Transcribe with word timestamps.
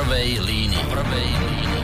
prvej 0.00 0.40
línii. 0.40 0.84
Prvej 0.88 1.28
línii. 1.28 1.80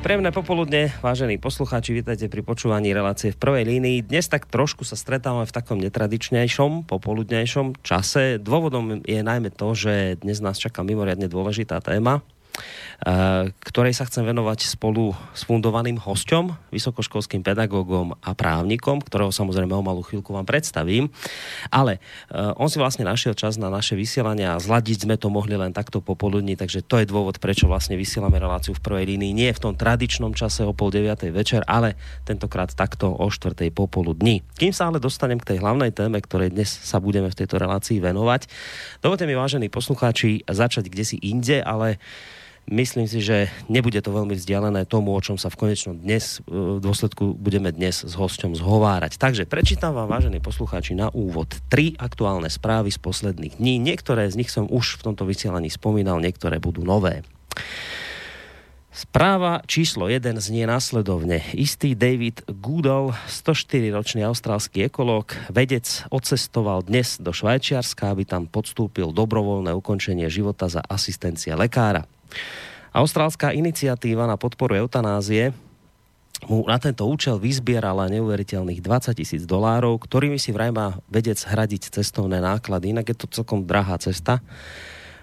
Príjemné 0.00 0.32
popoludne, 0.32 0.92
vážení 1.04 1.36
poslucháči, 1.40 1.96
vítajte 1.96 2.32
pri 2.32 2.40
počúvaní 2.40 2.92
relácie 2.92 3.32
v 3.32 3.40
prvej 3.40 3.64
línii. 3.68 4.08
Dnes 4.08 4.28
tak 4.28 4.48
trošku 4.48 4.88
sa 4.88 4.96
stretávame 4.96 5.44
v 5.44 5.52
takom 5.52 5.80
netradičnejšom, 5.80 6.88
popoludnejšom 6.88 7.80
čase. 7.84 8.40
Dôvodom 8.40 9.04
je 9.04 9.20
najmä 9.20 9.52
to, 9.52 9.76
že 9.76 10.20
dnes 10.20 10.40
nás 10.40 10.56
čaká 10.56 10.80
mimoriadne 10.80 11.28
dôležitá 11.28 11.80
téma, 11.84 12.24
ktorej 13.60 13.92
sa 13.92 14.08
chcem 14.08 14.24
venovať 14.24 14.64
spolu 14.64 15.12
s 15.36 15.44
fundovaným 15.44 16.00
hosťom, 16.00 16.72
vysokoškolským 16.72 17.44
pedagógom 17.44 18.16
a 18.24 18.32
právnikom, 18.32 19.04
ktorého 19.04 19.28
samozrejme 19.28 19.76
o 19.76 19.84
malú 19.84 20.00
chvíľku 20.00 20.32
vám 20.32 20.48
predstavím. 20.48 21.12
Ale 21.68 22.00
eh, 22.00 22.54
on 22.56 22.72
si 22.72 22.80
vlastne 22.80 23.04
našiel 23.04 23.36
čas 23.36 23.60
na 23.60 23.68
naše 23.68 23.92
vysielanie 23.98 24.48
a 24.48 24.56
zladiť 24.56 25.04
sme 25.04 25.20
to 25.20 25.28
mohli 25.28 25.58
len 25.58 25.76
takto 25.76 26.00
popoludní, 26.00 26.56
takže 26.56 26.80
to 26.86 27.02
je 27.02 27.10
dôvod, 27.10 27.36
prečo 27.42 27.68
vlastne 27.68 27.98
vysielame 27.98 28.40
reláciu 28.40 28.72
v 28.72 28.80
prvej 28.80 29.04
línii. 29.14 29.36
Nie 29.36 29.50
v 29.52 29.70
tom 29.70 29.74
tradičnom 29.76 30.32
čase 30.32 30.64
o 30.64 30.72
pol 30.72 30.88
deviatej 30.88 31.28
večer, 31.34 31.60
ale 31.68 31.98
tentokrát 32.24 32.72
takto 32.72 33.12
o 33.12 33.26
štvrtej 33.28 33.68
popoludní. 33.74 34.40
Kým 34.56 34.72
sa 34.72 34.88
ale 34.88 35.02
dostanem 35.02 35.36
k 35.36 35.54
tej 35.54 35.58
hlavnej 35.60 35.92
téme, 35.92 36.16
ktorej 36.24 36.56
dnes 36.56 36.70
sa 36.70 37.02
budeme 37.02 37.28
v 37.28 37.36
tejto 37.36 37.60
relácii 37.60 38.00
venovať, 38.00 38.48
dovolte 39.04 39.28
mi, 39.28 39.36
vážení 39.36 39.68
poslucháči, 39.68 40.46
začať 40.48 40.88
kde 40.88 41.04
si 41.04 41.16
inde, 41.20 41.60
ale 41.60 42.00
Myslím 42.64 43.04
si, 43.04 43.20
že 43.20 43.52
nebude 43.68 44.00
to 44.00 44.08
veľmi 44.08 44.32
vzdialené 44.32 44.88
tomu, 44.88 45.12
o 45.12 45.20
čom 45.20 45.36
sa 45.36 45.52
v 45.52 45.68
konečnom 45.68 46.00
dnes, 46.00 46.40
v 46.48 46.80
dôsledku 46.80 47.36
budeme 47.36 47.68
dnes 47.68 48.00
s 48.00 48.16
hosťom 48.16 48.56
zhovárať. 48.56 49.20
Takže 49.20 49.44
prečítam 49.44 49.92
vám, 49.92 50.08
vážení 50.08 50.40
poslucháči, 50.40 50.96
na 50.96 51.12
úvod 51.12 51.52
tri 51.68 51.92
aktuálne 52.00 52.48
správy 52.48 52.88
z 52.88 52.96
posledných 53.04 53.60
dní. 53.60 53.76
Niektoré 53.76 54.32
z 54.32 54.40
nich 54.40 54.48
som 54.48 54.64
už 54.64 54.96
v 54.96 55.12
tomto 55.12 55.28
vysielaní 55.28 55.68
spomínal, 55.68 56.24
niektoré 56.24 56.56
budú 56.56 56.80
nové. 56.88 57.20
Správa 58.94 59.60
číslo 59.66 60.06
1 60.06 60.38
znie 60.38 60.64
následovne. 60.64 61.42
Istý 61.52 61.98
David 61.98 62.46
Goodall, 62.48 63.12
104-ročný 63.26 64.24
austrálsky 64.24 64.86
ekológ, 64.86 65.36
vedec 65.50 66.06
odcestoval 66.14 66.86
dnes 66.86 67.20
do 67.20 67.34
Švajčiarska, 67.34 68.08
aby 68.08 68.24
tam 68.24 68.48
podstúpil 68.48 69.10
dobrovoľné 69.12 69.74
ukončenie 69.74 70.30
života 70.30 70.70
za 70.70 70.80
asistencia 70.80 71.58
lekára. 71.58 72.08
Austrálska 72.94 73.50
iniciatíva 73.50 74.30
na 74.30 74.38
podporu 74.38 74.78
eutanázie 74.78 75.50
mu 76.46 76.66
na 76.68 76.76
tento 76.76 77.08
účel 77.08 77.40
vyzbierala 77.40 78.10
neuveriteľných 78.12 78.84
20 78.84 79.18
tisíc 79.18 79.42
dolárov, 79.48 79.96
ktorými 79.98 80.36
si 80.36 80.52
vraj 80.52 80.70
má 80.70 80.98
vedec 81.08 81.40
hradiť 81.40 81.94
cestovné 81.94 82.38
náklady. 82.38 82.92
Inak 82.92 83.10
je 83.10 83.16
to 83.16 83.26
celkom 83.30 83.64
drahá 83.64 83.96
cesta, 83.98 84.44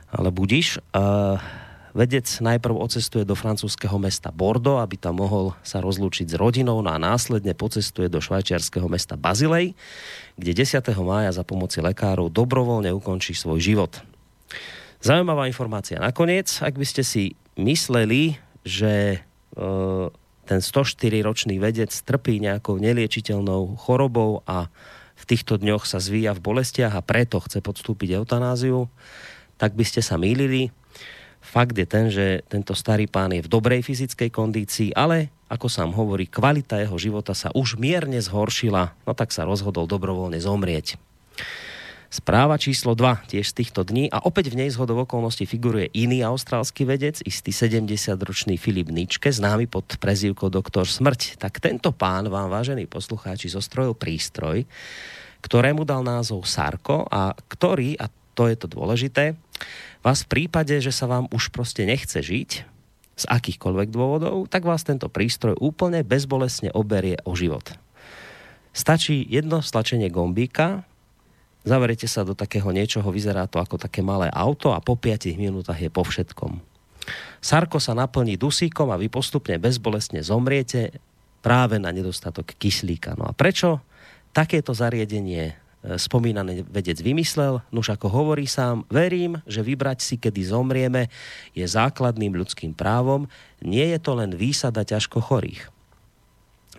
ale 0.10 0.34
budíš. 0.34 0.82
Uh, 0.92 1.38
vedec 1.92 2.26
najprv 2.28 2.76
ocestuje 2.76 3.28
do 3.28 3.36
francúzského 3.36 3.96
mesta 4.00 4.32
Bordeaux, 4.32 4.80
aby 4.80 4.96
tam 4.96 5.20
mohol 5.20 5.54
sa 5.62 5.84
rozlúčiť 5.84 6.32
s 6.32 6.36
rodinou 6.40 6.80
no 6.80 6.90
a 6.90 6.98
následne 6.98 7.52
pocestuje 7.56 8.08
do 8.08 8.24
švajčiarského 8.24 8.88
mesta 8.88 9.20
Bazilej, 9.20 9.76
kde 10.40 10.52
10. 10.56 10.82
mája 11.04 11.32
za 11.36 11.44
pomoci 11.44 11.84
lekárov 11.84 12.32
dobrovoľne 12.32 12.90
ukončí 12.96 13.36
svoj 13.36 13.60
život. 13.60 13.94
Zaujímavá 15.02 15.50
informácia. 15.50 15.98
Nakoniec, 15.98 16.62
ak 16.62 16.78
by 16.78 16.86
ste 16.86 17.02
si 17.02 17.34
mysleli, 17.58 18.38
že 18.62 19.18
e, 19.18 19.20
ten 20.46 20.60
104-ročný 20.62 21.58
vedec 21.58 21.90
trpí 21.90 22.38
nejakou 22.38 22.78
neliečiteľnou 22.78 23.82
chorobou 23.82 24.46
a 24.46 24.70
v 25.18 25.24
týchto 25.26 25.58
dňoch 25.58 25.90
sa 25.90 25.98
zvíja 25.98 26.38
v 26.38 26.46
bolestiach 26.46 26.94
a 26.94 27.02
preto 27.02 27.42
chce 27.42 27.66
podstúpiť 27.66 28.22
eutanáziu, 28.22 28.94
tak 29.58 29.74
by 29.74 29.82
ste 29.82 30.06
sa 30.06 30.22
mýlili. 30.22 30.70
Fakt 31.42 31.74
je 31.74 31.90
ten, 31.90 32.14
že 32.14 32.46
tento 32.46 32.78
starý 32.78 33.10
pán 33.10 33.34
je 33.34 33.42
v 33.42 33.50
dobrej 33.50 33.82
fyzickej 33.82 34.30
kondícii, 34.30 34.94
ale 34.94 35.34
ako 35.50 35.66
sám 35.66 35.98
hovorí, 35.98 36.30
kvalita 36.30 36.78
jeho 36.78 37.02
života 37.02 37.34
sa 37.34 37.50
už 37.58 37.82
mierne 37.82 38.22
zhoršila, 38.22 38.94
no 39.10 39.12
tak 39.18 39.34
sa 39.34 39.50
rozhodol 39.50 39.90
dobrovoľne 39.90 40.38
zomrieť. 40.38 41.02
Správa 42.12 42.60
číslo 42.60 42.92
2 42.92 43.32
tiež 43.32 43.56
z 43.56 43.64
týchto 43.64 43.88
dní 43.88 44.12
a 44.12 44.20
opäť 44.28 44.52
v 44.52 44.60
nej 44.60 44.70
zhodov 44.76 45.08
okolností 45.08 45.48
figuruje 45.48 45.96
iný 45.96 46.28
austrálsky 46.28 46.84
vedec, 46.84 47.24
istý 47.24 47.56
70-ročný 47.56 48.60
Filip 48.60 48.92
Ničke, 48.92 49.32
známy 49.32 49.72
pod 49.72 49.96
prezývkou 49.96 50.52
Doktor 50.52 50.84
Smrť. 50.84 51.40
Tak 51.40 51.64
tento 51.64 51.96
pán 51.96 52.28
vám, 52.28 52.52
vážení 52.52 52.84
poslucháči, 52.84 53.48
zostrojil 53.48 53.96
prístroj, 53.96 54.68
ktorému 55.40 55.88
dal 55.88 56.04
názov 56.04 56.44
Sarko 56.44 57.08
a 57.08 57.32
ktorý, 57.32 57.96
a 57.96 58.12
to 58.36 58.52
je 58.52 58.60
to 58.60 58.68
dôležité, 58.68 59.40
vás 60.04 60.28
v 60.28 60.36
prípade, 60.36 60.76
že 60.84 60.92
sa 60.92 61.08
vám 61.08 61.32
už 61.32 61.48
proste 61.56 61.88
nechce 61.88 62.20
žiť, 62.20 62.68
z 63.16 63.24
akýchkoľvek 63.24 63.88
dôvodov, 63.88 64.52
tak 64.52 64.68
vás 64.68 64.84
tento 64.84 65.08
prístroj 65.08 65.56
úplne 65.64 66.04
bezbolesne 66.04 66.76
oberie 66.76 67.24
o 67.24 67.40
život. 67.40 67.72
Stačí 68.76 69.24
jedno 69.32 69.64
stlačenie 69.64 70.12
gombíka, 70.12 70.84
Zaverete 71.62 72.10
sa 72.10 72.26
do 72.26 72.34
takého 72.34 72.74
niečoho, 72.74 73.06
vyzerá 73.14 73.46
to 73.46 73.62
ako 73.62 73.78
také 73.78 74.02
malé 74.02 74.34
auto 74.34 74.74
a 74.74 74.82
po 74.82 74.98
5 74.98 75.30
minútach 75.38 75.78
je 75.78 75.94
po 75.94 76.02
všetkom. 76.02 76.58
Sarko 77.42 77.78
sa 77.78 77.94
naplní 77.94 78.38
dusíkom 78.38 78.90
a 78.90 78.98
vy 78.98 79.10
postupne 79.10 79.58
bezbolestne 79.62 80.22
zomriete 80.26 81.02
práve 81.42 81.82
na 81.82 81.90
nedostatok 81.90 82.54
kyslíka. 82.58 83.18
No 83.18 83.30
a 83.30 83.34
prečo 83.34 83.82
takéto 84.30 84.74
zariadenie 84.78 85.44
e, 85.50 85.54
spomínaný 85.98 86.66
vedec 86.70 87.02
vymyslel? 87.02 87.66
Nuž 87.74 87.94
ako 87.94 88.10
hovorí 88.10 88.46
sám, 88.46 88.86
verím, 88.90 89.42
že 89.50 89.66
vybrať 89.66 90.00
si, 90.02 90.16
kedy 90.22 90.42
zomrieme, 90.46 91.10
je 91.58 91.66
základným 91.66 92.38
ľudským 92.38 92.78
právom, 92.78 93.26
nie 93.62 93.86
je 93.90 94.00
to 94.02 94.18
len 94.18 94.34
výsada 94.38 94.86
ťažko 94.86 95.18
chorých. 95.22 95.70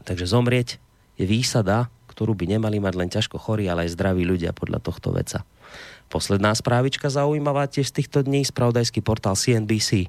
Takže 0.07 0.27
zomrieť 0.31 0.79
je 1.19 1.27
výsada 1.27 1.91
ktorú 2.23 2.39
by 2.39 2.55
nemali 2.55 2.79
mať 2.79 2.95
len 2.95 3.11
ťažko 3.11 3.35
chorí, 3.35 3.67
ale 3.67 3.91
aj 3.91 3.99
zdraví 3.99 4.23
ľudia 4.23 4.55
podľa 4.55 4.79
tohto 4.79 5.11
veca. 5.11 5.43
Posledná 6.07 6.55
správička 6.55 7.11
zaujímavá 7.11 7.67
tiež 7.67 7.91
z 7.91 7.99
týchto 7.99 8.23
dní, 8.23 8.47
spravodajský 8.47 9.03
portál 9.03 9.35
CNBC 9.35 10.07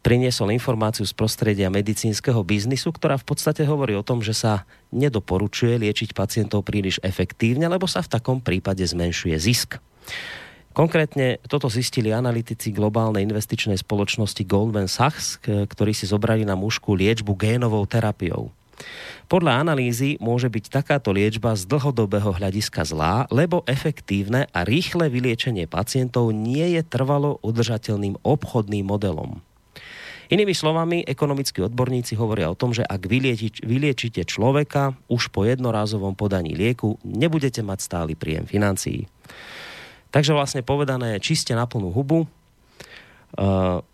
priniesol 0.00 0.56
informáciu 0.56 1.04
z 1.04 1.12
prostredia 1.12 1.68
medicínskeho 1.68 2.40
biznisu, 2.40 2.96
ktorá 2.96 3.20
v 3.20 3.28
podstate 3.28 3.68
hovorí 3.68 3.92
o 3.92 4.00
tom, 4.00 4.24
že 4.24 4.32
sa 4.32 4.64
nedoporučuje 4.88 5.76
liečiť 5.84 6.16
pacientov 6.16 6.64
príliš 6.64 6.96
efektívne, 7.04 7.68
lebo 7.68 7.84
sa 7.84 8.00
v 8.00 8.16
takom 8.16 8.40
prípade 8.40 8.80
zmenšuje 8.80 9.36
zisk. 9.36 9.76
Konkrétne 10.72 11.44
toto 11.44 11.68
zistili 11.68 12.08
analytici 12.08 12.72
globálnej 12.72 13.20
investičnej 13.20 13.76
spoločnosti 13.76 14.40
Goldman 14.48 14.88
Sachs, 14.88 15.36
ktorí 15.44 15.92
si 15.92 16.08
zobrali 16.08 16.48
na 16.48 16.56
mužku 16.56 16.96
liečbu 16.96 17.36
génovou 17.36 17.84
terapiou. 17.84 18.48
Podľa 19.24 19.64
analýzy 19.64 20.20
môže 20.20 20.52
byť 20.52 20.64
takáto 20.68 21.08
liečba 21.10 21.56
z 21.56 21.64
dlhodobého 21.64 22.36
hľadiska 22.36 22.84
zlá, 22.84 23.24
lebo 23.32 23.64
efektívne 23.64 24.46
a 24.52 24.62
rýchle 24.62 25.08
vyliečenie 25.08 25.64
pacientov 25.64 26.30
nie 26.36 26.76
je 26.76 26.82
trvalo 26.84 27.40
udržateľným 27.40 28.20
obchodným 28.20 28.84
modelom. 28.84 29.40
Inými 30.32 30.56
slovami, 30.56 31.04
ekonomickí 31.04 31.60
odborníci 31.60 32.16
hovoria 32.16 32.48
o 32.48 32.56
tom, 32.56 32.72
že 32.72 32.80
ak 32.80 33.06
vyliečite 33.60 34.24
človeka 34.24 34.96
už 35.12 35.28
po 35.28 35.44
jednorázovom 35.44 36.16
podaní 36.16 36.56
lieku, 36.56 36.96
nebudete 37.04 37.60
mať 37.60 37.78
stály 37.84 38.12
príjem 38.16 38.48
financií. 38.48 39.04
Takže 40.08 40.32
vlastne 40.32 40.64
povedané 40.64 41.20
čiste 41.20 41.52
na 41.52 41.68
plnú 41.68 41.92
hubu, 41.92 42.24
uh, 42.24 43.84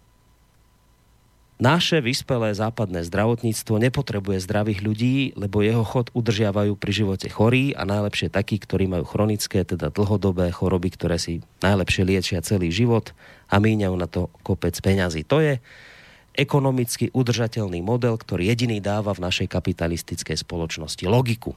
naše 1.60 2.00
vyspelé 2.00 2.56
západné 2.56 3.04
zdravotníctvo 3.04 3.76
nepotrebuje 3.76 4.42
zdravých 4.42 4.80
ľudí, 4.80 5.16
lebo 5.36 5.60
jeho 5.60 5.84
chod 5.84 6.08
udržiavajú 6.16 6.72
pri 6.74 6.92
živote 6.92 7.28
chorí 7.28 7.76
a 7.76 7.84
najlepšie 7.84 8.32
takí, 8.32 8.56
ktorí 8.56 8.88
majú 8.88 9.04
chronické, 9.04 9.62
teda 9.62 9.92
dlhodobé 9.92 10.48
choroby, 10.50 10.88
ktoré 10.90 11.20
si 11.20 11.44
najlepšie 11.60 12.02
liečia 12.08 12.40
celý 12.40 12.72
život 12.72 13.12
a 13.52 13.60
míňajú 13.60 13.94
na 13.94 14.08
to 14.08 14.32
kopec 14.40 14.72
peňazí. 14.80 15.28
To 15.28 15.44
je 15.44 15.60
ekonomicky 16.32 17.12
udržateľný 17.12 17.84
model, 17.84 18.16
ktorý 18.16 18.48
jediný 18.48 18.80
dáva 18.80 19.12
v 19.12 19.28
našej 19.28 19.52
kapitalistickej 19.52 20.40
spoločnosti 20.40 21.04
logiku. 21.04 21.52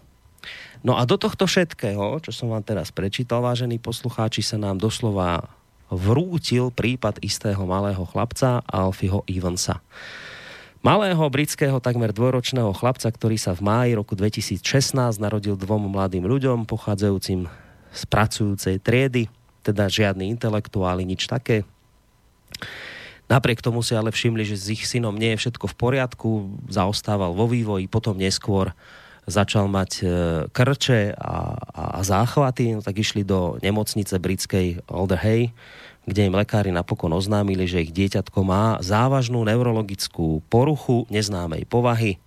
No 0.83 1.00
a 1.00 1.07
do 1.07 1.16
tohto 1.16 1.48
všetkého, 1.48 2.19
čo 2.19 2.36
som 2.36 2.51
vám 2.51 2.68
teraz 2.68 2.92
prečítal, 2.92 3.39
vážení 3.39 3.80
poslucháči, 3.80 4.44
sa 4.44 4.60
nám 4.60 4.75
doslova 4.75 5.48
vrútil 5.95 6.74
prípad 6.74 7.22
istého 7.22 7.63
malého 7.63 8.04
chlapca 8.10 8.66
Alfieho 8.66 9.22
Evansa. 9.30 9.81
Malého 10.84 11.24
britského 11.31 11.80
takmer 11.80 12.12
dvojročného 12.12 12.75
chlapca, 12.75 13.07
ktorý 13.07 13.40
sa 13.40 13.56
v 13.56 13.63
máji 13.63 13.92
roku 13.95 14.19
2016 14.19 14.60
narodil 15.16 15.56
dvom 15.56 15.88
mladým 15.88 16.28
ľuďom 16.28 16.68
pochádzajúcim 16.68 17.48
z 17.94 18.01
pracujúcej 18.12 18.84
triedy, 18.84 19.31
teda 19.63 19.88
žiadny 19.88 20.28
intelektuáli, 20.36 21.07
nič 21.07 21.31
také. 21.31 21.63
Napriek 23.31 23.63
tomu 23.63 23.80
si 23.80 23.95
ale 23.95 24.12
všimli, 24.12 24.44
že 24.44 24.60
s 24.60 24.68
ich 24.75 24.84
synom 24.84 25.16
nie 25.16 25.31
je 25.34 25.48
všetko 25.48 25.72
v 25.72 25.75
poriadku, 25.80 26.30
zaostával 26.68 27.31
vo 27.31 27.48
vývoji, 27.48 27.88
potom 27.88 28.19
neskôr 28.19 28.75
začal 29.24 29.72
mať 29.72 29.92
e, 30.04 30.06
krče 30.51 31.16
a, 31.16 31.56
a, 31.56 31.84
a 31.95 32.00
záchvaty, 32.04 32.75
no 32.75 32.81
tak 32.84 33.00
išli 33.00 33.24
do 33.24 33.56
nemocnice 33.63 34.19
britskej 34.19 34.84
Hay, 35.24 35.56
kde 36.04 36.28
im 36.28 36.36
lekári 36.36 36.72
napokon 36.72 37.12
oznámili, 37.16 37.64
že 37.64 37.84
ich 37.84 37.96
dieťatko 37.96 38.40
má 38.44 38.80
závažnú 38.84 39.44
neurologickú 39.48 40.44
poruchu 40.52 41.08
neznámej 41.08 41.64
povahy. 41.68 42.20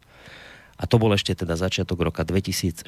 A 0.77 0.85
to 0.85 1.01
bol 1.01 1.13
ešte 1.13 1.33
teda 1.33 1.57
začiatok 1.57 2.05
roka 2.05 2.25
2016. 2.25 2.85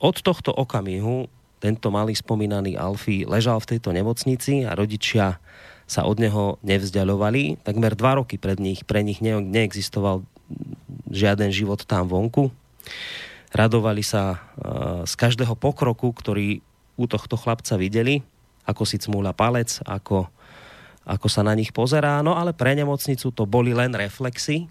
Od 0.00 0.16
tohto 0.20 0.52
okamihu 0.52 1.28
tento 1.58 1.90
malý 1.90 2.14
spomínaný 2.14 2.78
Alfie 2.78 3.26
ležal 3.26 3.58
v 3.60 3.76
tejto 3.76 3.90
nemocnici 3.90 4.62
a 4.64 4.72
rodičia 4.78 5.42
sa 5.88 6.04
od 6.04 6.20
neho 6.20 6.60
nevzdialovali. 6.62 7.64
Takmer 7.64 7.96
dva 7.96 8.20
roky 8.20 8.36
pred 8.36 8.60
nich, 8.60 8.84
pre 8.84 9.00
nich 9.00 9.24
ne, 9.24 9.40
neexistoval 9.40 10.22
žiaden 11.08 11.50
život 11.50 11.82
tam 11.88 12.08
vonku. 12.08 12.52
Radovali 13.52 14.04
sa 14.04 14.36
uh, 14.36 15.02
z 15.08 15.12
každého 15.16 15.56
pokroku, 15.56 16.12
ktorý 16.12 16.60
u 17.00 17.08
tohto 17.08 17.40
chlapca 17.40 17.80
videli, 17.80 18.20
ako 18.68 18.84
si 18.84 19.00
cmúľa 19.00 19.32
palec, 19.32 19.80
ako, 19.88 20.28
ako 21.08 21.26
sa 21.32 21.40
na 21.40 21.56
nich 21.56 21.72
pozerá. 21.72 22.20
No 22.20 22.36
ale 22.36 22.52
pre 22.52 22.76
nemocnicu 22.76 23.32
to 23.32 23.48
boli 23.48 23.72
len 23.72 23.96
reflexy. 23.96 24.68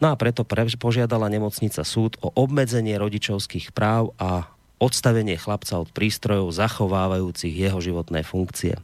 No 0.00 0.08
a 0.10 0.16
preto 0.16 0.48
pre, 0.48 0.64
požiadala 0.80 1.28
nemocnica 1.28 1.84
súd 1.84 2.16
o 2.24 2.32
obmedzenie 2.32 2.96
rodičovských 2.96 3.76
práv 3.76 4.16
a 4.16 4.48
odstavenie 4.82 5.38
chlapca 5.38 5.78
od 5.78 5.94
prístrojov 5.94 6.50
zachovávajúcich 6.50 7.54
jeho 7.54 7.78
životné 7.78 8.26
funkcie. 8.26 8.74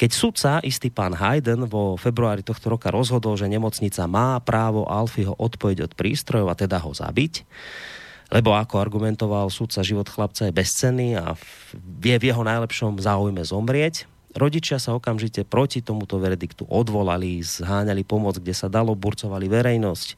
Keď 0.00 0.10
sudca, 0.16 0.64
istý 0.64 0.88
pán 0.88 1.12
Hayden, 1.12 1.68
vo 1.68 2.00
februári 2.00 2.40
tohto 2.40 2.72
roka 2.72 2.88
rozhodol, 2.88 3.36
že 3.36 3.44
nemocnica 3.44 4.08
má 4.08 4.40
právo 4.40 4.88
Alfieho 4.88 5.36
odpojiť 5.36 5.78
od 5.84 5.92
prístrojov 5.92 6.48
a 6.48 6.56
teda 6.56 6.80
ho 6.80 6.96
zabiť, 6.96 7.44
lebo 8.30 8.54
ako 8.54 8.82
argumentoval 8.82 9.48
sudca, 9.48 9.86
život 9.86 10.10
chlapca 10.10 10.48
je 10.48 10.56
bezcenný 10.56 11.14
a 11.14 11.38
vie 11.74 12.16
v 12.18 12.34
jeho 12.34 12.42
najlepšom 12.42 12.98
záujme 12.98 13.42
zomrieť, 13.42 14.08
Rodičia 14.36 14.76
sa 14.76 14.92
okamžite 14.92 15.48
proti 15.48 15.80
tomuto 15.80 16.20
verdiktu 16.20 16.68
odvolali, 16.68 17.40
zháňali 17.40 18.04
pomoc, 18.04 18.36
kde 18.36 18.52
sa 18.52 18.68
dalo, 18.68 18.92
burcovali 18.92 19.48
verejnosť 19.48 20.08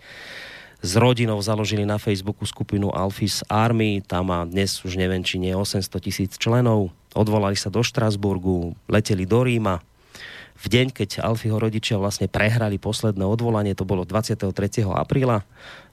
s 0.78 0.94
rodinou 0.94 1.42
založili 1.42 1.82
na 1.82 1.98
Facebooku 1.98 2.46
skupinu 2.46 2.94
Alphys 2.94 3.42
Army, 3.50 3.98
tam 3.98 4.30
má 4.30 4.46
dnes 4.46 4.78
už 4.86 4.94
neviem, 4.94 5.26
či 5.26 5.42
nie 5.42 5.50
800 5.50 5.90
tisíc 5.98 6.38
členov. 6.38 6.94
Odvolali 7.18 7.58
sa 7.58 7.66
do 7.66 7.82
Štrasburgu, 7.82 8.78
leteli 8.86 9.26
do 9.26 9.42
Ríma. 9.42 9.82
V 10.58 10.66
deň, 10.66 10.90
keď 10.94 11.22
Alfieho 11.22 11.58
rodičia 11.58 11.98
vlastne 11.98 12.30
prehrali 12.30 12.78
posledné 12.78 13.22
odvolanie, 13.22 13.74
to 13.74 13.86
bolo 13.86 14.02
23. 14.06 14.50
apríla, 14.86 15.42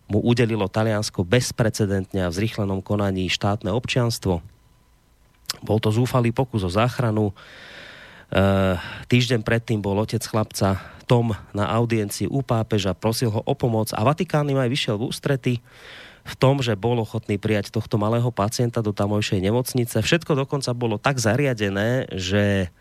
mu 0.06 0.22
udelilo 0.22 0.70
Taliansko 0.70 1.26
bezprecedentne 1.26 2.26
a 2.26 2.32
v 2.32 2.38
zrychlenom 2.38 2.82
konaní 2.86 3.26
štátne 3.30 3.74
občianstvo. 3.74 4.42
Bol 5.66 5.78
to 5.82 5.90
zúfalý 5.90 6.30
pokus 6.30 6.62
o 6.62 6.70
záchranu. 6.70 7.32
E, 7.32 7.34
týždeň 9.10 9.42
predtým 9.42 9.82
bol 9.82 9.98
otec 9.98 10.22
chlapca 10.22 10.82
Tom 11.06 11.38
na 11.54 11.70
audiencii 11.70 12.26
u 12.30 12.42
pápeža, 12.42 12.98
prosil 12.98 13.30
ho 13.30 13.42
o 13.46 13.54
pomoc 13.54 13.94
a 13.94 14.02
Vatikán 14.02 14.50
im 14.50 14.58
aj 14.58 14.70
vyšiel 14.70 14.96
v 14.98 15.08
ústrety 15.10 15.54
v 16.26 16.34
tom, 16.42 16.58
že 16.58 16.74
bol 16.74 16.98
ochotný 16.98 17.38
prijať 17.38 17.70
tohto 17.70 18.02
malého 18.02 18.34
pacienta 18.34 18.82
do 18.82 18.90
tamojšej 18.90 19.46
nemocnice. 19.46 20.02
Všetko 20.02 20.34
dokonca 20.34 20.74
bolo 20.74 20.98
tak 20.98 21.22
zariadené, 21.22 22.10
že 22.10 22.74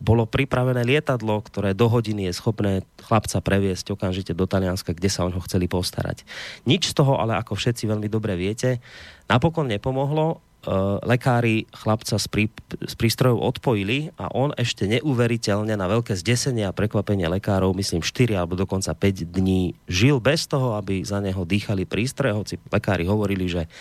bolo 0.00 0.24
pripravené 0.24 0.80
lietadlo, 0.82 1.44
ktoré 1.44 1.76
do 1.76 1.86
hodiny 1.86 2.32
je 2.32 2.36
schopné 2.40 2.72
chlapca 3.04 3.38
previesť 3.44 3.92
okamžite 3.92 4.32
do 4.32 4.48
Talianska, 4.48 4.96
kde 4.96 5.12
sa 5.12 5.28
o 5.28 5.30
ho 5.30 5.40
chceli 5.44 5.68
postarať. 5.68 6.24
Nič 6.64 6.90
z 6.90 6.96
toho, 6.96 7.20
ale 7.20 7.36
ako 7.36 7.52
všetci 7.52 7.84
veľmi 7.84 8.08
dobre 8.08 8.34
viete, 8.34 8.80
napokon 9.28 9.68
nepomohlo. 9.68 10.40
Eh, 10.60 10.68
lekári 11.08 11.64
chlapca 11.72 12.20
z, 12.20 12.26
prí, 12.28 12.44
z 12.84 12.92
prístrojov 12.92 13.40
odpojili 13.40 14.12
a 14.20 14.28
on 14.28 14.52
ešte 14.52 14.84
neuveriteľne 14.84 15.72
na 15.72 15.88
veľké 15.88 16.12
zdesenie 16.12 16.68
a 16.68 16.76
prekvapenie 16.76 17.24
lekárov, 17.32 17.72
myslím 17.72 18.04
4 18.04 18.36
alebo 18.36 18.60
dokonca 18.60 18.92
5 18.92 19.24
dní, 19.24 19.72
žil 19.88 20.20
bez 20.20 20.44
toho, 20.44 20.76
aby 20.76 21.00
za 21.00 21.24
neho 21.24 21.48
dýchali 21.48 21.88
prístroje, 21.88 22.36
hoci 22.36 22.54
lekári 22.68 23.08
hovorili, 23.08 23.48
že 23.48 23.72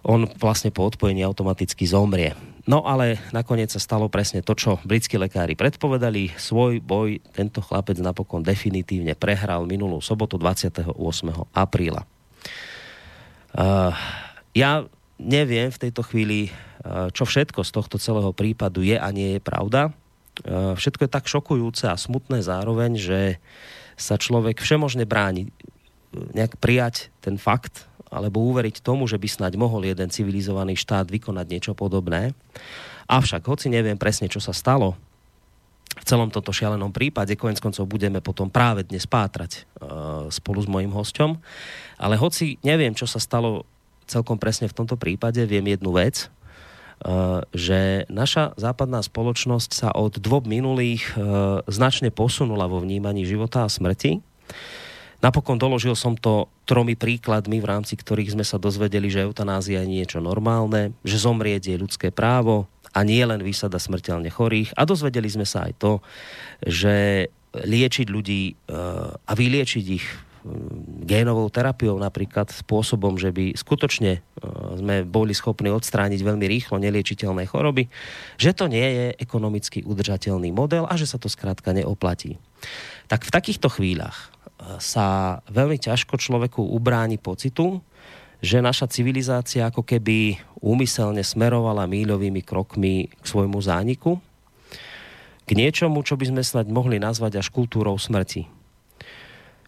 on 0.00 0.24
vlastne 0.40 0.72
po 0.72 0.88
odpojení 0.88 1.20
automaticky 1.20 1.84
zomrie. 1.84 2.32
No 2.62 2.86
ale 2.86 3.18
nakoniec 3.34 3.74
sa 3.74 3.82
stalo 3.82 4.06
presne 4.06 4.38
to, 4.38 4.54
čo 4.54 4.78
britskí 4.86 5.18
lekári 5.18 5.58
predpovedali. 5.58 6.30
Svoj 6.38 6.78
boj 6.78 7.18
tento 7.34 7.58
chlapec 7.58 7.98
napokon 7.98 8.46
definitívne 8.46 9.18
prehral 9.18 9.66
minulú 9.66 9.98
sobotu 9.98 10.38
28. 10.38 10.94
apríla. 11.50 12.06
Uh, 13.52 13.90
ja 14.54 14.86
neviem 15.22 15.70
v 15.70 15.80
tejto 15.88 16.02
chvíli, 16.02 16.50
eh, 16.50 17.08
čo 17.14 17.22
všetko 17.22 17.62
z 17.62 17.70
tohto 17.70 17.96
celého 17.96 18.34
prípadu 18.34 18.82
je 18.82 18.98
a 18.98 19.08
nie 19.14 19.38
je 19.38 19.40
pravda. 19.40 19.94
Eh, 20.42 20.74
všetko 20.74 21.06
je 21.06 21.14
tak 21.14 21.30
šokujúce 21.30 21.86
a 21.86 21.94
smutné 21.94 22.42
zároveň, 22.42 22.98
že 22.98 23.20
sa 23.94 24.18
človek 24.18 24.58
všemožne 24.58 25.06
bráni 25.06 25.54
nejak 26.12 26.60
prijať 26.60 27.08
ten 27.24 27.40
fakt 27.40 27.88
alebo 28.12 28.44
uveriť 28.52 28.84
tomu, 28.84 29.08
že 29.08 29.16
by 29.16 29.24
snáď 29.24 29.56
mohol 29.56 29.88
jeden 29.88 30.12
civilizovaný 30.12 30.76
štát 30.76 31.08
vykonať 31.08 31.46
niečo 31.48 31.72
podobné. 31.72 32.36
Avšak, 33.08 33.48
hoci 33.48 33.72
neviem 33.72 33.96
presne, 33.96 34.28
čo 34.28 34.38
sa 34.38 34.52
stalo 34.52 34.94
v 35.92 36.04
celom 36.08 36.32
tomto 36.32 36.52
šialenom 36.52 36.88
prípade, 36.92 37.36
konec 37.36 37.60
koncov 37.60 37.84
budeme 37.84 38.24
potom 38.24 38.48
práve 38.48 38.84
dnes 38.84 39.04
pátrať 39.04 39.68
uh, 39.76 40.28
spolu 40.32 40.64
s 40.64 40.68
mojim 40.68 40.88
hosťom, 40.88 41.36
ale 42.00 42.16
hoci 42.16 42.56
neviem, 42.64 42.96
čo 42.96 43.04
sa 43.04 43.20
stalo 43.20 43.68
celkom 44.06 44.36
presne 44.36 44.68
v 44.68 44.76
tomto 44.76 45.00
prípade 45.00 45.40
viem 45.48 45.64
jednu 45.64 45.94
vec, 45.96 46.28
eh, 46.28 47.40
že 47.54 48.04
naša 48.12 48.52
západná 48.60 49.00
spoločnosť 49.00 49.70
sa 49.72 49.88
od 49.94 50.18
dvob 50.20 50.44
minulých 50.44 51.06
eh, 51.14 51.16
značne 51.70 52.12
posunula 52.12 52.68
vo 52.68 52.82
vnímaní 52.82 53.24
života 53.24 53.64
a 53.64 53.72
smrti. 53.72 54.20
Napokon 55.22 55.54
doložil 55.54 55.94
som 55.94 56.18
to 56.18 56.50
tromi 56.66 56.98
príkladmi, 56.98 57.62
v 57.62 57.70
rámci 57.70 57.94
ktorých 57.94 58.34
sme 58.34 58.42
sa 58.42 58.58
dozvedeli, 58.58 59.06
že 59.06 59.22
eutanázia 59.22 59.86
je 59.86 59.94
niečo 59.94 60.18
normálne, 60.18 60.98
že 61.06 61.22
zomrieť 61.22 61.70
je 61.70 61.76
ľudské 61.78 62.10
právo 62.10 62.66
a 62.90 63.06
nie 63.06 63.22
len 63.22 63.38
výsada 63.38 63.78
smrteľne 63.78 64.28
chorých. 64.28 64.74
A 64.74 64.82
dozvedeli 64.82 65.30
sme 65.30 65.46
sa 65.46 65.70
aj 65.70 65.72
to, 65.78 65.92
že 66.66 67.26
liečiť 67.54 68.06
ľudí 68.10 68.42
eh, 68.50 68.76
a 69.14 69.32
vyliečiť 69.32 69.84
ich 69.94 70.06
génovou 71.06 71.46
terapiou 71.48 71.94
napríklad 72.02 72.50
spôsobom, 72.50 73.14
že 73.14 73.30
by 73.30 73.54
skutočne 73.54 74.18
e, 74.18 74.20
sme 74.78 75.06
boli 75.06 75.30
schopní 75.30 75.70
odstrániť 75.70 76.18
veľmi 76.18 76.46
rýchlo 76.50 76.82
neliečiteľné 76.82 77.46
choroby, 77.46 77.86
že 78.38 78.50
to 78.50 78.66
nie 78.66 78.82
je 78.82 79.06
ekonomicky 79.22 79.86
udržateľný 79.86 80.50
model 80.50 80.90
a 80.90 80.98
že 80.98 81.06
sa 81.06 81.18
to 81.22 81.30
skrátka 81.30 81.70
neoplatí. 81.70 82.42
Tak 83.06 83.22
v 83.22 83.34
takýchto 83.34 83.70
chvíľach 83.70 84.18
e, 84.18 84.41
sa 84.78 85.38
veľmi 85.50 85.78
ťažko 85.78 86.18
človeku 86.18 86.62
ubráni 86.62 87.18
pocitu, 87.18 87.82
že 88.42 88.58
naša 88.62 88.90
civilizácia 88.90 89.66
ako 89.66 89.86
keby 89.86 90.38
úmyselne 90.58 91.22
smerovala 91.22 91.86
míľovými 91.86 92.42
krokmi 92.42 93.10
k 93.10 93.24
svojmu 93.24 93.58
zániku, 93.62 94.18
k 95.46 95.50
niečomu, 95.58 96.02
čo 96.06 96.14
by 96.18 96.30
sme 96.30 96.42
snať 96.42 96.66
mohli 96.70 97.02
nazvať 97.02 97.42
až 97.42 97.50
kultúrou 97.50 97.98
smrti 97.98 98.62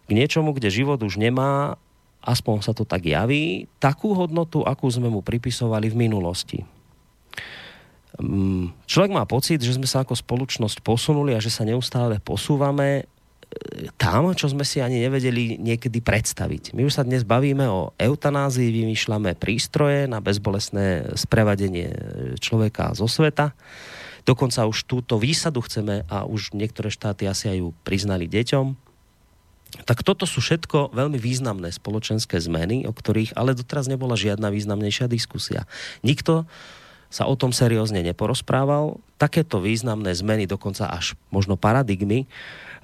k 0.05 0.11
niečomu, 0.13 0.53
kde 0.53 0.69
život 0.69 1.01
už 1.01 1.17
nemá, 1.17 1.77
aspoň 2.21 2.61
sa 2.61 2.73
to 2.77 2.85
tak 2.85 3.05
javí, 3.05 3.65
takú 3.81 4.13
hodnotu, 4.13 4.61
akú 4.61 4.85
sme 4.89 5.09
mu 5.09 5.25
pripisovali 5.25 5.89
v 5.89 5.97
minulosti. 5.97 6.59
Mm, 8.21 8.71
človek 8.87 9.11
má 9.11 9.27
pocit, 9.27 9.59
že 9.59 9.75
sme 9.75 9.89
sa 9.89 10.05
ako 10.05 10.15
spoločnosť 10.15 10.79
posunuli 10.85 11.35
a 11.35 11.43
že 11.43 11.51
sa 11.51 11.67
neustále 11.67 12.21
posúvame 12.23 13.09
tam, 13.95 14.35
čo 14.35 14.51
sme 14.51 14.67
si 14.67 14.83
ani 14.83 14.99
nevedeli 14.99 15.59
niekedy 15.59 16.03
predstaviť. 16.03 16.75
My 16.75 16.83
už 16.87 16.99
sa 16.99 17.03
dnes 17.07 17.23
bavíme 17.23 17.65
o 17.67 17.95
eutanázii, 17.95 18.71
vymýšľame 18.71 19.35
prístroje 19.39 20.07
na 20.11 20.19
bezbolesné 20.19 21.15
sprevadenie 21.15 21.91
človeka 22.39 22.95
zo 22.95 23.07
sveta. 23.07 23.55
Dokonca 24.25 24.65
už 24.65 24.89
túto 24.89 25.21
výsadu 25.21 25.61
chceme 25.63 26.03
a 26.09 26.25
už 26.25 26.51
niektoré 26.57 26.89
štáty 26.89 27.29
asi 27.29 27.47
aj 27.51 27.57
ju 27.61 27.69
priznali 27.85 28.25
deťom 28.25 28.85
tak 29.83 30.07
toto 30.07 30.23
sú 30.23 30.39
všetko 30.39 30.95
veľmi 30.95 31.19
významné 31.19 31.67
spoločenské 31.75 32.39
zmeny, 32.39 32.87
o 32.87 32.95
ktorých 32.95 33.35
ale 33.35 33.51
doteraz 33.51 33.91
nebola 33.91 34.15
žiadna 34.15 34.47
významnejšia 34.47 35.11
diskusia. 35.11 35.67
Nikto 35.99 36.47
sa 37.11 37.27
o 37.27 37.35
tom 37.35 37.51
seriózne 37.51 37.99
neporozprával. 37.99 39.03
Takéto 39.19 39.59
významné 39.59 40.15
zmeny, 40.15 40.47
dokonca 40.47 40.87
až 40.87 41.19
možno 41.27 41.59
paradigmy, 41.59 42.23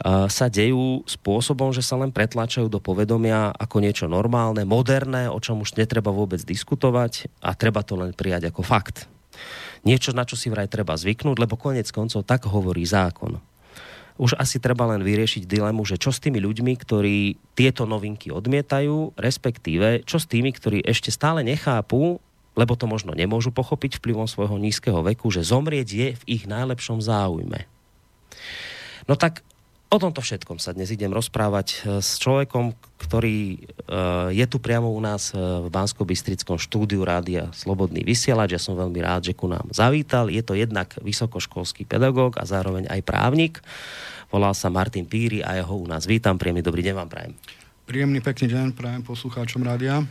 sa 0.04 0.46
dejú 0.50 1.06
spôsobom, 1.06 1.70
že 1.70 1.86
sa 1.86 1.94
len 2.02 2.10
pretláčajú 2.10 2.68
do 2.68 2.82
povedomia 2.82 3.54
ako 3.54 3.78
niečo 3.86 4.06
normálne, 4.10 4.66
moderné, 4.66 5.30
o 5.30 5.38
čom 5.38 5.62
už 5.62 5.78
netreba 5.78 6.10
vôbec 6.10 6.42
diskutovať 6.42 7.30
a 7.38 7.54
treba 7.54 7.86
to 7.86 7.94
len 7.94 8.12
prijať 8.18 8.50
ako 8.50 8.66
fakt. 8.66 9.06
Niečo, 9.86 10.14
na 10.14 10.26
čo 10.26 10.34
si 10.34 10.50
vraj 10.50 10.70
treba 10.70 10.98
zvyknúť, 10.98 11.38
lebo 11.38 11.58
konec 11.58 11.86
koncov 11.94 12.26
tak 12.26 12.50
hovorí 12.50 12.82
zákon 12.86 13.42
už 14.22 14.38
asi 14.38 14.62
treba 14.62 14.86
len 14.86 15.02
vyriešiť 15.02 15.50
dilemu, 15.50 15.82
že 15.82 15.98
čo 15.98 16.14
s 16.14 16.22
tými 16.22 16.38
ľuďmi, 16.38 16.78
ktorí 16.78 17.42
tieto 17.58 17.90
novinky 17.90 18.30
odmietajú, 18.30 19.18
respektíve 19.18 20.06
čo 20.06 20.22
s 20.22 20.30
tými, 20.30 20.54
ktorí 20.54 20.86
ešte 20.86 21.10
stále 21.10 21.42
nechápu, 21.42 22.22
lebo 22.54 22.74
to 22.78 22.86
možno 22.86 23.18
nemôžu 23.18 23.50
pochopiť 23.50 23.98
vplyvom 23.98 24.30
svojho 24.30 24.62
nízkeho 24.62 25.02
veku, 25.02 25.34
že 25.34 25.42
zomrieť 25.42 25.88
je 25.90 26.08
v 26.14 26.24
ich 26.30 26.44
najlepšom 26.46 27.02
záujme. 27.02 27.66
No 29.10 29.18
tak 29.18 29.42
O 29.92 30.00
tomto 30.00 30.24
všetkom 30.24 30.56
sa 30.56 30.72
dnes 30.72 30.88
idem 30.96 31.12
rozprávať 31.12 31.68
e, 31.68 31.78
s 32.00 32.16
človekom, 32.24 32.72
ktorý 32.96 33.40
e, 33.44 33.58
je 34.32 34.46
tu 34.48 34.64
priamo 34.64 34.88
u 34.88 34.96
nás 35.04 35.36
e, 35.36 35.36
v 35.36 35.68
bansko 35.68 36.08
bystrickom 36.08 36.56
štúdiu 36.56 37.04
Rádia 37.04 37.52
Slobodný 37.52 38.00
vysielač. 38.08 38.56
Ja 38.56 38.62
som 38.64 38.80
veľmi 38.80 39.04
rád, 39.04 39.28
že 39.28 39.36
ku 39.36 39.52
nám 39.52 39.68
zavítal. 39.76 40.32
Je 40.32 40.40
to 40.48 40.56
jednak 40.56 40.96
vysokoškolský 40.96 41.84
pedagóg 41.84 42.40
a 42.40 42.48
zároveň 42.48 42.88
aj 42.88 43.04
právnik. 43.04 43.60
Volal 44.32 44.56
sa 44.56 44.72
Martin 44.72 45.04
Píry 45.04 45.44
a 45.44 45.60
ja 45.60 45.68
ho 45.68 45.76
u 45.76 45.84
nás 45.84 46.08
vítam. 46.08 46.40
Príjemný 46.40 46.64
dobrý 46.64 46.88
deň 46.88 46.96
vám 46.96 47.12
prajem. 47.12 47.36
Príjemný 47.84 48.24
pekný 48.24 48.48
deň 48.48 48.72
prajem 48.72 49.04
poslucháčom 49.04 49.60
rádia. 49.60 50.08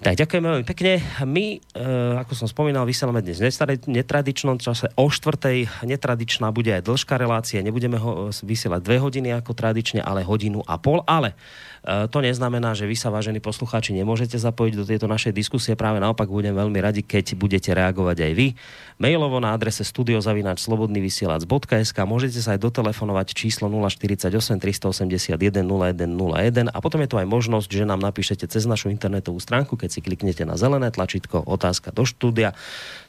Tak, 0.00 0.16
ďakujem 0.16 0.40
veľmi 0.40 0.64
pekne. 0.64 1.04
My, 1.28 1.60
e, 1.60 1.84
ako 2.16 2.32
som 2.32 2.48
spomínal, 2.48 2.88
vysielame 2.88 3.20
dnes 3.20 3.36
v 3.36 3.76
netradičnom 3.84 4.56
čase. 4.56 4.88
O 4.96 5.12
štvrtej 5.12 5.68
netradičná 5.84 6.48
bude 6.56 6.72
aj 6.72 6.88
dĺžka 6.88 7.20
relácie. 7.20 7.60
Nebudeme 7.60 8.00
ho 8.00 8.32
vysielať 8.32 8.80
dve 8.80 8.96
hodiny 8.96 9.28
ako 9.36 9.52
tradične, 9.52 10.00
ale 10.00 10.24
hodinu 10.24 10.64
a 10.64 10.80
pol. 10.80 11.04
Ale 11.04 11.36
to 11.84 12.20
neznamená, 12.20 12.76
že 12.76 12.84
vy 12.84 12.92
sa, 12.92 13.08
vážení 13.08 13.40
poslucháči, 13.40 13.96
nemôžete 13.96 14.36
zapojiť 14.36 14.76
do 14.76 14.84
tejto 14.84 15.08
našej 15.08 15.32
diskusie. 15.32 15.72
Práve 15.72 15.96
naopak 15.96 16.28
budem 16.28 16.52
veľmi 16.52 16.76
radi, 16.76 17.00
keď 17.00 17.40
budete 17.40 17.72
reagovať 17.72 18.20
aj 18.20 18.32
vy. 18.36 18.52
Mailovo 19.00 19.40
na 19.40 19.56
adrese 19.56 19.80
studiozavinačslobodnyvysielac.sk 19.88 21.96
môžete 22.04 22.44
sa 22.44 22.52
aj 22.52 22.68
dotelefonovať 22.68 23.32
číslo 23.32 23.72
048 23.72 24.28
381 24.60 25.64
0101 25.64 26.68
a 26.68 26.78
potom 26.84 27.00
je 27.00 27.08
tu 27.08 27.16
aj 27.16 27.24
možnosť, 27.24 27.72
že 27.72 27.88
nám 27.88 28.04
napíšete 28.04 28.44
cez 28.44 28.68
našu 28.68 28.92
internetovú 28.92 29.40
stránku, 29.40 29.80
keď 29.80 29.88
si 29.88 30.04
kliknete 30.04 30.44
na 30.44 30.60
zelené 30.60 30.92
tlačítko 30.92 31.48
otázka 31.48 31.96
do 31.96 32.04
štúdia. 32.04 32.52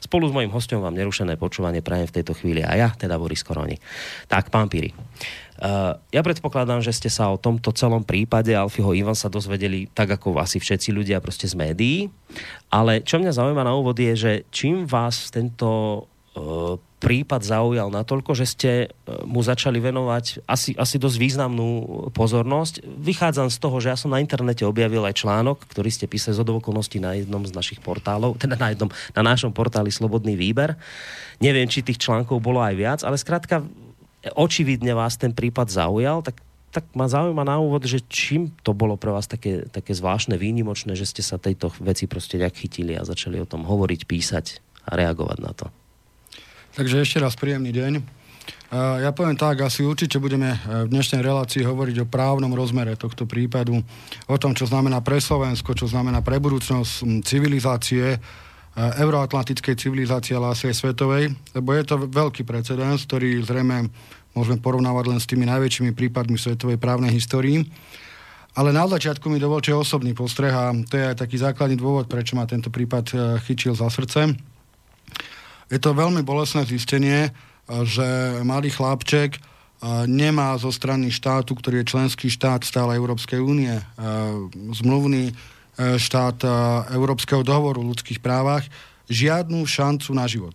Spolu 0.00 0.28
s 0.28 0.32
mojím 0.32 0.48
hostom 0.48 0.80
vám 0.80 0.96
nerušené 0.96 1.36
počúvanie 1.36 1.84
prajem 1.84 2.08
v 2.08 2.24
tejto 2.24 2.32
chvíli 2.32 2.64
a 2.64 2.72
ja, 2.72 2.88
teda 2.96 3.20
Boris 3.20 3.44
Koroni. 3.44 3.76
Tak, 4.32 4.48
pán 4.48 4.72
Piri. 4.72 4.96
Uh, 5.60 6.00
ja 6.08 6.24
predpokladám, 6.24 6.80
že 6.80 6.96
ste 6.96 7.12
sa 7.12 7.28
o 7.28 7.36
tomto 7.36 7.76
celom 7.76 8.00
prípade 8.00 8.56
Alfieho 8.56 8.96
Ivan 8.96 9.12
sa 9.12 9.28
dozvedeli 9.28 9.84
tak 9.92 10.08
ako 10.16 10.40
asi 10.40 10.56
všetci 10.56 10.96
ľudia 10.96 11.20
proste 11.20 11.44
z 11.44 11.52
médií. 11.52 12.08
Ale 12.72 13.04
čo 13.04 13.20
mňa 13.20 13.36
zaujíma 13.36 13.60
na 13.60 13.76
úvod 13.76 14.00
je, 14.00 14.16
že 14.16 14.32
čím 14.48 14.88
vás 14.88 15.28
tento 15.28 15.68
uh, 16.34 16.80
prípad 17.04 17.44
zaujal 17.44 17.92
natoľko, 17.92 18.32
že 18.32 18.46
ste 18.48 18.70
uh, 18.88 19.28
mu 19.28 19.44
začali 19.44 19.76
venovať 19.76 20.48
asi, 20.48 20.72
asi 20.72 20.96
dosť 20.96 21.20
významnú 21.20 21.68
pozornosť. 22.16 22.88
Vychádzam 22.88 23.52
z 23.52 23.58
toho, 23.60 23.76
že 23.76 23.92
ja 23.92 23.98
som 24.00 24.08
na 24.08 24.24
internete 24.24 24.64
objavil 24.64 25.04
aj 25.04 25.20
článok, 25.20 25.68
ktorý 25.68 25.92
ste 25.92 26.08
písali 26.08 26.32
z 26.32 26.48
okolností 26.48 26.96
na 26.96 27.12
jednom 27.12 27.44
z 27.44 27.52
našich 27.52 27.84
portálov, 27.84 28.40
teda 28.40 28.56
na, 28.56 28.72
jednom, 28.72 28.88
na 29.12 29.22
našom 29.22 29.52
portáli 29.52 29.92
Slobodný 29.92 30.32
výber. 30.32 30.80
Neviem, 31.44 31.68
či 31.68 31.84
tých 31.84 32.00
článkov 32.00 32.40
bolo 32.40 32.64
aj 32.64 32.74
viac, 32.74 33.00
ale 33.04 33.20
skrátka 33.20 33.60
očividne 34.38 34.94
vás 34.94 35.18
ten 35.18 35.34
prípad 35.34 35.66
zaujal, 35.66 36.22
tak, 36.22 36.38
tak 36.70 36.86
ma 36.94 37.10
zaujíma 37.10 37.42
na 37.42 37.58
úvod, 37.58 37.82
že 37.82 37.98
čím 38.06 38.54
to 38.62 38.70
bolo 38.70 38.94
pre 38.94 39.10
vás 39.10 39.26
také, 39.26 39.66
také 39.66 39.92
zvláštne, 39.92 40.38
výnimočné, 40.38 40.94
že 40.94 41.10
ste 41.10 41.22
sa 41.26 41.42
tejto 41.42 41.74
veci 41.82 42.06
proste 42.06 42.38
nejak 42.38 42.54
chytili 42.54 42.94
a 42.94 43.02
začali 43.02 43.42
o 43.42 43.46
tom 43.50 43.66
hovoriť, 43.66 44.00
písať 44.06 44.62
a 44.86 44.94
reagovať 44.94 45.38
na 45.42 45.52
to. 45.54 45.66
Takže 46.78 47.02
ešte 47.02 47.18
raz 47.20 47.34
príjemný 47.34 47.74
deň. 47.74 48.22
Ja 48.72 49.12
poviem 49.12 49.36
tak, 49.36 49.60
asi 49.60 49.84
určite 49.84 50.16
budeme 50.16 50.56
v 50.64 50.88
dnešnej 50.88 51.20
relácii 51.20 51.60
hovoriť 51.60 52.02
o 52.02 52.10
právnom 52.10 52.56
rozmere 52.56 52.96
tohto 52.96 53.28
prípadu, 53.28 53.84
o 54.24 54.36
tom, 54.40 54.56
čo 54.56 54.64
znamená 54.64 55.04
pre 55.04 55.20
Slovensko, 55.20 55.76
čo 55.76 55.84
znamená 55.84 56.24
pre 56.24 56.40
budúcnosť 56.40 57.20
civilizácie, 57.20 58.16
euroatlantickej 58.72 59.76
civilizácie, 59.76 60.32
ale 60.32 60.56
asi 60.56 60.72
aj 60.72 60.80
svetovej, 60.80 61.36
lebo 61.52 61.76
je 61.76 61.84
to 61.84 62.08
veľký 62.08 62.42
precedens, 62.48 63.04
ktorý 63.04 63.44
zrejme 63.44 63.92
môžeme 64.32 64.58
porovnávať 64.64 65.04
len 65.12 65.20
s 65.20 65.28
tými 65.28 65.44
najväčšími 65.44 65.92
prípadmi 65.92 66.40
svetovej 66.40 66.80
právnej 66.80 67.12
histórii. 67.12 67.68
Ale 68.52 68.72
na 68.72 68.84
začiatku 68.84 69.32
mi 69.32 69.40
dovolte 69.40 69.72
osobný 69.72 70.12
postreh 70.12 70.52
a 70.52 70.76
to 70.88 71.00
je 71.00 71.08
aj 71.08 71.24
taký 71.24 71.40
základný 71.40 71.76
dôvod, 71.76 72.08
prečo 72.08 72.36
ma 72.36 72.44
tento 72.44 72.68
prípad 72.68 73.04
e, 73.12 73.14
chytil 73.48 73.72
za 73.72 73.88
srdce. 73.88 74.36
Je 75.72 75.78
to 75.80 75.96
veľmi 75.96 76.20
bolestné 76.20 76.68
zistenie, 76.68 77.28
e, 77.28 77.30
že 77.88 78.40
malý 78.44 78.68
chlapček 78.68 79.36
e, 79.36 79.40
nemá 80.04 80.52
zo 80.60 80.68
strany 80.68 81.08
štátu, 81.08 81.56
ktorý 81.56 81.80
je 81.80 81.90
členský 81.96 82.28
štát 82.28 82.60
stále 82.64 82.96
Európskej 82.96 83.40
únie, 83.40 83.72
zmluvný 84.76 85.32
E, 85.32 85.34
štát 85.98 86.38
e, 86.42 86.48
Európskeho 86.96 87.40
dohovoru 87.40 87.80
o 87.80 87.90
ľudských 87.92 88.18
právach 88.18 88.66
žiadnu 89.08 89.64
šancu 89.64 90.10
na 90.14 90.26
život. 90.28 90.54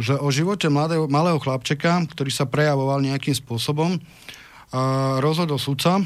Že 0.00 0.20
o 0.20 0.28
živote 0.32 0.66
mladého, 0.72 1.10
malého 1.10 1.38
chlapčeka, 1.38 2.06
ktorý 2.10 2.30
sa 2.32 2.48
prejavoval 2.48 3.04
nejakým 3.04 3.34
spôsobom, 3.34 3.96
e, 3.96 4.00
rozhodol 5.20 5.60
sudca 5.60 6.02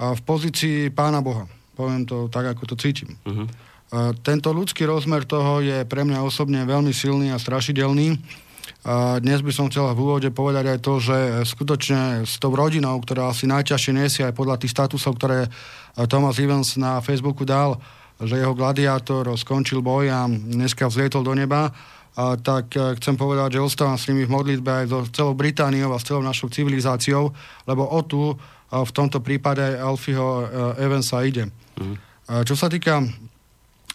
v 0.00 0.20
pozícii 0.24 0.88
pána 0.88 1.20
Boha. 1.20 1.44
Poviem 1.76 2.08
to 2.08 2.32
tak, 2.32 2.48
ako 2.48 2.72
to 2.72 2.76
cítim. 2.80 3.20
Uh-huh. 3.20 3.44
Tento 4.24 4.48
ľudský 4.48 4.88
rozmer 4.88 5.28
toho 5.28 5.60
je 5.60 5.84
pre 5.84 6.08
mňa 6.08 6.24
osobne 6.24 6.64
veľmi 6.64 6.88
silný 6.88 7.28
a 7.28 7.36
strašidelný. 7.36 8.16
Dnes 9.20 9.44
by 9.44 9.52
som 9.52 9.68
chcel 9.68 9.92
v 9.92 10.00
úvode 10.00 10.30
povedať 10.32 10.64
aj 10.72 10.78
to, 10.80 10.94
že 11.04 11.18
skutočne 11.44 12.24
s 12.24 12.40
tou 12.40 12.48
rodinou, 12.56 12.96
ktorá 12.96 13.28
asi 13.28 13.44
najťažšie 13.44 13.92
nesie 13.92 14.22
aj 14.24 14.32
podľa 14.32 14.56
tých 14.56 14.72
statusov, 14.72 15.20
ktoré 15.20 15.52
Thomas 16.08 16.40
Evans 16.40 16.80
na 16.80 16.96
Facebooku 17.04 17.44
dal, 17.44 17.76
že 18.16 18.40
jeho 18.40 18.56
gladiátor 18.56 19.28
skončil 19.36 19.84
boj 19.84 20.08
a 20.08 20.24
dneska 20.28 20.88
vzlietol 20.88 21.20
do 21.20 21.36
neba, 21.36 21.72
a 22.18 22.34
tak 22.34 22.74
e, 22.74 22.98
chcem 22.98 23.14
povedať, 23.14 23.56
že 23.56 23.64
ostávam 23.64 23.94
s 23.94 24.10
nimi 24.10 24.26
v 24.26 24.34
modlitbe 24.34 24.66
aj 24.66 24.86
so 24.90 24.98
celou 25.14 25.34
Britániou 25.38 25.94
a 25.94 26.02
s 26.02 26.06
celou 26.06 26.20
našou 26.20 26.50
civilizáciou, 26.50 27.30
lebo 27.70 27.86
o 27.86 28.00
tu 28.02 28.34
v 28.70 28.90
tomto 28.94 29.18
prípade 29.22 29.62
Alfieho 29.78 30.26
e, 30.26 30.44
Evansa 30.82 31.22
ide. 31.22 31.50
Mm. 31.78 31.96
Čo 32.46 32.54
sa 32.54 32.70
týka 32.70 33.02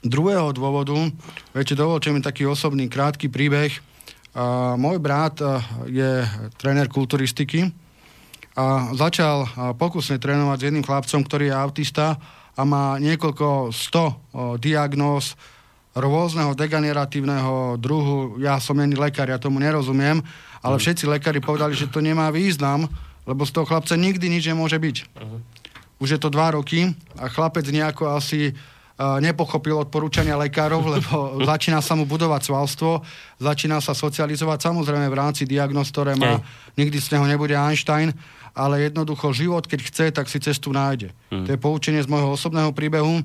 druhého 0.03 0.51
dôvodu, 0.51 0.95
viete, 1.55 1.71
dovolte 1.71 2.11
mi 2.11 2.19
taký 2.19 2.43
osobný 2.43 2.91
krátky 2.91 3.31
príbeh. 3.31 3.71
Môj 4.75 4.99
brat 4.99 5.39
e, 5.39 5.47
je 5.87 6.11
tréner 6.59 6.91
kulturistiky 6.91 7.71
a 8.55 8.91
začal 8.91 9.47
pokusne 9.79 10.19
trénovať 10.19 10.57
s 10.59 10.65
jedným 10.67 10.83
chlapcom, 10.83 11.23
ktorý 11.23 11.51
je 11.51 11.55
autista 11.55 12.19
a 12.55 12.61
má 12.63 12.95
niekoľko 12.99 13.71
sto 13.75 14.15
diagnóz 14.59 15.35
rôzneho 15.95 16.51
degeneratívneho 16.51 17.79
druhu. 17.79 18.35
Ja 18.43 18.59
som 18.59 18.79
není 18.79 18.99
lekár, 18.99 19.31
ja 19.31 19.39
tomu 19.39 19.63
nerozumiem, 19.63 20.19
ale 20.59 20.75
mhm. 20.75 20.81
všetci 20.83 21.03
lekári 21.07 21.39
povedali, 21.39 21.71
že 21.71 21.87
to 21.87 22.03
nemá 22.03 22.27
význam, 22.31 22.91
lebo 23.23 23.47
z 23.47 23.51
toho 23.55 23.65
chlapca 23.65 23.95
nikdy 23.95 24.27
nič 24.29 24.51
nemôže 24.51 24.77
byť. 24.77 24.97
Uh-huh. 25.17 25.39
Už 25.97 26.13
je 26.13 26.19
to 26.21 26.29
dva 26.29 26.53
roky 26.53 26.93
a 27.17 27.25
chlapec 27.31 27.65
nejako 27.65 28.13
asi 28.13 28.53
nepochopil 28.95 29.75
odporúčania 29.75 30.39
lekárov, 30.39 30.81
lebo 30.95 31.43
začína 31.43 31.83
sa 31.83 31.99
mu 31.99 32.07
budovať 32.07 32.47
svalstvo, 32.47 33.03
začína 33.39 33.83
sa 33.83 33.91
socializovať, 33.91 34.71
samozrejme 34.71 35.07
v 35.11 35.19
rámci 35.19 35.43
diagnóz, 35.43 35.91
ktoré 35.91 36.15
má, 36.15 36.39
nikdy 36.79 36.97
z 36.99 37.15
neho 37.15 37.27
nebude 37.27 37.55
Einstein, 37.55 38.15
ale 38.55 38.87
jednoducho 38.87 39.35
život, 39.35 39.67
keď 39.67 39.79
chce, 39.83 40.05
tak 40.15 40.31
si 40.31 40.39
cestu 40.39 40.71
nájde. 40.71 41.11
Hmm. 41.27 41.43
To 41.43 41.49
je 41.51 41.59
poučenie 41.59 41.99
z 41.99 42.07
môjho 42.07 42.39
osobného 42.39 42.71
príbehu 42.71 43.19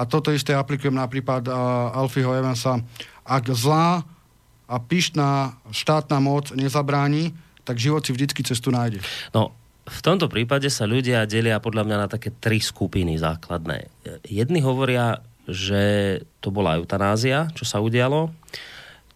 a 0.00 0.02
toto 0.08 0.32
isté 0.32 0.56
aplikujem 0.56 0.96
na 0.96 1.04
prípad 1.04 1.44
uh, 1.52 1.54
Alfieho 1.92 2.32
Evansa. 2.32 2.80
Ak 3.20 3.44
zlá 3.52 4.00
a 4.64 4.76
pyšná 4.80 5.60
štátna 5.68 6.16
moc 6.24 6.48
nezabráni, 6.56 7.36
tak 7.68 7.76
život 7.76 8.00
si 8.00 8.16
vždycky 8.16 8.40
cestu 8.40 8.72
nájde. 8.72 9.04
No, 9.36 9.52
v 9.90 10.00
tomto 10.06 10.30
prípade 10.30 10.70
sa 10.70 10.86
ľudia 10.86 11.26
delia 11.26 11.58
podľa 11.58 11.82
mňa 11.82 11.96
na 11.98 12.08
také 12.08 12.30
tri 12.30 12.62
skupiny 12.62 13.18
základné. 13.18 13.90
Jedni 14.24 14.62
hovoria, 14.62 15.18
že 15.50 16.16
to 16.38 16.54
bola 16.54 16.78
eutanázia, 16.78 17.50
čo 17.58 17.66
sa 17.66 17.82
udialo. 17.82 18.30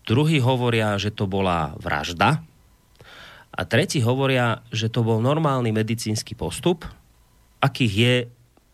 Druhí 0.04 0.42
hovoria, 0.42 0.98
že 0.98 1.14
to 1.14 1.30
bola 1.30 1.72
vražda, 1.78 2.42
a 3.54 3.62
tretí 3.62 4.02
hovoria, 4.02 4.66
že 4.74 4.90
to 4.90 5.06
bol 5.06 5.22
normálny 5.22 5.70
medicínsky 5.70 6.34
postup, 6.34 6.82
akých 7.62 7.94
je 7.94 8.14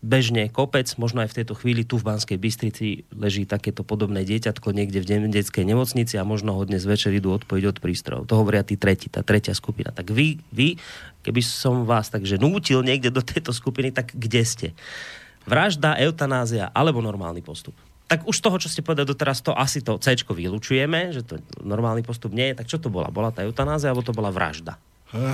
bežne 0.01 0.49
kopec, 0.49 0.89
možno 0.97 1.21
aj 1.21 1.29
v 1.31 1.37
tejto 1.41 1.53
chvíli 1.53 1.85
tu 1.85 2.01
v 2.01 2.09
Banskej 2.09 2.41
Bystrici 2.41 3.05
leží 3.13 3.45
takéto 3.45 3.85
podobné 3.85 4.25
dieťatko 4.25 4.73
niekde 4.73 5.05
v 5.05 5.29
detskej 5.29 5.63
nemocnici 5.63 6.17
a 6.17 6.25
možno 6.25 6.57
ho 6.57 6.61
dnes 6.65 6.81
večer 6.83 7.13
idú 7.13 7.37
odpojiť 7.37 7.65
od 7.69 7.77
prístrojov. 7.77 8.23
To 8.25 8.41
hovoria 8.41 8.65
tí 8.65 8.75
tretí, 8.75 9.13
tá 9.13 9.21
tretia 9.21 9.53
skupina. 9.53 9.93
Tak 9.93 10.09
vy, 10.09 10.41
vy, 10.49 10.75
keby 11.21 11.41
som 11.45 11.85
vás 11.85 12.09
takže 12.09 12.41
nútil 12.41 12.81
niekde 12.81 13.13
do 13.13 13.21
tejto 13.21 13.53
skupiny, 13.53 13.93
tak 13.93 14.17
kde 14.17 14.41
ste? 14.41 14.67
Vražda, 15.45 15.97
eutanázia 16.01 16.73
alebo 16.73 16.99
normálny 16.99 17.45
postup? 17.45 17.77
tak 18.11 18.27
už 18.27 18.35
z 18.35 18.43
toho, 18.43 18.59
čo 18.59 18.67
ste 18.67 18.83
povedali 18.83 19.07
doteraz, 19.07 19.39
to 19.39 19.55
asi 19.55 19.79
to 19.79 19.95
C 19.95 20.11
vylučujeme, 20.19 21.15
že 21.15 21.23
to 21.23 21.39
normálny 21.63 22.03
postup 22.03 22.35
nie 22.35 22.51
je. 22.51 22.59
Tak 22.59 22.67
čo 22.67 22.75
to 22.75 22.91
bola? 22.91 23.07
Bola 23.07 23.31
tá 23.31 23.39
eutanázia 23.39 23.87
alebo 23.87 24.03
to 24.03 24.11
bola 24.11 24.27
vražda? 24.27 24.75
Uh, 25.15 25.31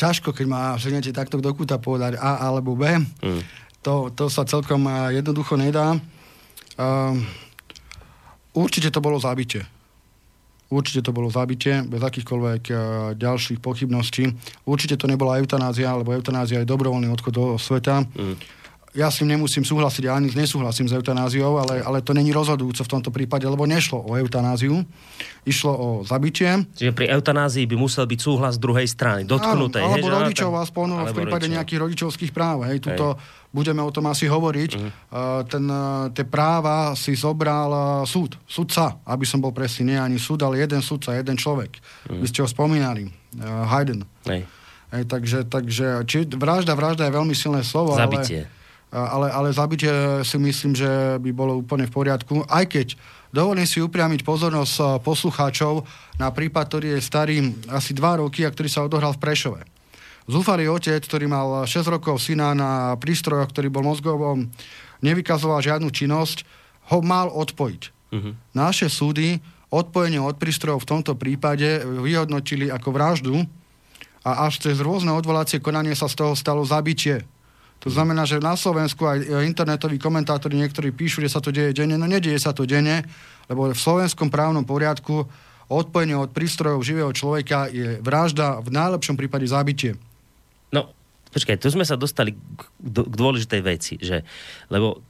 ťažko, 0.00 0.32
keď 0.32 0.46
ma 0.48 0.80
ženete 0.80 1.12
takto 1.12 1.36
do 1.44 1.52
kúta 1.52 1.76
povedať 1.76 2.16
A 2.16 2.40
alebo 2.40 2.72
B. 2.72 2.88
Mm. 3.20 3.44
To, 3.80 4.12
to 4.12 4.28
sa 4.28 4.44
celkom 4.44 4.84
jednoducho 5.08 5.56
nedá. 5.56 5.96
Uh, 6.76 7.16
určite 8.52 8.92
to 8.92 9.00
bolo 9.00 9.16
zabitie. 9.16 9.64
Určite 10.70 11.02
to 11.02 11.10
bolo 11.10 11.32
zabitie, 11.32 11.82
bez 11.88 11.98
akýchkoľvek 11.98 12.62
uh, 12.70 12.76
ďalších 13.16 13.58
pochybností. 13.58 14.28
Určite 14.68 15.00
to 15.00 15.08
nebola 15.08 15.40
eutanázia, 15.40 15.96
lebo 15.96 16.12
eutanázia 16.12 16.62
je 16.62 16.68
dobrovoľný 16.68 17.08
odchod 17.08 17.32
do 17.32 17.44
sveta. 17.56 18.04
Mm 18.04 18.60
ja 18.90 19.06
s 19.06 19.22
tým 19.22 19.30
nemusím 19.30 19.62
súhlasiť, 19.62 20.02
ja 20.10 20.18
ani 20.18 20.34
nesúhlasím 20.34 20.90
s 20.90 20.92
eutanáziou, 20.98 21.62
ale, 21.62 21.78
ale 21.78 22.02
to 22.02 22.10
není 22.10 22.34
rozhodujúce 22.34 22.82
v 22.82 22.90
tomto 22.90 23.14
prípade, 23.14 23.46
lebo 23.46 23.62
nešlo 23.62 24.02
o 24.02 24.18
eutanáziu, 24.18 24.82
išlo 25.46 25.70
o 25.70 25.88
zabitie. 26.02 26.66
Čiže 26.74 26.90
pri 26.90 27.06
eutanázii 27.14 27.70
by 27.70 27.76
musel 27.78 28.10
byť 28.10 28.18
súhlas 28.18 28.58
druhej 28.58 28.90
strany, 28.90 29.22
dotknutej. 29.22 29.82
Áno, 29.86 29.94
alebo 29.94 30.08
hej, 30.10 30.14
rodičov 30.18 30.50
aspoň 30.58 30.86
no, 30.90 30.96
v 31.06 31.14
prípade 31.14 31.46
rodičov. 31.46 31.56
nejakých 31.62 31.80
rodičovských 31.86 32.32
práv. 32.34 32.66
Hej, 32.66 32.82
tuto 32.82 33.14
hej. 33.14 33.39
Budeme 33.50 33.82
o 33.82 33.90
tom 33.90 34.06
asi 34.06 34.30
hovoriť. 34.30 34.70
Uh-huh. 34.78 34.90
Uh, 35.10 35.40
ten, 35.46 35.66
uh, 35.66 36.08
tie 36.14 36.22
práva 36.22 36.94
si 36.94 37.18
zobral 37.18 37.70
uh, 37.70 37.82
súd, 38.06 38.38
sudca, 38.46 39.02
aby 39.04 39.26
som 39.26 39.42
bol 39.42 39.50
presný, 39.50 39.94
nie 39.94 39.98
ani 39.98 40.18
súd, 40.22 40.42
ale 40.46 40.62
jeden 40.62 40.80
sudca, 40.80 41.18
jeden 41.18 41.34
človek. 41.34 41.78
Uh-huh. 41.78 42.22
Vy 42.22 42.26
ste 42.30 42.42
ho 42.42 42.48
spomínali, 42.48 43.10
uh, 43.10 43.66
Hayden. 43.66 44.06
Hej. 44.30 44.46
Hej, 44.90 45.04
takže, 45.06 45.38
takže 45.46 46.02
či, 46.02 46.26
vražda, 46.26 46.74
vražda 46.74 47.06
je 47.06 47.14
veľmi 47.14 47.34
silné 47.34 47.62
slovo, 47.62 47.94
Zabitie. 47.94 48.46
ale 48.46 48.58
ale, 48.90 49.30
ale 49.30 49.54
zabitie 49.54 49.90
si 50.26 50.34
myslím, 50.34 50.74
že 50.74 50.90
by 51.22 51.30
bolo 51.30 51.62
úplne 51.62 51.86
v 51.86 51.94
poriadku. 51.94 52.42
Aj 52.50 52.66
keď 52.66 52.98
dovolím 53.30 53.62
si 53.62 53.78
upriamiť 53.78 54.26
pozornosť 54.26 54.98
poslucháčov 55.06 55.86
na 56.18 56.34
prípad, 56.34 56.64
ktorý 56.66 56.98
je 56.98 57.00
starý 57.00 57.36
asi 57.70 57.94
2 57.94 58.18
roky 58.18 58.42
a 58.42 58.50
ktorý 58.50 58.66
sa 58.66 58.82
odohral 58.82 59.14
v 59.14 59.22
Prešove. 59.22 59.62
Zúfalý 60.28 60.68
otec, 60.68 61.00
ktorý 61.00 61.26
mal 61.30 61.64
6 61.64 61.86
rokov 61.88 62.20
syna 62.20 62.52
na 62.52 62.96
prístrojoch, 63.00 63.48
ktorý 63.52 63.72
bol 63.72 63.84
mozgovo, 63.86 64.36
nevykazoval 65.00 65.64
žiadnu 65.64 65.88
činnosť, 65.88 66.44
ho 66.92 66.98
mal 67.00 67.30
odpojiť. 67.30 67.82
Uh-huh. 68.10 68.34
Naše 68.52 68.90
súdy 68.90 69.38
odpojenie 69.70 70.18
od 70.18 70.36
prístrojov 70.36 70.82
v 70.82 70.90
tomto 70.90 71.14
prípade 71.14 71.86
vyhodnotili 71.86 72.68
ako 72.68 72.90
vraždu 72.90 73.46
a 74.26 74.50
až 74.50 74.60
cez 74.60 74.76
rôzne 74.82 75.14
odvolacie 75.14 75.62
konanie 75.62 75.94
sa 75.94 76.10
z 76.10 76.18
toho 76.18 76.34
stalo 76.34 76.66
zabitie. 76.66 77.22
To 77.80 77.88
znamená, 77.88 78.28
že 78.28 78.44
na 78.44 78.60
Slovensku 78.60 79.08
aj 79.08 79.24
internetoví 79.48 79.96
komentátori 79.96 80.52
niektorí 80.60 80.92
píšu, 80.92 81.24
že 81.24 81.32
sa 81.32 81.40
to 81.40 81.48
deje 81.48 81.72
denne. 81.72 81.96
No 81.96 82.04
nedieje 82.04 82.36
sa 82.36 82.52
to 82.52 82.68
denne, 82.68 83.08
lebo 83.48 83.72
v 83.72 83.78
slovenskom 83.78 84.28
právnom 84.28 84.68
poriadku 84.68 85.24
odpojenie 85.70 86.12
od 86.18 86.28
prístrojov 86.34 86.84
živého 86.84 87.08
človeka 87.14 87.72
je 87.72 87.96
vražda, 88.04 88.60
v 88.60 88.68
najlepšom 88.68 89.16
prípade 89.16 89.48
zabitie. 89.48 89.96
Počkaj, 91.30 91.62
tu 91.62 91.70
sme 91.70 91.86
sa 91.86 91.94
dostali 91.94 92.34
k 92.34 92.60
dôležitej 92.90 93.60
veci, 93.62 93.94
že, 94.02 94.26
lebo 94.66 95.02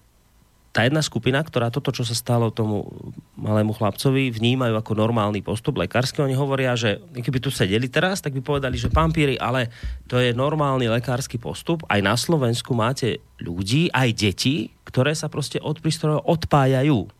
tá 0.71 0.87
jedna 0.87 1.03
skupina, 1.03 1.43
ktorá 1.43 1.67
toto, 1.67 1.91
čo 1.91 2.07
sa 2.07 2.15
stalo 2.15 2.55
tomu 2.55 2.87
malému 3.35 3.75
chlapcovi, 3.75 4.31
vnímajú 4.31 4.79
ako 4.79 4.95
normálny 4.95 5.43
postup 5.43 5.83
lekársky. 5.83 6.23
Oni 6.23 6.39
hovoria, 6.39 6.79
že 6.79 7.03
keby 7.11 7.43
tu 7.43 7.50
sedeli 7.50 7.91
teraz, 7.91 8.23
tak 8.23 8.39
by 8.39 8.43
povedali, 8.43 8.79
že 8.79 8.87
pampíry, 8.87 9.35
ale 9.35 9.67
to 10.07 10.23
je 10.23 10.31
normálny 10.31 10.87
lekársky 10.87 11.43
postup. 11.43 11.83
Aj 11.91 11.99
na 11.99 12.15
Slovensku 12.15 12.71
máte 12.71 13.19
ľudí, 13.43 13.91
aj 13.91 14.15
deti, 14.15 14.71
ktoré 14.87 15.11
sa 15.19 15.27
proste 15.27 15.59
od 15.59 15.83
prístrojov 15.83 16.23
odpájajú. 16.23 17.11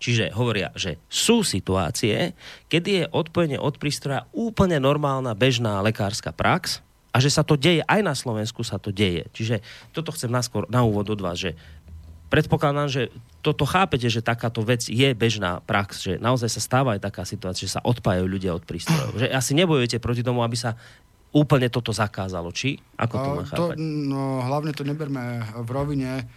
Čiže 0.00 0.36
hovoria, 0.36 0.68
že 0.76 1.00
sú 1.08 1.40
situácie, 1.44 2.36
kedy 2.68 2.90
je 2.92 3.04
odpojenie 3.08 3.56
od 3.56 3.80
prístroja 3.80 4.28
úplne 4.36 4.76
normálna, 4.80 5.32
bežná 5.32 5.80
lekárska 5.80 6.32
prax, 6.32 6.84
a 7.08 7.16
že 7.18 7.32
sa 7.32 7.42
to 7.42 7.56
deje, 7.56 7.80
aj 7.88 8.00
na 8.04 8.12
Slovensku 8.12 8.60
sa 8.62 8.76
to 8.76 8.92
deje. 8.92 9.26
Čiže 9.32 9.64
toto 9.96 10.12
chcem 10.12 10.28
naskôr 10.28 10.68
na 10.68 10.84
úvod 10.84 11.08
od 11.08 11.20
vás, 11.20 11.40
že 11.40 11.56
predpokladám, 12.28 12.88
že 12.92 13.02
toto 13.40 13.64
chápete, 13.64 14.06
že 14.12 14.20
takáto 14.20 14.60
vec 14.60 14.84
je 14.84 15.08
bežná 15.16 15.64
prax, 15.64 16.04
že 16.04 16.12
naozaj 16.20 16.52
sa 16.52 16.60
stáva 16.60 16.98
aj 16.98 17.08
taká 17.08 17.22
situácia, 17.24 17.64
že 17.64 17.80
sa 17.80 17.84
odpájajú 17.84 18.26
ľudia 18.28 18.52
od 18.52 18.62
prístrojov. 18.68 19.16
Že 19.16 19.32
asi 19.32 19.52
nebojujete 19.56 19.96
proti 20.02 20.20
tomu, 20.20 20.44
aby 20.44 20.58
sa 20.58 20.76
úplne 21.32 21.68
toto 21.72 21.92
zakázalo, 21.92 22.52
či? 22.52 22.76
Ako 23.00 23.14
to 23.16 23.28
má 23.32 23.44
chápať? 23.44 23.58
To, 23.60 23.64
no, 23.80 24.44
hlavne 24.44 24.72
to 24.76 24.84
neberme 24.84 25.44
v 25.64 25.68
rovine 25.72 26.28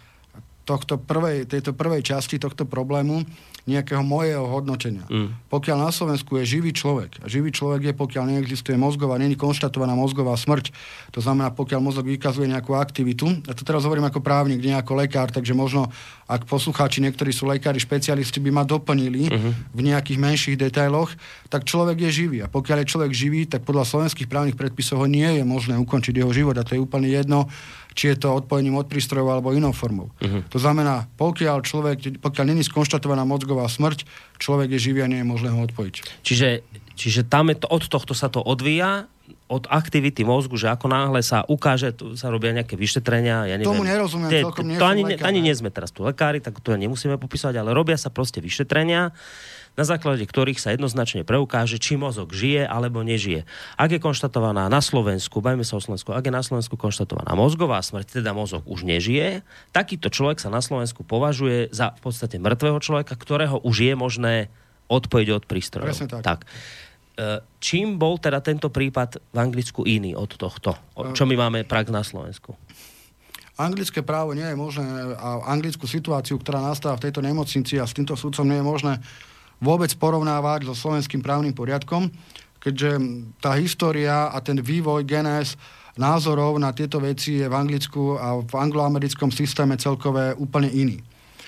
tohto 0.62 0.96
prvej, 0.96 1.44
tejto 1.50 1.74
prvej 1.74 2.06
časti 2.06 2.38
tohto 2.38 2.64
problému 2.64 3.26
nejakého 3.62 4.02
mojeho 4.02 4.42
hodnotenia. 4.50 5.06
Mm. 5.06 5.38
Pokiaľ 5.46 5.76
na 5.86 5.90
Slovensku 5.94 6.34
je 6.42 6.58
živý 6.58 6.74
človek, 6.74 7.22
a 7.22 7.30
živý 7.30 7.54
človek 7.54 7.90
je, 7.90 7.92
pokiaľ 7.94 8.34
neexistuje 8.34 8.74
mozgová, 8.74 9.22
není 9.22 9.38
konštatovaná 9.38 9.94
mozgová 9.94 10.34
smrť, 10.34 10.74
to 11.14 11.22
znamená, 11.22 11.54
pokiaľ 11.54 11.78
mozog 11.78 12.10
vykazuje 12.10 12.50
nejakú 12.50 12.74
aktivitu, 12.74 13.30
a 13.46 13.54
to 13.54 13.62
teraz 13.62 13.86
hovorím 13.86 14.10
ako 14.10 14.18
právnik, 14.18 14.58
nie 14.58 14.74
ako 14.74 14.98
lekár, 14.98 15.30
takže 15.30 15.54
možno, 15.54 15.86
ak 16.26 16.42
poslucháči, 16.50 16.98
niektorí 17.06 17.30
sú 17.30 17.46
lekári, 17.46 17.78
špecialisti, 17.78 18.42
by 18.42 18.50
ma 18.50 18.64
doplnili 18.66 19.30
mm-hmm. 19.30 19.52
v 19.70 19.80
nejakých 19.86 20.18
menších 20.18 20.56
detailoch, 20.58 21.14
tak 21.46 21.62
človek 21.62 22.02
je 22.08 22.10
živý. 22.10 22.38
A 22.42 22.50
pokiaľ 22.50 22.82
je 22.82 22.90
človek 22.90 23.12
živý, 23.14 23.46
tak 23.46 23.62
podľa 23.62 23.86
slovenských 23.86 24.26
právnych 24.26 24.58
predpisov 24.58 25.04
ho 25.04 25.06
nie 25.06 25.38
je 25.38 25.44
možné 25.46 25.78
ukončiť 25.78 26.18
jeho 26.18 26.32
život. 26.34 26.56
A 26.58 26.66
to 26.66 26.74
je 26.74 26.82
úplne 26.82 27.06
jedno, 27.06 27.46
či 27.92 28.12
je 28.12 28.16
to 28.20 28.32
odpojením 28.32 28.76
od 28.76 28.88
prístrojov 28.88 29.28
alebo 29.28 29.52
inou 29.52 29.72
formou. 29.72 30.12
Uh-huh. 30.20 30.42
To 30.48 30.58
znamená, 30.58 31.08
pokiaľ 31.16 31.64
človek, 31.64 32.20
pokiaľ 32.20 32.44
není 32.52 32.64
skonštatovaná 32.64 33.24
mozgová 33.28 33.68
smrť, 33.68 34.08
človek 34.40 34.74
je 34.76 34.92
živý 34.92 35.04
a 35.04 35.10
nie 35.10 35.20
je 35.20 35.28
možné 35.28 35.48
ho 35.52 35.60
odpojiť. 35.64 36.24
Čiže, 36.24 36.48
čiže 36.96 37.20
tam 37.28 37.52
je 37.52 37.62
to, 37.62 37.66
od 37.68 37.84
tohto 37.86 38.12
sa 38.16 38.32
to 38.32 38.40
odvíja, 38.40 39.06
od 39.52 39.68
aktivity 39.68 40.24
mozgu, 40.24 40.56
že 40.56 40.72
ako 40.72 40.88
náhle 40.88 41.20
sa 41.20 41.44
ukáže, 41.44 41.92
tu 41.92 42.16
sa 42.16 42.32
robia 42.32 42.56
nejaké 42.56 42.72
vyšetrenia, 42.72 43.44
ja 43.44 43.56
neviem. 43.60 43.68
Tomu 43.68 43.84
nerozumiem, 43.84 44.32
tie, 44.32 44.40
celkom 44.40 44.64
nie 44.64 44.80
to 44.80 44.86
ani, 44.88 45.02
ani 45.20 45.40
nie 45.44 45.52
sme 45.52 45.68
teraz 45.68 45.92
tu 45.92 46.08
lekári, 46.08 46.40
tak 46.40 46.56
to 46.64 46.72
nemusíme 46.72 47.20
popísať, 47.20 47.60
ale 47.60 47.76
robia 47.76 48.00
sa 48.00 48.08
proste 48.08 48.40
vyšetrenia 48.40 49.12
na 49.72 49.84
základe 49.88 50.24
ktorých 50.28 50.60
sa 50.60 50.76
jednoznačne 50.76 51.24
preukáže, 51.24 51.80
či 51.80 51.96
mozog 51.96 52.32
žije 52.36 52.68
alebo 52.68 53.00
nežije. 53.00 53.48
Ak 53.80 53.88
je 53.92 54.00
konštatovaná 54.00 54.68
na 54.68 54.80
Slovensku, 54.84 55.40
bajme 55.40 55.64
sa 55.64 55.80
o 55.80 55.84
Slovensku, 55.84 56.12
ak 56.12 56.28
je 56.28 56.32
na 56.32 56.44
Slovensku 56.44 56.76
konštatovaná 56.76 57.32
mozgová 57.32 57.80
smrť, 57.80 58.20
teda 58.20 58.36
mozog 58.36 58.64
už 58.68 58.84
nežije, 58.84 59.40
takýto 59.72 60.12
človek 60.12 60.44
sa 60.44 60.52
na 60.52 60.60
Slovensku 60.60 61.04
považuje 61.04 61.72
za 61.72 61.96
v 61.96 62.00
podstate 62.04 62.36
mŕtvého 62.36 62.78
človeka, 62.84 63.16
ktorého 63.16 63.64
už 63.64 63.76
je 63.88 63.94
možné 63.96 64.34
odpojiť 64.92 65.28
od 65.32 65.44
prístrojov. 65.48 65.88
Presne 65.88 66.08
tak. 66.08 66.20
tak. 66.20 66.40
E, 67.16 67.40
čím 67.60 67.96
bol 67.96 68.20
teda 68.20 68.44
tento 68.44 68.68
prípad 68.68 69.20
v 69.32 69.36
Anglicku 69.40 69.88
iný 69.88 70.12
od 70.12 70.36
tohto? 70.36 70.76
Čo 71.16 71.24
my 71.24 71.48
máme 71.48 71.64
prax 71.64 71.88
na 71.88 72.04
Slovensku? 72.04 72.52
Anglické 73.56 74.00
právo 74.00 74.32
nie 74.32 74.48
je 74.48 74.56
možné 74.56 74.84
a 75.16 75.44
anglickú 75.52 75.84
situáciu, 75.84 76.40
ktorá 76.40 76.64
nastáva 76.64 76.96
v 76.96 77.08
tejto 77.08 77.20
nemocnici 77.20 77.76
a 77.76 77.84
s 77.84 77.92
týmto 77.92 78.16
súdcom 78.16 78.48
nie 78.48 78.60
je 78.60 78.64
možné 78.64 78.94
vôbec 79.62 79.94
porovnávať 79.94 80.66
so 80.66 80.74
slovenským 80.74 81.22
právnym 81.22 81.54
poriadkom, 81.54 82.10
keďže 82.58 82.90
tá 83.38 83.54
história 83.54 84.28
a 84.34 84.38
ten 84.42 84.58
vývoj 84.58 85.06
genes 85.06 85.54
názorov 85.94 86.58
na 86.58 86.74
tieto 86.74 86.98
veci 86.98 87.38
je 87.38 87.46
v 87.46 87.54
Anglicku 87.54 88.18
a 88.18 88.42
v 88.42 88.52
angloamerickom 88.52 89.30
systéme 89.30 89.78
celkové 89.78 90.34
úplne 90.34 90.68
iný. 90.72 90.98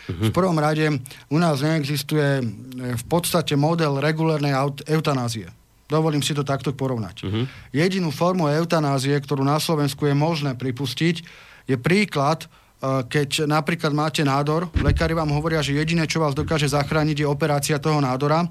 Uh-huh. 0.04 0.28
V 0.28 0.30
prvom 0.36 0.56
rade 0.60 0.84
u 1.32 1.38
nás 1.40 1.64
neexistuje 1.64 2.28
e, 2.40 2.44
v 2.92 3.04
podstate 3.08 3.56
model 3.56 4.04
regulárnej 4.04 4.52
eutanázie. 4.84 5.48
Dovolím 5.88 6.20
si 6.20 6.36
to 6.36 6.44
takto 6.44 6.76
porovnať. 6.76 7.16
Uh-huh. 7.24 7.44
Jedinú 7.72 8.12
formu 8.12 8.52
eutanázie, 8.52 9.16
ktorú 9.16 9.40
na 9.44 9.56
Slovensku 9.56 10.04
je 10.04 10.12
možné 10.12 10.52
pripustiť, 10.60 11.24
je 11.64 11.76
príklad 11.80 12.44
keď 12.84 13.48
napríklad 13.48 13.92
máte 13.96 14.20
nádor, 14.20 14.68
lekári 14.82 15.16
vám 15.16 15.32
hovoria, 15.32 15.64
že 15.64 15.76
jediné, 15.76 16.04
čo 16.04 16.20
vás 16.20 16.36
dokáže 16.36 16.68
zachrániť, 16.68 17.24
je 17.24 17.26
operácia 17.28 17.80
toho 17.80 18.02
nádora 18.02 18.44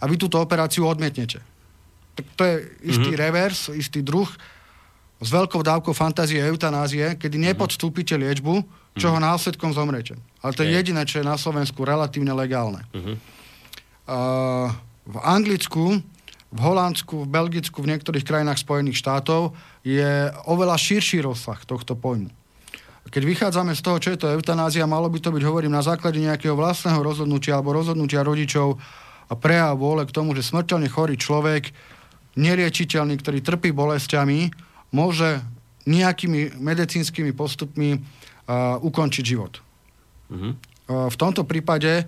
a 0.00 0.04
vy 0.04 0.16
túto 0.20 0.36
operáciu 0.36 0.84
odmietnete. 0.84 1.40
Tak 2.16 2.24
to 2.36 2.42
je 2.44 2.54
istý 2.84 3.14
mm-hmm. 3.14 3.24
revers, 3.24 3.58
istý 3.72 4.04
druh 4.04 4.28
s 5.20 5.28
veľkou 5.28 5.60
dávkou 5.60 5.92
fantázie 5.92 6.40
eutanázie, 6.40 7.16
kedy 7.20 7.36
mhm. 7.36 7.44
nepodstúpite 7.52 8.16
liečbu, 8.16 8.64
čo 8.96 9.12
ho 9.12 9.18
mhm. 9.20 9.24
následkom 9.28 9.70
zomrete. 9.72 10.16
Ale 10.40 10.56
to 10.56 10.64
je 10.64 10.72
jediné, 10.72 11.04
čo 11.04 11.20
je 11.20 11.28
na 11.28 11.36
Slovensku 11.36 11.84
relatívne 11.84 12.32
legálne. 12.32 12.84
Mm-hmm. 12.96 13.16
Uh, 14.10 14.72
v 15.06 15.16
Anglicku, 15.22 16.02
v 16.50 16.58
Holandsku, 16.58 17.22
v 17.22 17.28
Belgicku, 17.30 17.78
v 17.84 17.94
niektorých 17.94 18.26
krajinách 18.26 18.58
Spojených 18.58 18.98
štátov 18.98 19.54
je 19.86 20.34
oveľa 20.50 20.74
širší 20.74 21.22
rozsah 21.22 21.62
tohto 21.62 21.94
pojmu 21.94 22.39
keď 23.08 23.22
vychádzame 23.24 23.72
z 23.72 23.80
toho, 23.80 23.96
čo 23.96 24.12
je 24.12 24.20
to 24.20 24.28
eutanázia, 24.28 24.84
malo 24.84 25.08
by 25.08 25.18
to 25.22 25.32
byť, 25.32 25.42
hovorím, 25.46 25.72
na 25.72 25.80
základe 25.80 26.20
nejakého 26.20 26.52
vlastného 26.52 27.00
rozhodnutia 27.00 27.56
alebo 27.56 27.72
rozhodnutia 27.72 28.20
rodičov 28.20 28.76
a 29.30 29.32
prejav 29.38 29.80
vôle 29.80 30.04
k 30.04 30.12
tomu, 30.12 30.36
že 30.36 30.44
smrteľne 30.44 30.90
chorý 30.92 31.16
človek, 31.16 31.72
neriečiteľný, 32.36 33.16
ktorý 33.18 33.38
trpí 33.40 33.72
bolestiami, 33.72 34.52
môže 34.92 35.40
nejakými 35.88 36.60
medicínskymi 36.60 37.32
postupmi 37.32 37.96
uh, 37.96 38.76
ukončiť 38.78 39.24
život. 39.24 39.58
Mm-hmm. 40.28 40.52
Uh, 40.90 41.08
v 41.08 41.16
tomto 41.16 41.48
prípade 41.48 42.04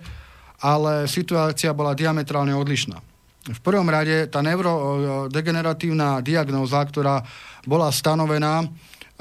ale 0.63 1.11
situácia 1.11 1.75
bola 1.75 1.91
diametrálne 1.91 2.55
odlišná. 2.55 2.95
V 3.43 3.59
prvom 3.59 3.83
rade 3.91 4.31
tá 4.31 4.39
neurodegeneratívna 4.39 6.23
diagnóza, 6.23 6.79
ktorá 6.79 7.19
bola 7.67 7.91
stanovená 7.91 8.63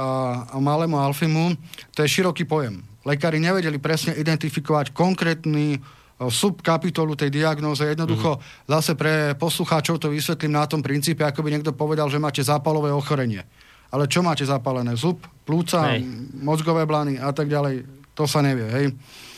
a 0.02 0.56
malému 0.58 0.98
Alfimu, 0.98 1.54
to 1.94 2.02
je 2.02 2.08
široký 2.10 2.44
pojem. 2.44 2.82
Lekári 3.02 3.38
nevedeli 3.42 3.78
presne 3.82 4.14
identifikovať 4.18 4.94
konkrétny 4.94 5.78
subkapitolu 6.22 7.18
tej 7.18 7.34
diagnóze. 7.34 7.82
Jednoducho 7.82 8.38
mm-hmm. 8.38 8.70
zase 8.70 8.92
pre 8.94 9.34
poslucháčov 9.34 9.98
to 9.98 10.12
vysvetlím 10.12 10.54
na 10.54 10.68
tom 10.70 10.78
princípe, 10.84 11.26
ako 11.26 11.42
by 11.42 11.48
niekto 11.50 11.74
povedal, 11.74 12.06
že 12.06 12.22
máte 12.22 12.44
zápalové 12.44 12.94
ochorenie. 12.94 13.42
Ale 13.90 14.06
čo 14.06 14.22
máte 14.22 14.46
zapálené? 14.46 14.94
Zub, 14.96 15.20
plúca, 15.44 15.92
hej. 15.92 16.06
mozgové 16.38 16.86
blany 16.86 17.18
a 17.18 17.34
tak 17.34 17.50
ďalej. 17.50 17.84
To 18.14 18.28
sa 18.28 18.44
nevie, 18.44 18.68
hej. 18.68 18.86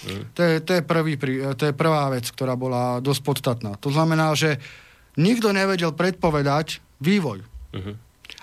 Mm. 0.04 0.22
To, 0.34 0.40
je, 0.44 0.54
to, 0.60 0.70
je 0.76 0.82
prvý, 0.82 1.14
to 1.56 1.62
je 1.70 1.74
prvá 1.74 2.12
vec, 2.12 2.28
ktorá 2.28 2.54
bola 2.58 3.00
dosť 3.00 3.22
podstatná. 3.24 3.72
To 3.80 3.88
znamená, 3.88 4.34
že 4.36 4.60
nikto 5.16 5.54
nevedel 5.54 5.94
predpovedať 5.94 6.84
vývoj. 7.00 7.42
Mm-hmm. 7.74 7.94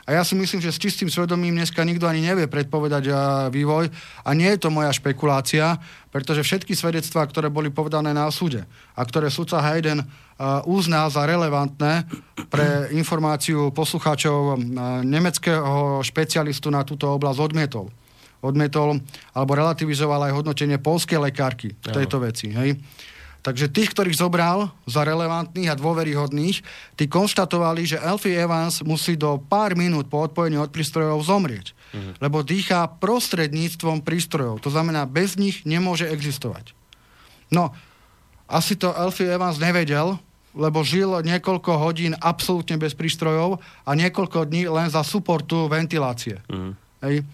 A 0.10 0.18
ja 0.18 0.26
si 0.26 0.34
myslím, 0.34 0.60
že 0.60 0.74
s 0.74 0.82
čistým 0.82 1.08
svedomím 1.14 1.56
dneska 1.56 1.86
nikto 1.86 2.10
ani 2.10 2.26
nevie 2.26 2.50
predpovedať 2.50 3.06
vývoj 3.54 3.88
a 4.26 4.30
nie 4.34 4.50
je 4.50 4.60
to 4.60 4.74
moja 4.74 4.90
špekulácia, 4.92 5.78
pretože 6.10 6.42
všetky 6.44 6.74
svedectvá, 6.74 7.24
ktoré 7.30 7.54
boli 7.54 7.70
povedané 7.70 8.12
na 8.12 8.28
súde 8.34 8.66
a 8.98 9.02
ktoré 9.06 9.30
sudca 9.30 9.62
Hayden 9.62 10.04
uznal 10.66 11.14
za 11.14 11.24
relevantné 11.30 12.10
pre 12.50 12.90
informáciu 12.98 13.70
poslucháčov 13.72 14.58
nemeckého 15.06 16.02
špecialistu 16.02 16.74
na 16.74 16.82
túto 16.82 17.06
oblasť 17.14 17.40
odmietol. 17.40 17.88
Odmietol 18.42 18.98
alebo 19.38 19.52
relativizoval 19.54 20.28
aj 20.28 20.34
hodnotenie 20.34 20.82
polskej 20.82 21.22
lekárky 21.22 21.78
v 21.78 21.94
tejto 21.94 22.18
veci. 22.26 22.50
Hej. 22.50 22.82
Takže 23.42 23.74
tých, 23.74 23.90
ktorých 23.98 24.22
zobral 24.22 24.70
za 24.86 25.02
relevantných 25.02 25.74
a 25.74 25.80
dôveryhodných, 25.80 26.62
tí 26.94 27.06
konštatovali, 27.10 27.90
že 27.90 27.98
Elfie 27.98 28.38
Evans 28.38 28.86
musí 28.86 29.18
do 29.18 29.42
pár 29.42 29.74
minút 29.74 30.14
po 30.14 30.22
odpojení 30.22 30.62
od 30.62 30.70
prístrojov 30.70 31.26
zomrieť. 31.26 31.74
Mhm. 31.92 32.22
Lebo 32.22 32.46
dýchá 32.46 32.86
prostredníctvom 33.02 34.06
prístrojov. 34.06 34.62
To 34.62 34.70
znamená, 34.70 35.10
bez 35.10 35.42
nich 35.42 35.66
nemôže 35.66 36.06
existovať. 36.06 36.78
No, 37.50 37.74
asi 38.46 38.78
to 38.78 38.94
Elfie 38.94 39.28
Evans 39.28 39.58
nevedel, 39.58 40.22
lebo 40.54 40.84
žil 40.84 41.10
niekoľko 41.24 41.72
hodín 41.80 42.14
absolútne 42.20 42.78
bez 42.78 42.94
prístrojov 42.94 43.64
a 43.88 43.92
niekoľko 43.96 44.46
dní 44.46 44.68
len 44.68 44.92
za 44.92 45.02
suportu 45.02 45.66
ventilácie. 45.66 46.38
Mhm. 46.46 46.72
Hej. 47.02 47.26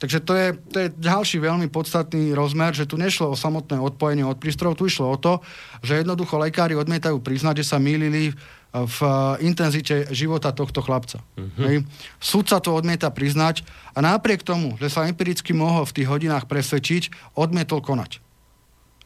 Takže 0.00 0.18
to 0.24 0.32
je, 0.32 0.48
to 0.72 0.76
je 0.80 0.88
ďalší 0.96 1.44
veľmi 1.44 1.68
podstatný 1.68 2.32
rozmer, 2.32 2.72
že 2.72 2.88
tu 2.88 2.96
nešlo 2.96 3.36
o 3.36 3.36
samotné 3.36 3.76
odpojenie 3.76 4.24
od 4.24 4.40
prístrojov, 4.40 4.80
tu 4.80 4.88
išlo 4.88 5.12
o 5.12 5.20
to, 5.20 5.44
že 5.84 6.00
jednoducho 6.00 6.40
lekári 6.40 6.72
odmietajú 6.72 7.20
priznať, 7.20 7.60
že 7.60 7.68
sa 7.68 7.76
mýlili 7.76 8.32
v 8.72 8.98
intenzite 9.44 10.08
života 10.14 10.54
tohto 10.56 10.80
chlapca. 10.80 11.20
Uh-huh. 11.36 11.64
Hej. 11.68 11.76
Súd 12.22 12.48
to 12.48 12.70
odmieta 12.72 13.10
priznať 13.12 13.66
a 13.92 14.00
napriek 14.00 14.46
tomu, 14.46 14.78
že 14.80 14.88
sa 14.88 15.04
empiricky 15.04 15.50
mohol 15.52 15.84
v 15.84 16.00
tých 16.00 16.08
hodinách 16.08 16.46
presvedčiť, 16.46 17.34
odmietol 17.36 17.82
konať. 17.82 18.22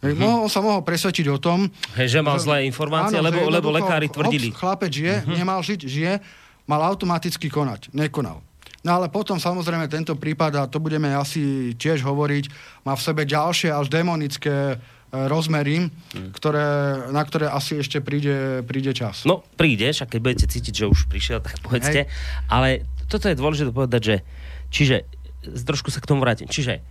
Uh-huh. 0.05 0.15
mohol, 0.21 0.39
on 0.47 0.53
sa 0.53 0.61
mohol 0.61 0.85
presvedčiť 0.85 1.27
o 1.33 1.41
tom... 1.41 1.73
Hej, 1.97 2.13
že 2.13 2.21
mal 2.21 2.37
že, 2.37 2.45
zlé 2.45 2.69
informácie, 2.69 3.17
áno, 3.19 3.25
lebo, 3.25 3.49
lebo 3.49 3.73
lekári 3.73 4.13
tvrdili. 4.13 4.53
Chlapec 4.53 4.93
žije, 4.93 5.25
uh-huh. 5.25 5.33
nemal 5.33 5.65
žiť, 5.65 5.81
žije, 5.81 6.13
mal 6.69 6.85
automaticky 6.85 7.49
konať. 7.49 7.89
Nekonal. 7.97 8.45
No 8.85 9.01
ale 9.01 9.09
potom 9.09 9.41
samozrejme 9.41 9.89
tento 9.89 10.13
prípad, 10.13 10.53
a 10.61 10.63
to 10.69 10.77
budeme 10.77 11.09
asi 11.09 11.73
tiež 11.73 12.05
hovoriť, 12.05 12.45
má 12.85 12.93
v 12.93 13.05
sebe 13.05 13.25
ďalšie 13.25 13.73
až 13.73 13.89
demonické 13.89 14.77
e, 14.77 14.77
rozmery, 15.09 15.89
hmm. 15.89 16.37
ktoré, 16.37 16.69
na 17.09 17.25
ktoré 17.25 17.49
asi 17.49 17.81
ešte 17.81 18.05
príde, 18.05 18.61
príde 18.69 18.93
čas. 18.93 19.25
No, 19.25 19.41
príde, 19.57 19.89
však 19.89 20.13
keď 20.13 20.21
budete 20.21 20.47
cítiť, 20.53 20.85
že 20.85 20.85
už 20.85 21.09
prišiel, 21.09 21.41
tak 21.41 21.65
povedzte. 21.65 22.05
Hej. 22.05 22.13
Ale 22.53 22.85
toto 23.09 23.33
je 23.33 23.41
dôležité 23.41 23.73
povedať, 23.73 24.03
že 24.05 24.17
čiže, 24.69 24.97
trošku 25.65 25.89
sa 25.89 26.05
k 26.05 26.09
tomu 26.13 26.21
vrátim, 26.21 26.45
čiže 26.45 26.85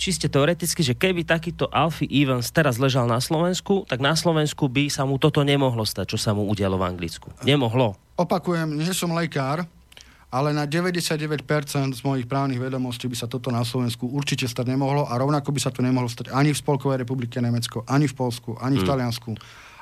čiste 0.00 0.26
teoreticky, 0.26 0.80
že 0.82 0.96
keby 0.96 1.22
takýto 1.28 1.70
Alfie 1.70 2.10
Evans 2.10 2.50
teraz 2.50 2.80
ležal 2.80 3.06
na 3.06 3.22
Slovensku, 3.22 3.86
tak 3.86 4.02
na 4.02 4.16
Slovensku 4.18 4.66
by 4.66 4.90
sa 4.90 5.06
mu 5.06 5.20
toto 5.20 5.44
nemohlo 5.46 5.86
stať, 5.86 6.16
čo 6.16 6.18
sa 6.18 6.34
mu 6.34 6.48
udialo 6.50 6.80
v 6.80 6.88
Anglicku. 6.88 7.30
Nemohlo. 7.46 7.94
Opakujem, 8.18 8.74
nie 8.74 8.90
som 8.90 9.14
lekár, 9.14 9.66
ale 10.34 10.50
na 10.50 10.66
99% 10.66 11.46
z 11.94 12.02
mojich 12.02 12.26
právnych 12.26 12.58
vedomostí 12.58 13.06
by 13.06 13.14
sa 13.14 13.30
toto 13.30 13.54
na 13.54 13.62
Slovensku 13.62 14.10
určite 14.10 14.50
stať 14.50 14.74
nemohlo 14.74 15.06
a 15.06 15.14
rovnako 15.14 15.54
by 15.54 15.60
sa 15.62 15.70
to 15.70 15.78
nemohlo 15.78 16.10
stať 16.10 16.34
ani 16.34 16.50
v 16.50 16.58
Spolkovej 16.58 17.06
republike 17.06 17.38
Nemecko, 17.38 17.86
ani 17.86 18.10
v 18.10 18.18
Polsku, 18.18 18.58
ani 18.58 18.82
v 18.82 18.82
hmm. 18.82 18.90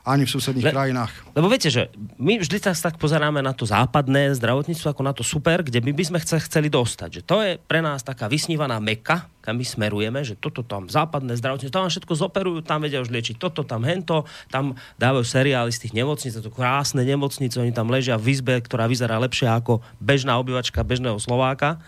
Ani 0.02 0.26
v 0.26 0.34
susedných 0.34 0.66
Le, 0.66 0.74
krajinách. 0.74 1.14
Lebo 1.30 1.46
viete, 1.46 1.70
že 1.70 1.86
my 2.18 2.42
vždy 2.42 2.58
sa 2.58 2.74
tak 2.74 2.98
pozeráme 2.98 3.38
na 3.38 3.54
to 3.54 3.62
západné 3.62 4.34
zdravotníctvo 4.34 4.90
ako 4.90 5.02
na 5.06 5.14
to 5.14 5.22
super, 5.22 5.62
kde 5.62 5.78
my 5.78 5.94
by 5.94 6.02
sme 6.02 6.18
chceli 6.18 6.66
dostať. 6.66 7.08
Že 7.18 7.22
to 7.22 7.36
je 7.38 7.50
pre 7.62 7.78
nás 7.78 8.02
taká 8.02 8.26
vysnívaná 8.26 8.82
meka, 8.82 9.30
kam 9.38 9.62
my 9.62 9.62
smerujeme, 9.62 10.26
že 10.26 10.34
toto 10.34 10.66
tam 10.66 10.90
západné 10.90 11.38
zdravotníctvo, 11.38 11.70
tam 11.70 11.86
všetko 11.86 12.14
zoperujú, 12.18 12.58
tam 12.66 12.82
vedia 12.82 12.98
už 12.98 13.14
liečiť 13.14 13.38
toto, 13.38 13.62
tam 13.62 13.86
hento, 13.86 14.26
tam 14.50 14.74
dávajú 14.98 15.22
seriály 15.22 15.70
z 15.70 15.86
tých 15.86 15.94
nemocníc, 15.94 16.34
to 16.34 16.50
krásne 16.50 17.06
nemocnice, 17.06 17.62
oni 17.62 17.70
tam 17.70 17.86
ležia 17.86 18.18
v 18.18 18.34
izbe, 18.34 18.58
ktorá 18.58 18.90
vyzerá 18.90 19.22
lepšie 19.22 19.46
ako 19.46 19.86
bežná 20.02 20.34
obyvačka 20.34 20.82
bežného 20.82 21.22
Slováka 21.22 21.78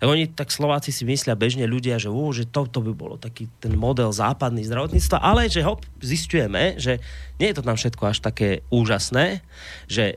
tak 0.00 0.08
oni, 0.08 0.32
tak 0.32 0.48
Slováci 0.48 0.96
si 0.96 1.04
myslia 1.04 1.36
bežne 1.36 1.68
ľudia, 1.68 2.00
že, 2.00 2.08
ú, 2.08 2.32
že 2.32 2.48
toto 2.48 2.80
by 2.80 2.92
bolo 2.96 3.20
taký 3.20 3.52
ten 3.60 3.76
model 3.76 4.08
západný 4.08 4.64
zdravotníctva, 4.64 5.20
ale 5.20 5.52
že 5.52 5.60
hop, 5.60 5.84
zistujeme, 6.00 6.80
že 6.80 7.04
nie 7.36 7.52
je 7.52 7.60
to 7.60 7.66
tam 7.68 7.76
všetko 7.76 8.02
až 8.08 8.24
také 8.24 8.64
úžasné, 8.72 9.44
že 9.92 10.16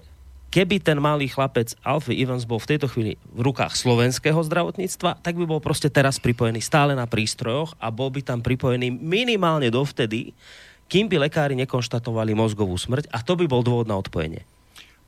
keby 0.56 0.80
ten 0.80 1.04
malý 1.04 1.28
chlapec 1.28 1.76
Alfie 1.84 2.16
Evans 2.16 2.48
bol 2.48 2.64
v 2.64 2.70
tejto 2.72 2.88
chvíli 2.88 3.20
v 3.36 3.44
rukách 3.44 3.76
slovenského 3.76 4.40
zdravotníctva, 4.40 5.20
tak 5.20 5.36
by 5.36 5.44
bol 5.44 5.60
proste 5.60 5.92
teraz 5.92 6.16
pripojený 6.16 6.64
stále 6.64 6.96
na 6.96 7.04
prístrojoch 7.04 7.76
a 7.76 7.92
bol 7.92 8.08
by 8.08 8.24
tam 8.24 8.40
pripojený 8.40 8.88
minimálne 8.88 9.68
dovtedy, 9.68 10.32
kým 10.88 11.12
by 11.12 11.28
lekári 11.28 11.60
nekonštatovali 11.60 12.32
mozgovú 12.32 12.80
smrť 12.80 13.12
a 13.12 13.20
to 13.20 13.36
by 13.36 13.52
bol 13.52 13.60
dôvod 13.60 13.92
na 13.92 14.00
odpojenie 14.00 14.48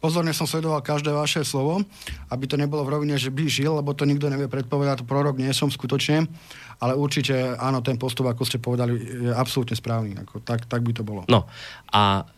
pozorne 0.06 0.38
som 0.38 0.46
sledoval 0.46 0.86
každé 0.86 1.10
vaše 1.10 1.42
slovo, 1.42 1.82
aby 2.30 2.46
to 2.46 2.62
nebolo 2.62 2.86
v 2.86 2.94
rovine, 2.94 3.18
že 3.18 3.34
by 3.34 3.50
žil, 3.50 3.74
lebo 3.74 3.98
to 3.98 4.06
nikto 4.06 4.30
nevie 4.30 4.46
predpovedať, 4.46 5.02
prorok 5.02 5.42
nie 5.42 5.50
som 5.50 5.74
skutočne, 5.74 6.30
ale 6.78 6.94
určite 6.94 7.58
áno, 7.58 7.82
ten 7.82 7.98
postup, 7.98 8.30
ako 8.30 8.46
ste 8.46 8.62
povedali, 8.62 8.94
je 9.26 9.34
absolútne 9.34 9.74
správny. 9.74 10.14
Ako, 10.22 10.46
tak, 10.46 10.70
tak 10.70 10.86
by 10.86 10.94
to 10.94 11.02
bolo. 11.02 11.26
No 11.26 11.50
a 11.90 12.30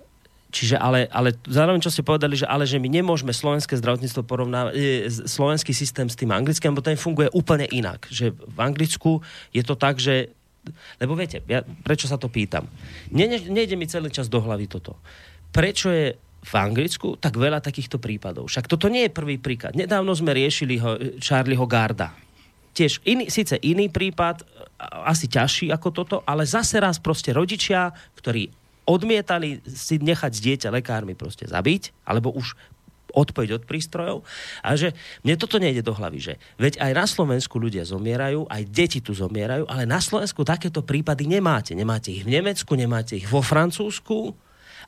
Čiže 0.47 0.79
ale, 0.79 1.11
ale 1.11 1.35
zároveň, 1.43 1.83
čo 1.83 1.91
ste 1.91 2.07
povedali, 2.07 2.39
že 2.39 2.47
ale 2.47 2.63
že 2.63 2.79
my 2.79 2.87
nemôžeme 2.87 3.35
slovenské 3.35 3.75
zdravotníctvo 3.83 4.23
porovnávať, 4.23 4.73
e, 4.79 5.11
slovenský 5.11 5.75
systém 5.75 6.07
s 6.07 6.15
tým 6.15 6.31
anglickým, 6.31 6.71
lebo 6.71 6.79
ten 6.79 6.95
funguje 6.95 7.27
úplne 7.35 7.67
inak. 7.67 8.07
Že 8.07 8.31
v 8.31 8.57
Anglicku 8.57 9.19
je 9.51 9.59
to 9.59 9.75
tak, 9.75 9.99
že 9.99 10.31
lebo 11.03 11.19
viete, 11.19 11.43
ja, 11.51 11.67
prečo 11.83 12.07
sa 12.07 12.15
to 12.15 12.31
pýtam? 12.31 12.63
Ne, 13.11 13.27
nejde 13.27 13.75
mi 13.75 13.91
celý 13.91 14.07
čas 14.07 14.31
do 14.31 14.39
hlavy 14.39 14.71
toto. 14.71 14.95
Prečo 15.51 15.91
je 15.91 16.15
v 16.47 16.53
Anglicku 16.55 17.19
tak 17.19 17.35
veľa 17.35 17.59
takýchto 17.59 17.99
prípadov. 17.99 18.47
Však 18.47 18.71
toto 18.71 18.87
nie 18.87 19.07
je 19.07 19.11
prvý 19.11 19.35
príklad. 19.35 19.75
Nedávno 19.75 20.15
sme 20.15 20.31
riešili 20.31 20.79
ho, 20.79 20.95
Charlieho 21.19 21.67
Garda. 21.67 22.15
Tiež 22.71 23.03
iný, 23.03 23.27
síce 23.27 23.59
iný 23.59 23.91
prípad, 23.91 24.47
asi 25.03 25.27
ťažší 25.27 25.73
ako 25.73 25.89
toto, 25.91 26.15
ale 26.23 26.47
zase 26.47 26.77
raz 26.79 27.01
proste 27.01 27.33
rodičia, 27.33 27.91
ktorí 28.15 28.47
odmietali 28.87 29.59
si 29.67 29.99
nechať 29.99 30.31
dieťa 30.31 30.69
lekármi 30.71 31.17
proste 31.17 31.43
zabiť, 31.49 32.07
alebo 32.07 32.31
už 32.31 32.55
odpojiť 33.17 33.51
od 33.57 33.63
prístrojov. 33.65 34.17
A 34.61 34.77
že 34.77 34.93
mne 35.25 35.35
toto 35.41 35.57
nejde 35.57 35.81
do 35.81 35.91
hlavy, 35.91 36.19
že 36.21 36.33
veď 36.61 36.77
aj 36.77 36.91
na 36.93 37.05
Slovensku 37.09 37.57
ľudia 37.57 37.81
zomierajú, 37.81 38.45
aj 38.45 38.63
deti 38.69 39.01
tu 39.01 39.17
zomierajú, 39.17 39.65
ale 39.65 39.89
na 39.89 39.97
Slovensku 39.97 40.45
takéto 40.45 40.85
prípady 40.85 41.25
nemáte. 41.25 41.73
Nemáte 41.73 42.13
ich 42.13 42.23
v 42.23 42.31
Nemecku, 42.37 42.77
nemáte 42.77 43.17
ich 43.17 43.25
vo 43.25 43.41
Francúzsku, 43.41 44.37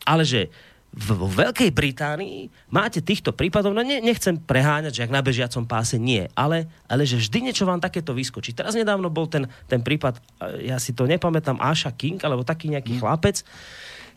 ale 0.05 0.23
že 0.23 0.53
v, 0.89 1.07
v 1.13 1.33
Veľkej 1.45 1.69
Británii 1.69 2.49
máte 2.73 2.97
týchto 3.05 3.29
prípadov, 3.29 3.77
no 3.77 3.85
ne, 3.85 4.01
nechcem 4.01 4.33
preháňať, 4.41 4.93
že 4.97 5.03
ak 5.05 5.13
na 5.13 5.21
bežiacom 5.21 5.69
páse 5.69 6.01
nie, 6.01 6.25
ale, 6.33 6.65
ale 6.89 7.05
že 7.05 7.21
vždy 7.21 7.49
niečo 7.49 7.69
vám 7.69 7.77
takéto 7.77 8.17
vyskočí. 8.17 8.57
Teraz 8.57 8.73
nedávno 8.73 9.13
bol 9.13 9.29
ten, 9.29 9.45
ten 9.69 9.85
prípad, 9.85 10.17
ja 10.65 10.81
si 10.81 10.97
to 10.97 11.05
nepamätám, 11.05 11.61
Asha 11.61 11.93
King, 11.93 12.17
alebo 12.25 12.41
taký 12.41 12.73
nejaký 12.73 12.97
mm. 12.97 12.99
chlapec, 13.05 13.45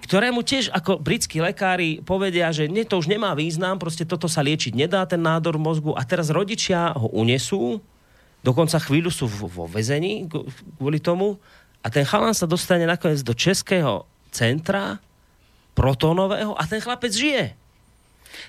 ktorému 0.02 0.42
tiež 0.42 0.72
ako 0.74 0.98
britskí 0.98 1.38
lekári 1.38 2.02
povedia, 2.02 2.50
že 2.50 2.66
nie, 2.66 2.88
to 2.88 2.98
už 2.98 3.06
nemá 3.06 3.36
význam, 3.36 3.78
proste 3.78 4.02
toto 4.08 4.26
sa 4.26 4.42
liečiť 4.42 4.72
nedá, 4.72 5.04
ten 5.06 5.20
nádor 5.20 5.60
mozgu 5.60 5.94
a 5.94 6.02
teraz 6.02 6.32
rodičia 6.32 6.96
ho 6.96 7.06
unesú, 7.12 7.78
dokonca 8.40 8.80
chvíľu 8.80 9.12
sú 9.12 9.28
vo 9.28 9.68
vezení 9.68 10.26
kvôli 10.80 10.98
tomu 10.98 11.38
a 11.84 11.92
ten 11.92 12.02
chalan 12.02 12.34
sa 12.34 12.50
dostane 12.50 12.82
nakoniec 12.88 13.22
do 13.22 13.36
českého 13.36 14.08
centra, 14.34 14.98
protónového 15.72 16.56
a 16.56 16.62
ten 16.68 16.80
chlapec 16.80 17.12
žije. 17.12 17.56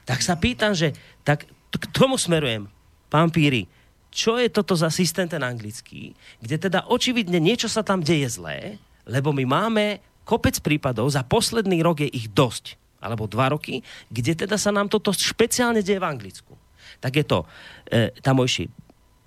Tak 0.07 0.23
sa 0.23 0.35
pýtam, 0.39 0.75
že 0.75 0.95
tak 1.23 1.47
k 1.73 1.85
tomu 1.91 2.19
smerujem, 2.19 2.69
pán 3.09 3.31
Píry, 3.33 3.67
čo 4.13 4.37
je 4.37 4.45
toto 4.47 4.77
za 4.77 4.93
systém 4.93 5.25
ten 5.25 5.41
anglický, 5.41 6.13
kde 6.37 6.55
teda 6.69 6.85
očividne 6.85 7.41
niečo 7.41 7.65
sa 7.65 7.81
tam 7.81 8.05
deje 8.05 8.37
zlé, 8.37 8.77
lebo 9.09 9.33
my 9.33 9.43
máme 9.43 9.85
kopec 10.23 10.55
prípadov, 10.61 11.09
za 11.11 11.25
posledný 11.25 11.81
rok 11.83 12.05
je 12.05 12.09
ich 12.13 12.29
dosť. 12.31 12.79
alebo 13.03 13.27
dva 13.27 13.51
roky, 13.51 13.83
kde 14.07 14.47
teda 14.47 14.55
sa 14.55 14.71
nám 14.71 14.87
toto 14.87 15.11
špeciálne 15.11 15.83
deje 15.83 15.99
v 15.99 16.07
Anglicku. 16.07 16.55
Tak 17.03 17.11
je 17.19 17.25
to 17.27 17.43
e, 17.91 18.15
tamojší 18.23 18.71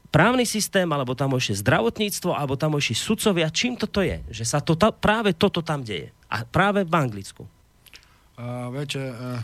právny 0.08 0.48
systém, 0.48 0.88
alebo 0.88 1.12
tamojšie 1.12 1.60
zdravotníctvo, 1.60 2.32
alebo 2.32 2.56
tamojší 2.56 2.96
sudcovia. 2.96 3.52
Čím 3.52 3.76
toto 3.76 4.00
je? 4.00 4.24
Že 4.32 4.44
sa 4.48 4.64
to 4.64 4.72
ta, 4.72 4.88
práve 4.88 5.36
toto 5.36 5.60
tam 5.60 5.84
deje. 5.84 6.08
A 6.32 6.40
práve 6.48 6.88
v 6.88 6.94
Anglicku. 6.96 7.44
Uh, 8.36 8.68
viete, 8.68 9.00
uh, 9.00 9.40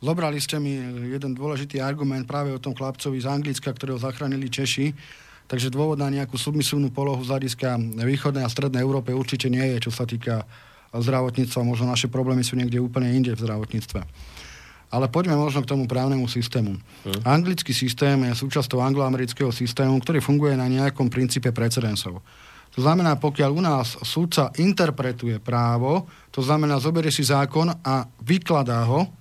zobrali 0.00 0.40
ste 0.40 0.56
mi 0.56 0.80
jeden 1.12 1.36
dôležitý 1.36 1.76
argument 1.84 2.24
práve 2.24 2.48
o 2.48 2.56
tom 2.56 2.72
chlapcovi 2.72 3.20
z 3.20 3.28
Anglicka, 3.28 3.68
ktorého 3.68 4.00
zachránili 4.00 4.48
Češi. 4.48 4.96
Takže 5.44 5.68
dôvod 5.68 6.00
na 6.00 6.08
nejakú 6.08 6.40
submisívnu 6.40 6.88
polohu 6.88 7.20
z 7.20 7.28
hľadiska 7.36 7.76
východnej 8.00 8.48
a 8.48 8.48
strednej 8.48 8.80
Európe 8.80 9.12
určite 9.12 9.52
nie 9.52 9.76
je, 9.76 9.84
čo 9.84 9.92
sa 9.92 10.08
týka 10.08 10.48
zdravotníctva. 10.96 11.60
Možno 11.68 11.92
naše 11.92 12.08
problémy 12.08 12.40
sú 12.40 12.56
niekde 12.56 12.80
úplne 12.80 13.12
inde 13.12 13.36
v 13.36 13.42
zdravotníctve. 13.44 14.00
Ale 14.92 15.08
poďme 15.08 15.36
možno 15.40 15.64
k 15.64 15.68
tomu 15.72 15.84
právnemu 15.84 16.24
systému. 16.28 16.76
Hmm. 16.76 17.20
Anglický 17.24 17.76
systém 17.76 18.16
je 18.28 18.32
súčasťou 18.32 18.80
angloamerického 18.80 19.48
systému, 19.48 20.00
ktorý 20.04 20.24
funguje 20.24 20.56
na 20.56 20.68
nejakom 20.68 21.12
princípe 21.12 21.52
precedensov. 21.52 22.24
To 22.72 22.80
znamená, 22.80 23.20
pokiaľ 23.20 23.50
u 23.52 23.62
nás 23.62 24.00
súdca 24.00 24.48
interpretuje 24.56 25.36
právo, 25.38 26.08
to 26.32 26.40
znamená, 26.40 26.80
zoberie 26.80 27.12
si 27.12 27.20
zákon 27.20 27.68
a 27.68 28.08
vykladá 28.24 28.88
ho, 28.88 29.12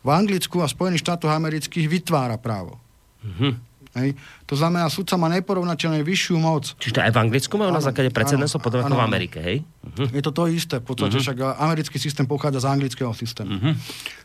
v 0.00 0.08
Anglicku 0.08 0.64
a 0.64 0.66
Spojených 0.66 1.04
štátoch 1.04 1.28
amerických 1.28 1.86
vytvára 1.86 2.40
právo. 2.40 2.80
Mm-hmm. 3.20 3.52
Hej. 3.90 4.14
To 4.46 4.54
znamená, 4.54 4.86
sudca 4.86 5.18
má 5.18 5.26
neporovnateľne 5.34 6.06
vyššiu 6.06 6.38
moc. 6.38 6.78
Čiže 6.78 6.94
to 6.94 7.02
aj 7.02 7.10
v 7.10 7.20
Anglicku 7.26 7.54
majú 7.58 7.74
na 7.74 7.82
základe 7.82 8.14
precedensov 8.14 8.62
podobne 8.62 8.94
v 8.94 9.02
Amerike, 9.02 9.42
hej? 9.42 9.66
Uh-huh. 9.82 10.06
Je 10.14 10.22
to 10.22 10.30
to 10.30 10.46
isté, 10.46 10.78
v 10.78 10.86
podstate 10.86 11.18
uh-huh. 11.18 11.26
však 11.26 11.58
americký 11.58 11.98
systém 11.98 12.22
pochádza 12.22 12.62
z 12.62 12.70
anglického 12.70 13.10
systému. 13.10 13.50
Uh-huh. 13.50 13.74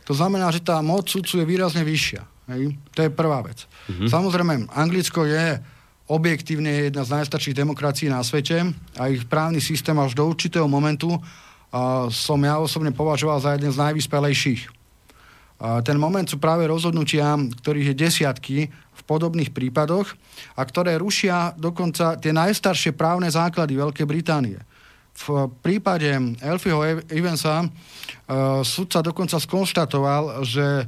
To 0.06 0.14
znamená, 0.14 0.54
že 0.54 0.62
tá 0.62 0.78
moc 0.86 1.10
sudcu 1.10 1.42
je 1.42 1.46
výrazne 1.46 1.82
vyššia. 1.82 2.22
Hej. 2.54 2.78
To 2.94 3.00
je 3.02 3.10
prvá 3.10 3.42
vec. 3.42 3.66
Uh-huh. 3.66 4.06
Samozrejme, 4.06 4.70
Anglicko 4.70 5.26
je 5.26 5.58
objektívne 6.06 6.90
jedna 6.90 7.02
z 7.02 7.18
najstarších 7.18 7.58
demokracií 7.58 8.06
na 8.06 8.22
svete 8.22 8.62
a 8.94 9.10
ich 9.10 9.26
právny 9.26 9.58
systém 9.58 9.98
až 9.98 10.14
do 10.14 10.22
určitého 10.26 10.70
momentu 10.70 11.10
uh, 11.10 11.20
som 12.14 12.38
ja 12.38 12.62
osobne 12.62 12.94
považoval 12.94 13.42
za 13.42 13.50
jeden 13.58 13.74
z 13.74 13.80
najvyspelejších. 13.82 14.62
Uh, 15.58 15.82
ten 15.82 15.98
moment 15.98 16.26
sú 16.26 16.38
práve 16.38 16.62
rozhodnutia, 16.70 17.34
ktorých 17.34 17.92
je 17.92 17.96
desiatky 17.98 18.56
v 18.70 19.02
podobných 19.02 19.50
prípadoch 19.50 20.14
a 20.54 20.62
ktoré 20.62 20.94
rušia 20.94 21.58
dokonca 21.58 22.14
tie 22.22 22.30
najstaršie 22.30 22.94
právne 22.94 23.26
základy 23.26 23.74
Veľkej 23.74 24.06
Británie. 24.06 24.58
V 25.16 25.48
prípade 25.64 26.12
Elfieho 26.38 27.02
Evansa 27.10 27.66
uh, 27.66 28.62
sudca 28.62 29.02
dokonca 29.02 29.42
skonštatoval, 29.42 30.46
že 30.46 30.86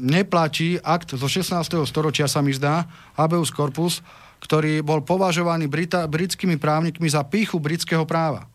neplatí 0.00 0.80
akt 0.80 1.12
zo 1.12 1.28
16. 1.28 1.52
storočia, 1.84 2.24
sa 2.24 2.40
mi 2.40 2.56
zdá, 2.56 2.88
habeus 3.16 3.52
corpus, 3.52 4.00
ktorý 4.42 4.82
bol 4.82 5.04
považovaný 5.04 5.68
Brita- 5.68 6.08
britskými 6.08 6.56
právnikmi 6.58 7.06
za 7.06 7.22
píchu 7.22 7.60
britského 7.62 8.02
práva. 8.08 8.48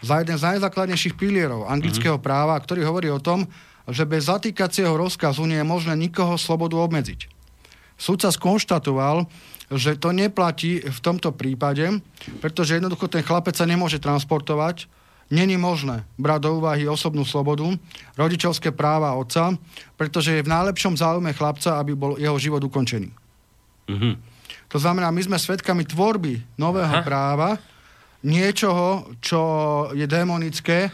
Za 0.00 0.22
jeden 0.22 0.36
z 0.36 0.56
najzákladnejších 0.56 1.16
pilierov 1.16 1.68
anglického 1.68 2.16
mm-hmm. 2.16 2.28
práva, 2.28 2.54
ktorý 2.56 2.84
hovorí 2.84 3.08
o 3.10 3.20
tom, 3.20 3.48
že 3.86 4.08
bez 4.08 4.26
zatýkacieho 4.26 4.92
rozkazu 4.94 5.46
nie 5.46 5.62
je 5.62 5.66
možné 5.66 5.94
nikoho 5.94 6.34
slobodu 6.38 6.78
obmedziť. 6.78 7.30
Súd 7.96 8.20
sa 8.20 8.30
skonštatoval, 8.30 9.24
že 9.72 9.98
to 9.98 10.12
neplatí 10.12 10.84
v 10.84 10.98
tomto 11.00 11.32
prípade, 11.32 12.02
pretože 12.44 12.76
jednoducho 12.76 13.08
ten 13.08 13.24
chlapec 13.24 13.56
sa 13.56 13.66
nemôže 13.66 13.98
transportovať, 13.98 14.86
není 15.30 15.58
možné 15.58 16.06
brať 16.18 16.46
do 16.46 16.50
úvahy 16.62 16.86
osobnú 16.86 17.26
slobodu, 17.26 17.66
rodičovské 18.14 18.70
práva 18.70 19.14
otca, 19.18 19.54
pretože 19.98 20.38
je 20.38 20.46
v 20.46 20.52
najlepšom 20.52 20.94
záujme 20.94 21.34
chlapca, 21.34 21.82
aby 21.82 21.98
bol 21.98 22.14
jeho 22.14 22.38
život 22.38 22.62
ukončený. 22.62 23.10
Mm-hmm. 23.90 24.14
To 24.74 24.78
znamená, 24.82 25.10
my 25.14 25.22
sme 25.22 25.38
svedkami 25.38 25.86
tvorby 25.86 26.42
nového 26.58 27.00
Aha. 27.00 27.06
práva, 27.06 27.58
niečoho, 28.26 29.06
čo 29.22 29.40
je 29.94 30.06
démonické. 30.10 30.90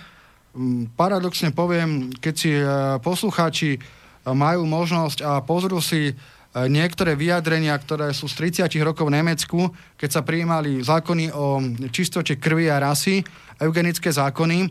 Mm, 0.52 0.92
paradoxne 0.92 1.48
poviem, 1.56 2.12
keď 2.12 2.34
si 2.36 2.52
e, 2.52 2.64
poslucháči 3.00 3.70
e, 3.76 3.80
majú 4.28 4.68
možnosť 4.68 5.18
a 5.24 5.40
pozrú 5.40 5.80
si 5.80 6.12
niektoré 6.52 7.16
vyjadrenia, 7.16 7.72
ktoré 7.80 8.12
sú 8.12 8.28
z 8.28 8.60
30 8.62 8.68
rokov 8.84 9.08
v 9.08 9.16
Nemecku, 9.16 9.72
keď 9.96 10.10
sa 10.10 10.22
prijímali 10.22 10.84
zákony 10.84 11.32
o 11.32 11.60
čistote 11.88 12.36
krvi 12.36 12.68
a 12.68 12.76
rasy, 12.76 13.24
eugenické 13.56 14.12
zákony, 14.12 14.68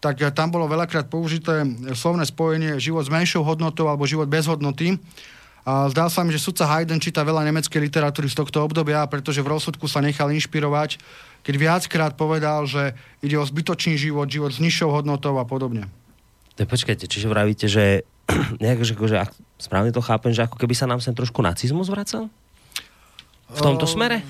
tak 0.00 0.16
tam 0.32 0.48
bolo 0.48 0.64
veľakrát 0.66 1.12
použité 1.12 1.62
slovné 1.92 2.24
spojenie 2.24 2.80
život 2.80 3.04
s 3.04 3.12
menšou 3.12 3.44
hodnotou 3.44 3.86
alebo 3.86 4.08
život 4.08 4.26
bez 4.26 4.48
hodnoty. 4.48 4.96
A 5.60 5.92
zdá 5.92 6.08
sa 6.08 6.24
mi, 6.24 6.32
že 6.32 6.40
sudca 6.40 6.64
Haydn 6.64 7.04
číta 7.04 7.20
veľa 7.20 7.44
nemeckej 7.44 7.84
literatúry 7.84 8.32
z 8.32 8.40
tohto 8.40 8.64
obdobia, 8.64 9.04
pretože 9.04 9.44
v 9.44 9.52
rozsudku 9.52 9.84
sa 9.92 10.00
nechal 10.00 10.32
inšpirovať, 10.32 10.96
keď 11.44 11.54
viackrát 11.60 12.12
povedal, 12.16 12.64
že 12.64 12.96
ide 13.20 13.36
o 13.36 13.44
zbytočný 13.44 14.00
život, 14.00 14.24
život 14.32 14.56
s 14.56 14.58
nižšou 14.58 14.88
hodnotou 14.88 15.36
a 15.36 15.44
podobne. 15.44 15.84
Tak 16.56 16.64
počkajte, 16.64 17.04
čiže 17.04 17.28
vravíte, 17.28 17.68
že 17.68 18.08
nejak, 18.62 18.82
že, 18.82 18.94
že 18.94 19.16
ak 19.16 19.30
správne 19.60 19.90
to 19.92 20.02
chápem, 20.04 20.32
že 20.32 20.46
ako 20.46 20.56
keby 20.56 20.74
sa 20.74 20.88
nám 20.88 21.02
sem 21.02 21.14
trošku 21.14 21.42
nacizmus 21.42 21.90
vracal? 21.90 22.30
V 23.50 23.60
tomto 23.60 23.86
uh, 23.86 23.90
smere? 23.90 24.22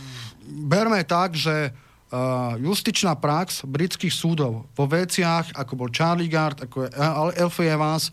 Berme 0.45 1.05
tak, 1.05 1.37
že 1.37 1.71
uh, 1.71 2.57
justičná 2.59 3.15
prax 3.17 3.63
britských 3.69 4.13
súdov 4.13 4.67
vo 4.75 4.85
veciach, 4.89 5.55
ako 5.55 5.73
bol 5.77 5.89
Charlie 5.93 6.31
Gard, 6.31 6.65
ako 6.65 6.89
je 6.89 6.91
Elfie 7.39 7.71
Evans, 7.71 8.11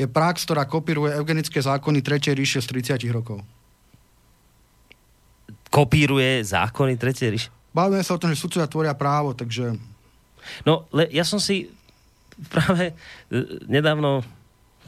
je 0.00 0.08
prax, 0.08 0.48
ktorá 0.48 0.64
kopíruje 0.64 1.12
eugenické 1.16 1.60
zákony 1.60 2.00
3. 2.00 2.32
ríše 2.32 2.60
z 2.64 2.96
30 2.96 3.04
rokov. 3.12 3.44
Kopíruje 5.68 6.40
zákony 6.44 6.96
3. 6.96 7.32
ríše? 7.32 7.48
Bavíme 7.70 8.02
sa 8.02 8.16
o 8.16 8.20
tom, 8.20 8.32
že 8.32 8.40
sudcovia 8.40 8.66
tvoria 8.66 8.94
právo, 8.96 9.36
takže... 9.36 9.76
No, 10.66 10.88
le, 10.90 11.06
ja 11.12 11.22
som 11.22 11.38
si 11.38 11.70
práve 12.48 12.90
e, 12.90 12.94
nedávno 13.68 14.24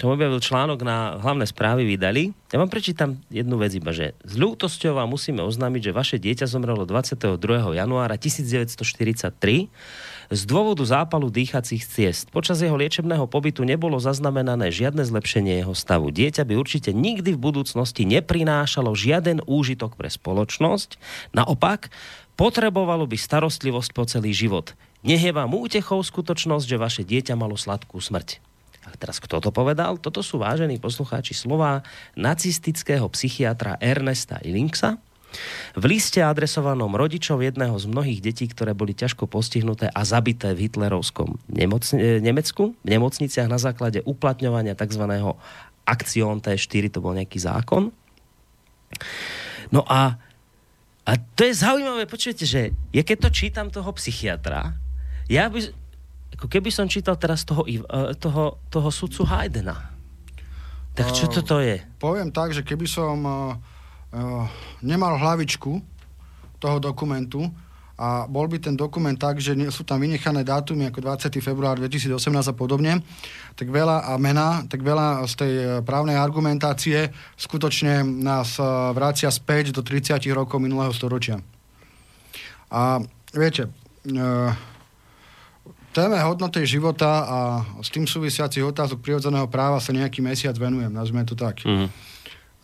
som 0.03 0.11
objavil 0.11 0.43
článok 0.43 0.83
na 0.83 1.15
hlavné 1.23 1.47
správy 1.47 1.87
vydali. 1.87 2.35
Ja 2.51 2.59
vám 2.59 2.67
prečítam 2.67 3.23
jednu 3.31 3.55
vec 3.63 3.71
iba, 3.79 3.95
že 3.95 4.19
s 4.27 4.35
ľútosťou 4.35 4.99
vám 4.99 5.07
musíme 5.07 5.47
oznámiť, 5.47 5.79
že 5.79 5.93
vaše 5.95 6.17
dieťa 6.19 6.51
zomrelo 6.51 6.83
22. 6.83 7.39
januára 7.79 8.19
1943 8.19 9.31
z 10.27 10.43
dôvodu 10.43 10.83
zápalu 10.83 11.31
dýchacích 11.31 11.87
ciest. 11.87 12.35
Počas 12.35 12.59
jeho 12.59 12.75
liečebného 12.75 13.31
pobytu 13.31 13.63
nebolo 13.63 14.03
zaznamenané 14.03 14.75
žiadne 14.75 15.07
zlepšenie 15.07 15.63
jeho 15.63 15.79
stavu. 15.79 16.11
Dieťa 16.11 16.51
by 16.51 16.59
určite 16.59 16.91
nikdy 16.91 17.39
v 17.39 17.43
budúcnosti 17.55 18.03
neprinášalo 18.03 18.91
žiaden 18.99 19.39
úžitok 19.47 19.95
pre 19.95 20.11
spoločnosť. 20.11 20.99
Naopak, 21.31 21.95
potrebovalo 22.35 23.07
by 23.07 23.15
starostlivosť 23.15 23.91
po 23.95 24.03
celý 24.03 24.35
život. 24.35 24.75
Nech 25.07 25.23
je 25.23 25.31
vám 25.31 25.55
útechou 25.55 26.03
skutočnosť, 26.03 26.67
že 26.67 26.83
vaše 26.83 27.03
dieťa 27.07 27.39
malo 27.39 27.55
sladkú 27.55 28.03
smrť. 28.03 28.52
Teraz 28.99 29.21
kto 29.21 29.41
to 29.41 29.51
povedal? 29.55 29.97
Toto 29.97 30.21
sú 30.21 30.41
vážení 30.41 30.77
poslucháči 30.77 31.33
slova 31.33 31.85
nacistického 32.19 33.07
psychiatra 33.13 33.77
Ernesta 33.81 34.41
Illinksa, 34.43 35.01
v 35.73 35.85
liste 35.89 36.21
adresovanom 36.21 36.93
rodičov 36.93 37.41
jedného 37.41 37.73
z 37.81 37.89
mnohých 37.89 38.21
detí, 38.21 38.45
ktoré 38.49 38.77
boli 38.77 38.93
ťažko 38.93 39.25
postihnuté 39.25 39.89
a 39.89 40.05
zabité 40.05 40.53
v 40.53 40.69
hitlerovskom 40.69 41.41
nemoc- 41.49 41.97
e, 41.97 42.21
Nemecku, 42.21 42.77
v 42.85 42.89
nemocniciach 42.89 43.49
na 43.49 43.57
základe 43.57 44.05
uplatňovania 44.05 44.77
tzv. 44.77 45.05
akcion 45.89 46.39
T4, 46.45 46.93
to 46.93 47.01
bol 47.01 47.17
nejaký 47.17 47.41
zákon. 47.41 47.89
No 49.73 49.83
a, 49.89 50.21
a 51.09 51.13
to 51.17 51.49
je 51.49 51.55
zaujímavé, 51.57 52.05
počujete, 52.05 52.45
že 52.45 52.77
ja 52.93 53.03
keď 53.03 53.29
to 53.29 53.31
čítam 53.33 53.73
toho 53.73 53.89
psychiatra, 53.97 54.77
ja 55.33 55.49
by, 55.49 55.82
ako 56.37 56.47
keby 56.49 56.73
som 56.73 56.89
čítal 56.89 57.15
teraz 57.21 57.45
toho, 57.45 57.63
e, 57.69 57.81
toho, 58.17 58.59
toho 58.73 58.89
sudcu 58.89 59.23
Haydena. 59.29 59.93
Tak 60.93 61.09
čo 61.17 61.25
toto 61.29 61.57
je? 61.61 61.81
Poviem 61.97 62.29
tak, 62.29 62.53
že 62.53 62.61
keby 62.61 62.85
som 62.85 63.17
uh, 63.25 63.57
uh, 64.13 64.45
nemal 64.85 65.17
hlavičku 65.17 65.81
toho 66.61 66.77
dokumentu 66.77 67.49
a 67.97 68.29
bol 68.29 68.45
by 68.45 68.61
ten 68.61 68.77
dokument 68.77 69.17
tak, 69.17 69.41
že 69.41 69.57
sú 69.73 69.89
tam 69.89 70.05
vynechané 70.05 70.45
dátumy 70.45 70.93
ako 70.93 71.01
20. 71.01 71.33
február 71.41 71.81
2018 71.81 72.13
a 72.29 72.55
podobne, 72.57 73.01
tak 73.57 73.73
veľa 73.73 74.13
a 74.13 74.13
mena, 74.21 74.69
tak 74.69 74.85
veľa 74.85 75.25
z 75.25 75.35
tej 75.39 75.53
právnej 75.81 76.21
argumentácie 76.21 77.09
skutočne 77.41 78.05
nás 78.05 78.61
uh, 78.61 78.93
vrácia 78.93 79.33
späť 79.33 79.73
do 79.73 79.81
30 79.81 80.21
rokov 80.37 80.61
minulého 80.61 80.93
storočia. 80.93 81.41
A 82.69 83.01
viete, 83.33 83.73
uh, 84.13 84.53
téme 85.93 86.17
hodnoty 86.25 86.65
života 86.65 87.11
a 87.23 87.39
s 87.85 87.93
tým 87.93 88.09
súvisiacich 88.09 88.65
otázok 88.65 89.05
prirodzeného 89.05 89.47
práva 89.47 89.79
sa 89.79 89.93
nejaký 89.93 90.25
mesiac 90.25 90.57
venujem, 90.57 90.89
nazvime 90.89 91.29
to 91.29 91.37
tak. 91.37 91.61
Mm. 91.63 91.87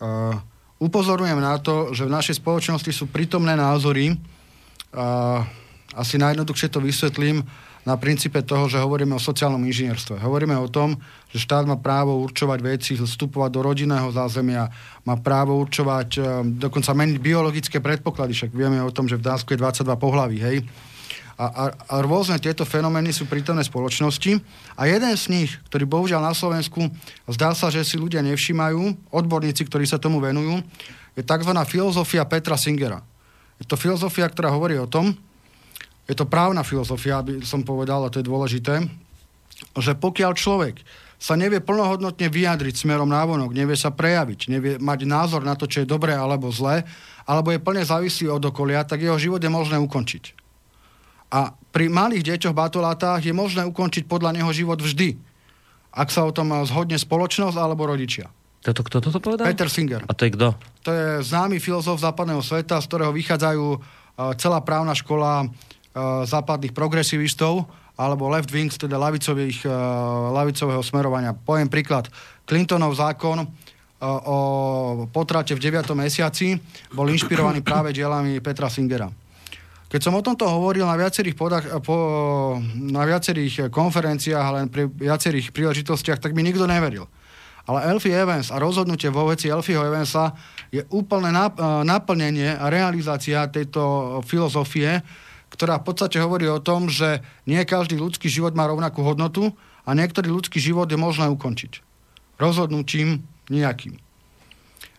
Uh, 0.01 0.35
upozorňujem 0.81 1.39
na 1.39 1.55
to, 1.61 1.93
že 1.93 2.09
v 2.09 2.13
našej 2.13 2.41
spoločnosti 2.41 2.89
sú 2.89 3.05
prítomné 3.07 3.53
názory, 3.53 4.17
uh, 4.17 5.45
asi 5.93 6.17
najjednoduchšie 6.17 6.73
to 6.73 6.81
vysvetlím, 6.81 7.45
na 7.87 7.95
princípe 7.95 8.43
toho, 8.43 8.67
že 8.67 8.77
hovoríme 8.77 9.15
o 9.15 9.21
sociálnom 9.21 9.63
inžinierstve. 9.63 10.19
Hovoríme 10.19 10.53
o 10.59 10.67
tom, 10.67 10.99
že 11.31 11.41
štát 11.41 11.63
má 11.63 11.79
právo 11.79 12.19
určovať 12.21 12.59
veci, 12.61 12.91
vstupovať 12.99 13.49
do 13.49 13.61
rodinného 13.63 14.11
zázemia, 14.11 14.67
má 15.07 15.15
právo 15.17 15.55
určovať, 15.57 16.09
e, 16.19 16.21
dokonca 16.59 16.91
meniť 16.91 17.17
biologické 17.17 17.79
predpoklady, 17.79 18.35
však 18.35 18.51
vieme 18.51 18.83
o 18.83 18.91
tom, 18.91 19.07
že 19.07 19.15
v 19.15 19.25
Dánsku 19.25 19.55
je 19.55 19.61
22 19.63 19.95
pohlaví, 19.95 20.37
hej. 20.37 20.57
A, 21.39 21.45
a, 21.47 21.63
a 21.71 21.95
rôzne 22.03 22.35
tieto 22.35 22.67
fenomény 22.67 23.15
sú 23.15 23.23
prítomné 23.23 23.63
spoločnosti 23.63 24.43
a 24.75 24.81
jeden 24.91 25.13
z 25.15 25.25
nich, 25.31 25.55
ktorý 25.71 25.87
bohužiaľ 25.87 26.19
na 26.19 26.35
Slovensku 26.35 26.91
zdá 27.31 27.55
sa, 27.55 27.71
že 27.71 27.87
si 27.87 27.95
ľudia 27.95 28.19
nevšimajú, 28.19 29.07
odborníci, 29.07 29.63
ktorí 29.63 29.87
sa 29.87 29.95
tomu 29.95 30.19
venujú, 30.19 30.59
je 31.15 31.23
tzv. 31.23 31.51
filozofia 31.63 32.27
Petra 32.27 32.59
Singera. 32.59 32.99
Je 33.55 33.63
to 33.63 33.79
filozofia, 33.79 34.27
ktorá 34.27 34.51
hovorí 34.51 34.75
o 34.75 34.91
tom, 34.91 35.15
je 36.11 36.15
to 36.17 36.27
právna 36.27 36.59
filozofia, 36.67 37.23
aby 37.23 37.39
som 37.47 37.63
povedal, 37.63 38.03
a 38.03 38.11
to 38.11 38.19
je 38.19 38.27
dôležité, 38.27 38.83
že 39.79 39.95
pokiaľ 39.95 40.35
človek 40.35 40.83
sa 41.19 41.39
nevie 41.39 41.63
plnohodnotne 41.63 42.27
vyjadriť 42.27 42.83
smerom 42.83 43.07
návonok, 43.07 43.55
nevie 43.55 43.79
sa 43.79 43.95
prejaviť, 43.95 44.39
nevie 44.51 44.73
mať 44.75 44.99
názor 45.07 45.43
na 45.43 45.55
to, 45.55 45.71
čo 45.71 45.83
je 45.83 45.87
dobré 45.87 46.15
alebo 46.15 46.51
zlé, 46.51 46.83
alebo 47.23 47.51
je 47.55 47.63
plne 47.63 47.83
závislý 47.83 48.27
od 48.27 48.43
okolia, 48.43 48.83
tak 48.83 49.03
jeho 49.03 49.15
život 49.15 49.39
je 49.39 49.51
možné 49.51 49.79
ukončiť. 49.79 50.48
A 51.29 51.53
pri 51.53 51.85
malých 51.89 52.25
deťoch 52.25 52.57
batolátách 52.57 53.21
je 53.21 53.33
možné 53.33 53.61
ukončiť 53.69 54.09
podľa 54.09 54.33
neho 54.33 54.49
život 54.49 54.81
vždy, 54.81 55.13
ak 55.93 56.09
sa 56.09 56.25
o 56.25 56.33
tom 56.33 56.49
zhodne 56.65 56.97
spoločnosť 56.97 57.57
alebo 57.57 57.85
rodičia. 57.85 58.29
Toto, 58.59 58.83
kto 58.83 58.99
toto 58.99 59.21
povedal? 59.21 59.47
Peter 59.47 59.69
Singer. 59.71 60.03
A 60.09 60.13
to 60.17 60.27
je 60.27 60.35
kto? 60.35 60.57
To 60.83 60.89
je 60.91 61.07
známy 61.23 61.61
filozof 61.63 62.01
západného 62.01 62.43
sveta, 62.43 62.81
z 62.81 62.89
ktorého 62.89 63.13
vychádzajú 63.13 63.65
celá 64.35 64.59
právna 64.59 64.91
škola 64.97 65.47
západných 66.27 66.75
progresivistov 66.75 67.69
alebo 67.95 68.27
left 68.27 68.51
wings, 68.51 68.75
teda 68.75 68.99
lavicových, 68.99 69.63
lavicového 70.33 70.83
smerovania. 70.83 71.35
Poviem 71.37 71.71
príklad. 71.71 72.11
Clintonov 72.43 72.97
zákon 72.99 73.47
o 74.03 74.37
potrate 75.11 75.51
v 75.55 75.59
9. 75.59 75.91
mesiaci 75.95 76.55
bol 76.95 77.07
inšpirovaný 77.11 77.63
práve 77.63 77.91
dielami 77.91 78.39
Petra 78.39 78.71
Singera. 78.71 79.11
Keď 79.89 80.01
som 80.05 80.13
o 80.13 80.21
tomto 80.21 80.45
hovoril 80.45 80.85
na 80.85 80.93
viacerých, 80.93 81.33
podach, 81.33 81.65
po, 81.81 81.97
na 82.77 83.09
viacerých 83.09 83.73
konferenciách, 83.73 84.45
ale 84.45 84.69
pri 84.69 84.85
viacerých 84.85 85.49
príležitostiach, 85.49 86.21
tak 86.21 86.37
mi 86.37 86.45
nikto 86.45 86.69
neveril. 86.69 87.09
Ale 87.65 87.89
Elfie 87.89 88.13
Evans 88.13 88.53
a 88.53 88.61
rozhodnutie 88.61 89.09
vo 89.09 89.29
veci 89.29 89.49
Elfieho 89.49 89.81
Evansa 89.81 90.37
je 90.69 90.85
úplné 90.93 91.33
naplnenie 91.85 92.53
a 92.53 92.69
realizácia 92.69 93.49
tejto 93.49 94.21
filozofie, 94.29 95.01
ktorá 95.49 95.81
v 95.81 95.85
podstate 95.89 96.21
hovorí 96.21 96.45
o 96.45 96.61
tom, 96.61 96.85
že 96.89 97.25
nie 97.49 97.61
každý 97.65 97.97
ľudský 97.97 98.29
život 98.29 98.53
má 98.53 98.69
rovnakú 98.69 99.01
hodnotu 99.01 99.53
a 99.85 99.97
niektorý 99.97 100.29
ľudský 100.29 100.61
život 100.61 100.85
je 100.85 101.01
možné 101.01 101.25
ukončiť. 101.33 101.81
Rozhodnutím 102.37 103.25
nejakým. 103.49 103.97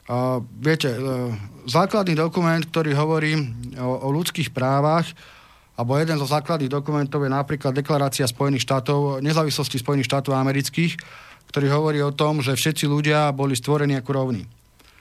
Uh, 0.08 0.42
viete, 0.58 0.90
uh, 0.90 1.34
základný 1.68 2.16
dokument, 2.16 2.60
ktorý 2.60 2.96
hovorí 2.96 3.36
o, 3.78 3.90
o 4.04 4.08
ľudských 4.10 4.50
právach, 4.50 5.06
alebo 5.80 5.96
jeden 5.96 6.20
zo 6.20 6.28
základných 6.28 6.68
dokumentov 6.68 7.24
je 7.24 7.32
napríklad 7.32 7.72
Deklarácia 7.72 8.28
Spojených 8.28 8.68
štátov, 8.68 9.24
nezávislosti 9.24 9.80
Spojených 9.80 10.12
štátov 10.12 10.36
amerických, 10.36 10.92
ktorý 11.48 11.66
hovorí 11.72 11.98
o 12.04 12.12
tom, 12.12 12.44
že 12.44 12.52
všetci 12.52 12.84
ľudia 12.84 13.32
boli 13.32 13.56
stvorení 13.56 13.96
ako 13.96 14.10
rovní. 14.12 14.44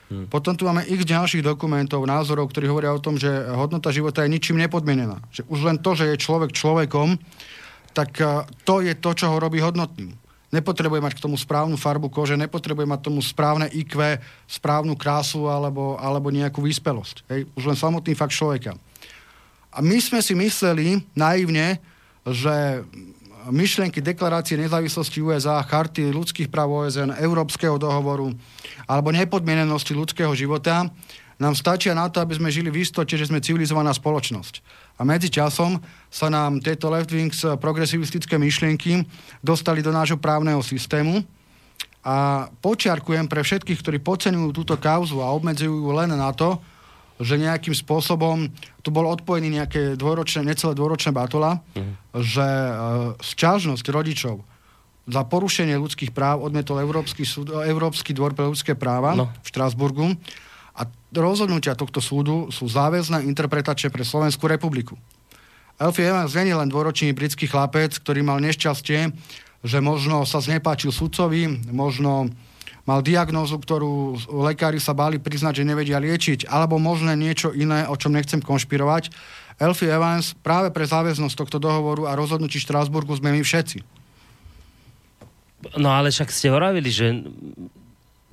Hmm. 0.10 0.26
Potom 0.26 0.58
tu 0.58 0.66
máme 0.66 0.82
x 0.90 1.06
ďalších 1.06 1.46
dokumentov, 1.46 2.02
názorov, 2.08 2.50
ktorí 2.50 2.66
hovoria 2.66 2.90
o 2.90 3.04
tom, 3.04 3.20
že 3.20 3.30
hodnota 3.54 3.94
života 3.94 4.26
je 4.26 4.34
ničím 4.34 4.58
nepodmienená. 4.58 5.22
Že 5.30 5.46
už 5.52 5.60
len 5.68 5.78
to, 5.78 5.94
že 5.94 6.10
je 6.10 6.16
človek 6.18 6.50
človekom, 6.50 7.22
tak 7.94 8.18
eh, 8.18 8.48
to 8.66 8.82
je 8.82 8.98
to, 8.98 9.12
čo 9.14 9.36
ho 9.36 9.38
robí 9.38 9.62
hodnotným. 9.62 10.16
Nepotrebuje 10.50 11.02
mať 11.02 11.14
k 11.18 11.24
tomu 11.24 11.38
správnu 11.38 11.78
farbu 11.78 12.10
kože, 12.10 12.34
nepotrebuje 12.34 12.90
mať 12.90 13.00
tomu 13.06 13.22
správne 13.22 13.70
IQ, 13.70 14.18
správnu 14.50 14.98
krásu 14.98 15.46
alebo, 15.46 15.94
alebo 16.02 16.34
nejakú 16.34 16.66
vyspelosť. 16.66 17.22
Hej? 17.30 17.42
Už 17.54 17.64
len 17.70 17.78
samotný 17.78 18.18
fakt 18.18 18.34
človeka. 18.34 18.74
A 19.70 19.86
my 19.86 20.02
sme 20.02 20.26
si 20.26 20.34
mysleli 20.34 21.06
naivne, 21.14 21.78
že 22.26 22.82
myšlienky 23.48 24.02
deklarácie 24.02 24.58
nezávislosti 24.58 25.22
USA, 25.22 25.62
charty 25.62 26.10
ľudských 26.10 26.50
práv 26.50 26.74
OSN, 26.74 27.14
Európskeho 27.22 27.78
dohovoru, 27.78 28.34
alebo 28.90 29.14
nepodmienenosti 29.14 29.94
ľudského 29.94 30.34
života, 30.34 30.90
nám 31.40 31.56
stačia 31.56 31.96
na 31.96 32.12
to, 32.12 32.20
aby 32.20 32.36
sme 32.36 32.52
žili 32.52 32.68
v 32.68 32.84
istote, 32.84 33.16
že 33.16 33.32
sme 33.32 33.40
civilizovaná 33.40 33.96
spoločnosť. 33.96 34.60
A 35.00 35.08
medzi 35.08 35.32
časom 35.32 35.80
sa 36.12 36.28
nám 36.28 36.60
tieto 36.60 36.92
left-wings 36.92 37.48
progresivistické 37.64 38.36
myšlienky 38.36 39.08
dostali 39.40 39.80
do 39.80 39.96
nášho 39.96 40.20
právneho 40.20 40.60
systému. 40.60 41.24
A 42.04 42.48
počiarkujem 42.60 43.32
pre 43.32 43.40
všetkých, 43.40 43.80
ktorí 43.80 43.98
podcenujú 44.04 44.52
túto 44.52 44.76
kauzu 44.76 45.24
a 45.24 45.32
obmedzujú 45.32 45.88
len 45.96 46.12
na 46.12 46.36
to, 46.36 46.60
že 47.20 47.36
nejakým 47.36 47.76
spôsobom 47.76 48.48
tu 48.80 48.90
bol 48.92 49.04
odpojený 49.12 49.60
nejaké 49.60 50.00
dvojročné, 50.00 50.48
necelé 50.48 50.72
dvojročné 50.72 51.12
batola, 51.12 51.60
uh-huh. 51.60 52.24
že 52.24 52.48
e, 52.48 52.74
sťažnosť 53.20 53.86
rodičov 53.92 54.40
za 55.10 55.22
porušenie 55.28 55.76
ľudských 55.76 56.16
práv 56.16 56.40
odmietol 56.48 56.80
Európsky, 56.80 57.28
súd, 57.28 57.52
Európsky 57.52 58.16
dvor 58.16 58.32
pre 58.32 58.48
ľudské 58.48 58.72
práva 58.78 59.20
no. 59.20 59.28
v 59.44 59.48
Štrásburgu 59.52 60.16
a 60.80 60.88
rozhodnutia 61.12 61.76
tohto 61.76 62.00
súdu 62.00 62.48
sú 62.56 62.72
záväzné 62.72 63.28
interpretačie 63.28 63.92
pre 63.92 64.08
Slovenskú 64.08 64.48
republiku. 64.48 64.96
Elfie 65.80 66.08
Evans 66.08 66.36
nie 66.36 66.52
je 66.52 66.60
len 66.60 66.72
dvoročný 66.72 67.12
britský 67.12 67.48
chlapec, 67.48 68.00
ktorý 68.00 68.24
mal 68.24 68.40
nešťastie, 68.40 69.12
že 69.64 69.78
možno 69.84 70.24
sa 70.24 70.40
znepáčil 70.40 70.92
sudcovi, 70.92 71.72
možno 71.72 72.32
mal 72.88 73.04
diagnózu, 73.04 73.60
ktorú 73.60 74.18
lekári 74.48 74.80
sa 74.80 74.96
báli 74.96 75.20
priznať, 75.20 75.64
že 75.64 75.68
nevedia 75.68 76.00
liečiť, 76.00 76.48
alebo 76.48 76.80
možno 76.80 77.12
niečo 77.14 77.52
iné, 77.52 77.86
o 77.88 77.96
čom 78.00 78.16
nechcem 78.16 78.40
konšpirovať. 78.40 79.12
Elfie 79.60 79.92
Evans 79.92 80.34
práve 80.40 80.72
pre 80.72 80.88
záväznosť 80.88 81.36
tohto 81.36 81.60
dohovoru 81.60 82.08
a 82.08 82.16
rozhodnutí 82.16 82.58
Štrásburgu 82.64 83.20
sme 83.20 83.36
my 83.36 83.44
všetci. 83.44 83.84
No 85.76 85.92
ale 85.92 86.16
však 86.16 86.32
ste 86.32 86.48
hovorili, 86.48 86.88
že, 86.88 87.20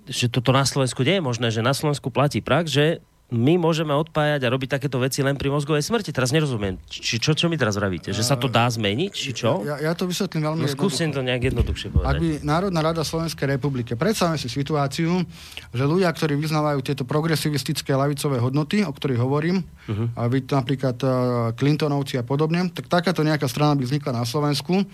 že 0.09 0.31
toto 0.31 0.55
na 0.55 0.63
Slovensku 0.63 1.03
nie 1.03 1.19
je 1.19 1.25
možné, 1.25 1.47
že 1.51 1.65
na 1.65 1.75
Slovensku 1.75 2.11
platí 2.11 2.41
prax, 2.43 2.71
že 2.71 2.87
my 3.27 3.59
môžeme 3.59 3.91
odpájať 3.91 4.47
a 4.47 4.53
robiť 4.55 4.79
takéto 4.79 5.03
veci 5.03 5.19
len 5.19 5.35
pri 5.35 5.51
mozgovej 5.51 5.83
smrti. 5.83 6.15
Teraz 6.15 6.31
nerozumiem. 6.31 6.79
Či, 6.87 7.19
čo, 7.19 7.35
čo 7.35 7.51
mi 7.51 7.59
teraz 7.59 7.75
vravíte? 7.75 8.15
Že 8.15 8.23
sa 8.23 8.39
to 8.39 8.47
dá 8.47 8.71
zmeniť? 8.71 9.11
Či 9.11 9.31
čo? 9.35 9.67
Ja, 9.67 9.83
ja 9.83 9.93
to 9.99 10.07
vysvetlím 10.07 10.47
veľmi 10.47 10.63
no, 10.63 10.71
skúsim 10.71 11.11
to 11.11 11.27
nejak 11.27 11.51
jednoduchšie 11.51 11.91
povedať. 11.91 12.07
Ak 12.07 12.23
by 12.23 12.29
Národná 12.47 12.81
rada 12.87 13.03
Slovenskej 13.03 13.59
republiky, 13.59 13.99
predstavme 13.99 14.39
si 14.39 14.47
situáciu, 14.47 15.27
že 15.75 15.83
ľudia, 15.83 16.07
ktorí 16.15 16.39
vyznávajú 16.39 16.79
tieto 16.87 17.03
progresivistické 17.03 17.99
lavicové 17.99 18.39
hodnoty, 18.39 18.87
o 18.87 18.95
ktorých 18.95 19.19
hovorím, 19.19 19.59
uh-huh. 19.67 20.15
a 20.15 20.31
vy 20.31 20.47
napríklad 20.47 20.97
uh, 21.03 21.11
Clintonovci 21.59 22.23
a 22.23 22.23
podobne, 22.23 22.71
tak 22.71 22.87
takáto 22.87 23.27
nejaká 23.27 23.51
strana 23.51 23.75
by 23.75 23.83
vznikla 23.91 24.23
na 24.23 24.23
Slovensku 24.23 24.87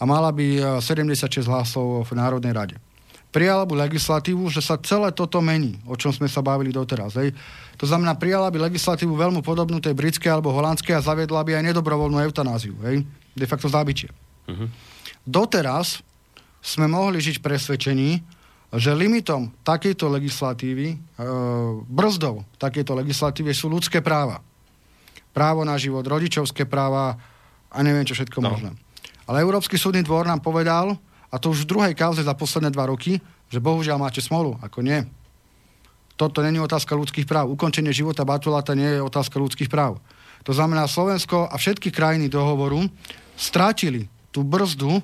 a 0.00 0.02
mala 0.08 0.32
by 0.32 0.80
76 0.80 1.40
e, 1.40 1.48
hlasov 1.48 2.08
v 2.08 2.10
Národnej 2.16 2.52
rade. 2.52 2.76
Prijala 3.34 3.68
by 3.68 3.88
legislatívu, 3.90 4.48
že 4.48 4.64
sa 4.64 4.80
celé 4.80 5.12
toto 5.12 5.42
mení, 5.44 5.76
o 5.84 5.98
čom 5.98 6.14
sme 6.14 6.30
sa 6.30 6.40
bavili 6.40 6.72
doteraz. 6.72 7.20
Hej. 7.20 7.36
To 7.76 7.84
znamená, 7.84 8.16
prijala 8.16 8.48
by 8.48 8.72
legislatívu 8.72 9.12
veľmi 9.12 9.44
podobnú 9.44 9.76
tej 9.82 9.92
britskej 9.92 10.32
alebo 10.32 10.54
holandskej 10.54 10.96
a 10.96 11.04
zaviedla 11.04 11.44
by 11.44 11.60
aj 11.60 11.64
nedobrovoľnú 11.74 12.16
eutanáziu. 12.24 12.72
Hej. 12.88 13.04
De 13.36 13.46
facto 13.46 13.68
zabitie. 13.68 14.08
Uh-huh. 14.48 14.70
Doteraz 15.26 16.00
sme 16.64 16.88
mohli 16.88 17.20
žiť 17.20 17.44
presvedčení, 17.44 18.24
že 18.74 18.90
limitom 18.96 19.52
takejto 19.62 20.10
legislatívy, 20.10 20.86
e, 20.94 20.96
brzdou 21.86 22.42
takejto 22.58 22.98
legislatívy 22.98 23.54
sú 23.54 23.70
ľudské 23.70 24.02
práva. 24.02 24.42
Právo 25.30 25.62
na 25.62 25.76
život, 25.78 26.02
rodičovské 26.02 26.66
práva 26.66 27.14
a 27.70 27.78
neviem 27.84 28.02
čo 28.08 28.16
všetko 28.16 28.38
no. 28.42 28.50
možné. 28.50 28.70
Ale 29.26 29.42
Európsky 29.42 29.78
súdny 29.78 30.02
dvor 30.02 30.26
nám 30.26 30.42
povedal, 30.42 30.98
a 31.30 31.34
to 31.36 31.50
už 31.50 31.66
v 31.66 31.70
druhej 31.70 31.94
kauze 31.98 32.22
za 32.22 32.34
posledné 32.34 32.70
dva 32.70 32.86
roky, 32.86 33.18
že 33.50 33.62
bohužiaľ 33.62 33.98
máte 33.98 34.22
smolu, 34.22 34.58
ako 34.62 34.82
nie. 34.82 35.02
Toto 36.16 36.40
není 36.40 36.56
otázka 36.56 36.96
ľudských 36.96 37.28
práv. 37.28 37.52
Ukončenie 37.52 37.92
života 37.92 38.24
Batulata 38.24 38.72
nie 38.72 38.88
je 38.88 39.04
otázka 39.04 39.36
ľudských 39.36 39.68
práv. 39.68 40.00
To 40.48 40.56
znamená, 40.56 40.88
Slovensko 40.88 41.50
a 41.50 41.54
všetky 41.58 41.92
krajiny 41.92 42.32
dohovoru 42.32 42.88
strátili 43.36 44.08
tú 44.32 44.46
brzdu 44.46 45.02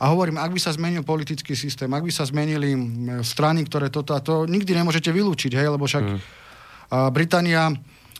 a 0.00 0.08
hovorím, 0.08 0.40
ak 0.40 0.56
by 0.56 0.60
sa 0.62 0.72
zmenil 0.72 1.04
politický 1.04 1.52
systém, 1.52 1.92
ak 1.92 2.08
by 2.08 2.12
sa 2.14 2.24
zmenili 2.24 2.72
strany, 3.20 3.68
ktoré 3.68 3.92
toto 3.92 4.16
a 4.16 4.24
to 4.24 4.48
nikdy 4.48 4.72
nemôžete 4.72 5.12
vylúčiť, 5.12 5.52
hej, 5.52 5.68
lebo 5.76 5.84
však 5.84 6.04
mm. 6.08 6.18
Británia 7.12 7.68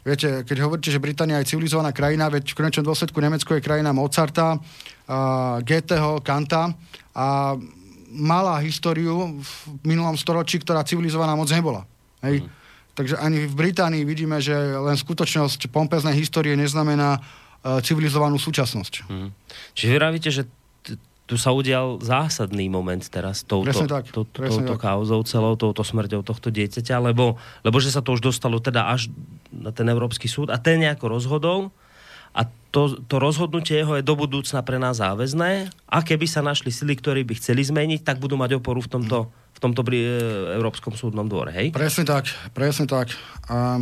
Viete, 0.00 0.42
keď 0.48 0.56
hovoríte, 0.64 0.88
že 0.88 1.02
Británia 1.02 1.40
je 1.40 1.52
civilizovaná 1.52 1.92
krajina, 1.92 2.32
veď 2.32 2.52
v 2.52 2.58
konečnom 2.58 2.86
dôsledku 2.86 3.20
Nemecko 3.20 3.56
je 3.56 3.64
krajina 3.64 3.92
Mozarta, 3.92 4.56
uh, 4.56 5.60
Goetheho, 5.60 6.24
Kanta 6.24 6.72
a 7.12 7.56
mala 8.10 8.58
históriu 8.64 9.38
v 9.38 9.50
minulom 9.86 10.18
storočí, 10.18 10.58
ktorá 10.58 10.82
civilizovaná 10.82 11.36
moc 11.38 11.46
nebola. 11.52 11.86
Hej? 12.26 12.42
Mm. 12.42 12.48
Takže 12.98 13.14
ani 13.16 13.46
v 13.46 13.54
Británii 13.54 14.02
vidíme, 14.02 14.42
že 14.42 14.52
len 14.56 14.98
skutočnosť 14.98 15.70
pompeznej 15.70 16.18
histórie 16.18 16.58
neznamená 16.58 17.22
civilizovanú 17.84 18.40
súčasnosť. 18.40 19.04
Hmm. 19.04 19.30
Čiže 19.76 19.88
vy 19.92 19.96
vravíte, 20.00 20.28
že 20.32 20.48
tu 21.30 21.38
sa 21.38 21.54
udial 21.54 22.02
zásadný 22.02 22.66
moment 22.66 22.98
teraz 23.06 23.46
touto, 23.46 23.70
Presne 23.70 23.86
tak, 23.86 24.10
to, 24.10 24.26
presne 24.26 24.66
touto 24.66 24.74
tak. 24.74 24.82
kauzou 24.82 25.22
celou, 25.22 25.54
touto 25.54 25.86
smrťou 25.86 26.26
tohto 26.26 26.50
dieťaťa, 26.50 26.98
lebo, 26.98 27.38
lebo 27.62 27.76
že 27.78 27.94
sa 27.94 28.02
to 28.02 28.18
už 28.18 28.34
dostalo 28.34 28.58
teda 28.58 28.90
až 28.90 29.06
na 29.54 29.70
ten 29.70 29.86
Európsky 29.86 30.26
súd 30.26 30.50
a 30.50 30.58
ten 30.58 30.82
nejako 30.82 31.06
rozhodol 31.06 31.70
a 32.34 32.50
to, 32.74 32.98
to 33.06 33.22
rozhodnutie 33.22 33.78
jeho 33.78 33.94
je 33.94 34.02
do 34.02 34.18
budúcna 34.18 34.58
pre 34.66 34.82
nás 34.82 34.98
záväzné 34.98 35.70
a 35.86 35.98
keby 36.02 36.26
sa 36.26 36.42
našli 36.42 36.74
sily, 36.74 36.98
ktorí 36.98 37.22
by 37.22 37.38
chceli 37.38 37.62
zmeniť, 37.62 38.02
tak 38.02 38.18
budú 38.18 38.34
mať 38.34 38.58
oporu 38.58 38.82
v 38.82 38.90
tomto, 38.90 39.30
v 39.30 39.58
tomto 39.62 39.86
bri- 39.86 40.02
e, 40.02 40.58
Európskom 40.58 40.98
súdnom 40.98 41.30
dvore, 41.30 41.54
hej? 41.54 41.70
Presne 41.70 42.02
tak, 42.02 42.26
presne 42.50 42.90
tak. 42.90 43.14
A 43.46 43.78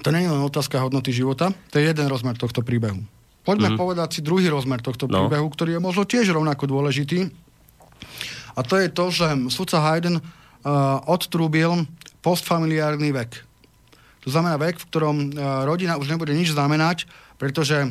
to 0.00 0.08
nie 0.08 0.24
je 0.24 0.32
len 0.32 0.40
otázka 0.40 0.80
hodnoty 0.80 1.12
života, 1.12 1.52
to 1.68 1.76
je 1.76 1.84
jeden 1.84 2.08
rozmer 2.08 2.32
tohto 2.40 2.64
príbehu. 2.64 3.19
Poďme 3.50 3.74
mm-hmm. 3.74 3.82
povedať 3.82 4.08
si 4.14 4.20
druhý 4.22 4.46
rozmer 4.46 4.78
tohto 4.78 5.10
No. 5.10 5.26
príbehu, 5.26 5.50
ktorý 5.50 5.74
je 5.74 5.82
možno 5.82 6.06
tiež 6.06 6.30
rovnako 6.30 6.70
dôležitý. 6.70 7.26
A 8.54 8.62
to 8.62 8.78
je 8.78 8.86
to, 8.86 9.10
že 9.10 9.26
sudca 9.50 9.82
Hayden 9.82 10.22
uh, 10.22 10.22
odtrúbil 11.10 11.82
postfamiliárny 12.22 13.10
vek. 13.10 13.42
To 14.22 14.28
znamená 14.30 14.54
vek, 14.54 14.78
v 14.78 14.86
ktorom 14.86 15.16
uh, 15.34 15.66
rodina 15.66 15.98
už 15.98 16.06
nebude 16.14 16.30
nič 16.30 16.54
znamenať, 16.54 17.10
pretože 17.42 17.90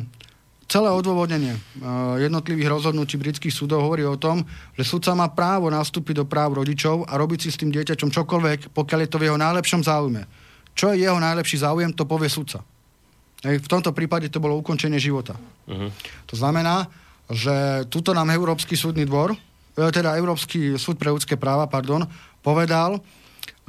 celé 0.70 0.88
odôvodnenie 0.88 1.58
uh, 1.58 2.16
jednotlivých 2.16 2.70
rozhodnutí 2.70 3.20
britských 3.20 3.52
súdov 3.52 3.84
hovorí 3.84 4.08
o 4.08 4.16
tom, 4.16 4.48
že 4.80 4.88
sudca 4.88 5.12
má 5.12 5.28
právo 5.28 5.68
nastúpiť 5.68 6.22
do 6.22 6.24
práv 6.24 6.56
rodičov 6.56 7.04
a 7.04 7.20
robiť 7.20 7.38
si 7.44 7.48
s 7.52 7.60
tým 7.60 7.68
dieťaťom 7.68 8.08
čokoľvek, 8.08 8.72
pokiaľ 8.72 8.98
je 9.04 9.10
to 9.12 9.20
v 9.20 9.26
jeho 9.28 9.36
najlepšom 9.36 9.84
záujme. 9.84 10.24
Čo 10.72 10.94
je 10.94 11.04
jeho 11.04 11.20
najlepší 11.20 11.60
záujem, 11.60 11.92
to 11.92 12.06
povie 12.08 12.30
sudca. 12.32 12.64
V 13.40 13.68
tomto 13.68 13.96
prípade 13.96 14.28
to 14.28 14.42
bolo 14.42 14.60
ukončenie 14.60 15.00
života. 15.00 15.32
Uh-huh. 15.64 15.88
To 16.28 16.34
znamená, 16.36 16.92
že 17.32 17.88
tuto 17.88 18.12
nám 18.12 18.28
Európsky 18.28 18.76
súdny 18.76 19.08
dvor, 19.08 19.32
e, 19.32 19.38
teda 19.88 20.18
Európsky 20.20 20.76
súd 20.76 21.00
pre 21.00 21.08
ľudské 21.08 21.40
práva, 21.40 21.64
pardon, 21.64 22.04
povedal, 22.44 23.00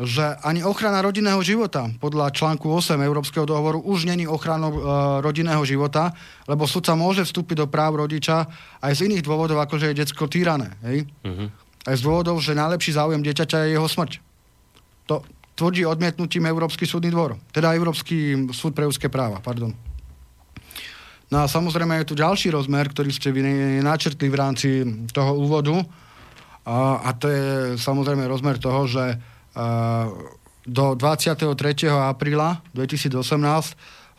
že 0.02 0.24
ani 0.42 0.66
ochrana 0.66 1.00
rodinného 1.00 1.40
života 1.46 1.88
podľa 2.02 2.34
článku 2.34 2.66
8 2.68 2.98
Európskeho 3.00 3.46
dohovoru 3.46 3.80
už 3.86 4.10
není 4.10 4.28
ochranou 4.28 4.76
e, 4.76 4.82
rodinného 5.24 5.64
života, 5.64 6.12
lebo 6.52 6.68
sudca 6.68 6.98
môže 6.98 7.24
vstúpiť 7.24 7.64
do 7.64 7.68
práv 7.72 7.96
rodiča 7.96 8.50
aj 8.84 8.92
z 8.98 9.08
iných 9.08 9.24
dôvodov, 9.24 9.62
ako 9.64 9.80
že 9.80 9.94
je 9.94 10.00
detsko 10.04 10.28
týrané. 10.28 10.76
Hej? 10.84 11.08
Uh-huh. 11.24 11.48
Aj 11.88 11.96
z 11.96 12.02
dôvodov, 12.04 12.44
že 12.44 12.58
najlepší 12.60 12.98
záujem 12.98 13.24
dieťaťa 13.24 13.72
je 13.72 13.80
jeho 13.80 13.88
smrť. 13.88 14.20
To 15.08 15.24
tvrdí 15.56 15.86
odmietnutím 15.86 16.48
Európsky 16.48 16.88
súdny 16.88 17.12
dvor. 17.12 17.38
Teda 17.52 17.76
Európsky 17.76 18.48
súd 18.52 18.74
pre 18.74 18.88
ľudské 18.88 19.12
práva, 19.12 19.44
pardon. 19.44 19.76
No 21.32 21.38
a 21.40 21.46
samozrejme 21.48 22.04
je 22.04 22.10
tu 22.12 22.16
ďalší 22.20 22.52
rozmer, 22.52 22.92
ktorý 22.92 23.08
ste 23.16 23.32
vy 23.32 23.40
načrtli 23.80 24.28
v 24.28 24.36
rámci 24.36 24.84
toho 25.16 25.40
úvodu. 25.40 25.80
A, 26.68 27.08
a 27.08 27.10
to 27.16 27.32
je 27.32 27.48
samozrejme 27.80 28.28
rozmer 28.28 28.60
toho, 28.60 28.84
že 28.86 29.16
a, 29.56 30.12
do 30.68 30.94
23. 30.94 31.48
apríla 31.90 32.60
2018 32.76 33.16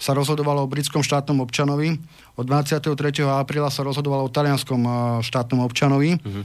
sa 0.03 0.11
rozhodovalo 0.17 0.67
o 0.67 0.73
britskom 0.73 1.07
štátnom 1.07 1.39
občanovi, 1.45 1.95
od 2.35 2.45
23. 2.49 2.91
apríla 3.29 3.71
sa 3.71 3.87
rozhodovalo 3.87 4.27
o 4.27 4.33
talianskom 4.33 4.81
a, 4.83 4.97
štátnom 5.21 5.61
občanovi. 5.63 6.17
Mhm. 6.17 6.43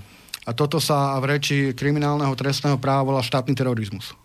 A 0.47 0.55
toto 0.55 0.79
sa 0.79 1.19
v 1.19 1.35
reči 1.35 1.75
kriminálneho 1.75 2.31
trestného 2.35 2.79
práva 2.79 3.03
volá 3.03 3.21
štátny 3.23 3.51
terorizmus. 3.51 4.15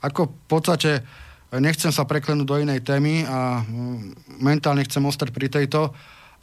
Ako 0.00 0.32
v 0.32 0.46
podstate 0.48 1.04
nechcem 1.58 1.90
sa 1.90 2.06
preklenúť 2.06 2.46
do 2.46 2.56
inej 2.62 2.86
témy 2.86 3.26
a 3.26 3.64
mm, 3.66 4.38
mentálne 4.38 4.86
chcem 4.86 5.02
ostať 5.02 5.34
pri 5.34 5.50
tejto, 5.50 5.90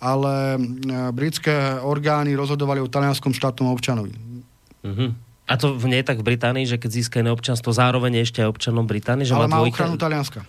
ale 0.04 0.60
mm, 0.60 1.16
britské 1.16 1.80
orgány 1.80 2.36
rozhodovali 2.36 2.84
o 2.84 2.92
talianskom 2.92 3.32
štátnom 3.32 3.72
občanovi. 3.72 4.12
Uh-huh. 4.84 5.16
A 5.48 5.54
to 5.56 5.80
nie 5.88 6.04
je 6.04 6.08
tak 6.12 6.20
v 6.20 6.28
Británii, 6.36 6.68
že 6.68 6.76
keď 6.76 6.90
získa 6.92 7.24
iné 7.24 7.32
občanstvo, 7.32 7.72
zároveň 7.72 8.28
ešte 8.28 8.44
aj 8.44 8.52
občanom 8.52 8.84
Británie, 8.84 9.24
že 9.24 9.32
ale 9.32 9.48
má 9.48 9.64
dvojité- 9.64 9.80
ochranu 9.80 9.96
Talianska. 9.96 10.44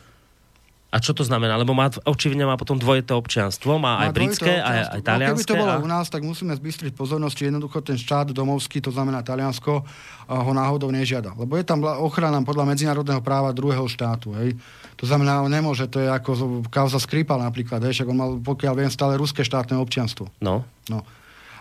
A 0.89 1.05
čo 1.05 1.12
to 1.12 1.20
znamená? 1.20 1.61
Lebo 1.61 1.76
má, 1.76 1.93
očividne 2.09 2.49
má 2.49 2.57
potom 2.57 2.80
dvojité 2.80 3.12
občianstvo, 3.12 3.76
má, 3.76 4.01
aj 4.01 4.09
Má 4.09 4.16
britské, 4.16 4.53
aj, 4.57 4.64
občianstvo. 4.64 4.97
aj 4.97 5.01
No, 5.01 5.05
talianské. 5.05 5.36
keby 5.36 5.45
to 5.45 5.61
bolo 5.61 5.72
a... 5.76 5.82
u 5.84 5.89
nás, 5.89 6.07
tak 6.09 6.22
musíme 6.24 6.53
zbystriť 6.57 6.93
pozornosť, 6.97 7.34
či 7.36 7.43
jednoducho 7.53 7.78
ten 7.84 8.01
štát 8.01 8.32
domovský, 8.32 8.80
to 8.80 8.89
znamená 8.89 9.20
Taliansko, 9.20 9.84
ho 10.32 10.53
náhodou 10.57 10.89
nežiada. 10.89 11.36
Lebo 11.36 11.61
je 11.61 11.64
tam 11.68 11.84
ochrana 11.84 12.41
podľa 12.41 12.72
medzinárodného 12.72 13.20
práva 13.20 13.53
druhého 13.53 13.84
štátu. 13.84 14.32
Hej. 14.41 14.57
To 14.97 15.05
znamená, 15.05 15.45
on 15.45 15.53
nemôže, 15.53 15.84
to 15.93 16.01
je 16.01 16.09
ako 16.09 16.64
kauza 16.72 16.97
Skripal 16.97 17.36
napríklad, 17.45 17.84
hej, 17.84 18.01
však 18.01 18.09
on 18.09 18.16
mal, 18.16 18.30
pokiaľ 18.41 18.72
viem, 18.80 18.89
stále 18.89 19.20
ruské 19.20 19.45
štátne 19.45 19.76
občianstvo. 19.76 20.32
No. 20.41 20.64
No. 20.89 21.05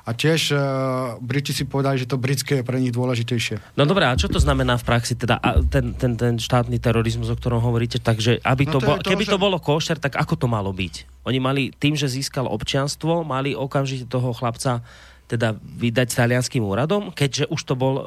A 0.08 0.16
tiež 0.16 0.56
uh, 0.56 0.60
Briti 1.20 1.52
si 1.52 1.68
povedali, 1.68 2.00
že 2.00 2.08
to 2.08 2.16
britské 2.16 2.60
je 2.60 2.64
pre 2.64 2.80
nich 2.80 2.96
dôležitejšie. 2.96 3.76
no 3.76 3.84
dobré, 3.84 4.08
a 4.08 4.16
čo 4.16 4.32
to 4.32 4.40
znamená 4.40 4.80
v 4.80 4.88
praxi? 4.88 5.20
Teda 5.20 5.36
a 5.36 5.60
ten, 5.60 5.92
ten, 6.00 6.16
ten 6.16 6.40
štátny 6.40 6.80
terorizmus, 6.80 7.28
o 7.28 7.36
ktorom 7.36 7.60
hovoríte, 7.60 8.00
takže 8.00 8.40
aby 8.40 8.64
to 8.64 8.80
No 8.80 8.80
to 8.80 8.86
je 8.86 8.88
bol, 8.88 8.98
to, 9.04 9.10
keby 9.12 9.24
že- 9.28 9.32
to 9.36 9.38
bolo 9.38 9.58
košer, 9.60 10.00
tak 10.00 10.16
ako 10.16 10.40
to 10.40 10.48
malo 10.48 10.72
byť? 10.72 11.28
Oni 11.28 11.44
mali 11.44 11.76
tým, 11.76 12.00
že 12.00 12.08
získal 12.08 12.48
občianstvo, 12.48 13.28
mali 13.28 13.52
okamžite 13.52 14.08
toho 14.08 14.32
chlapca 14.32 14.80
teda 15.28 15.60
vydať 15.60 16.08
talianským 16.16 16.64
úradom, 16.64 17.12
keďže 17.12 17.52
už 17.52 17.60
to 17.68 17.76
bol 17.76 18.00
e, 18.00 18.04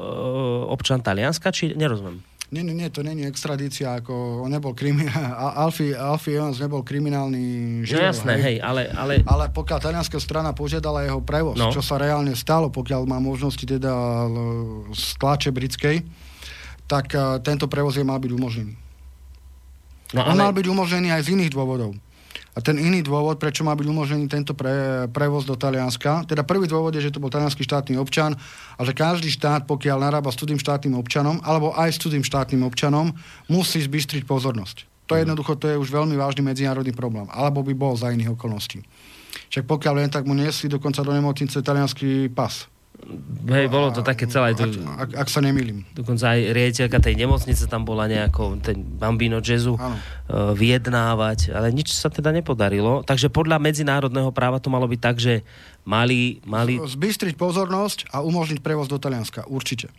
občan 0.73 1.05
Talianska, 1.05 1.53
či 1.53 1.69
nerozumiem? 1.77 2.17
Nie, 2.51 2.67
nie, 2.67 2.75
nie, 2.75 2.91
to 2.91 2.99
není 2.99 3.23
extradícia, 3.23 3.95
ako 3.95 4.43
on 4.43 4.51
nebol 4.51 4.75
krimi... 4.75 5.07
Alfie, 5.63 5.95
Alfie 5.95 6.35
Evans 6.35 6.59
nebol 6.59 6.83
kriminálny 6.83 7.39
No 7.79 7.87
živel, 7.87 8.11
jasné, 8.11 8.33
hej, 8.35 8.55
ale, 8.59 8.91
ale 8.91 9.23
Ale 9.23 9.47
pokiaľ 9.49 9.79
talianská 9.79 10.19
strana 10.19 10.51
požiadala 10.51 11.07
jeho 11.07 11.23
prevoz, 11.23 11.55
No. 11.55 11.71
no. 11.71 11.73
čo 11.73 11.79
sa 11.79 11.95
reálne 11.95 12.35
stalo, 12.35 12.67
pokiaľ 12.67 13.07
má 13.07 13.17
možnosti 13.17 13.63
teda 13.63 13.91
l- 14.27 14.91
z 14.91 15.15
tlače 15.15 15.49
britskej, 15.49 16.03
tak 16.85 17.15
uh, 17.15 17.39
tento 17.39 17.71
prevoz 17.71 17.95
je 17.95 18.03
mal 18.03 18.19
byť 18.19 18.31
umožnený. 18.35 18.75
no, 20.11 20.19
On 20.27 20.35
mal 20.35 20.51
ale, 20.51 20.57
byť 20.59 20.65
umožnený 20.67 21.07
aj 21.07 21.31
z 21.31 21.39
iných 21.39 21.55
dôvodov. 21.55 21.95
A 22.51 22.59
ten 22.59 22.75
iný 22.75 22.99
dôvod, 22.99 23.39
prečo 23.39 23.63
má 23.63 23.71
byť 23.71 23.87
umožnený 23.87 24.27
tento 24.27 24.51
pre, 24.51 25.07
prevoz 25.07 25.47
do 25.47 25.55
Talianska, 25.55 26.27
teda 26.27 26.43
prvý 26.43 26.67
dôvod 26.67 26.91
je, 26.91 27.07
že 27.07 27.13
to 27.15 27.23
bol 27.23 27.31
talianský 27.31 27.63
štátny 27.63 27.95
občan 27.95 28.35
a 28.75 28.81
že 28.83 28.91
každý 28.91 29.31
štát, 29.31 29.63
pokiaľ 29.63 30.03
narába 30.03 30.31
s 30.31 30.39
cudzým 30.39 30.59
štátnym 30.59 30.99
občanom, 30.99 31.39
alebo 31.47 31.71
aj 31.71 31.95
s 31.95 32.01
cudzým 32.03 32.27
štátnym 32.27 32.67
občanom, 32.67 33.15
musí 33.47 33.79
zbystriť 33.79 34.27
pozornosť. 34.27 34.91
To 35.07 35.19
je 35.19 35.27
jednoducho, 35.27 35.59
to 35.59 35.67
je 35.67 35.75
už 35.75 35.91
veľmi 35.91 36.15
vážny 36.15 36.39
medzinárodný 36.39 36.95
problém. 36.95 37.27
Alebo 37.35 37.59
by 37.67 37.75
bol 37.75 37.99
za 37.99 38.15
iných 38.15 38.39
okolností. 38.39 38.79
Však 39.51 39.67
pokiaľ 39.67 39.93
len 39.99 40.09
tak 40.11 40.23
mu 40.23 40.31
niesli 40.31 40.71
dokonca 40.71 41.03
do 41.03 41.11
nemocnice 41.11 41.59
talianský 41.59 42.31
pas. 42.31 42.67
Hej, 43.51 43.67
bolo 43.67 43.91
to 43.91 44.01
také 44.05 44.29
celé. 44.29 44.53
Ak, 44.53 44.71
ak, 45.07 45.09
ak 45.25 45.27
sa 45.27 45.41
nemýlim. 45.43 45.83
Dokonca 45.91 46.37
aj 46.37 46.39
riaditeľka 46.53 46.97
tej 47.01 47.15
nemocnice 47.17 47.65
tam 47.67 47.83
bola 47.83 48.05
nejako, 48.07 48.61
ten 48.61 48.81
Bambino 48.81 49.41
Jazzu, 49.43 49.75
Áno. 49.75 49.95
uh, 49.97 50.53
vyjednávať, 50.55 51.51
ale 51.51 51.73
nič 51.73 51.93
sa 51.93 52.07
teda 52.07 52.31
nepodarilo. 52.31 53.03
Takže 53.03 53.33
podľa 53.33 53.59
medzinárodného 53.59 54.29
práva 54.31 54.61
to 54.61 54.71
malo 54.71 54.85
byť 54.87 54.99
tak, 55.01 55.17
že 55.17 55.45
mali, 55.83 56.39
mali 56.45 56.77
Zbystriť 56.77 57.35
pozornosť 57.35 58.09
a 58.13 58.21
umožniť 58.21 58.59
prevoz 58.61 58.87
do 58.87 59.01
Talianska. 59.01 59.45
Určite. 59.49 59.89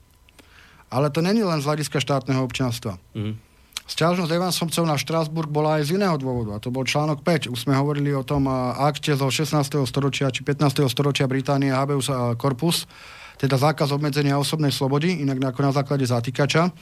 Ale 0.93 1.09
to 1.09 1.25
není 1.25 1.41
len 1.41 1.61
z 1.61 1.69
hľadiska 1.69 1.99
štátneho 2.01 2.45
občianstva. 2.45 3.01
Mhm. 3.17 3.52
Sťažnosť 3.93 4.33
Evansovcov 4.33 4.85
na 4.89 4.97
Štrasburg 4.97 5.53
bola 5.53 5.77
aj 5.77 5.93
z 5.93 6.01
iného 6.01 6.17
dôvodu, 6.17 6.57
a 6.57 6.63
to 6.65 6.73
bol 6.73 6.81
článok 6.81 7.21
5. 7.21 7.53
Už 7.53 7.69
sme 7.69 7.77
hovorili 7.77 8.17
o 8.17 8.25
tom 8.25 8.49
akte 8.49 9.13
zo 9.13 9.29
16. 9.29 9.53
storočia 9.85 10.33
či 10.33 10.41
15. 10.41 10.89
storočia 10.89 11.29
Británie 11.29 11.69
habeus 11.69 12.09
corpus, 12.41 12.89
teda 13.37 13.61
zákaz 13.61 13.93
obmedzenia 13.93 14.41
osobnej 14.41 14.73
slobody, 14.73 15.21
inak 15.21 15.45
ako 15.45 15.61
na 15.61 15.73
základe 15.77 16.09
zatýkača. 16.09 16.73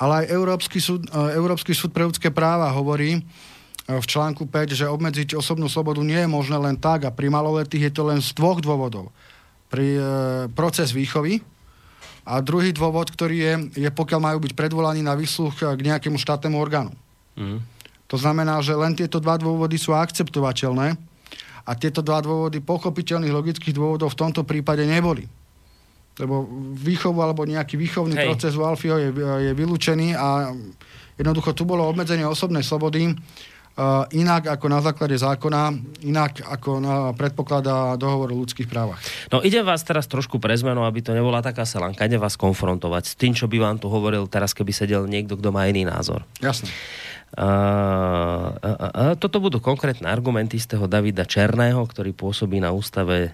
Ale 0.00 0.24
aj 0.24 0.32
Európsky 0.32 0.80
súd, 0.80 1.04
e, 1.12 1.36
Európsky 1.36 1.76
súd 1.76 1.92
pre 1.92 2.08
ľudské 2.08 2.32
práva 2.32 2.72
hovorí 2.72 3.20
e, 3.20 3.22
v 3.92 4.06
článku 4.08 4.48
5, 4.48 4.80
že 4.80 4.88
obmedziť 4.88 5.36
osobnú 5.36 5.68
slobodu 5.68 6.00
nie 6.00 6.18
je 6.18 6.30
možné 6.30 6.56
len 6.56 6.80
tak 6.80 7.04
a 7.04 7.12
pri 7.12 7.28
maloletých 7.28 7.92
je 7.92 7.92
to 7.92 8.02
len 8.08 8.24
z 8.24 8.32
dvoch 8.32 8.64
dôvodov. 8.64 9.12
Pri 9.68 9.92
e, 9.92 10.02
proces 10.56 10.88
výchovy, 10.90 11.44
a 12.24 12.40
druhý 12.40 12.72
dôvod, 12.72 13.12
ktorý 13.12 13.36
je, 13.36 13.52
je 13.84 13.90
pokiaľ 13.92 14.20
majú 14.20 14.38
byť 14.40 14.52
predvolaní 14.56 15.04
na 15.04 15.12
výsluch 15.12 15.60
k 15.60 15.80
nejakému 15.80 16.16
štátnemu 16.16 16.56
orgánu. 16.56 16.92
Mhm. 17.36 17.58
To 18.08 18.16
znamená, 18.20 18.60
že 18.60 18.76
len 18.76 18.92
tieto 18.92 19.20
dva 19.20 19.40
dôvody 19.40 19.80
sú 19.80 19.96
akceptovateľné 19.96 20.96
a 21.64 21.70
tieto 21.72 22.04
dva 22.04 22.20
dôvody 22.20 22.60
pochopiteľných 22.60 23.32
logických 23.32 23.72
dôvodov 23.72 24.12
v 24.12 24.20
tomto 24.20 24.44
prípade 24.44 24.84
neboli. 24.84 25.24
Lebo 26.20 26.46
výchovu 26.78 27.18
alebo 27.24 27.42
nejaký 27.48 27.74
výchovný 27.74 28.14
Hej. 28.14 28.26
proces 28.28 28.52
u 28.54 28.62
Alfieho 28.62 29.00
je, 29.00 29.10
je 29.50 29.52
vylúčený 29.56 30.14
a 30.14 30.54
jednoducho 31.18 31.56
tu 31.56 31.66
bolo 31.66 31.88
obmedzenie 31.90 32.22
osobnej 32.22 32.62
slobody 32.62 33.16
inak 34.14 34.54
ako 34.54 34.66
na 34.70 34.78
základe 34.78 35.18
zákona, 35.18 35.62
inak 36.06 36.46
ako 36.46 36.70
na, 36.78 36.94
predpokladá 37.10 37.98
dohovor 37.98 38.30
o 38.30 38.38
ľudských 38.38 38.70
právach. 38.70 39.02
No 39.34 39.42
ide 39.42 39.66
vás 39.66 39.82
teraz 39.82 40.06
trošku 40.06 40.38
pre 40.38 40.54
zmenu, 40.54 40.86
aby 40.86 41.02
to 41.02 41.10
nebola 41.10 41.42
taká 41.42 41.66
selanka, 41.66 42.06
ide 42.06 42.18
vás 42.18 42.38
konfrontovať 42.38 43.02
s 43.10 43.14
tým, 43.18 43.34
čo 43.34 43.50
by 43.50 43.58
vám 43.58 43.76
tu 43.82 43.90
hovoril 43.90 44.30
teraz, 44.30 44.54
keby 44.54 44.70
sedel 44.70 45.10
niekto, 45.10 45.34
kto 45.34 45.50
má 45.50 45.66
iný 45.66 45.82
názor. 45.90 46.22
Jasné. 46.38 46.70
A, 47.34 47.50
a, 48.62 48.70
a, 48.94 49.04
toto 49.18 49.42
budú 49.42 49.58
konkrétne 49.58 50.06
argumenty 50.06 50.54
z 50.54 50.70
toho 50.70 50.86
Davida 50.86 51.26
Černého, 51.26 51.82
ktorý 51.82 52.14
pôsobí 52.14 52.62
na 52.62 52.70
Ústave 52.70 53.18
e, 53.26 53.30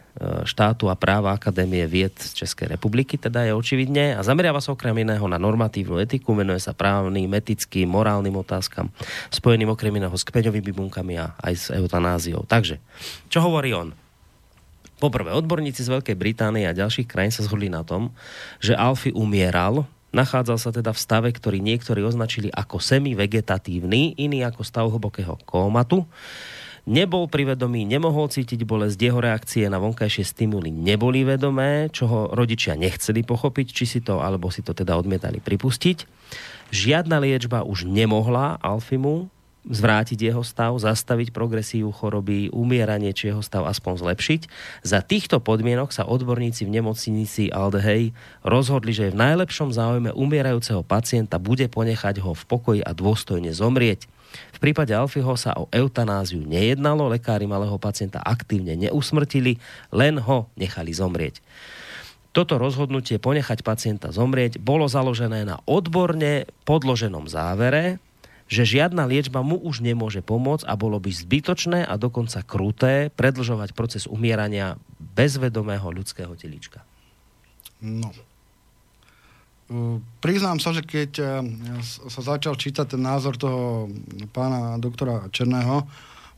štátu 0.48 0.88
a 0.88 0.96
práva 0.96 1.36
Akadémie 1.36 1.84
vied 1.84 2.16
Českej 2.16 2.72
republiky, 2.72 3.20
teda 3.20 3.44
je 3.44 3.52
očividne, 3.52 4.16
a 4.16 4.24
zameriava 4.24 4.64
sa 4.64 4.72
okrem 4.72 4.96
iného 5.04 5.28
na 5.28 5.36
normatívnu 5.36 6.00
etiku, 6.00 6.32
venuje 6.32 6.64
sa 6.64 6.72
právnym, 6.72 7.28
etickým, 7.28 7.92
morálnym 7.92 8.32
otázkam, 8.40 8.88
spojeným 9.28 9.68
okrem 9.68 9.92
iného 9.92 10.16
s 10.16 10.24
kmeňovými 10.24 10.72
bunkami 10.72 11.20
a 11.20 11.36
aj 11.36 11.52
s 11.52 11.66
eutanáziou. 11.68 12.48
Takže, 12.48 12.80
čo 13.28 13.44
hovorí 13.44 13.76
on? 13.76 13.92
Poprvé, 14.96 15.32
odborníci 15.32 15.84
z 15.84 15.92
Veľkej 15.92 16.16
Británie 16.16 16.64
a 16.64 16.76
ďalších 16.76 17.08
krajín 17.08 17.32
sa 17.32 17.44
zhodli 17.44 17.68
na 17.68 17.84
tom, 17.84 18.16
že 18.64 18.76
Alfy 18.76 19.12
umieral, 19.12 19.88
Nachádzal 20.10 20.58
sa 20.58 20.70
teda 20.74 20.90
v 20.90 20.98
stave, 20.98 21.28
ktorý 21.30 21.62
niektorí 21.62 22.02
označili 22.02 22.50
ako 22.50 22.82
semi-vegetatívny, 22.82 24.18
iný 24.18 24.42
ako 24.42 24.62
stav 24.66 24.86
hlbokého 24.90 25.38
kómatu. 25.46 26.06
Nebol 26.90 27.30
pri 27.30 27.54
vedomí, 27.54 27.86
nemohol 27.86 28.26
cítiť 28.32 28.66
bolesť, 28.66 28.98
jeho 28.98 29.20
reakcie 29.22 29.68
na 29.70 29.78
vonkajšie 29.78 30.26
stimuly 30.26 30.74
neboli 30.74 31.22
vedomé, 31.22 31.92
čo 31.92 32.08
ho 32.10 32.20
rodičia 32.34 32.74
nechceli 32.74 33.22
pochopiť, 33.22 33.66
či 33.70 33.84
si 33.86 34.00
to, 34.02 34.18
alebo 34.18 34.50
si 34.50 34.66
to 34.66 34.74
teda 34.74 34.98
odmietali 34.98 35.38
pripustiť. 35.38 36.08
Žiadna 36.74 37.22
liečba 37.22 37.62
už 37.62 37.86
nemohla 37.86 38.58
Alfimu 38.58 39.30
zvrátiť 39.68 40.16
jeho 40.32 40.40
stav, 40.40 40.72
zastaviť 40.80 41.36
progresívu 41.36 41.92
choroby, 41.92 42.48
umieranie 42.48 43.12
či 43.12 43.28
jeho 43.28 43.44
stav 43.44 43.68
aspoň 43.68 44.00
zlepšiť. 44.00 44.40
Za 44.80 45.04
týchto 45.04 45.42
podmienok 45.44 45.92
sa 45.92 46.08
odborníci 46.08 46.64
v 46.64 46.80
nemocnici 46.80 47.52
Aldehej 47.52 48.16
rozhodli, 48.40 48.96
že 48.96 49.12
v 49.12 49.20
najlepšom 49.20 49.76
záujme 49.76 50.16
umierajúceho 50.16 50.80
pacienta 50.80 51.36
bude 51.36 51.68
ponechať 51.68 52.24
ho 52.24 52.32
v 52.32 52.42
pokoji 52.48 52.80
a 52.80 52.96
dôstojne 52.96 53.52
zomrieť. 53.52 54.08
V 54.54 54.58
prípade 54.62 54.94
Alfieho 54.94 55.34
sa 55.34 55.58
o 55.58 55.66
eutanáziu 55.74 56.40
nejednalo, 56.46 57.10
lekári 57.10 57.50
malého 57.50 57.76
pacienta 57.82 58.22
aktívne 58.22 58.78
neusmrtili, 58.78 59.58
len 59.90 60.22
ho 60.22 60.46
nechali 60.54 60.94
zomrieť. 60.94 61.42
Toto 62.30 62.62
rozhodnutie 62.62 63.18
ponechať 63.18 63.66
pacienta 63.66 64.14
zomrieť 64.14 64.62
bolo 64.62 64.86
založené 64.86 65.42
na 65.42 65.58
odborne 65.66 66.46
podloženom 66.62 67.26
závere, 67.26 67.98
že 68.50 68.66
žiadna 68.66 69.06
liečba 69.06 69.46
mu 69.46 69.54
už 69.62 69.78
nemôže 69.78 70.26
pomôcť 70.26 70.66
a 70.66 70.74
bolo 70.74 70.98
by 70.98 71.14
zbytočné 71.14 71.86
a 71.86 71.94
dokonca 71.94 72.42
kruté 72.42 73.14
predlžovať 73.14 73.78
proces 73.78 74.10
umierania 74.10 74.74
bezvedomého 74.98 75.86
ľudského 75.94 76.34
telička. 76.34 76.82
No. 77.78 78.10
Priznám 80.18 80.58
sa, 80.58 80.74
že 80.74 80.82
keď 80.82 81.10
eh, 81.22 81.30
sa 81.86 82.20
začal 82.26 82.58
čítať 82.58 82.98
ten 82.98 83.02
názor 83.06 83.38
toho 83.38 83.86
pána 84.34 84.82
doktora 84.82 85.30
Černého, 85.30 85.86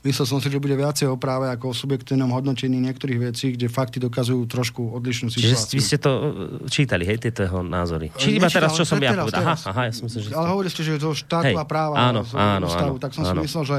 Myslel 0.02 0.26
som 0.26 0.42
si, 0.42 0.50
že 0.50 0.58
bude 0.58 0.74
viacej 0.74 1.06
o 1.06 1.14
práve 1.14 1.46
ako 1.46 1.70
o 1.70 1.74
subjektívnom 1.74 2.26
hodnotení 2.34 2.74
niektorých 2.82 3.30
vecí, 3.30 3.54
kde 3.54 3.70
fakty 3.70 4.02
dokazujú 4.02 4.42
trošku 4.50 4.98
odlišnú 4.98 5.30
situáciu. 5.30 5.54
Čiže 5.54 5.78
vy 5.78 5.82
ste 5.82 5.98
to 6.02 6.10
uh, 6.10 6.22
čítali, 6.66 7.06
hej, 7.06 7.22
tieto 7.22 7.46
jeho 7.46 7.62
názory? 7.62 8.10
Či 8.18 8.42
iba 8.42 8.50
teraz, 8.50 8.74
čo 8.74 8.82
som 8.82 8.98
ja 8.98 9.14
povedal? 9.14 9.46
Aha, 9.46 9.54
aha, 9.54 9.82
ja 9.86 9.92
som 9.94 10.10
myslel, 10.10 10.26
že... 10.26 10.30
Ale 10.34 10.50
hovorili 10.50 10.74
ste, 10.74 10.82
že 10.82 10.98
to 10.98 11.14
štátu 11.14 11.54
a 11.54 11.62
práva 11.62 11.94
áno, 12.02 12.26
áno, 12.34 12.66
ústavu, 12.66 12.98
áno, 12.98 13.02
tak 13.02 13.14
som 13.14 13.22
áno. 13.22 13.30
si 13.30 13.46
myslel, 13.46 13.62
že 13.62 13.78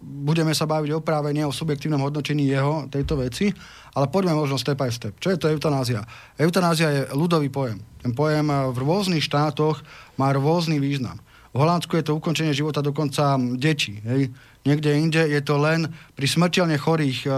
budeme 0.00 0.54
sa 0.56 0.64
baviť 0.64 0.90
o 0.94 1.00
práve, 1.04 1.36
nie 1.36 1.44
o 1.44 1.52
subjektívnom 1.52 2.00
hodnotení 2.00 2.48
jeho, 2.48 2.88
tejto 2.88 3.20
veci, 3.20 3.52
ale 3.92 4.06
poďme 4.08 4.40
možno 4.40 4.56
step 4.56 4.78
by 4.78 4.88
step. 4.88 5.20
Čo 5.20 5.34
je 5.34 5.38
to 5.42 5.50
eutanázia? 5.50 6.06
Eutanázia 6.38 6.88
je 6.94 7.02
ľudový 7.12 7.50
pojem. 7.50 7.82
Ten 8.00 8.14
pojem 8.14 8.46
v 8.46 8.78
rôznych 8.78 9.26
štátoch 9.26 9.82
má 10.16 10.30
rôzny 10.30 10.78
význam. 10.78 11.18
V 11.50 11.66
Holandsku 11.66 11.98
je 11.98 12.06
to 12.06 12.14
ukončenie 12.14 12.54
života 12.54 12.78
dokonca 12.78 13.34
detí. 13.58 13.98
Hej? 14.06 14.30
Niekde 14.68 14.90
inde 15.00 15.22
je 15.32 15.40
to 15.40 15.56
len 15.56 15.88
pri 16.12 16.26
smrteľne 16.28 16.76
chorých 16.76 17.24
e, 17.24 17.30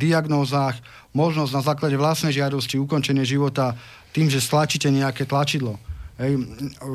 diagnózach 0.00 0.80
možnosť 1.12 1.52
na 1.52 1.62
základe 1.62 1.96
vlastnej 2.00 2.32
žiadosti 2.32 2.80
ukončenie 2.80 3.28
života 3.28 3.76
tým, 4.16 4.32
že 4.32 4.40
stlačíte 4.40 4.88
nejaké 4.88 5.28
tlačidlo. 5.28 5.76
Hej, 6.20 6.36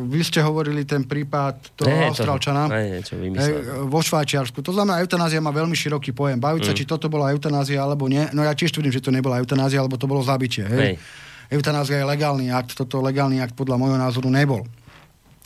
vy 0.05 0.21
ste 0.21 0.37
hovorili 0.37 0.85
ten 0.85 1.01
prípad 1.01 1.73
toho 1.73 1.89
ne, 1.89 2.13
Austrálčana 2.13 2.69
to, 2.69 2.77
ne, 2.77 3.01
hej, 3.01 3.53
vo 3.89 3.97
Švajčiarsku. 3.97 4.61
To 4.61 4.69
znamená, 4.69 5.01
eutanázia 5.01 5.41
má 5.41 5.49
veľmi 5.49 5.73
široký 5.73 6.13
pojem. 6.13 6.37
Baviť 6.37 6.61
mm. 6.61 6.67
sa, 6.69 6.77
či 6.77 6.85
toto 6.85 7.09
bola 7.09 7.33
eutanázia 7.33 7.81
alebo 7.81 8.05
nie. 8.05 8.21
No 8.37 8.45
ja 8.45 8.53
tiež 8.53 8.69
tvrdím, 8.69 8.93
že 8.93 9.01
to 9.01 9.09
nebola 9.09 9.41
eutanázia, 9.41 9.81
alebo 9.81 9.97
to 9.97 10.05
bolo 10.05 10.21
zabitie. 10.21 10.69
Hej. 10.69 10.77
Hej. 10.77 10.95
Eutanázia 11.57 12.01
je 12.01 12.05
legálny 12.05 12.53
akt, 12.53 12.77
toto 12.77 13.01
legálny 13.01 13.41
akt 13.41 13.57
podľa 13.57 13.81
môjho 13.81 13.97
názoru 13.97 14.29
nebol. 14.29 14.61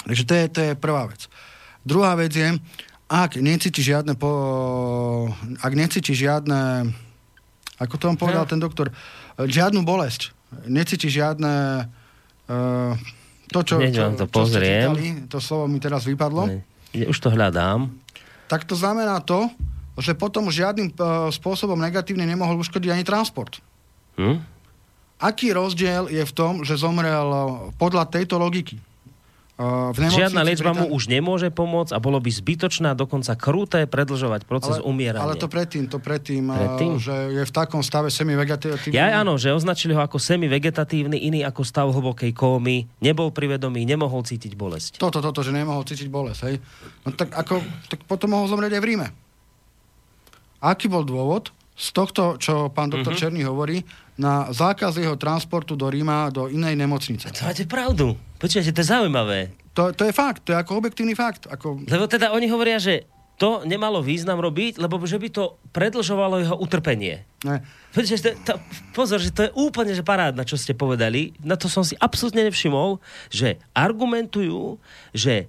Takže 0.04 0.24
to 0.28 0.34
je, 0.36 0.44
to 0.52 0.60
je 0.60 0.72
prvá 0.76 1.08
vec. 1.08 1.32
Druhá 1.84 2.20
vec 2.20 2.36
je, 2.36 2.60
ak 3.10 3.41
necíti 3.41 3.82
žiadne 3.82 4.14
po, 4.14 4.32
ak 5.66 5.74
necíti 5.74 6.14
žiadne 6.14 6.93
ako 7.80 7.95
to 7.95 8.05
on 8.12 8.18
povedal 8.20 8.43
ja. 8.43 8.51
ten 8.51 8.60
doktor, 8.60 8.91
žiadnu 9.39 9.88
bolesť, 9.88 10.36
necíti 10.68 11.07
žiadne 11.07 11.88
uh, 11.88 12.93
to, 13.47 13.60
čo, 13.64 13.80
čo, 13.80 14.03
to 14.20 14.28
čo 14.28 14.36
pozriem. 14.36 14.91
Čítali, 14.91 15.07
to 15.32 15.39
slovo 15.39 15.66
mi 15.72 15.80
teraz 15.80 16.03
vypadlo. 16.03 16.43
Ne. 16.45 16.60
Už 17.07 17.18
to 17.18 17.32
hľadám. 17.32 17.88
Tak 18.51 18.68
to 18.68 18.76
znamená 18.76 19.24
to, 19.24 19.47
že 19.95 20.12
potom 20.12 20.51
žiadnym 20.51 20.91
uh, 20.99 21.32
spôsobom 21.32 21.80
negatívne 21.80 22.28
nemohol 22.28 22.60
uškodiť 22.60 22.91
ani 22.91 23.03
transport. 23.07 23.64
Hm? 24.20 24.43
Aký 25.20 25.51
rozdiel 25.55 26.12
je 26.12 26.24
v 26.24 26.36
tom, 26.36 26.64
že 26.68 26.80
zomrel 26.80 27.28
podľa 27.80 28.07
tejto 28.12 28.39
logiky? 28.39 28.80
Uh, 29.60 29.91
Žiadna 29.91 30.47
liečba 30.47 30.72
mu 30.72 30.88
už 30.95 31.12
nemôže 31.12 31.51
pomôcť 31.51 31.91
a 31.91 31.99
bolo 31.99 32.24
by 32.24 32.32
zbytočné 32.32 32.88
a 32.91 32.95
dokonca 32.95 33.36
kruté 33.36 33.84
predlžovať 33.91 34.47
proces 34.47 34.80
ale, 34.80 34.88
umierania. 34.88 35.28
Ale 35.28 35.36
to 35.36 35.51
predtým, 35.51 35.91
to 35.91 35.99
predtým, 35.99 36.47
predtým? 36.47 36.95
Uh, 36.95 37.03
že 37.03 37.12
je 37.36 37.43
v 37.43 37.51
takom 37.51 37.84
stave 37.84 38.07
semi-vegetatívny. 38.07 38.95
Ja 38.95 39.20
áno, 39.20 39.36
že 39.36 39.51
označili 39.51 39.91
ho 39.91 39.99
ako 39.99 40.16
semi-vegetatívny, 40.16 41.28
iný 41.28 41.43
ako 41.43 41.68
stav 41.68 41.91
hlbokej 41.91 42.32
kómy, 42.32 42.88
nebol 43.03 43.36
privedomý, 43.36 43.84
nemohol 43.84 44.24
cítiť 44.24 44.55
bolesť. 44.55 44.95
Toto, 44.95 45.20
toto, 45.20 45.43
že 45.43 45.51
nemohol 45.51 45.84
cítiť 45.84 46.07
bolesť, 46.07 46.39
hej. 46.47 46.55
No 47.03 47.12
tak, 47.12 47.36
ako, 47.36 47.60
tak 47.91 48.07
potom 48.07 48.32
mohol 48.39 48.47
zomrieť 48.47 48.80
aj 48.80 48.82
v 48.82 48.88
Ríme. 48.95 49.07
Aký 50.64 50.88
bol 50.88 51.03
dôvod? 51.03 51.51
Z 51.76 51.95
tohto, 51.95 52.39
čo 52.39 52.72
pán 52.72 52.91
doktor 52.91 53.12
uh-huh. 53.12 53.28
Černý 53.28 53.43
hovorí, 53.43 53.84
na 54.20 54.51
zákaz 54.51 54.99
jeho 54.99 55.15
transportu 55.15 55.80
do 55.80 55.88
Ríma 55.88 56.28
do 56.28 56.51
inej 56.51 56.76
nemocnice. 56.76 57.32
To 57.32 57.47
máte 57.47 57.63
pravdu. 57.63 58.20
Počujete, 58.36 58.76
to 58.76 58.84
je 58.84 58.91
zaujímavé. 58.91 59.55
To, 59.72 59.95
to 59.95 60.03
je 60.03 60.11
fakt, 60.11 60.43
to 60.43 60.51
je 60.51 60.59
ako 60.59 60.84
objektívny 60.84 61.15
fakt. 61.15 61.47
Ako... 61.47 61.80
Lebo 61.88 62.03
teda 62.03 62.36
oni 62.36 62.51
hovoria, 62.51 62.76
že 62.84 63.07
to 63.39 63.63
nemalo 63.63 64.03
význam 64.03 64.43
robiť, 64.43 64.84
lebo 64.84 64.99
že 65.07 65.15
by 65.15 65.32
to 65.32 65.55
predlžovalo 65.72 66.43
jeho 66.43 66.55
utrpenie. 66.59 67.24
Ne. 67.47 67.63
Počujete, 67.95 68.36
to, 68.43 68.59
to, 68.59 68.59
pozor, 68.91 69.24
že 69.24 69.32
to 69.32 69.47
je 69.47 69.55
úplne 69.55 69.95
že 69.95 70.03
parádna, 70.03 70.43
čo 70.43 70.59
ste 70.59 70.76
povedali. 70.76 71.32
Na 71.39 71.55
to 71.55 71.72
som 71.72 71.88
si 71.88 71.95
absolútne 71.95 72.43
nevšimol, 72.43 72.99
že 73.32 73.55
argumentujú, 73.72 74.76
že 75.15 75.47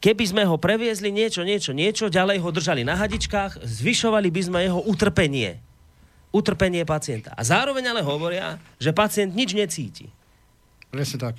keby 0.00 0.24
sme 0.24 0.42
ho 0.48 0.56
previezli 0.56 1.12
niečo, 1.12 1.44
niečo, 1.44 1.76
niečo, 1.76 2.08
ďalej 2.08 2.40
ho 2.40 2.48
držali 2.48 2.88
na 2.88 2.96
hadičkách, 2.96 3.60
zvyšovali 3.60 4.32
by 4.32 4.40
sme 4.48 4.58
jeho 4.64 4.80
utrpenie 4.88 5.60
utrpenie 6.32 6.84
pacienta. 6.84 7.32
A 7.34 7.42
zároveň 7.44 7.92
ale 7.92 8.02
hovoria, 8.04 8.60
že 8.76 8.92
pacient 8.92 9.32
nič 9.32 9.56
necíti. 9.56 10.12
Presne 10.92 11.18
tak. 11.20 11.34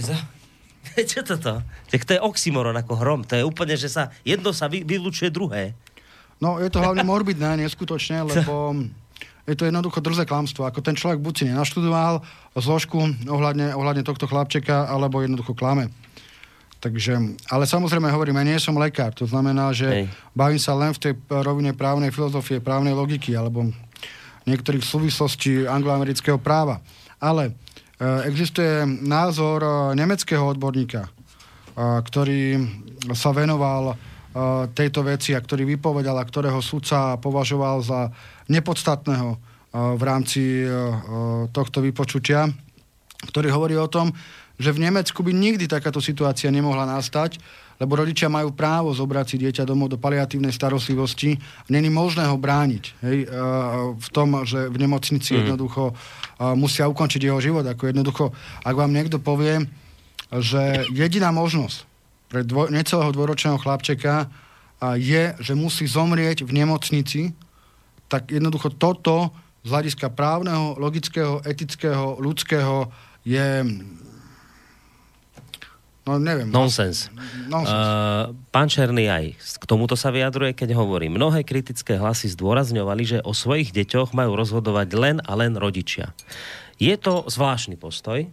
Čo 1.10 1.20
toto? 1.24 1.60
Tak 1.92 2.00
to 2.04 2.10
je 2.16 2.20
oxymoron 2.20 2.76
ako 2.76 2.94
hrom. 3.00 3.20
To 3.28 3.36
je 3.36 3.44
úplne, 3.44 3.76
že 3.76 3.88
sa 3.92 4.12
jedno 4.24 4.52
sa 4.52 4.68
vy, 4.68 4.84
vylúčuje 4.84 5.28
druhé. 5.28 5.76
No, 6.40 6.56
je 6.56 6.72
to 6.72 6.80
hlavne 6.80 7.04
morbidné, 7.04 7.56
neskutočne, 7.64 8.24
lebo 8.24 8.72
je 9.44 9.56
to 9.56 9.68
jednoducho 9.68 10.00
drze 10.00 10.24
klamstvo. 10.24 10.64
Ako 10.64 10.80
ten 10.80 10.96
človek 10.96 11.20
buď 11.20 11.34
si 11.36 11.44
nenaštudoval 11.52 12.24
zložku 12.56 12.96
ohľadne, 13.28 13.76
ohľadne 13.76 14.04
tohto 14.04 14.24
chlapčeka, 14.24 14.88
alebo 14.88 15.20
jednoducho 15.20 15.52
klame. 15.52 15.92
Takže, 16.80 17.36
ale 17.52 17.68
samozrejme 17.68 18.08
hovorím, 18.08 18.40
ja 18.40 18.56
nie 18.56 18.56
som 18.56 18.72
lekár, 18.80 19.12
to 19.12 19.28
znamená, 19.28 19.68
že 19.76 19.84
Hej. 19.84 20.04
bavím 20.32 20.56
sa 20.56 20.72
len 20.72 20.96
v 20.96 21.02
tej 21.04 21.12
rovine 21.28 21.76
právnej 21.76 22.08
filozofie, 22.08 22.56
právnej 22.56 22.96
logiky, 22.96 23.36
alebo 23.36 23.68
niektorých 24.50 24.82
súvislostí 24.82 25.64
angloamerického 25.64 26.42
práva. 26.42 26.82
Ale 27.22 27.50
e, 27.50 27.52
existuje 28.26 28.84
názor 29.06 29.62
e, 29.62 29.70
nemeckého 29.94 30.42
odborníka, 30.42 31.06
e, 31.06 31.10
ktorý 32.02 32.42
sa 33.14 33.30
venoval 33.30 33.96
tejto 34.78 35.02
veci 35.02 35.34
a 35.34 35.42
ktorý 35.42 35.66
vypovedal 35.74 36.14
a 36.14 36.22
ktorého 36.22 36.62
sudca 36.62 37.18
považoval 37.18 37.82
za 37.82 38.14
nepodstatného 38.46 39.34
v 39.74 40.02
rámci 40.06 40.62
tohto 41.50 41.82
vypočutia, 41.82 42.46
ktorý 43.28 43.52
hovorí 43.52 43.76
o 43.76 43.90
tom, 43.90 44.14
že 44.60 44.72
v 44.72 44.84
Nemecku 44.88 45.24
by 45.24 45.32
nikdy 45.32 45.64
takáto 45.68 46.00
situácia 46.04 46.52
nemohla 46.52 46.84
nastať, 46.84 47.40
lebo 47.80 47.96
rodičia 47.96 48.28
majú 48.28 48.52
právo 48.52 48.92
zobrať 48.92 49.26
si 49.32 49.36
dieťa 49.40 49.64
domov 49.64 49.88
do 49.88 49.96
paliatívnej 49.96 50.52
starostlivosti. 50.52 51.40
Není 51.72 51.88
možné 51.88 52.28
ho 52.28 52.36
brániť 52.36 52.84
hej, 53.00 53.24
v 53.96 54.08
tom, 54.12 54.44
že 54.44 54.68
v 54.68 54.76
nemocnici 54.76 55.32
mm. 55.32 55.38
jednoducho 55.40 55.96
musia 56.60 56.84
ukončiť 56.92 57.24
jeho 57.24 57.40
život. 57.40 57.64
Ako 57.64 57.88
jednoducho, 57.88 58.36
ak 58.68 58.76
vám 58.76 58.92
niekto 58.92 59.16
povie, 59.16 59.64
že 60.28 60.84
jediná 60.92 61.32
možnosť 61.32 61.88
pre 62.28 62.44
dvoj, 62.44 62.68
necelého 62.68 63.16
dvoročného 63.16 63.56
chlapčeka 63.56 64.28
je, 65.00 65.32
že 65.40 65.52
musí 65.56 65.88
zomrieť 65.88 66.44
v 66.44 66.52
nemocnici, 66.52 67.32
tak 68.12 68.28
jednoducho 68.28 68.76
toto 68.76 69.32
z 69.64 69.72
hľadiska 69.72 70.12
právneho, 70.12 70.76
logického, 70.76 71.40
etického, 71.48 72.20
ľudského 72.20 72.92
je 73.24 73.46
No 76.00 76.16
neviem. 76.16 76.48
Nonsens. 76.48 77.12
Nonsens. 77.46 77.70
Uh, 77.70 78.34
pán 78.50 78.66
Černý 78.66 79.06
aj 79.06 79.36
k 79.36 79.64
tomuto 79.68 79.94
sa 79.94 80.08
vyjadruje, 80.08 80.56
keď 80.56 80.74
hovorí. 80.74 81.12
Mnohé 81.12 81.44
kritické 81.44 82.00
hlasy 82.00 82.32
zdôrazňovali, 82.32 83.02
že 83.04 83.18
o 83.22 83.36
svojich 83.36 83.70
deťoch 83.70 84.16
majú 84.16 84.34
rozhodovať 84.34 84.88
len 84.96 85.16
a 85.22 85.32
len 85.36 85.54
rodičia. 85.54 86.16
Je 86.80 86.96
to 86.96 87.28
zvláštny 87.28 87.76
postoj, 87.76 88.26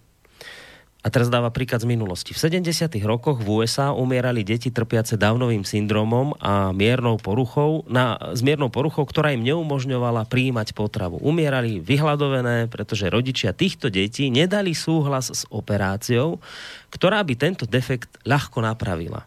a 1.08 1.14
teraz 1.14 1.32
dáva 1.32 1.48
príklad 1.56 1.80
z 1.80 1.88
minulosti. 1.88 2.36
V 2.36 2.52
70. 2.52 2.68
rokoch 3.08 3.40
v 3.40 3.64
USA 3.64 3.96
umierali 3.96 4.44
deti 4.44 4.68
trpiace 4.68 5.16
dávnovým 5.16 5.64
syndromom 5.64 6.36
a 6.44 6.76
miernou 6.76 7.16
poruchou, 7.16 7.88
na, 7.88 8.20
s 8.36 8.44
miernou 8.44 8.68
poruchou, 8.68 9.08
ktorá 9.08 9.32
im 9.32 9.40
neumožňovala 9.48 10.28
príjmať 10.28 10.76
potravu. 10.76 11.16
Umierali 11.24 11.80
vyhľadovené, 11.80 12.68
pretože 12.68 13.08
rodičia 13.08 13.56
týchto 13.56 13.88
detí 13.88 14.28
nedali 14.28 14.76
súhlas 14.76 15.32
s 15.32 15.48
operáciou, 15.48 16.44
ktorá 16.92 17.24
by 17.24 17.40
tento 17.40 17.64
defekt 17.64 18.12
ľahko 18.28 18.60
napravila. 18.60 19.24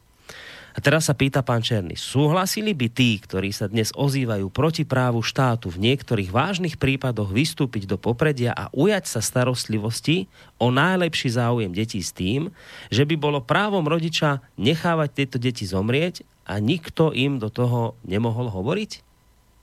A 0.71 0.79
teraz 0.79 1.11
sa 1.11 1.15
pýta 1.19 1.43
pán 1.43 1.67
Černý, 1.67 1.99
súhlasili 1.99 2.71
by 2.79 2.87
tí, 2.95 3.19
ktorí 3.19 3.51
sa 3.51 3.67
dnes 3.67 3.91
ozývajú 3.91 4.47
proti 4.55 4.87
právu 4.87 5.19
štátu 5.19 5.67
v 5.67 5.91
niektorých 5.91 6.31
vážnych 6.31 6.79
prípadoch 6.79 7.35
vystúpiť 7.35 7.91
do 7.91 7.99
popredia 7.99 8.55
a 8.55 8.71
ujať 8.71 9.19
sa 9.19 9.21
starostlivosti 9.21 10.31
o 10.63 10.71
najlepší 10.71 11.35
záujem 11.35 11.75
detí 11.75 11.99
s 11.99 12.15
tým, 12.15 12.55
že 12.87 13.03
by 13.03 13.19
bolo 13.19 13.43
právom 13.43 13.83
rodiča 13.83 14.39
nechávať 14.55 15.11
tieto 15.11 15.37
deti 15.43 15.67
zomrieť 15.67 16.23
a 16.47 16.63
nikto 16.63 17.11
im 17.11 17.43
do 17.43 17.51
toho 17.51 17.99
nemohol 18.07 18.47
hovoriť? 18.51 19.03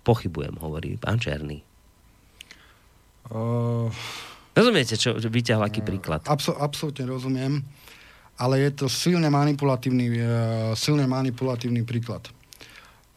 Pochybujem, 0.03 0.59
hovorí 0.59 0.99
pán 0.99 1.23
Černý. 1.23 1.63
Uh... 3.31 3.91
Rozumiete, 4.57 4.97
čo 4.97 5.13
vyťahol 5.13 5.69
aký 5.69 5.85
príklad? 5.85 6.25
Absol- 6.25 6.57
absolútne 6.57 7.05
rozumiem 7.05 7.61
ale 8.37 8.69
je 8.69 8.85
to 8.85 8.85
silne 8.85 9.27
manipulatívny, 9.27 10.05
e, 10.13 10.21
silne 10.77 11.09
manipulatívny 11.09 11.81
príklad. 11.83 12.29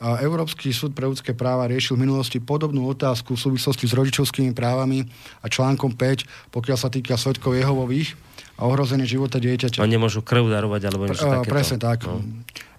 Európsky 0.00 0.72
súd 0.72 0.96
pre 0.96 1.04
ľudské 1.04 1.36
práva 1.36 1.68
riešil 1.68 1.92
v 1.92 2.08
minulosti 2.08 2.40
podobnú 2.40 2.88
otázku 2.88 3.36
v 3.36 3.40
súvislosti 3.52 3.84
s 3.84 3.92
rodičovskými 3.92 4.56
právami 4.56 5.04
a 5.44 5.46
článkom 5.52 5.92
5, 5.92 6.24
pokiaľ 6.48 6.78
sa 6.80 6.88
týka 6.88 7.20
svetkov 7.20 7.52
Jehovových 7.52 8.16
a 8.56 8.64
ohrozenie 8.64 9.04
života 9.04 9.36
dieťaťa. 9.36 9.84
Oni 9.84 10.00
nemôžu 10.00 10.24
krv 10.24 10.48
darovať 10.48 10.88
alebo 10.88 11.04
niečo 11.04 11.28
Pre, 11.28 11.44
takéto. 11.44 11.52
Presne 11.52 11.78
tak. 11.84 12.08
No. 12.08 12.24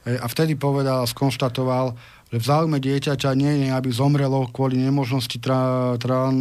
E, 0.01 0.17
a 0.17 0.25
vtedy 0.25 0.57
povedal, 0.57 1.05
skonštatoval, 1.05 1.93
že 2.33 2.37
v 2.41 2.45
záujme 2.45 2.81
dieťaťa 2.81 3.29
nie 3.37 3.53
je, 3.65 3.67
aby 3.69 3.89
zomrelo 3.93 4.49
kvôli 4.49 4.81
nemožnosti 4.81 5.37
tra, 5.37 5.93
tra, 6.01 6.33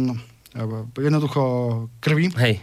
jednoducho 0.97 1.41
krvi. 2.01 2.33
Hej. 2.41 2.57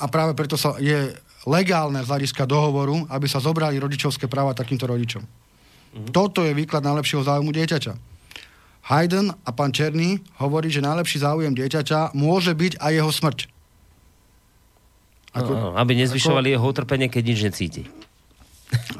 A 0.00 0.04
práve 0.08 0.32
preto 0.32 0.56
sa 0.56 0.72
je 0.80 1.12
legálne 1.44 2.00
z 2.00 2.08
hľadiska 2.08 2.48
dohovoru, 2.48 3.04
aby 3.12 3.26
sa 3.28 3.40
zobrali 3.40 3.76
rodičovské 3.76 4.28
práva 4.28 4.56
takýmto 4.56 4.88
rodičom. 4.88 5.22
Mm-hmm. 5.24 6.10
Toto 6.10 6.42
je 6.42 6.56
výklad 6.56 6.82
najlepšieho 6.82 7.22
záujmu 7.22 7.52
dieťaťa. 7.52 7.92
Haydn 8.84 9.32
a 9.32 9.50
pán 9.56 9.72
Černý 9.72 10.20
hovorí, 10.36 10.68
že 10.68 10.84
najlepší 10.84 11.24
záujem 11.24 11.56
dieťaťa 11.56 12.12
môže 12.12 12.52
byť 12.52 12.76
aj 12.80 12.92
jeho 12.92 13.12
smrť. 13.12 13.38
Ako, 15.34 15.50
no, 15.50 15.68
aby 15.74 15.96
nezvyšovali 16.04 16.52
ako, 16.52 16.54
jeho 16.54 16.66
utrpenie, 16.68 17.08
keď 17.08 17.22
nič 17.24 17.40
necíti. 17.42 17.82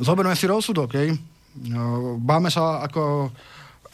Zoberme 0.01 0.35
si 0.35 0.49
rozsudok, 0.49 0.97
hej. 0.99 1.15
No, 1.69 2.17
báme 2.19 2.51
sa, 2.51 2.83
ako 2.83 3.31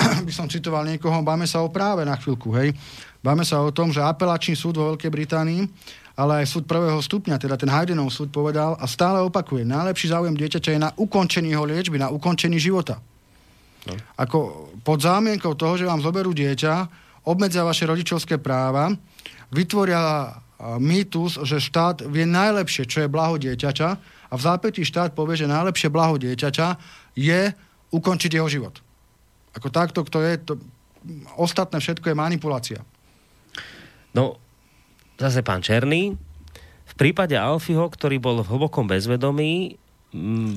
by 0.27 0.33
som 0.33 0.49
citoval 0.49 0.87
niekoho, 0.87 1.21
báme 1.21 1.45
sa 1.45 1.61
o 1.61 1.69
práve 1.69 2.07
na 2.07 2.17
chvíľku, 2.17 2.55
hej. 2.57 2.73
Báme 3.21 3.45
sa 3.45 3.61
o 3.61 3.69
tom, 3.69 3.93
že 3.93 4.01
apelačný 4.01 4.57
súd 4.57 4.81
vo 4.81 4.95
Veľkej 4.95 5.13
Británii 5.13 5.61
ale 6.21 6.45
aj 6.45 6.53
súd 6.53 6.69
prvého 6.69 7.01
stupňa, 7.01 7.41
teda 7.41 7.57
ten 7.57 7.73
Haydenov 7.73 8.13
súd 8.13 8.29
povedal 8.29 8.77
a 8.77 8.85
stále 8.85 9.25
opakuje, 9.25 9.65
najlepší 9.65 10.13
záujem 10.13 10.37
dieťaťa 10.37 10.71
je 10.77 10.81
na 10.85 10.93
ukončení 11.01 11.49
jeho 11.49 11.65
liečby, 11.65 11.97
na 11.97 12.13
ukončení 12.13 12.61
života. 12.61 13.01
No. 13.89 13.97
Ako 14.21 14.69
pod 14.85 15.01
zámienkou 15.01 15.57
toho, 15.57 15.81
že 15.81 15.89
vám 15.89 16.05
zoberú 16.05 16.37
dieťa, 16.37 16.75
obmedzia 17.25 17.65
vaše 17.65 17.89
rodičovské 17.89 18.37
práva, 18.37 18.93
vytvoria 19.49 20.37
mýtus, 20.77 21.41
že 21.49 21.57
štát 21.57 22.05
vie 22.05 22.29
najlepšie, 22.29 22.85
čo 22.85 23.01
je 23.01 23.09
blaho 23.09 23.41
dieťaťa 23.41 23.89
a 24.29 24.35
v 24.37 24.45
zápätí 24.45 24.85
štát 24.85 25.17
povie, 25.17 25.41
že 25.41 25.49
najlepšie 25.49 25.89
blaho 25.89 26.21
dieťaťa 26.21 26.69
je 27.17 27.49
ukončiť 27.97 28.37
jeho 28.37 28.49
život. 28.53 28.77
Ako 29.57 29.73
takto, 29.73 30.05
kto 30.05 30.21
je, 30.21 30.33
to, 30.37 30.53
ostatné 31.41 31.81
všetko 31.81 32.13
je 32.13 32.21
manipulácia. 32.21 32.81
No, 34.13 34.37
zase 35.21 35.45
pán 35.45 35.61
Černý, 35.61 36.17
v 36.89 36.95
prípade 36.97 37.37
Alfieho, 37.37 37.87
ktorý 37.87 38.17
bol 38.19 38.41
v 38.41 38.51
hlbokom 38.51 38.89
bezvedomí, 38.89 39.77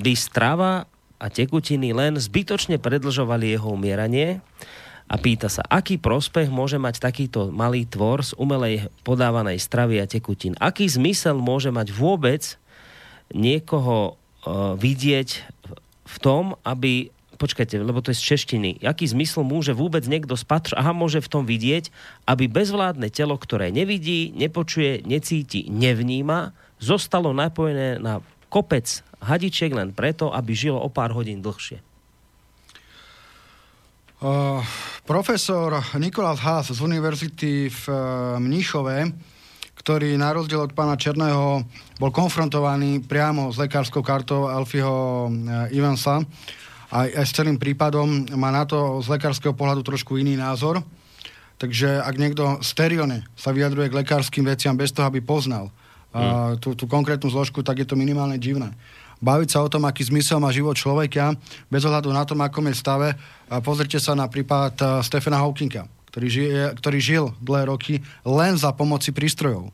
by 0.02 0.12
strava 0.18 0.90
a 1.20 1.26
tekutiny 1.30 1.94
len 1.94 2.18
zbytočne 2.18 2.82
predlžovali 2.82 3.54
jeho 3.54 3.78
umieranie 3.78 4.42
a 5.06 5.14
pýta 5.14 5.46
sa, 5.46 5.62
aký 5.68 6.00
prospech 6.00 6.50
môže 6.50 6.80
mať 6.80 6.98
takýto 6.98 7.54
malý 7.54 7.86
tvor 7.86 8.26
z 8.26 8.34
umelej 8.34 8.90
podávanej 9.06 9.62
stravy 9.62 10.02
a 10.02 10.10
tekutín. 10.10 10.58
Aký 10.58 10.90
zmysel 10.90 11.38
môže 11.38 11.70
mať 11.70 11.94
vôbec 11.94 12.58
niekoho 13.30 14.16
uh, 14.16 14.74
vidieť 14.74 15.28
v 16.04 16.16
tom, 16.18 16.58
aby 16.66 17.13
počkajte, 17.36 17.82
lebo 17.82 18.00
to 18.00 18.14
je 18.14 18.18
z 18.18 18.34
češtiny. 18.34 18.70
Aký 18.86 19.04
zmysel 19.04 19.44
môže 19.44 19.74
vôbec 19.74 20.06
niekto 20.06 20.38
spatr, 20.38 20.74
aha, 20.78 20.94
môže 20.94 21.20
v 21.20 21.30
tom 21.30 21.44
vidieť, 21.44 21.90
aby 22.24 22.46
bezvládne 22.46 23.10
telo, 23.10 23.34
ktoré 23.36 23.74
nevidí, 23.74 24.32
nepočuje, 24.34 25.04
necíti, 25.04 25.66
nevníma, 25.68 26.54
zostalo 26.78 27.34
napojené 27.36 27.98
na 27.98 28.24
kopec 28.48 29.02
hadičiek 29.24 29.72
len 29.72 29.90
preto, 29.90 30.30
aby 30.30 30.52
žilo 30.54 30.78
o 30.78 30.92
pár 30.92 31.10
hodín 31.16 31.40
dlhšie? 31.40 31.80
Uh, 34.24 34.64
profesor 35.04 35.84
Nikolás 36.00 36.40
Haas 36.40 36.72
z 36.72 36.80
univerzity 36.80 37.68
v 37.68 37.82
uh, 37.92 37.96
Mníchove, 38.40 39.12
ktorý 39.76 40.16
na 40.16 40.32
rozdiel 40.32 40.64
od 40.64 40.72
pána 40.72 40.96
Černého 40.96 41.60
bol 42.00 42.08
konfrontovaný 42.08 43.04
priamo 43.04 43.52
s 43.52 43.60
lekárskou 43.60 44.00
kartou 44.00 44.48
Alfieho 44.48 45.28
uh, 45.28 45.68
Ivansa, 45.68 46.24
aj, 46.94 47.08
aj 47.10 47.24
s 47.26 47.34
celým 47.34 47.58
prípadom 47.58 48.30
má 48.38 48.54
na 48.54 48.62
to 48.62 49.02
z 49.02 49.10
lekárskeho 49.10 49.50
pohľadu 49.50 49.82
trošku 49.82 50.14
iný 50.14 50.38
názor. 50.38 50.78
Takže 51.58 52.02
ak 52.02 52.14
niekto 52.18 52.62
sterilne 52.62 53.26
sa 53.34 53.50
vyjadruje 53.50 53.90
k 53.90 53.98
lekárskym 53.98 54.46
veciam 54.46 54.78
bez 54.78 54.94
toho, 54.94 55.10
aby 55.10 55.18
poznal 55.18 55.74
mm. 56.14 56.62
tú, 56.62 56.78
tú 56.78 56.86
konkrétnu 56.86 57.30
zložku, 57.30 57.62
tak 57.66 57.82
je 57.82 57.86
to 57.86 57.98
minimálne 57.98 58.38
divné. 58.38 58.74
Baviť 59.22 59.48
sa 59.54 59.62
o 59.62 59.70
tom, 59.70 59.86
aký 59.86 60.06
zmysel 60.06 60.42
má 60.42 60.50
život 60.50 60.74
človeka, 60.74 61.34
bez 61.70 61.82
ohľadu 61.86 62.10
na 62.10 62.26
tom, 62.26 62.42
akom 62.42 62.66
je 62.70 62.74
stave. 62.74 63.08
A 63.46 63.62
pozrite 63.62 63.98
sa 64.02 64.12
na 64.18 64.26
prípad 64.26 65.02
Stefana 65.06 65.38
Hawkinga, 65.40 65.86
ktorý, 66.10 66.26
žije, 66.28 66.62
ktorý 66.82 66.98
žil 66.98 67.24
dlhé 67.38 67.70
roky 67.70 67.94
len 68.26 68.58
za 68.58 68.74
pomoci 68.74 69.14
prístrojov. 69.14 69.70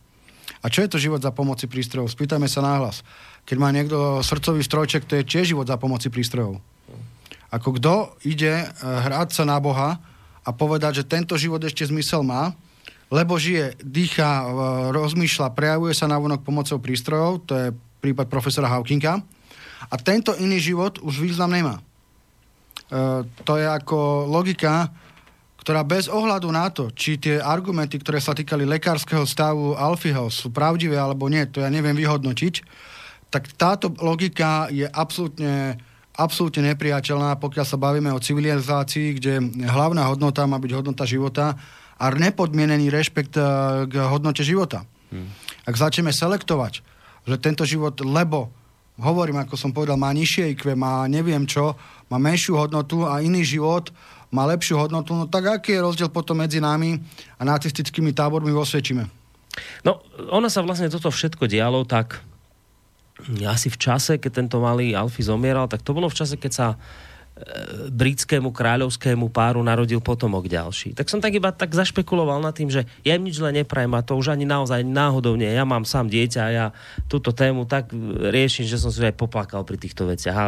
A 0.61 0.69
čo 0.69 0.85
je 0.85 0.93
to 0.93 1.01
život 1.01 1.25
za 1.25 1.33
pomoci 1.33 1.65
prístrojov? 1.65 2.13
Spýtajme 2.13 2.45
sa 2.45 2.61
náhlas. 2.61 3.01
Keď 3.49 3.57
má 3.57 3.73
niekto 3.73 4.21
srdcový 4.21 4.61
strojček, 4.61 5.09
to 5.09 5.17
je 5.17 5.25
tiež 5.25 5.57
život 5.57 5.65
za 5.65 5.81
pomoci 5.81 6.13
prístrojov. 6.13 6.61
Ako 7.51 7.77
kto 7.77 8.15
ide 8.23 8.65
eh, 8.65 8.71
hrať 8.83 9.35
sa 9.35 9.45
na 9.47 9.59
Boha 9.59 9.99
a 10.47 10.51
povedať, 10.51 11.03
že 11.03 11.09
tento 11.11 11.35
život 11.37 11.61
ešte 11.63 11.87
zmysel 11.87 12.23
má, 12.23 12.55
lebo 13.11 13.35
žije, 13.37 13.77
dýcha, 13.83 14.31
eh, 14.31 14.47
rozmýšľa, 14.95 15.55
prejavuje 15.55 15.93
sa 15.93 16.11
vonok 16.11 16.47
pomocou 16.47 16.79
prístrojov, 16.79 17.45
to 17.45 17.53
je 17.59 17.67
prípad 18.01 18.31
profesora 18.33 18.71
Hawkinga, 18.73 19.21
a 19.89 19.95
tento 19.97 20.37
iný 20.37 20.61
život 20.61 21.01
už 21.01 21.25
význam 21.25 21.57
nemá. 21.57 21.81
E, 21.81 21.83
to 23.49 23.57
je 23.57 23.65
ako 23.65 24.29
logika, 24.29 24.93
ktorá 25.65 25.87
bez 25.87 26.11
ohľadu 26.11 26.49
na 26.53 26.69
to, 26.69 26.93
či 26.93 27.17
tie 27.17 27.41
argumenty, 27.41 27.97
ktoré 27.97 28.21
sa 28.21 28.37
týkali 28.37 28.69
lekárskeho 28.69 29.25
stavu 29.25 29.77
Alfieho 29.77 30.29
sú 30.29 30.53
pravdivé 30.53 31.01
alebo 31.01 31.29
nie, 31.33 31.45
to 31.49 31.65
ja 31.65 31.73
neviem 31.73 31.97
vyhodnotiť, 31.97 32.55
tak 33.31 33.47
táto 33.55 33.95
logika 34.03 34.67
je 34.73 34.85
absolútne 34.91 35.79
absolútne 36.17 36.75
nepriateľná, 36.75 37.39
pokiaľ 37.39 37.67
sa 37.67 37.79
bavíme 37.79 38.11
o 38.11 38.23
civilizácii, 38.23 39.21
kde 39.21 39.33
hlavná 39.67 40.07
hodnota 40.11 40.47
má 40.47 40.59
byť 40.59 40.73
hodnota 40.75 41.05
života 41.07 41.55
a 42.01 42.05
nepodmienený 42.11 42.89
rešpekt 42.89 43.37
eh, 43.37 43.45
k 43.87 43.95
hodnote 44.09 44.41
života. 44.43 44.89
Hmm. 45.11 45.31
Ak 45.67 45.77
začneme 45.77 46.15
selektovať, 46.15 46.83
že 47.29 47.37
tento 47.37 47.67
život, 47.69 47.99
lebo 48.01 48.51
hovorím, 49.01 49.43
ako 49.43 49.55
som 49.57 49.71
povedal, 49.73 49.97
má 50.01 50.13
nižšie 50.13 50.57
IQ, 50.57 50.77
má 50.77 51.05
neviem 51.09 51.45
čo, 51.45 51.77
má 52.09 52.17
menšiu 52.21 52.57
hodnotu 52.57 53.05
a 53.05 53.21
iný 53.25 53.45
život 53.45 53.93
má 54.31 54.47
lepšiu 54.47 54.79
hodnotu, 54.79 55.11
no 55.11 55.27
tak 55.27 55.51
aký 55.51 55.75
je 55.75 55.83
rozdiel 55.83 56.11
potom 56.11 56.39
medzi 56.39 56.63
nami 56.63 56.95
a 57.35 57.43
nacistickými 57.43 58.15
tábormi 58.15 58.55
vo 58.55 58.63
Osviečime? 58.63 59.11
No, 59.83 60.07
ono 60.31 60.47
sa 60.47 60.63
vlastne 60.63 60.87
toto 60.87 61.11
všetko 61.11 61.51
dialo 61.51 61.83
tak 61.83 62.23
asi 63.47 63.69
v 63.69 63.79
čase, 63.79 64.17
keď 64.17 64.45
tento 64.45 64.59
malý 64.61 64.93
Alfie 64.93 65.27
zomieral, 65.27 65.67
tak 65.67 65.85
to 65.85 65.97
bolo 65.97 66.09
v 66.11 66.19
čase, 66.19 66.37
keď 66.41 66.53
sa 66.53 66.67
britskému 67.91 68.53
kráľovskému 68.53 69.33
páru 69.33 69.65
narodil 69.65 70.01
potomok 70.03 70.45
ďalší. 70.45 70.93
Tak 70.93 71.09
som 71.09 71.21
tak 71.25 71.33
iba 71.33 71.49
tak 71.53 71.73
zašpekuloval 71.73 72.43
nad 72.43 72.53
tým, 72.53 72.69
že 72.69 72.85
ja 73.01 73.17
im 73.17 73.25
nič 73.25 73.41
len 73.41 73.57
neprajem 73.57 73.93
a 73.97 74.05
to 74.05 74.17
už 74.17 74.37
ani 74.37 74.45
naozaj 74.45 74.85
náhodou 74.85 75.35
nie. 75.41 75.49
Ja 75.49 75.65
mám 75.65 75.89
sám 75.89 76.13
dieťa 76.13 76.41
a 76.41 76.51
ja 76.53 76.67
túto 77.09 77.33
tému 77.33 77.65
tak 77.65 77.93
riešim, 78.21 78.69
že 78.69 78.77
som 78.77 78.93
si 78.93 79.01
aj 79.01 79.17
poplakal 79.17 79.65
pri 79.65 79.81
týchto 79.81 80.05
veciach. 80.09 80.37
A, 80.37 80.47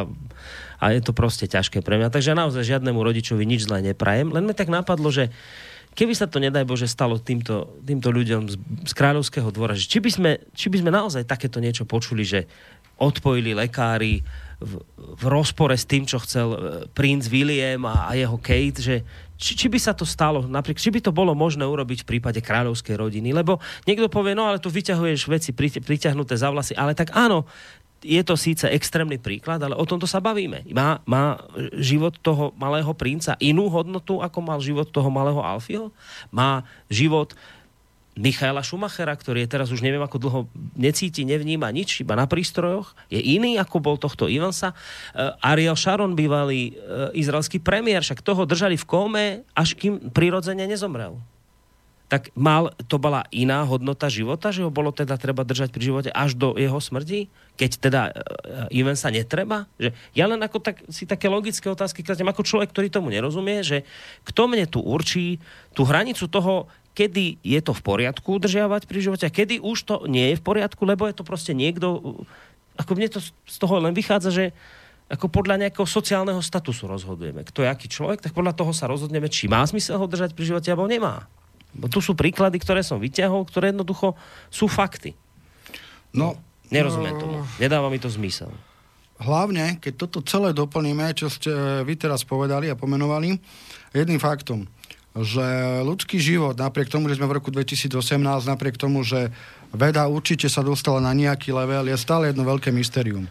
a 0.82 0.84
je 0.92 1.00
to 1.00 1.16
proste 1.16 1.48
ťažké 1.48 1.80
pre 1.80 1.96
mňa. 1.96 2.12
Takže 2.12 2.36
naozaj 2.36 2.66
žiadnemu 2.76 3.00
rodičovi 3.00 3.44
nič 3.48 3.64
zle 3.68 3.80
neprajem. 3.80 4.28
Len 4.28 4.44
mi 4.44 4.52
tak 4.52 4.68
napadlo, 4.68 5.08
že 5.08 5.32
keby 5.92 6.12
sa 6.16 6.26
to, 6.28 6.40
nedaj 6.40 6.64
Bože, 6.64 6.88
stalo 6.88 7.20
týmto, 7.20 7.76
týmto 7.84 8.08
ľuďom 8.08 8.42
z, 8.48 8.54
z 8.88 8.92
kráľovského 8.92 9.48
dvora, 9.52 9.76
že 9.76 9.88
či 9.88 9.98
by, 10.00 10.10
sme, 10.10 10.30
či 10.56 10.72
by 10.72 10.80
sme 10.80 10.90
naozaj 10.90 11.28
takéto 11.28 11.60
niečo 11.60 11.84
počuli, 11.84 12.24
že 12.24 12.48
odpojili 13.00 13.56
lekári 13.56 14.22
v, 14.62 14.78
v 14.96 15.24
rozpore 15.26 15.74
s 15.74 15.88
tým, 15.88 16.06
čo 16.06 16.22
chcel 16.22 16.48
e, 16.54 16.58
princ 16.94 17.26
William 17.26 17.82
a, 17.88 18.08
a 18.08 18.12
jeho 18.14 18.38
Kate, 18.38 18.78
že 18.78 18.96
či, 19.34 19.58
či 19.58 19.66
by 19.66 19.78
sa 19.82 19.90
to 19.90 20.06
stalo, 20.06 20.46
napríklad, 20.46 20.78
či 20.78 20.94
by 20.94 21.02
to 21.02 21.10
bolo 21.10 21.34
možné 21.34 21.66
urobiť 21.66 22.06
v 22.06 22.08
prípade 22.14 22.38
kráľovskej 22.38 22.94
rodiny, 22.94 23.34
lebo 23.34 23.58
niekto 23.90 24.06
povie, 24.06 24.38
no 24.38 24.46
ale 24.46 24.62
tu 24.62 24.70
vyťahuješ 24.70 25.26
veci 25.26 25.50
priťahnuté 25.82 26.38
za 26.38 26.54
vlasy, 26.54 26.78
ale 26.78 26.94
tak 26.94 27.10
áno, 27.10 27.42
je 28.02 28.22
to 28.26 28.34
síce 28.34 28.66
extrémny 28.66 29.16
príklad, 29.16 29.62
ale 29.62 29.78
o 29.78 29.86
tomto 29.86 30.10
sa 30.10 30.18
bavíme. 30.18 30.66
Má, 30.74 30.98
má 31.06 31.38
život 31.78 32.18
toho 32.18 32.50
malého 32.58 32.90
princa 32.92 33.38
inú 33.38 33.70
hodnotu, 33.70 34.18
ako 34.20 34.38
mal 34.42 34.58
život 34.58 34.90
toho 34.90 35.08
malého 35.08 35.38
Alfieho? 35.38 35.94
Má 36.34 36.66
život 36.90 37.32
Michaela 38.12 38.60
Schumachera, 38.60 39.16
ktorý 39.16 39.48
je 39.48 39.52
teraz 39.56 39.72
už 39.72 39.80
neviem 39.80 40.04
ako 40.04 40.20
dlho 40.20 40.40
necíti, 40.76 41.24
nevníma 41.24 41.72
nič, 41.72 42.04
iba 42.04 42.12
na 42.12 42.28
prístrojoch, 42.28 42.92
je 43.08 43.16
iný 43.16 43.56
ako 43.56 43.80
bol 43.80 43.96
tohto 43.96 44.28
Ivansa. 44.28 44.76
Uh, 45.16 45.32
Ariel 45.40 45.78
Sharon, 45.80 46.12
bývalý 46.12 46.76
uh, 46.76 47.08
izraelský 47.16 47.56
premiér, 47.64 48.04
však 48.04 48.20
toho 48.20 48.44
držali 48.44 48.76
v 48.76 48.84
kóme, 48.84 49.24
až 49.56 49.72
kým 49.72 50.12
prirodzene 50.12 50.68
nezomrel 50.68 51.16
tak 52.12 52.28
mal, 52.36 52.76
to 52.92 53.00
bola 53.00 53.24
iná 53.32 53.64
hodnota 53.64 54.12
života, 54.12 54.52
že 54.52 54.60
ho 54.60 54.68
bolo 54.68 54.92
teda 54.92 55.16
treba 55.16 55.48
držať 55.48 55.72
pri 55.72 55.80
živote 55.88 56.10
až 56.12 56.36
do 56.36 56.52
jeho 56.60 56.76
smrti, 56.76 57.32
keď 57.56 57.70
teda 57.80 58.00
uh, 58.68 58.92
sa 58.92 59.08
netreba? 59.08 59.64
Že 59.80 59.96
ja 60.12 60.28
len 60.28 60.36
ako 60.44 60.60
tak, 60.60 60.84
si 60.92 61.08
také 61.08 61.32
logické 61.32 61.72
otázky 61.72 62.04
kladem 62.04 62.28
ako 62.28 62.44
človek, 62.44 62.68
ktorý 62.68 62.92
tomu 62.92 63.08
nerozumie, 63.08 63.64
že 63.64 63.88
kto 64.28 64.44
mne 64.44 64.68
tu 64.68 64.84
určí 64.84 65.40
tú 65.72 65.88
hranicu 65.88 66.28
toho, 66.28 66.68
kedy 66.92 67.40
je 67.40 67.60
to 67.64 67.72
v 67.72 67.80
poriadku 67.80 68.36
udržiavať 68.36 68.84
pri 68.84 68.98
živote 69.00 69.24
a 69.24 69.32
kedy 69.32 69.64
už 69.64 69.88
to 69.88 70.04
nie 70.04 70.36
je 70.36 70.36
v 70.36 70.44
poriadku, 70.44 70.84
lebo 70.84 71.08
je 71.08 71.16
to 71.16 71.24
proste 71.24 71.56
niekto, 71.56 72.20
ako 72.76 72.92
mne 72.92 73.08
to 73.08 73.24
z 73.24 73.56
toho 73.56 73.80
len 73.80 73.96
vychádza, 73.96 74.28
že 74.28 74.44
ako 75.08 75.32
podľa 75.32 75.64
nejakého 75.64 75.88
sociálneho 75.88 76.44
statusu 76.44 76.84
rozhodujeme. 76.84 77.40
Kto 77.48 77.64
je 77.64 77.72
aký 77.72 77.88
človek, 77.88 78.20
tak 78.20 78.36
podľa 78.36 78.52
toho 78.52 78.76
sa 78.76 78.84
rozhodneme, 78.84 79.32
či 79.32 79.48
má 79.48 79.64
zmysel 79.64 79.96
ho 79.96 80.04
držať 80.04 80.36
pri 80.36 80.52
živote, 80.52 80.68
alebo 80.68 80.84
nemá. 80.84 81.24
Tu 81.72 81.98
sú 82.04 82.12
príklady, 82.12 82.60
ktoré 82.60 82.84
som 82.84 83.00
vyťahol, 83.00 83.48
ktoré 83.48 83.72
jednoducho 83.72 84.12
sú 84.52 84.68
fakty. 84.68 85.16
No, 86.12 86.36
Nerozumiem 86.72 87.16
tomu. 87.20 87.44
Nedáva 87.60 87.92
mi 87.92 88.00
to 88.00 88.08
zmysel. 88.08 88.48
Hlavne, 89.20 89.76
keď 89.78 89.92
toto 90.08 90.24
celé 90.24 90.56
doplníme, 90.56 91.04
čo 91.12 91.28
ste 91.28 91.52
vy 91.84 91.94
teraz 92.00 92.24
povedali 92.24 92.72
a 92.72 92.74
pomenovali, 92.74 93.36
jedným 93.92 94.18
faktom, 94.18 94.64
že 95.12 95.44
ľudský 95.84 96.16
život, 96.16 96.56
napriek 96.56 96.88
tomu, 96.88 97.12
že 97.12 97.20
sme 97.20 97.28
v 97.28 97.36
roku 97.36 97.52
2018, 97.52 97.92
napriek 98.48 98.80
tomu, 98.80 99.04
že 99.04 99.28
veda 99.70 100.08
určite 100.08 100.48
sa 100.48 100.64
dostala 100.64 101.04
na 101.04 101.12
nejaký 101.12 101.52
level, 101.52 101.92
je 101.92 101.96
stále 102.00 102.32
jedno 102.32 102.48
veľké 102.48 102.72
mystérium. 102.72 103.28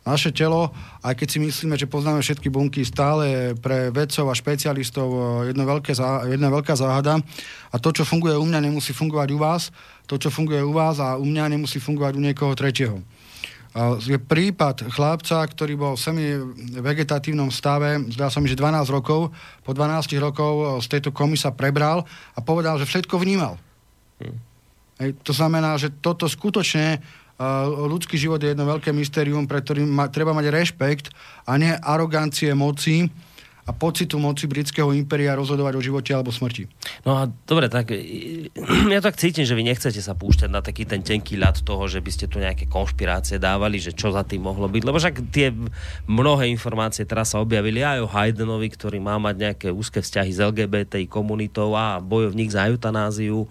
Naše 0.00 0.32
telo, 0.32 0.72
aj 1.04 1.12
keď 1.12 1.28
si 1.28 1.38
myslíme, 1.44 1.76
že 1.76 1.84
poznáme 1.84 2.24
všetky 2.24 2.48
bunky, 2.48 2.88
stále 2.88 3.52
pre 3.60 3.92
vedcov 3.92 4.32
a 4.32 4.34
špecialistov 4.34 5.08
eh, 5.12 5.20
jedno 5.52 5.68
veľké, 5.68 5.92
jedna 6.32 6.48
veľká 6.48 6.72
záhada. 6.72 7.20
A 7.68 7.76
to, 7.76 7.92
čo 7.92 8.08
funguje 8.08 8.32
u 8.32 8.44
mňa, 8.48 8.64
nemusí 8.64 8.96
fungovať 8.96 9.28
u 9.36 9.38
vás. 9.38 9.68
To, 10.08 10.16
čo 10.16 10.32
funguje 10.32 10.64
u 10.64 10.72
vás 10.72 10.96
a 11.04 11.20
u 11.20 11.24
mňa, 11.28 11.52
nemusí 11.52 11.76
fungovať 11.76 12.16
u 12.16 12.24
niekoho 12.24 12.56
tretieho. 12.56 13.04
Je 14.02 14.18
prípad 14.18 14.90
chlapca, 14.90 15.46
ktorý 15.46 15.78
bol 15.78 15.94
v 15.94 16.02
semi-vegetatívnom 16.02 17.54
stave, 17.54 18.02
zdá 18.10 18.26
sa 18.26 18.42
mi, 18.42 18.50
že 18.50 18.58
12 18.58 18.82
rokov, 18.90 19.30
po 19.62 19.70
12 19.70 20.10
rokov 20.16 20.52
eh, 20.56 20.66
z 20.80 20.86
tejto 20.96 21.12
komisa 21.12 21.52
prebral 21.52 22.08
a 22.32 22.40
povedal, 22.40 22.80
že 22.80 22.88
všetko 22.88 23.20
vnímal. 23.20 23.60
Hmm. 24.16 24.48
Hej, 25.00 25.16
to 25.24 25.32
znamená, 25.32 25.80
že 25.80 25.88
toto 25.88 26.28
skutočne 26.28 27.00
ľudský 27.88 28.20
život 28.20 28.36
je 28.40 28.52
jedno 28.52 28.68
veľké 28.68 28.92
mystérium, 28.92 29.48
pre 29.48 29.64
ktorým 29.64 29.88
ma, 29.88 30.12
treba 30.12 30.36
mať 30.36 30.46
rešpekt 30.52 31.06
a 31.48 31.56
nie 31.56 31.72
arogancie 31.72 32.52
moci 32.52 33.08
a 33.68 33.76
pocitu 33.76 34.18
moci 34.18 34.50
britského 34.50 34.90
impéria 34.90 35.36
rozhodovať 35.38 35.78
o 35.78 35.84
živote 35.84 36.10
alebo 36.10 36.34
smrti. 36.34 36.66
No 37.06 37.14
a 37.14 37.30
dobre, 37.46 37.70
tak 37.70 37.94
ja 38.94 39.00
tak 39.00 39.14
cítim, 39.14 39.46
že 39.46 39.54
vy 39.54 39.62
nechcete 39.62 40.02
sa 40.02 40.18
púšťať 40.18 40.50
na 40.50 40.58
taký 40.58 40.88
ten 40.88 41.06
tenký 41.06 41.38
ľad 41.38 41.62
toho, 41.62 41.86
že 41.86 42.02
by 42.02 42.10
ste 42.10 42.26
tu 42.26 42.42
nejaké 42.42 42.66
konšpirácie 42.66 43.38
dávali, 43.38 43.78
že 43.78 43.94
čo 43.94 44.10
za 44.10 44.26
tým 44.26 44.42
mohlo 44.42 44.66
byť, 44.66 44.82
lebo 44.82 44.98
však 44.98 45.14
tie 45.30 45.54
mnohé 46.10 46.50
informácie 46.50 47.06
teraz 47.06 47.36
sa 47.36 47.38
objavili 47.38 47.84
aj 47.84 47.98
o 48.02 48.10
Haydenovi, 48.10 48.68
ktorý 48.74 48.98
má 48.98 49.20
mať 49.22 49.34
nejaké 49.38 49.68
úzke 49.70 50.02
vzťahy 50.02 50.34
s 50.34 50.42
LGBT 50.42 51.06
komunitou 51.06 51.76
a 51.78 52.02
bojovník 52.02 52.50
za 52.50 52.66
eutanáziu 52.66 53.46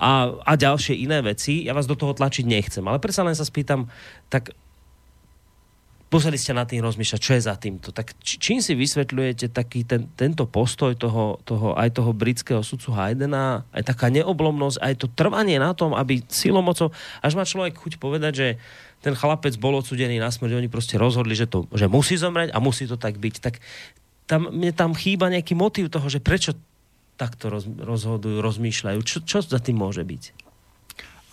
a, 0.00 0.32
a 0.40 0.52
ďalšie 0.56 0.96
iné 0.96 1.20
veci. 1.20 1.68
Ja 1.68 1.76
vás 1.76 1.84
do 1.84 1.94
toho 1.94 2.16
tlačiť 2.16 2.48
nechcem, 2.48 2.82
ale 2.88 2.96
predsa 2.96 3.20
len 3.20 3.36
sa 3.36 3.44
spýtam, 3.44 3.92
tak 4.32 4.56
museli 6.10 6.34
ste 6.40 6.56
nad 6.56 6.66
tým 6.66 6.82
rozmýšľať, 6.82 7.20
čo 7.22 7.32
je 7.38 7.46
za 7.46 7.54
týmto. 7.54 7.94
Tak 7.94 8.18
čím 8.24 8.58
si 8.58 8.74
vysvetľujete 8.74 9.52
taký 9.54 9.86
ten, 9.86 10.10
tento 10.18 10.48
postoj 10.48 10.98
toho, 10.98 11.38
toho, 11.46 11.78
aj 11.78 11.94
toho 11.94 12.10
britského 12.10 12.64
sudcu 12.66 12.90
Haydena, 12.96 13.62
aj 13.70 13.94
taká 13.94 14.10
neoblomnosť, 14.10 14.82
aj 14.82 14.94
to 14.98 15.06
trvanie 15.12 15.62
na 15.62 15.70
tom, 15.76 15.94
aby 15.94 16.24
silomocou, 16.26 16.90
až 17.22 17.32
má 17.38 17.46
človek 17.46 17.78
chuť 17.78 18.02
povedať, 18.02 18.32
že 18.34 18.48
ten 19.00 19.14
chlapec 19.16 19.54
bol 19.56 19.78
odsudený 19.78 20.18
na 20.18 20.28
smrť, 20.28 20.60
oni 20.60 20.68
proste 20.68 20.98
rozhodli, 21.00 21.32
že, 21.38 21.48
to, 21.48 21.64
že 21.72 21.88
musí 21.88 22.18
zomrieť 22.18 22.52
a 22.52 22.58
musí 22.58 22.84
to 22.90 22.98
tak 23.00 23.16
byť. 23.16 23.34
Tak 23.40 23.54
tam, 24.28 24.50
mne 24.50 24.74
tam 24.74 24.92
chýba 24.92 25.30
nejaký 25.30 25.54
motív 25.56 25.88
toho, 25.94 26.10
že 26.10 26.20
prečo 26.20 26.58
takto 27.20 27.52
roz, 27.52 27.68
rozhodujú, 27.68 28.40
rozmýšľajú. 28.40 28.98
Čo, 29.04 29.16
čo 29.28 29.38
za 29.44 29.60
tým 29.60 29.76
môže 29.76 30.00
byť? 30.00 30.22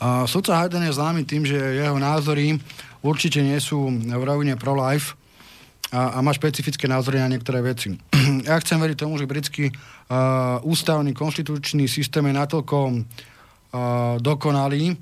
A 0.03 0.27
sudca 0.27 0.59
Hayden 0.59 0.83
je 0.83 0.93
známy 0.93 1.23
tým, 1.23 1.47
že 1.47 1.55
jeho 1.55 1.95
názory 1.95 2.59
určite 3.01 3.39
nie 3.39 3.57
sú 3.63 3.87
v 3.89 4.23
rovine 4.27 4.59
pro-life 4.59 5.15
a, 5.89 6.19
a 6.19 6.21
má 6.21 6.35
špecifické 6.35 6.85
názory 6.85 7.23
na 7.23 7.31
niektoré 7.31 7.63
veci. 7.63 7.95
ja 8.49 8.59
chcem 8.59 8.77
veriť 8.77 8.97
tomu, 8.99 9.15
že 9.15 9.25
britský 9.25 9.71
uh, 9.71 10.59
ústavný 10.67 11.15
konštitučný 11.15 11.87
systém 11.87 12.27
je 12.27 12.35
natoľko 12.35 12.77
uh, 12.91 13.01
dokonalý, 14.19 14.93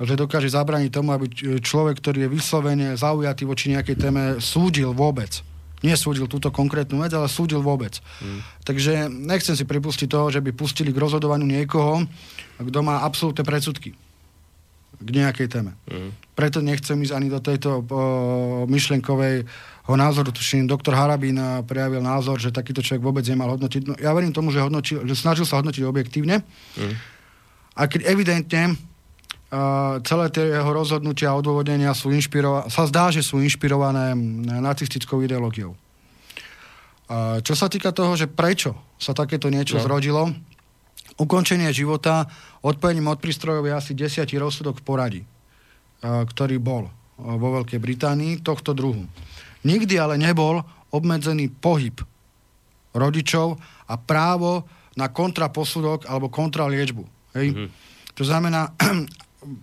že 0.00 0.16
dokáže 0.16 0.48
zabraniť 0.48 0.90
tomu, 0.90 1.12
aby 1.12 1.28
človek, 1.60 2.00
ktorý 2.00 2.24
je 2.24 2.32
vyslovene 2.32 2.88
zaujatý 2.96 3.44
voči 3.44 3.76
nejakej 3.76 3.96
téme, 4.00 4.22
súdil 4.40 4.96
vôbec 4.96 5.44
nesúdil 5.80 6.28
túto 6.28 6.52
konkrétnu 6.52 7.00
vec, 7.00 7.12
ale 7.12 7.28
súdil 7.28 7.64
vôbec. 7.64 7.98
Mm. 8.20 8.40
Takže 8.64 8.92
nechcem 9.08 9.54
si 9.56 9.64
pripustiť 9.64 10.08
toho, 10.08 10.28
že 10.28 10.44
by 10.44 10.52
pustili 10.52 10.92
k 10.92 11.00
rozhodovaniu 11.00 11.48
niekoho, 11.48 12.04
kto 12.60 12.78
má 12.84 13.04
absolútne 13.04 13.44
predsudky 13.44 13.96
k 15.00 15.08
nejakej 15.08 15.48
téme. 15.48 15.72
Mm. 15.88 16.12
Preto 16.36 16.60
nechcem 16.60 17.00
ísť 17.00 17.16
ani 17.16 17.28
do 17.32 17.40
tejto 17.40 17.80
o, 17.80 17.84
myšlenkovej 18.68 19.48
ho 19.88 19.94
názoru. 19.96 20.28
Tuším, 20.28 20.68
doktor 20.68 20.92
Harabín 20.92 21.40
prejavil 21.64 22.04
názor, 22.04 22.36
že 22.36 22.52
takýto 22.52 22.84
človek 22.84 23.00
vôbec 23.00 23.24
nemal 23.24 23.56
hodnotiť. 23.56 23.82
No, 23.88 23.94
ja 23.96 24.12
verím 24.12 24.36
tomu, 24.36 24.52
že, 24.52 24.60
hodnotil, 24.60 25.08
že 25.08 25.16
snažil 25.16 25.48
sa 25.48 25.64
hodnotiť 25.64 25.82
objektívne. 25.88 26.44
Mm. 26.76 26.94
A 27.80 27.88
keď 27.88 28.12
evidentne 28.12 28.76
celé 30.06 30.26
tie 30.30 30.46
jeho 30.46 30.70
rozhodnutia 30.70 31.34
a 31.34 31.38
odôvodnenia 31.38 31.90
sú 31.90 32.14
inšpirované, 32.14 32.70
sa 32.70 32.86
zdá, 32.86 33.10
že 33.10 33.26
sú 33.26 33.42
inšpirované 33.42 34.14
nacistickou 34.62 35.18
ideológiou. 35.26 35.74
Čo 37.42 37.54
sa 37.58 37.66
týka 37.66 37.90
toho, 37.90 38.14
že 38.14 38.30
prečo 38.30 38.78
sa 38.94 39.10
takéto 39.10 39.50
niečo 39.50 39.82
no. 39.82 39.82
zrodilo, 39.82 40.30
ukončenie 41.18 41.74
života 41.74 42.30
odpojením 42.62 43.10
od 43.10 43.18
prístrojov 43.18 43.66
je 43.66 43.74
asi 43.74 43.92
desiatý 43.98 44.38
rozsudok 44.38 44.78
v 44.78 44.86
poradí, 44.86 45.22
ktorý 46.00 46.62
bol 46.62 46.86
vo 47.18 47.48
Veľkej 47.58 47.82
Británii 47.82 48.46
tohto 48.46 48.70
druhu. 48.70 49.04
Nikdy 49.66 49.98
ale 49.98 50.14
nebol 50.16 50.62
obmedzený 50.94 51.50
pohyb 51.50 51.98
rodičov 52.94 53.58
a 53.90 53.94
právo 53.98 54.64
na 54.94 55.10
kontraposudok 55.10 56.06
alebo 56.06 56.30
kontraliečbu. 56.30 57.04
Hej? 57.34 57.46
Mm-hmm. 57.52 57.68
To 58.14 58.22
znamená, 58.22 58.70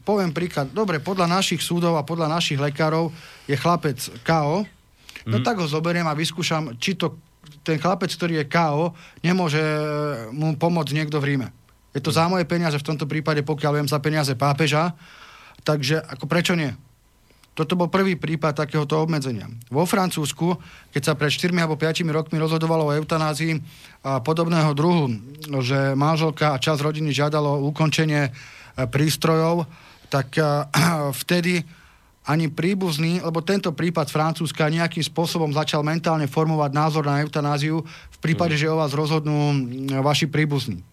poviem 0.01 0.34
príklad, 0.34 0.73
dobre, 0.73 0.97
podľa 0.97 1.30
našich 1.30 1.61
súdov 1.61 1.97
a 1.97 2.07
podľa 2.07 2.30
našich 2.30 2.57
lekárov 2.57 3.13
je 3.45 3.53
chlapec 3.53 3.97
KO, 4.25 4.65
mm. 4.65 5.30
no 5.30 5.38
mhm. 5.41 5.45
tak 5.45 5.61
ho 5.61 5.67
zoberiem 5.69 6.07
a 6.09 6.17
vyskúšam, 6.17 6.75
či 6.82 6.97
to 6.97 7.17
ten 7.63 7.80
chlapec, 7.80 8.11
ktorý 8.11 8.43
je 8.43 8.49
KO, 8.49 8.95
nemôže 9.23 9.59
e, 9.59 9.82
mu 10.36 10.55
pomôcť 10.55 10.91
niekto 10.95 11.19
v 11.19 11.36
Ríme. 11.36 11.47
Je 11.95 12.03
to 12.03 12.11
mm. 12.11 12.17
za 12.17 12.25
moje 12.28 12.45
peniaze, 12.47 12.75
v 12.75 12.88
tomto 12.88 13.07
prípade, 13.07 13.43
pokiaľ 13.43 13.71
viem, 13.80 13.88
za 13.88 13.99
peniaze 14.03 14.36
pápeža, 14.36 14.95
takže 15.63 15.99
ako 15.99 16.25
prečo 16.28 16.55
nie? 16.55 16.71
Toto 17.57 17.73
bol 17.73 17.89
prvý 17.89 18.13
prípad 18.13 18.53
takéhoto 18.53 19.01
obmedzenia. 19.01 19.49
Vo 19.73 19.82
Francúzsku, 19.89 20.61
keď 20.93 21.01
sa 21.01 21.13
pred 21.17 21.34
4 21.34 21.49
alebo 21.57 21.73
5 21.73 22.05
rokmi 22.05 22.38
rozhodovalo 22.38 22.86
o 22.86 22.93
eutanázii 22.93 23.57
a 24.05 24.21
podobného 24.21 24.78
druhu, 24.78 25.09
že 25.65 25.97
manželka 25.97 26.53
a 26.53 26.61
čas 26.61 26.78
rodiny 26.78 27.09
žiadalo 27.09 27.65
ukončenie 27.65 28.30
prístrojov, 28.86 29.65
tak 30.13 30.38
e, 30.38 30.45
vtedy 31.25 31.65
ani 32.28 32.51
príbuzný, 32.51 33.23
lebo 33.23 33.39
tento 33.39 33.71
prípad 33.71 34.11
Francúzska 34.11 34.67
nejakým 34.67 35.01
spôsobom 35.01 35.47
začal 35.55 35.80
mentálne 35.80 36.28
formovať 36.28 36.71
názor 36.75 37.07
na 37.07 37.23
eutanáziu 37.23 37.82
v 37.88 38.17
prípade, 38.19 38.53
mm. 38.53 38.59
že 38.59 38.67
o 38.67 38.75
vás 38.78 38.91
rozhodnú 38.91 39.55
vaši 40.03 40.28
príbuzní 40.28 40.84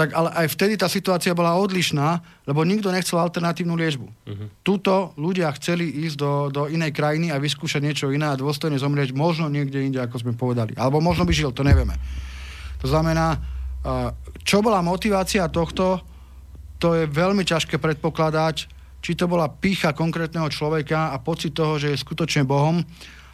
tak 0.00 0.16
ale 0.16 0.32
aj 0.32 0.56
vtedy 0.56 0.80
tá 0.80 0.88
situácia 0.88 1.36
bola 1.36 1.60
odlišná, 1.60 2.24
lebo 2.48 2.64
nikto 2.64 2.88
nechcel 2.88 3.20
alternatívnu 3.20 3.76
liečbu. 3.76 4.08
Uh-huh. 4.08 4.48
Tuto 4.64 5.12
ľudia 5.20 5.52
chceli 5.60 6.08
ísť 6.08 6.16
do, 6.16 6.32
do 6.48 6.62
inej 6.72 6.96
krajiny 6.96 7.28
a 7.28 7.36
vyskúšať 7.36 7.84
niečo 7.84 8.06
iné 8.08 8.32
a 8.32 8.38
dôstojne 8.40 8.80
zomrieť 8.80 9.12
možno 9.12 9.52
niekde 9.52 9.84
inde, 9.84 10.00
ako 10.00 10.24
sme 10.24 10.32
povedali. 10.32 10.72
Alebo 10.80 11.04
možno 11.04 11.28
by 11.28 11.32
žil, 11.36 11.52
to 11.52 11.60
nevieme. 11.60 11.92
To 12.80 12.88
znamená, 12.88 13.36
čo 14.40 14.64
bola 14.64 14.80
motivácia 14.80 15.44
tohto, 15.52 16.00
to 16.80 16.96
je 16.96 17.04
veľmi 17.04 17.44
ťažké 17.44 17.76
predpokladať, 17.76 18.66
či 19.00 19.12
to 19.12 19.28
bola 19.28 19.48
pícha 19.52 19.92
konkrétneho 19.92 20.48
človeka 20.48 21.12
a 21.12 21.20
pocit 21.20 21.52
toho, 21.52 21.76
že 21.76 21.92
je 21.92 22.02
skutočne 22.02 22.48
Bohom, 22.48 22.80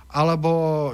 alebo 0.06 0.50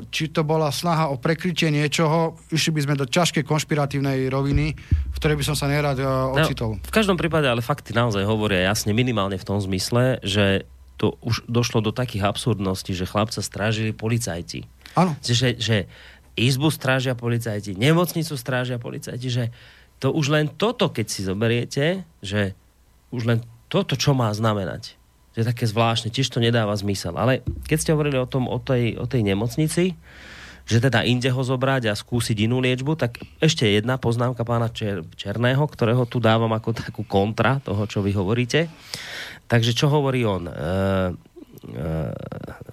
či 0.08 0.32
to 0.32 0.40
bola 0.40 0.72
snaha 0.72 1.12
o 1.12 1.20
prekrytie 1.20 1.68
niečoho, 1.68 2.40
išli 2.48 2.72
by 2.72 2.80
sme 2.84 2.94
do 2.96 3.04
ťažkej 3.04 3.44
konšpiratívnej 3.44 4.32
roviny, 4.32 4.72
v 4.76 5.16
ktorej 5.20 5.36
by 5.36 5.44
som 5.44 5.56
sa 5.56 5.68
nerad 5.68 6.00
uh, 6.00 6.32
ocitol. 6.32 6.80
No, 6.80 6.84
v 6.84 6.92
každom 6.92 7.20
prípade 7.20 7.44
ale 7.44 7.60
fakty 7.60 7.92
naozaj 7.92 8.24
hovoria 8.24 8.72
jasne, 8.72 8.96
minimálne 8.96 9.36
v 9.36 9.44
tom 9.44 9.60
zmysle, 9.60 10.20
že 10.24 10.64
to 10.96 11.20
už 11.20 11.44
došlo 11.44 11.84
do 11.84 11.92
takých 11.92 12.24
absurdností, 12.24 12.96
že 12.96 13.04
chlapca 13.04 13.44
strážili 13.44 13.92
policajti. 13.92 14.64
Áno. 14.96 15.12
Že, 15.20 15.60
že 15.60 15.76
izbu 16.38 16.72
strážia 16.72 17.12
policajti, 17.12 17.76
nemocnicu 17.76 18.32
strážia 18.40 18.80
policajti, 18.80 19.28
že 19.28 19.44
to 20.02 20.10
už 20.10 20.34
len 20.34 20.50
toto, 20.50 20.90
keď 20.90 21.06
si 21.06 21.22
zoberiete, 21.22 22.02
že 22.18 22.58
už 23.14 23.22
len 23.30 23.38
toto, 23.70 23.94
čo 23.94 24.12
má 24.18 24.34
znamenať 24.34 24.98
to 25.32 25.40
je 25.40 25.48
také 25.48 25.64
zvláštne, 25.64 26.12
tiež 26.12 26.28
to 26.28 26.44
nedáva 26.44 26.76
zmysel. 26.76 27.16
Ale 27.16 27.40
keď 27.64 27.78
ste 27.80 27.92
hovorili 27.96 28.20
o, 28.20 28.28
tom, 28.28 28.44
o, 28.44 28.60
tej, 28.60 29.00
o 29.00 29.08
tej 29.08 29.24
nemocnici, 29.24 29.96
že 30.62 30.78
teda 30.78 31.02
inde 31.08 31.26
ho 31.32 31.42
zobrať 31.42 31.90
a 31.90 31.98
skúsiť 31.98 32.46
inú 32.46 32.62
liečbu, 32.62 32.94
tak 32.94 33.18
ešte 33.40 33.66
jedna 33.66 33.98
poznámka 33.98 34.44
pána 34.46 34.70
Čer- 34.70 35.02
Černého, 35.16 35.64
ktorého 35.64 36.04
tu 36.06 36.22
dávam 36.22 36.52
ako 36.52 36.70
takú 36.76 37.02
kontra 37.02 37.58
toho, 37.64 37.88
čo 37.88 38.04
vy 38.04 38.12
hovoríte. 38.14 38.68
Takže 39.48 39.72
čo 39.74 39.90
hovorí 39.90 40.22
on? 40.22 40.46
E, 40.46 40.52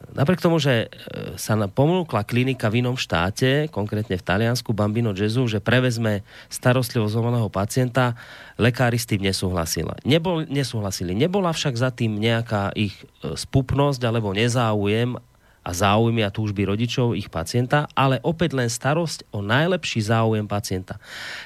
Napriek 0.10 0.42
tomu, 0.42 0.58
že 0.58 0.90
e, 0.90 1.38
sa 1.38 1.54
pomúkla 1.70 2.26
klinika 2.26 2.68
v 2.68 2.82
inom 2.82 2.98
štáte, 2.98 3.70
konkrétne 3.70 4.18
v 4.18 4.26
Taliansku, 4.26 4.74
Bambino 4.74 5.14
Gesù, 5.14 5.46
že 5.46 5.62
prevezme 5.62 6.26
starostlivosť 6.50 7.14
o 7.16 7.50
pacienta, 7.54 8.18
lekári 8.58 8.98
s 8.98 9.06
tým 9.06 9.22
nesúhlasili. 9.24 9.94
Nebol, 10.04 10.50
nesúhlasili. 10.50 11.14
Nebola 11.14 11.54
však 11.54 11.74
za 11.78 11.94
tým 11.94 12.18
nejaká 12.18 12.74
ich 12.74 12.98
e, 13.22 13.38
spupnosť 13.38 14.02
alebo 14.04 14.34
nezáujem 14.34 15.16
a 15.60 15.72
záujmy 15.76 16.26
a 16.26 16.34
túžby 16.34 16.66
rodičov 16.66 17.14
ich 17.14 17.30
pacienta, 17.30 17.86
ale 17.94 18.18
opäť 18.26 18.58
len 18.58 18.72
starosť 18.72 19.30
o 19.30 19.46
najlepší 19.46 20.02
záujem 20.02 20.50
pacienta. 20.50 20.98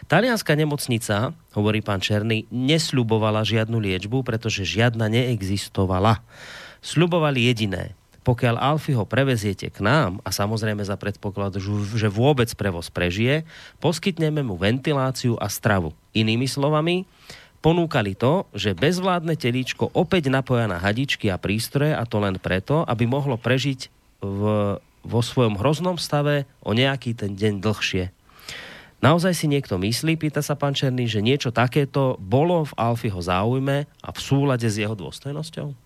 Talianská 0.07 0.55
nemocnica, 0.55 1.35
hovorí 1.51 1.83
pán 1.83 1.99
Černý, 1.99 2.47
nesľubovala 2.47 3.43
žiadnu 3.43 3.75
liečbu, 3.83 4.23
pretože 4.23 4.63
žiadna 4.63 5.11
neexistovala. 5.11 6.23
Sľubovali 6.83 7.47
jediné, 7.47 7.95
pokiaľ 8.27 8.55
Alfy 8.59 8.95
ho 8.95 9.07
preveziete 9.07 9.71
k 9.71 9.79
nám, 9.83 10.19
a 10.23 10.35
samozrejme 10.35 10.83
za 10.83 10.99
predpoklad, 10.99 11.55
že 11.95 12.07
vôbec 12.11 12.51
prevoz 12.55 12.91
prežije, 12.91 13.47
poskytneme 13.79 14.43
mu 14.43 14.59
ventiláciu 14.59 15.39
a 15.39 15.47
stravu. 15.47 15.95
Inými 16.11 16.47
slovami, 16.47 17.07
ponúkali 17.63 18.15
to, 18.15 18.47
že 18.51 18.75
bezvládne 18.75 19.39
telíčko 19.39 19.95
opäť 19.95 20.27
napoja 20.27 20.67
na 20.67 20.75
hadičky 20.75 21.31
a 21.31 21.39
prístroje 21.39 21.95
a 21.95 22.03
to 22.03 22.19
len 22.19 22.35
preto, 22.35 22.83
aby 22.83 23.07
mohlo 23.07 23.39
prežiť 23.39 23.87
v, 24.19 24.41
vo 25.03 25.19
svojom 25.23 25.55
hroznom 25.55 25.95
stave 25.95 26.43
o 26.59 26.75
nejaký 26.75 27.15
ten 27.15 27.35
deň 27.35 27.63
dlhšie. 27.63 28.11
Naozaj 29.03 29.35
si 29.35 29.51
niekto 29.51 29.75
myslí, 29.75 30.15
pýta 30.15 30.39
sa 30.39 30.55
pán 30.55 30.71
Černý, 30.71 31.11
že 31.11 31.19
niečo 31.19 31.51
takéto 31.51 32.15
bolo 32.23 32.63
v 32.63 32.71
Alfyho 32.79 33.19
záujme 33.19 33.83
a 33.99 34.09
v 34.15 34.19
súlade 34.19 34.63
s 34.63 34.79
jeho 34.79 34.95
dôstojnosťou? 34.95 35.82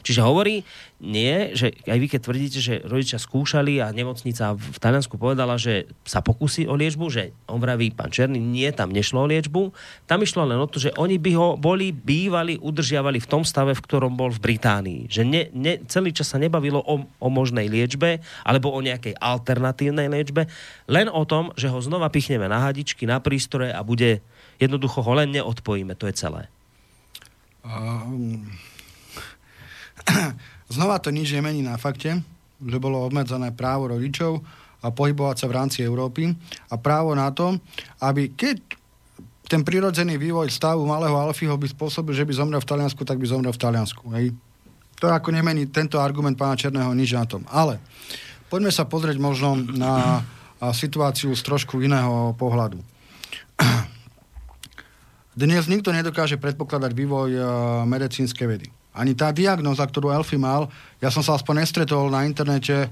Čiže 0.00 0.22
hovorí, 0.22 0.62
nie, 1.00 1.56
že 1.56 1.72
aj 1.88 1.98
vy 1.98 2.06
keď 2.06 2.20
tvrdíte, 2.22 2.58
že 2.60 2.74
rodičia 2.84 3.18
skúšali 3.18 3.80
a 3.80 3.90
nemocnica 3.90 4.54
v 4.54 4.78
Taliansku 4.78 5.16
povedala, 5.16 5.56
že 5.56 5.90
sa 6.06 6.20
pokusí 6.20 6.68
o 6.68 6.76
liečbu, 6.76 7.08
že 7.08 7.34
on 7.48 7.58
vraví, 7.58 7.90
pán 7.92 8.12
Černý, 8.12 8.38
nie, 8.38 8.68
tam 8.70 8.92
nešlo 8.92 9.24
o 9.24 9.30
liečbu, 9.30 9.72
tam 10.04 10.20
išlo 10.20 10.46
len 10.46 10.60
o 10.60 10.68
to, 10.68 10.78
že 10.78 10.94
oni 11.00 11.16
by 11.16 11.32
ho 11.36 11.48
boli, 11.56 11.90
bývali, 11.90 12.60
udržiavali 12.60 13.18
v 13.18 13.30
tom 13.30 13.42
stave, 13.42 13.72
v 13.72 13.84
ktorom 13.84 14.14
bol 14.14 14.30
v 14.30 14.40
Británii. 14.52 15.00
Že 15.08 15.22
ne, 15.26 15.42
ne, 15.56 15.80
celý 15.88 16.12
čas 16.12 16.32
sa 16.32 16.38
nebavilo 16.38 16.80
o, 16.80 17.04
o 17.04 17.28
možnej 17.32 17.66
liečbe 17.66 18.20
alebo 18.44 18.70
o 18.70 18.78
nejakej 18.84 19.16
alternatívnej 19.18 20.06
liečbe, 20.12 20.46
len 20.86 21.08
o 21.08 21.24
tom, 21.24 21.50
že 21.56 21.72
ho 21.72 21.80
znova 21.80 22.12
pichneme 22.12 22.46
na 22.46 22.60
hadičky, 22.62 23.08
na 23.08 23.18
prístroje 23.18 23.72
a 23.72 23.80
bude 23.80 24.20
jednoducho 24.60 25.00
ho 25.00 25.12
len 25.16 25.32
neodpojíme. 25.32 25.96
To 25.96 26.08
je 26.08 26.14
celé. 26.14 26.42
Um 27.64 28.69
Znova 30.74 31.02
to 31.02 31.10
nič 31.10 31.34
nemení 31.34 31.62
na 31.66 31.74
fakte, 31.80 32.22
že 32.60 32.78
bolo 32.78 33.02
obmedzené 33.02 33.50
právo 33.54 33.90
rodičov 33.90 34.42
a 34.80 34.88
pohybovať 34.88 35.36
sa 35.44 35.46
v 35.48 35.56
rámci 35.56 35.78
Európy 35.84 36.32
a 36.72 36.74
právo 36.80 37.12
na 37.12 37.28
to, 37.32 37.58
aby 38.00 38.32
keď 38.32 38.60
ten 39.50 39.66
prirodzený 39.66 40.14
vývoj 40.14 40.46
stavu 40.46 40.86
malého 40.86 41.18
Alfího 41.18 41.58
by 41.58 41.66
spôsobil, 41.66 42.14
že 42.14 42.22
by 42.22 42.32
zomrel 42.38 42.62
v 42.62 42.70
Taliansku, 42.70 43.02
tak 43.02 43.18
by 43.18 43.26
zomrel 43.26 43.50
v 43.50 43.58
Taliansku. 43.58 44.06
Hej. 44.14 44.30
To 45.02 45.10
ako 45.10 45.34
nemení 45.34 45.66
tento 45.66 45.98
argument 45.98 46.38
pána 46.38 46.54
Černého 46.54 46.94
nič 46.94 47.10
na 47.18 47.26
tom. 47.26 47.42
Ale 47.50 47.82
poďme 48.46 48.70
sa 48.70 48.86
pozrieť 48.86 49.18
možno 49.18 49.58
na 49.58 50.22
situáciu 50.70 51.34
z 51.34 51.42
trošku 51.42 51.82
iného 51.82 52.30
pohľadu. 52.38 52.78
Dnes 55.40 55.66
nikto 55.66 55.90
nedokáže 55.90 56.38
predpokladať 56.38 56.92
vývoj 56.94 57.30
medicínskej 57.90 58.46
vedy 58.46 58.68
ani 59.00 59.16
tá 59.16 59.32
diagnoza, 59.32 59.80
ktorú 59.88 60.12
Elfy 60.12 60.36
mal, 60.36 60.68
ja 61.00 61.08
som 61.08 61.24
sa 61.24 61.32
aspoň 61.32 61.64
nestretol 61.64 62.12
na 62.12 62.28
internete, 62.28 62.84
e, 62.84 62.88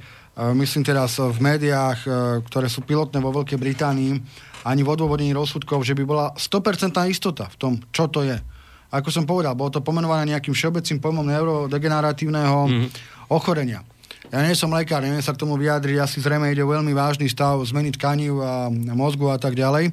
myslím 0.57 0.81
teraz 0.81 1.21
v 1.21 1.37
médiách, 1.37 1.99
e, 2.09 2.11
ktoré 2.49 2.73
sú 2.73 2.81
pilotné 2.81 3.21
vo 3.21 3.29
Veľkej 3.29 3.61
Británii, 3.61 4.17
ani 4.65 4.81
v 4.81 4.89
odôvodnení 4.89 5.37
rozsudkov, 5.37 5.85
že 5.85 5.93
by 5.93 6.05
bola 6.09 6.27
100% 6.33 7.05
istota 7.13 7.53
v 7.53 7.57
tom, 7.61 7.73
čo 7.93 8.09
to 8.09 8.25
je. 8.25 8.41
Ako 8.89 9.13
som 9.13 9.29
povedal, 9.29 9.53
bolo 9.53 9.69
to 9.69 9.85
pomenované 9.85 10.33
nejakým 10.33 10.57
všeobecným 10.57 10.97
pojmom 10.97 11.29
neurodegeneratívneho 11.29 12.59
mm-hmm. 12.65 12.89
ochorenia. 13.29 13.85
Ja 14.33 14.45
nie 14.45 14.57
som 14.57 14.73
lekár, 14.73 15.05
neviem 15.05 15.25
sa 15.25 15.37
k 15.37 15.41
tomu 15.45 15.61
vyjadriť, 15.61 16.01
asi 16.01 16.25
zrejme 16.25 16.53
ide 16.53 16.65
o 16.65 16.73
veľmi 16.73 16.93
vážny 16.97 17.29
stav 17.29 17.61
zmeny 17.65 17.93
tkaní 17.97 18.33
a 18.33 18.69
mozgu 18.97 19.29
a 19.29 19.37
tak 19.37 19.57
ďalej, 19.57 19.93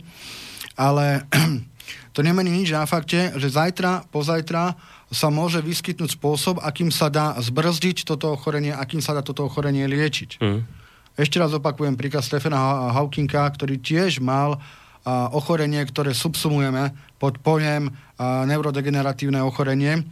ale 0.79 1.27
to 2.15 2.19
nemení 2.23 2.51
nič 2.51 2.71
na 2.71 2.87
fakte, 2.87 3.35
že 3.35 3.51
zajtra, 3.51 4.07
pozajtra 4.11 4.94
sa 5.13 5.29
môže 5.29 5.61
vyskytnúť 5.61 6.17
spôsob, 6.17 6.57
akým 6.61 6.89
sa 6.89 7.13
dá 7.13 7.37
zbrzdiť 7.37 8.05
toto 8.05 8.33
ochorenie, 8.33 8.73
akým 8.73 8.99
sa 8.99 9.13
dá 9.13 9.21
toto 9.21 9.45
ochorenie 9.45 9.85
liečiť. 9.85 10.41
Mm. 10.41 10.61
Ešte 11.15 11.39
raz 11.39 11.53
opakujem 11.55 11.95
príklad 11.95 12.25
Stefana 12.25 12.91
Hawkinga, 12.91 13.47
ktorý 13.55 13.79
tiež 13.79 14.19
mal 14.19 14.59
a, 15.05 15.31
ochorenie, 15.31 15.79
ktoré 15.85 16.11
subsumujeme 16.11 16.91
pod 17.21 17.39
pojem 17.39 17.93
a, 18.17 18.43
neurodegeneratívne 18.49 19.39
ochorenie 19.45 20.03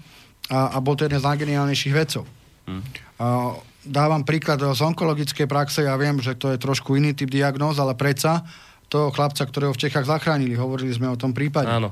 a, 0.48 0.74
a 0.74 0.78
bol 0.80 0.96
to 0.96 1.10
jeden 1.10 1.20
z 1.20 1.28
najgeniálnejších 1.28 1.94
vedcov. 1.94 2.24
Mm. 2.70 2.82
A, 3.20 3.60
dávam 3.84 4.24
príklad 4.24 4.64
z 4.64 4.80
onkologickej 4.80 5.48
praxe, 5.50 5.84
ja 5.84 5.98
viem, 6.00 6.22
že 6.24 6.40
to 6.40 6.56
je 6.56 6.62
trošku 6.62 6.96
iný 6.96 7.12
typ 7.12 7.28
diagnóz, 7.28 7.76
ale 7.82 7.98
predsa 8.00 8.48
toho 8.88 9.10
chlapca, 9.10 9.44
ktorého 9.44 9.74
v 9.74 9.82
Čechách 9.90 10.06
zachránili, 10.06 10.54
hovorili 10.54 10.94
sme 10.94 11.10
o 11.10 11.18
tom 11.18 11.34
prípade. 11.34 11.66
Áno. 11.66 11.92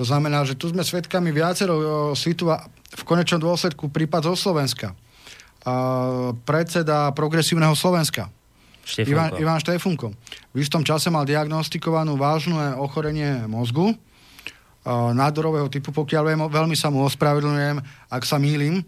To 0.00 0.08
znamená, 0.08 0.48
že 0.48 0.56
tu 0.56 0.72
sme 0.72 0.80
svedkami 0.80 1.28
viacero 1.28 1.76
situa- 2.16 2.64
v 2.96 3.02
konečnom 3.04 3.36
dôsledku 3.36 3.92
prípad 3.92 4.32
zo 4.32 4.34
Slovenska. 4.48 4.96
A 5.60 6.32
predseda 6.48 7.12
progresívneho 7.12 7.76
Slovenska. 7.76 8.32
Ivan, 9.04 9.36
Ivan 9.36 9.60
Štefunko. 9.60 10.16
V 10.56 10.64
istom 10.64 10.80
čase 10.80 11.12
mal 11.12 11.28
diagnostikovanú 11.28 12.16
vážnu 12.16 12.56
ochorenie 12.80 13.44
mozgu, 13.44 13.92
nádorového 14.88 15.68
typu, 15.68 15.92
pokiaľ 15.92 16.22
viem, 16.32 16.40
veľmi 16.48 16.72
sa 16.72 16.88
mu 16.88 17.04
ospravedlňujem, 17.04 17.76
ak 18.08 18.22
sa 18.24 18.40
mýlim, 18.40 18.80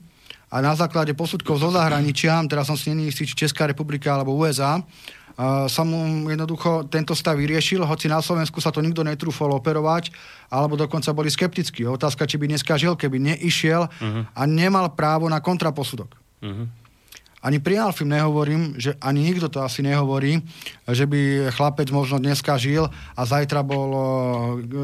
a 0.48 0.64
na 0.64 0.72
základe 0.72 1.12
posudkov 1.12 1.60
zo 1.60 1.68
zahraničia, 1.72 2.40
teraz 2.48 2.68
som 2.68 2.76
si 2.76 2.92
není 2.92 3.12
istý, 3.12 3.28
či 3.28 3.48
Česká 3.48 3.68
republika 3.68 4.12
alebo 4.12 4.36
USA, 4.36 4.80
uh, 4.80 4.84
sa 5.40 5.82
mu 5.82 6.28
jednoducho 6.28 6.84
tento 6.92 7.16
stav 7.16 7.40
vyriešil, 7.40 7.82
hoci 7.82 8.06
na 8.06 8.20
Slovensku 8.20 8.60
sa 8.60 8.68
to 8.68 8.84
nikto 8.84 9.00
netrúfol 9.00 9.52
operovať, 9.56 10.12
alebo 10.52 10.76
dokonca 10.76 11.10
boli 11.16 11.32
skeptickí. 11.32 11.88
Otázka, 11.88 12.28
či 12.28 12.36
by 12.36 12.52
dneska 12.52 12.76
žil, 12.76 12.92
keby 12.94 13.16
neišiel 13.18 13.88
uh-huh. 13.88 14.22
a 14.32 14.42
nemal 14.44 14.92
právo 14.92 15.26
na 15.32 15.40
kontraposudok. 15.40 16.12
Uh-huh. 16.44 16.68
Ani 17.42 17.58
pri 17.58 17.74
Alfim 17.82 18.06
nehovorím, 18.06 18.78
že 18.78 18.94
ani 19.02 19.26
nikto 19.26 19.50
to 19.50 19.66
asi 19.66 19.82
nehovorí, 19.82 20.38
že 20.86 21.10
by 21.10 21.50
chlapec 21.50 21.90
možno 21.90 22.22
dneska 22.22 22.54
žil 22.54 22.86
a 23.18 23.20
zajtra 23.26 23.66
bol 23.66 23.90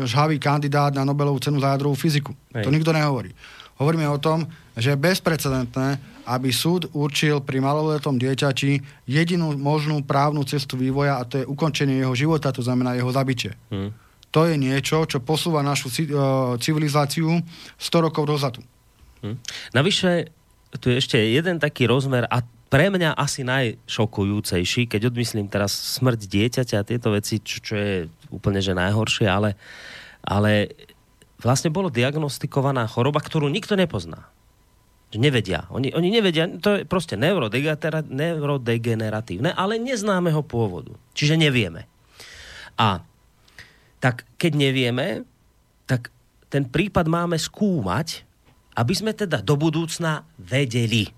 žhavý 0.03 0.43
kandidát 0.43 0.91
na 0.91 1.07
Nobelovú 1.07 1.39
cenu 1.39 1.63
za 1.63 1.79
jadrovú 1.79 1.95
fyziku. 1.95 2.35
Hej. 2.51 2.67
To 2.67 2.75
nikto 2.75 2.91
nehovorí. 2.91 3.31
Hovoríme 3.79 4.11
o 4.11 4.19
tom, 4.19 4.43
že 4.75 4.91
je 4.91 4.99
bezprecedentné, 4.99 6.03
aby 6.29 6.53
súd 6.53 6.93
určil 6.93 7.41
pri 7.41 7.65
maloletom 7.65 8.21
dieťači 8.21 9.05
jedinú 9.09 9.57
možnú 9.57 10.05
právnu 10.05 10.45
cestu 10.45 10.77
vývoja 10.77 11.17
a 11.17 11.25
to 11.25 11.41
je 11.41 11.49
ukončenie 11.49 12.05
jeho 12.05 12.13
života, 12.13 12.53
to 12.53 12.61
znamená 12.61 12.93
jeho 12.93 13.09
zabitie. 13.09 13.57
Hmm. 13.73 13.97
To 14.29 14.45
je 14.45 14.61
niečo, 14.61 15.09
čo 15.09 15.25
posúva 15.25 15.65
našu 15.65 15.89
civilizáciu 16.61 17.41
100 17.81 18.05
rokov 18.05 18.29
dozadu. 18.29 18.61
Hmm. 19.25 19.41
Navyše, 19.73 20.29
tu 20.77 20.93
je 20.93 21.01
ešte 21.01 21.17
jeden 21.17 21.57
taký 21.57 21.89
rozmer 21.89 22.29
a 22.29 22.45
pre 22.69 22.93
mňa 22.93 23.17
asi 23.17 23.49
najšokujúcejší, 23.49 24.93
keď 24.93 25.09
odmyslím 25.09 25.49
teraz 25.49 25.73
smrť 25.73 26.21
dieťaťa 26.29 26.77
a 26.77 26.85
tieto 26.85 27.09
veci, 27.17 27.41
čo, 27.41 27.65
čo 27.65 27.75
je 27.81 27.97
úplne 28.29 28.61
že 28.61 28.77
najhoršie, 28.77 29.25
ale, 29.25 29.57
ale 30.21 30.77
vlastne 31.41 31.73
bolo 31.73 31.89
diagnostikovaná 31.89 32.85
choroba, 32.85 33.25
ktorú 33.25 33.49
nikto 33.49 33.73
nepozná. 33.73 34.29
Že 35.09 35.19
nevedia. 35.19 35.65
Oni, 35.73 35.89
oni 35.95 36.11
nevedia, 36.13 36.49
to 36.61 36.77
je 36.81 36.85
proste 36.85 37.17
neurodegeneratívne, 37.17 39.53
ale 39.57 39.79
neznámeho 39.81 40.43
pôvodu. 40.45 40.93
Čiže 41.17 41.37
nevieme. 41.41 41.89
A 42.77 43.01
tak 43.99 44.25
keď 44.37 44.55
nevieme, 44.55 45.25
tak 45.89 46.13
ten 46.53 46.69
prípad 46.69 47.09
máme 47.09 47.39
skúmať 47.41 48.29
aby 48.79 48.95
sme 48.95 49.11
teda 49.11 49.43
do 49.43 49.59
budúcna 49.59 50.23
vedeli. 50.39 51.11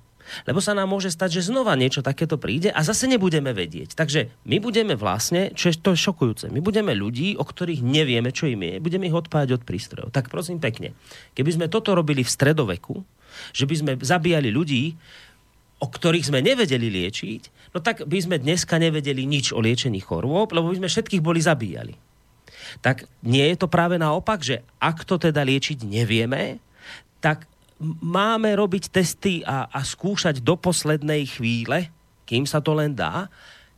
Lebo 0.47 0.63
sa 0.63 0.79
nám 0.79 0.95
môže 0.95 1.11
stať, 1.11 1.43
že 1.43 1.51
znova 1.51 1.75
niečo 1.75 2.07
takéto 2.07 2.39
príde 2.39 2.71
a 2.71 2.87
zase 2.87 3.11
nebudeme 3.11 3.51
vedieť. 3.51 3.99
Takže 3.99 4.31
my 4.47 4.63
budeme 4.63 4.95
vlastne, 4.95 5.51
čo 5.53 5.75
je 5.75 5.77
to 5.77 5.99
šokujúce, 5.99 6.55
my 6.55 6.63
budeme 6.63 6.95
ľudí, 6.95 7.35
o 7.35 7.43
ktorých 7.43 7.83
nevieme, 7.83 8.31
čo 8.31 8.47
im 8.47 8.63
je, 8.63 8.79
budeme 8.79 9.11
ich 9.11 9.17
odpájať 9.17 9.59
od 9.59 9.63
prístrojov. 9.67 10.15
Tak 10.15 10.31
prosím 10.31 10.63
pekne, 10.63 10.95
keby 11.35 11.51
sme 11.51 11.67
toto 11.67 11.99
robili 11.99 12.23
v 12.23 12.31
stredoveku, 12.31 13.03
že 13.51 13.65
by 13.67 13.75
sme 13.75 13.93
zabíjali 14.01 14.49
ľudí, 14.53 14.95
o 15.81 15.87
ktorých 15.89 16.29
sme 16.29 16.45
nevedeli 16.45 16.93
liečiť, 16.93 17.73
no 17.73 17.81
tak 17.81 18.05
by 18.05 18.19
sme 18.21 18.37
dneska 18.37 18.77
nevedeli 18.77 19.25
nič 19.25 19.57
o 19.57 19.65
liečení 19.65 19.99
chorôb, 20.05 20.53
lebo 20.53 20.69
by 20.69 20.85
sme 20.85 20.93
všetkých 20.93 21.25
boli 21.25 21.41
zabíjali. 21.41 21.97
Tak 22.85 23.09
nie 23.25 23.43
je 23.51 23.57
to 23.57 23.67
práve 23.67 23.97
naopak, 23.97 24.45
že 24.45 24.61
ak 24.79 25.03
to 25.09 25.17
teda 25.17 25.41
liečiť 25.43 25.83
nevieme, 25.83 26.61
tak 27.19 27.49
máme 27.81 28.53
robiť 28.53 28.93
testy 28.93 29.41
a, 29.43 29.67
a 29.73 29.81
skúšať 29.81 30.45
do 30.45 30.55
poslednej 30.55 31.25
chvíle, 31.25 31.89
kým 32.29 32.45
sa 32.45 32.61
to 32.61 32.77
len 32.77 32.93
dá, 32.93 33.27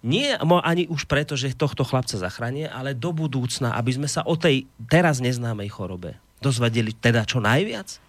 nie 0.02 0.34
ani 0.34 0.90
už 0.90 1.06
preto, 1.06 1.38
že 1.38 1.54
tohto 1.54 1.86
chlapca 1.86 2.18
zachránie, 2.18 2.66
ale 2.66 2.90
do 2.90 3.14
budúcna, 3.14 3.78
aby 3.78 3.94
sme 3.94 4.10
sa 4.10 4.26
o 4.26 4.34
tej 4.34 4.66
teraz 4.90 5.22
neznámej 5.22 5.70
chorobe 5.70 6.18
dozvedeli 6.42 6.90
teda 6.90 7.22
čo 7.22 7.38
najviac. 7.38 8.02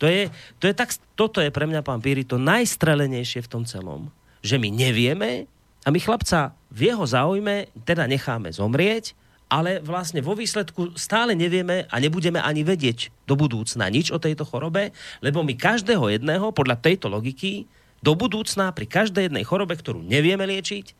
To 0.00 0.08
je, 0.08 0.32
to 0.56 0.64
je 0.66 0.74
tak, 0.74 0.96
toto 1.12 1.44
je 1.44 1.52
pre 1.52 1.68
mňa, 1.68 1.84
pán 1.84 2.00
Píri, 2.00 2.24
to 2.24 2.40
najstrelenejšie 2.40 3.44
v 3.44 3.52
tom 3.52 3.68
celom, 3.68 4.08
že 4.40 4.56
my 4.56 4.72
nevieme 4.72 5.44
a 5.84 5.88
my 5.92 6.00
chlapca 6.00 6.56
v 6.72 6.92
jeho 6.92 7.04
záujme 7.04 7.68
teda 7.84 8.08
necháme 8.08 8.48
zomrieť 8.48 9.12
ale 9.50 9.82
vlastne 9.82 10.22
vo 10.22 10.38
výsledku 10.38 10.94
stále 10.94 11.34
nevieme 11.34 11.90
a 11.90 11.98
nebudeme 11.98 12.38
ani 12.38 12.62
vedieť 12.62 13.10
do 13.26 13.34
budúcna 13.34 13.90
nič 13.90 14.14
o 14.14 14.22
tejto 14.22 14.46
chorobe, 14.46 14.94
lebo 15.18 15.42
my 15.42 15.58
každého 15.58 16.06
jedného, 16.06 16.54
podľa 16.54 16.78
tejto 16.78 17.10
logiky, 17.10 17.66
do 18.00 18.14
budúcna 18.14 18.70
pri 18.70 18.86
každej 18.86 19.28
jednej 19.28 19.42
chorobe, 19.42 19.74
ktorú 19.74 20.06
nevieme 20.06 20.46
liečiť, 20.46 20.94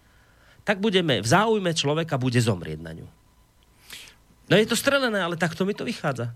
tak 0.66 0.82
budeme 0.82 1.22
v 1.22 1.30
záujme 1.30 1.70
človeka 1.72 2.20
bude 2.20 2.42
zomrieť 2.42 2.82
na 2.82 2.92
ňu. 2.98 3.07
No 4.51 4.55
je 4.59 4.66
to 4.66 4.74
strelené, 4.74 5.22
ale 5.22 5.38
takto 5.38 5.62
mi 5.62 5.72
to 5.72 5.86
vychádza. 5.86 6.34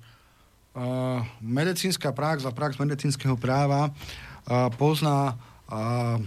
Uh, 0.74 1.22
medicínska 1.38 2.10
prax 2.10 2.42
a 2.42 2.50
prax 2.50 2.82
medicínskeho 2.82 3.38
práva 3.38 3.94
uh, 3.94 4.66
pozná 4.74 5.38
uh, 5.70 6.18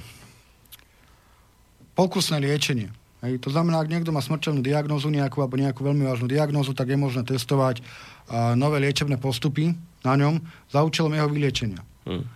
pokusné 1.98 2.40
liečenie. 2.40 2.88
Hej, 3.26 3.42
to 3.42 3.50
znamená, 3.50 3.82
ak 3.82 3.90
niekto 3.90 4.14
má 4.14 4.22
smrteľnú 4.22 4.62
diagnózu 4.62 5.10
nejakú 5.10 5.42
alebo 5.42 5.58
nejakú 5.58 5.82
veľmi 5.82 6.06
vážnu 6.06 6.30
diagnózu, 6.30 6.78
tak 6.78 6.94
je 6.94 7.02
možné 7.02 7.26
testovať 7.26 7.82
a, 8.30 8.54
nové 8.54 8.78
liečebné 8.78 9.18
postupy 9.18 9.74
na 10.06 10.14
ňom 10.14 10.38
za 10.70 10.86
účelom 10.86 11.18
jeho 11.18 11.26
vyliečenia. 11.26 11.82
Hmm. 12.06 12.30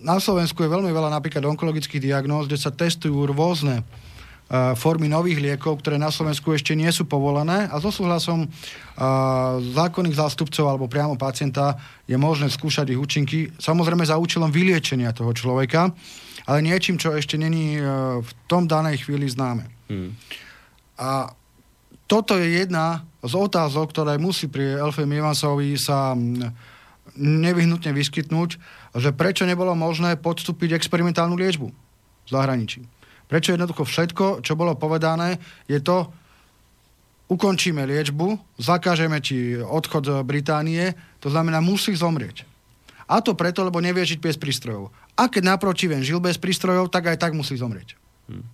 Na 0.00 0.16
Slovensku 0.16 0.64
je 0.64 0.72
veľmi 0.72 0.88
veľa 0.88 1.12
napríklad 1.12 1.44
onkologických 1.44 2.00
diagnóz, 2.00 2.48
kde 2.48 2.56
sa 2.56 2.72
testujú 2.72 3.28
rôzne 3.28 3.84
formy 4.52 5.08
nových 5.08 5.40
liekov, 5.40 5.80
ktoré 5.80 5.96
na 5.96 6.12
Slovensku 6.12 6.52
ešte 6.52 6.76
nie 6.76 6.92
sú 6.92 7.08
povolené 7.08 7.64
a 7.72 7.80
so 7.80 7.88
súhlasom 7.88 8.44
zákonných 9.72 10.20
zástupcov 10.20 10.68
alebo 10.68 10.84
priamo 10.86 11.16
pacienta 11.16 11.80
je 12.04 12.14
možné 12.14 12.52
skúšať 12.52 12.92
ich 12.92 13.00
účinky, 13.00 13.48
samozrejme 13.56 14.04
za 14.04 14.20
účelom 14.20 14.52
vyliečenia 14.52 15.16
toho 15.16 15.32
človeka, 15.32 15.90
ale 16.44 16.60
niečím, 16.60 17.00
čo 17.00 17.16
ešte 17.16 17.40
není 17.40 17.80
v 18.20 18.30
tom 18.44 18.68
danej 18.68 19.08
chvíli 19.08 19.26
známe. 19.32 19.64
Hmm. 19.88 20.12
A 21.00 21.32
toto 22.04 22.36
je 22.36 22.60
jedna 22.60 23.08
z 23.24 23.32
otázok, 23.32 23.96
ktoré 23.96 24.20
musí 24.20 24.52
pri 24.52 24.76
Elfem 24.76 25.08
Ivansovi 25.08 25.80
sa 25.80 26.12
nevyhnutne 27.16 27.96
vyskytnúť, 27.96 28.50
že 29.00 29.10
prečo 29.16 29.48
nebolo 29.48 29.72
možné 29.72 30.20
podstúpiť 30.20 30.76
experimentálnu 30.76 31.32
liečbu 31.32 31.72
v 31.72 32.28
zahraničí. 32.28 32.84
Prečo 33.24 33.56
jednoducho 33.56 33.82
všetko, 33.88 34.44
čo 34.44 34.52
bolo 34.54 34.76
povedané, 34.76 35.40
je 35.64 35.80
to, 35.80 36.12
ukončíme 37.28 37.82
liečbu, 37.88 38.60
zakážeme 38.60 39.18
ti 39.24 39.56
odchod 39.56 40.22
Británie, 40.28 40.92
to 41.24 41.32
znamená, 41.32 41.64
musí 41.64 41.96
zomrieť. 41.96 42.44
A 43.08 43.20
to 43.20 43.36
preto, 43.36 43.64
lebo 43.64 43.80
nevie 43.80 44.04
žiť 44.04 44.20
bez 44.20 44.36
prístrojov. 44.36 44.92
A 45.16 45.28
keď 45.28 45.56
naproti 45.56 45.88
ven 45.88 46.04
žil 46.04 46.20
bez 46.20 46.40
prístrojov, 46.40 46.88
tak 46.88 47.12
aj 47.12 47.20
tak 47.20 47.32
musí 47.36 47.56
zomrieť. 47.56 47.96
Hmm. 48.28 48.44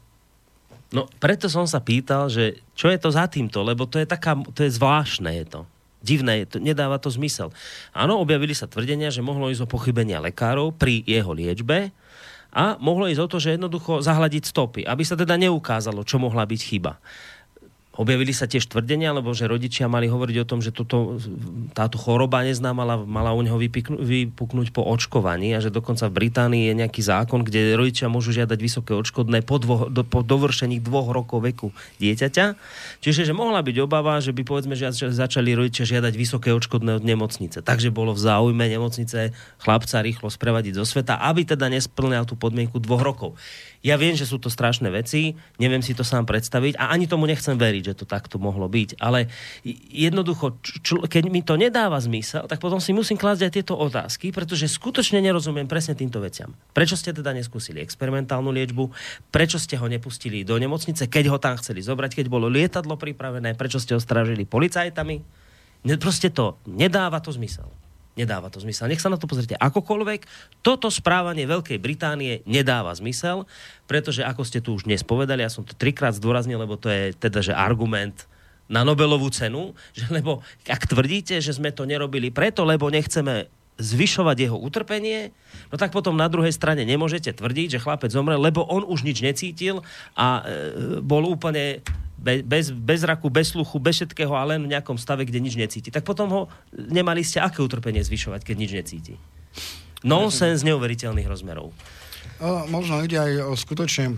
No, 0.91 1.07
preto 1.23 1.47
som 1.47 1.71
sa 1.71 1.79
pýtal, 1.79 2.27
že 2.27 2.59
čo 2.75 2.91
je 2.91 2.99
to 2.99 3.15
za 3.15 3.31
týmto, 3.31 3.63
lebo 3.63 3.87
to 3.87 4.03
je 4.03 4.07
taká, 4.11 4.35
to 4.35 4.67
je 4.67 4.75
zvláštne 4.75 5.31
je 5.43 5.47
to. 5.47 5.61
Divné, 6.01 6.49
to, 6.49 6.59
nedáva 6.59 6.97
to 6.97 7.13
zmysel. 7.13 7.55
Áno, 7.95 8.19
objavili 8.19 8.57
sa 8.57 8.67
tvrdenia, 8.67 9.13
že 9.13 9.23
mohlo 9.23 9.53
ísť 9.53 9.69
o 9.69 9.71
pochybenia 9.71 10.19
lekárov 10.19 10.75
pri 10.75 11.05
jeho 11.07 11.31
liečbe 11.31 11.95
a 12.51 12.77
mohlo 12.83 13.07
ísť 13.07 13.23
o 13.23 13.31
to, 13.31 13.39
že 13.39 13.55
jednoducho 13.55 14.03
zahľadiť 14.03 14.43
stopy, 14.47 14.81
aby 14.83 15.03
sa 15.07 15.15
teda 15.15 15.39
neukázalo, 15.39 16.03
čo 16.03 16.19
mohla 16.19 16.43
byť 16.47 16.61
chyba. 16.61 16.99
Objavili 18.01 18.33
sa 18.33 18.49
tiež 18.49 18.65
tvrdenia, 18.65 19.13
lebo 19.13 19.37
že 19.37 19.45
rodičia 19.45 19.85
mali 19.85 20.09
hovoriť 20.09 20.37
o 20.41 20.49
tom, 20.49 20.65
že 20.65 20.73
toto, 20.73 21.21
táto 21.77 22.01
choroba 22.01 22.41
neznámala, 22.41 23.05
mala 23.05 23.37
u 23.37 23.45
neho 23.45 23.61
vypiknú, 23.61 24.01
vypuknúť 24.01 24.73
po 24.73 24.81
očkovaní 24.89 25.53
a 25.53 25.61
že 25.61 25.69
dokonca 25.69 26.09
v 26.09 26.17
Británii 26.17 26.73
je 26.73 26.75
nejaký 26.81 27.05
zákon, 27.05 27.45
kde 27.45 27.77
rodičia 27.77 28.09
môžu 28.09 28.33
žiadať 28.33 28.57
vysoké 28.57 28.97
odškodné 28.97 29.45
po, 29.45 29.61
dvo, 29.61 29.93
do, 29.93 30.01
po 30.01 30.25
dovršení 30.25 30.81
dvoch 30.81 31.13
rokov 31.13 31.45
veku 31.45 31.77
dieťaťa. 32.01 32.57
Čiže 33.05 33.29
že 33.29 33.37
mohla 33.37 33.61
byť 33.61 33.77
obava, 33.85 34.17
že 34.25 34.33
by 34.33 34.49
povedzme, 34.49 34.73
že 34.73 34.89
začali 35.13 35.53
rodičia 35.53 35.85
žiadať 35.85 36.17
vysoké 36.17 36.57
odškodné 36.57 36.97
od 36.97 37.05
nemocnice. 37.05 37.61
Takže 37.61 37.93
bolo 37.93 38.17
v 38.17 38.25
záujme 38.25 38.65
nemocnice 38.65 39.37
chlapca 39.61 40.01
rýchlo 40.01 40.33
sprevadiť 40.33 40.81
zo 40.81 40.89
sveta, 40.89 41.21
aby 41.21 41.45
teda 41.45 41.69
nesplňal 41.69 42.25
tú 42.25 42.33
podmienku 42.33 42.81
dvoch 42.81 43.05
rokov. 43.05 43.37
Ja 43.81 43.97
viem, 43.97 44.13
že 44.13 44.29
sú 44.29 44.37
to 44.37 44.53
strašné 44.53 44.93
veci, 44.93 45.41
neviem 45.57 45.81
si 45.81 45.97
to 45.97 46.05
sám 46.05 46.29
predstaviť 46.29 46.77
a 46.77 46.93
ani 46.93 47.09
tomu 47.09 47.25
nechcem 47.25 47.57
veriť, 47.57 47.90
že 47.91 47.99
to 47.99 48.07
takto 48.07 48.39
mohlo 48.39 48.71
byť. 48.71 49.03
Ale 49.03 49.27
jednoducho, 49.91 50.63
čl- 50.63 51.05
keď 51.11 51.25
mi 51.27 51.43
to 51.43 51.59
nedáva 51.59 51.99
zmysel, 51.99 52.47
tak 52.47 52.63
potom 52.63 52.79
si 52.79 52.95
musím 52.95 53.19
klásť 53.19 53.51
aj 53.51 53.53
tieto 53.53 53.75
otázky, 53.75 54.31
pretože 54.31 54.71
skutočne 54.71 55.19
nerozumiem 55.19 55.67
presne 55.67 55.99
týmto 55.99 56.23
veciam. 56.23 56.55
Prečo 56.71 56.95
ste 56.95 57.11
teda 57.11 57.35
neskúsili 57.35 57.83
experimentálnu 57.83 58.55
liečbu? 58.55 58.89
Prečo 59.35 59.59
ste 59.59 59.75
ho 59.75 59.91
nepustili 59.91 60.47
do 60.47 60.55
nemocnice, 60.55 61.11
keď 61.11 61.35
ho 61.35 61.39
tam 61.43 61.59
chceli 61.59 61.83
zobrať, 61.83 62.23
keď 62.23 62.27
bolo 62.31 62.47
lietadlo 62.47 62.95
pripravené? 62.95 63.59
Prečo 63.59 63.83
ste 63.83 63.99
ho 63.99 64.01
strážili 64.01 64.47
policajtami? 64.47 65.43
Proste 65.99 66.29
to 66.31 66.61
nedáva 66.69 67.19
to 67.19 67.35
zmysel. 67.35 67.69
Nedáva 68.21 68.53
to 68.53 68.61
zmysel. 68.61 68.93
Nech 68.93 69.01
sa 69.01 69.09
na 69.09 69.17
to 69.17 69.25
pozrite 69.25 69.57
akokoľvek. 69.57 70.29
Toto 70.61 70.93
správanie 70.93 71.49
Veľkej 71.49 71.81
Británie 71.81 72.45
nedáva 72.45 72.93
zmysel, 72.93 73.49
pretože 73.89 74.21
ako 74.21 74.45
ste 74.45 74.61
tu 74.61 74.77
už 74.77 74.85
dnes 74.85 75.01
povedali, 75.01 75.41
ja 75.41 75.49
som 75.49 75.65
to 75.65 75.73
trikrát 75.73 76.13
zdôraznil, 76.13 76.61
lebo 76.61 76.77
to 76.77 76.93
je 76.93 77.17
teda, 77.17 77.41
že 77.41 77.57
argument 77.57 78.29
na 78.69 78.85
Nobelovú 78.85 79.33
cenu, 79.33 79.73
že 79.97 80.05
lebo 80.13 80.45
ak 80.69 80.85
tvrdíte, 80.85 81.41
že 81.41 81.57
sme 81.57 81.73
to 81.73 81.89
nerobili 81.89 82.29
preto, 82.29 82.69
lebo 82.69 82.93
nechceme 82.93 83.49
zvyšovať 83.81 84.37
jeho 84.37 84.61
utrpenie, 84.61 85.33
no 85.73 85.81
tak 85.81 85.89
potom 85.89 86.13
na 86.13 86.29
druhej 86.29 86.53
strane 86.53 86.85
nemôžete 86.85 87.33
tvrdiť, 87.33 87.81
že 87.81 87.83
chlapec 87.83 88.13
zomrel, 88.13 88.37
lebo 88.37 88.61
on 88.69 88.85
už 88.85 89.09
nič 89.09 89.25
necítil 89.25 89.81
a 90.13 90.45
e, 90.45 91.01
bol 91.01 91.25
úplne 91.25 91.81
bez, 92.21 92.69
bez 92.71 93.01
raku, 93.03 93.33
bez 93.33 93.57
sluchu, 93.57 93.81
bez 93.81 93.97
všetkého, 93.97 94.37
ale 94.37 94.61
len 94.61 94.69
v 94.69 94.73
nejakom 94.77 95.01
stave, 95.01 95.25
kde 95.25 95.41
nič 95.41 95.57
necíti. 95.57 95.89
Tak 95.89 96.05
potom 96.05 96.29
ho 96.29 96.43
nemali 96.77 97.25
ste 97.25 97.41
aké 97.41 97.65
utrpenie 97.65 98.05
zvyšovať, 98.05 98.45
keď 98.45 98.57
nič 98.61 98.71
necíti. 98.77 99.15
Nonsens 100.05 100.61
neuveriteľných 100.65 101.29
rozmerov. 101.29 101.73
Možno 102.73 103.05
ide 103.05 103.21
aj 103.21 103.53
o 103.53 103.55
skutočne 103.57 104.17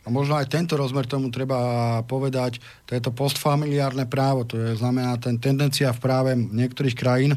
a 0.00 0.08
možno 0.08 0.40
aj 0.40 0.48
tento 0.48 0.80
rozmer 0.80 1.04
tomu 1.04 1.28
treba 1.28 2.00
povedať, 2.08 2.56
to 2.88 2.96
je 2.96 3.04
to 3.04 3.12
postfamiliárne 3.12 4.08
právo, 4.08 4.48
to 4.48 4.56
je 4.56 4.80
znamená 4.80 5.20
ten 5.20 5.36
tendencia 5.36 5.92
v 5.92 6.00
práve 6.00 6.32
niektorých 6.36 6.96
krajín, 6.96 7.36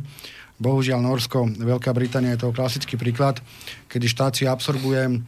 bohužiaľ 0.63 1.03
Norsko, 1.03 1.59
Veľká 1.59 1.91
Británia 1.91 2.39
je 2.39 2.47
to 2.47 2.55
klasický 2.55 2.95
príklad, 2.95 3.43
kedy 3.91 4.07
štát 4.07 4.31
si 4.39 4.47
absorbuje 4.47 5.19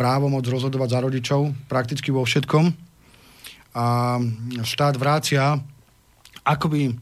právomoc 0.00 0.44
rozhodovať 0.48 0.88
za 0.88 1.00
rodičov 1.04 1.40
prakticky 1.68 2.08
vo 2.08 2.24
všetkom 2.24 2.89
a 3.74 4.18
štát 4.66 4.98
vrácia, 4.98 5.58
akoby 6.42 6.98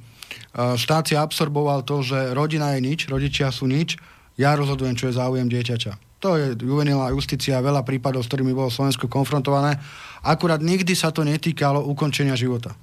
štát 0.54 1.04
si 1.08 1.14
absorboval 1.16 1.86
to, 1.86 2.04
že 2.04 2.36
rodina 2.36 2.76
je 2.76 2.84
nič, 2.84 3.08
rodičia 3.08 3.48
sú 3.48 3.64
nič, 3.64 3.96
ja 4.36 4.54
rozhodujem, 4.54 4.94
čo 4.94 5.08
je 5.08 5.18
záujem 5.18 5.48
dieťaťa. 5.48 6.22
To 6.22 6.34
je 6.34 6.58
juvenilná 6.58 7.14
justícia, 7.14 7.62
veľa 7.62 7.86
prípadov, 7.86 8.26
s 8.26 8.30
ktorými 8.30 8.50
bolo 8.50 8.70
Slovensko 8.70 9.06
konfrontované. 9.06 9.78
Akurát 10.26 10.58
nikdy 10.58 10.94
sa 10.98 11.14
to 11.14 11.22
netýkalo 11.22 11.86
ukončenia 11.86 12.34
života. 12.34 12.74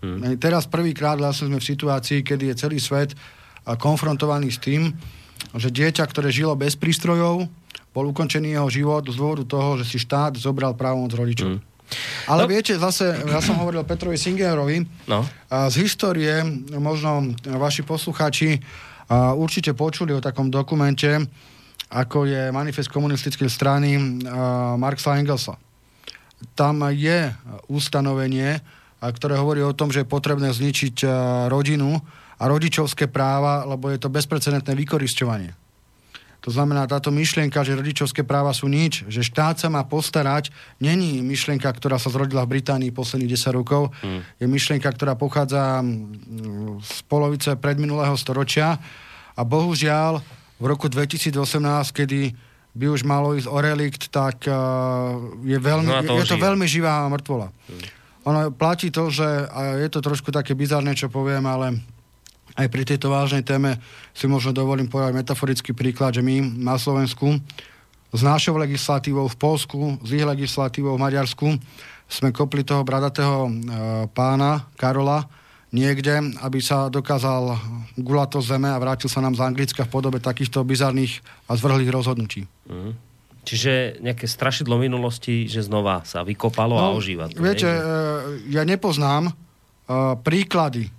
Hmm. 0.00 0.38
Teraz 0.38 0.64
prvýkrát 0.70 1.18
vlastne 1.18 1.50
sme 1.50 1.58
v 1.58 1.70
situácii, 1.74 2.22
kedy 2.22 2.54
je 2.54 2.60
celý 2.66 2.78
svet 2.78 3.18
konfrontovaný 3.66 4.48
s 4.54 4.62
tým, 4.62 4.94
že 5.58 5.74
dieťa, 5.74 6.06
ktoré 6.06 6.30
žilo 6.30 6.54
bez 6.54 6.78
prístrojov, 6.78 7.50
bol 7.90 8.04
ukončený 8.14 8.54
jeho 8.54 8.70
život 8.70 9.02
z 9.10 9.18
dôvodu 9.18 9.44
toho, 9.44 9.82
že 9.82 9.84
si 9.90 9.98
štát 9.98 10.38
zobral 10.38 10.78
právomoc 10.78 11.10
rodičov. 11.10 11.58
Hmm. 11.58 11.69
Ale 12.30 12.46
no. 12.46 12.50
viete, 12.50 12.78
zase, 12.78 13.12
ja 13.26 13.42
som 13.42 13.58
hovoril 13.58 13.82
Petrovi 13.82 14.14
Singerovi, 14.14 14.86
no. 15.10 15.26
z 15.50 15.74
histórie, 15.82 16.42
možno 16.78 17.34
vaši 17.44 17.82
poslucháči 17.82 18.62
určite 19.36 19.74
počuli 19.74 20.14
o 20.14 20.22
takom 20.22 20.48
dokumente, 20.48 21.18
ako 21.90 22.30
je 22.30 22.54
manifest 22.54 22.88
komunistickej 22.94 23.50
strany 23.50 23.98
Marxa 24.78 25.18
Engelsa. 25.18 25.58
Tam 26.56 26.80
je 26.94 27.34
ustanovenie, 27.68 28.62
ktoré 29.02 29.36
hovorí 29.36 29.60
o 29.60 29.76
tom, 29.76 29.92
že 29.92 30.06
je 30.06 30.08
potrebné 30.08 30.54
zničiť 30.54 31.04
rodinu 31.52 32.00
a 32.40 32.42
rodičovské 32.48 33.12
práva, 33.12 33.68
lebo 33.68 33.92
je 33.92 34.00
to 34.00 34.08
bezprecedentné 34.08 34.72
vykorisťovanie. 34.72 35.59
To 36.40 36.48
znamená, 36.48 36.88
táto 36.88 37.12
myšlienka, 37.12 37.60
že 37.60 37.76
rodičovské 37.76 38.24
práva 38.24 38.56
sú 38.56 38.64
nič, 38.64 39.04
že 39.12 39.20
štát 39.20 39.60
sa 39.60 39.68
má 39.68 39.84
postarať, 39.84 40.48
není 40.80 41.20
myšlienka, 41.20 41.68
ktorá 41.68 42.00
sa 42.00 42.08
zrodila 42.08 42.48
v 42.48 42.56
Británii 42.56 42.88
posledných 42.96 43.36
10 43.36 43.58
rokov. 43.60 43.92
Hmm. 44.00 44.24
Je 44.40 44.48
myšlienka, 44.48 44.88
ktorá 44.88 45.20
pochádza 45.20 45.84
z 46.80 46.98
polovice 47.04 47.52
predminulého 47.60 48.16
storočia 48.16 48.80
a 49.36 49.42
bohužiaľ 49.44 50.24
v 50.56 50.64
roku 50.64 50.88
2018, 50.88 51.36
kedy 51.92 52.32
by 52.72 52.86
už 52.88 53.02
malo 53.04 53.36
ísť 53.36 53.48
o 53.50 53.58
relikt, 53.60 54.02
tak 54.08 54.46
uh, 54.48 55.16
je, 55.44 55.58
veľmi, 55.58 55.90
no 55.90 56.16
je, 56.16 56.24
je 56.24 56.28
to 56.30 56.38
veľmi 56.40 56.64
živá 56.64 57.04
mŕtvola. 57.12 57.52
Hmm. 57.52 57.82
Ono 58.32 58.40
platí 58.52 58.88
to, 58.92 59.08
že 59.12 59.24
a 59.48 59.80
je 59.80 59.88
to 59.92 60.00
trošku 60.00 60.32
také 60.32 60.52
bizarné, 60.56 60.92
čo 60.92 61.08
poviem, 61.08 61.44
ale 61.44 61.80
aj 62.60 62.68
pri 62.68 62.84
tejto 62.84 63.08
vážnej 63.08 63.40
téme 63.40 63.80
si 64.12 64.28
možno 64.28 64.52
dovolím 64.52 64.84
povedať 64.84 65.16
metaforický 65.16 65.72
príklad, 65.72 66.12
že 66.12 66.20
my 66.20 66.60
na 66.60 66.76
Slovensku 66.76 67.40
s 68.10 68.20
našou 68.20 68.58
legislatívou 68.60 69.30
v 69.30 69.36
Polsku, 69.38 69.80
s 70.04 70.10
ich 70.12 70.26
legislatívou 70.26 70.98
v 70.98 71.02
Maďarsku 71.08 71.46
sme 72.10 72.34
kopli 72.34 72.66
toho 72.66 72.82
bradatého 72.82 73.46
e, 73.46 73.50
pána 74.10 74.66
Karola 74.74 75.24
niekde, 75.70 76.18
aby 76.42 76.58
sa 76.58 76.90
dokázal 76.90 77.54
gulato 77.94 78.42
zeme 78.42 78.66
a 78.66 78.82
vrátil 78.82 79.06
sa 79.06 79.22
nám 79.22 79.38
z 79.38 79.46
Anglicka 79.46 79.86
v 79.86 79.94
podobe 79.94 80.18
takýchto 80.18 80.66
bizarných 80.66 81.22
a 81.46 81.54
zvrhlých 81.54 81.94
rozhodnutí. 81.94 82.50
Mm. 82.66 82.98
Čiže 83.46 84.02
nejaké 84.04 84.26
strašidlo 84.28 84.76
minulosti, 84.76 85.48
že 85.48 85.64
znova 85.64 86.04
sa 86.04 86.26
vykopalo 86.26 86.76
no, 86.76 86.82
a 86.82 86.86
ožíva. 86.92 87.30
To 87.32 87.40
viete, 87.40 87.70
nie? 87.70 88.58
ja 88.58 88.68
nepoznám 88.68 89.32
uh, 89.32 90.18
príklady 90.20 90.92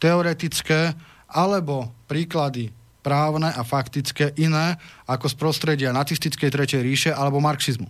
teoretické 0.00 0.96
alebo 1.28 1.92
príklady 2.08 2.72
právne 3.00 3.48
a 3.48 3.62
faktické 3.64 4.32
iné 4.36 4.76
ako 5.08 5.28
z 5.28 5.34
prostredia 5.36 5.90
nacistickej 5.92 6.50
tretej 6.52 6.80
ríše 6.84 7.10
alebo 7.12 7.40
marxizmu. 7.40 7.88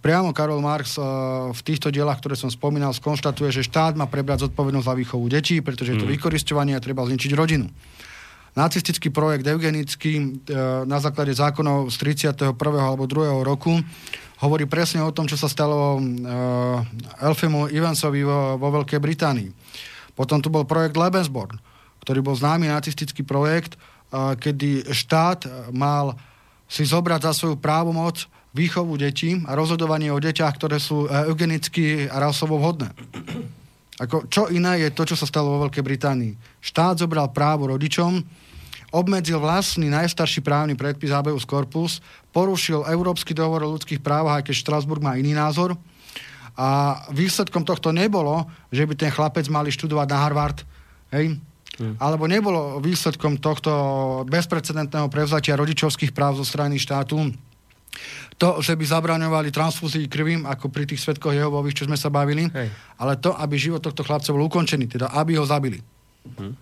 Priamo 0.00 0.32
Karol 0.32 0.64
Marx 0.64 0.96
uh, 0.96 1.52
v 1.52 1.60
týchto 1.60 1.92
dielach, 1.92 2.18
ktoré 2.18 2.32
som 2.34 2.48
spomínal, 2.48 2.90
skonštatuje, 2.96 3.52
že 3.52 3.68
štát 3.68 3.94
má 3.94 4.08
prebrať 4.08 4.48
zodpovednosť 4.48 4.86
za 4.88 4.94
výchovu 4.96 5.26
detí, 5.28 5.60
pretože 5.60 5.92
je 5.94 5.98
to 6.00 6.08
mm. 6.08 6.12
vykoristovanie 6.16 6.74
a 6.74 6.80
treba 6.80 7.04
zničiť 7.04 7.30
rodinu. 7.36 7.68
Nacistický 8.56 9.14
projekt 9.14 9.46
eugenický 9.46 10.12
uh, 10.18 10.88
na 10.88 10.98
základe 10.98 11.36
zákonov 11.36 11.92
z 11.92 12.16
31. 12.16 12.56
alebo 12.80 13.04
2. 13.04 13.44
roku 13.44 13.76
hovorí 14.40 14.64
presne 14.64 15.04
o 15.04 15.12
tom, 15.12 15.28
čo 15.28 15.36
sa 15.36 15.52
stalo 15.52 16.00
uh, 16.00 16.80
Elfimu 17.20 17.68
Evansovi 17.68 18.24
vo 18.24 18.56
Veľkej 18.58 18.98
Británii 18.98 19.50
potom 20.14 20.42
tu 20.42 20.52
bol 20.52 20.66
projekt 20.66 20.98
Lebensborn, 20.98 21.56
ktorý 22.04 22.20
bol 22.24 22.36
známy 22.36 22.70
nacistický 22.70 23.22
projekt, 23.22 23.76
kedy 24.12 24.90
štát 24.90 25.70
mal 25.70 26.18
si 26.70 26.86
zobrať 26.86 27.30
za 27.30 27.32
svoju 27.34 27.58
právomoc 27.58 28.30
výchovu 28.50 28.98
detí 28.98 29.38
a 29.46 29.54
rozhodovanie 29.54 30.10
o 30.10 30.18
deťach, 30.18 30.58
ktoré 30.58 30.82
sú 30.82 31.06
e, 31.06 31.30
eugenicky 31.30 32.10
a 32.10 32.18
rasovo 32.18 32.58
vhodné. 32.58 32.90
Ako, 34.02 34.26
čo 34.26 34.50
iné 34.50 34.82
je 34.86 34.90
to, 34.90 35.06
čo 35.06 35.14
sa 35.14 35.28
stalo 35.28 35.54
vo 35.54 35.62
Veľkej 35.66 35.84
Británii. 35.86 36.34
Štát 36.58 36.98
zobral 36.98 37.30
právo 37.30 37.70
rodičom, 37.70 38.22
obmedzil 38.90 39.38
vlastný 39.38 39.86
najstarší 39.92 40.42
právny 40.42 40.74
predpis 40.74 41.14
habeus 41.14 41.46
corpus, 41.46 42.02
porušil 42.34 42.90
Európsky 42.90 43.36
dohovor 43.36 43.62
o 43.62 43.72
ľudských 43.78 44.02
právach, 44.02 44.42
aj 44.42 44.50
keď 44.50 44.54
Štrasburg 44.56 45.04
má 45.04 45.14
iný 45.14 45.30
názor, 45.36 45.78
a 46.56 47.00
výsledkom 47.10 47.62
tohto 47.66 47.90
nebolo, 47.94 48.46
že 48.70 48.86
by 48.86 48.94
ten 48.96 49.10
chlapec 49.10 49.46
mali 49.52 49.70
študovať 49.70 50.06
na 50.10 50.18
Harvard, 50.18 50.58
hej? 51.14 51.38
Hmm. 51.80 51.96
Alebo 51.96 52.28
nebolo 52.28 52.82
výsledkom 52.82 53.40
tohto 53.40 53.72
bezprecedentného 54.28 55.08
prevzatia 55.08 55.56
rodičovských 55.56 56.12
práv 56.12 56.36
zo 56.36 56.44
strany 56.44 56.76
štátu 56.76 57.32
to, 58.40 58.64
že 58.64 58.72
by 58.72 58.84
zabraňovali 58.88 59.52
transfúzii 59.52 60.08
krvi, 60.08 60.40
ako 60.40 60.72
pri 60.72 60.88
tých 60.88 61.04
svetkoch 61.04 61.36
Jehovových, 61.36 61.76
čo 61.76 61.84
sme 61.84 62.00
sa 62.00 62.08
bavili, 62.08 62.48
Hej. 62.48 62.72
ale 62.96 63.20
to, 63.20 63.36
aby 63.36 63.60
život 63.60 63.84
tohto 63.84 64.00
chlapca 64.00 64.32
bol 64.32 64.48
ukončený, 64.48 64.88
teda 64.88 65.12
aby 65.12 65.36
ho 65.36 65.44
zabili. 65.44 65.76
Hmm. 66.40 66.56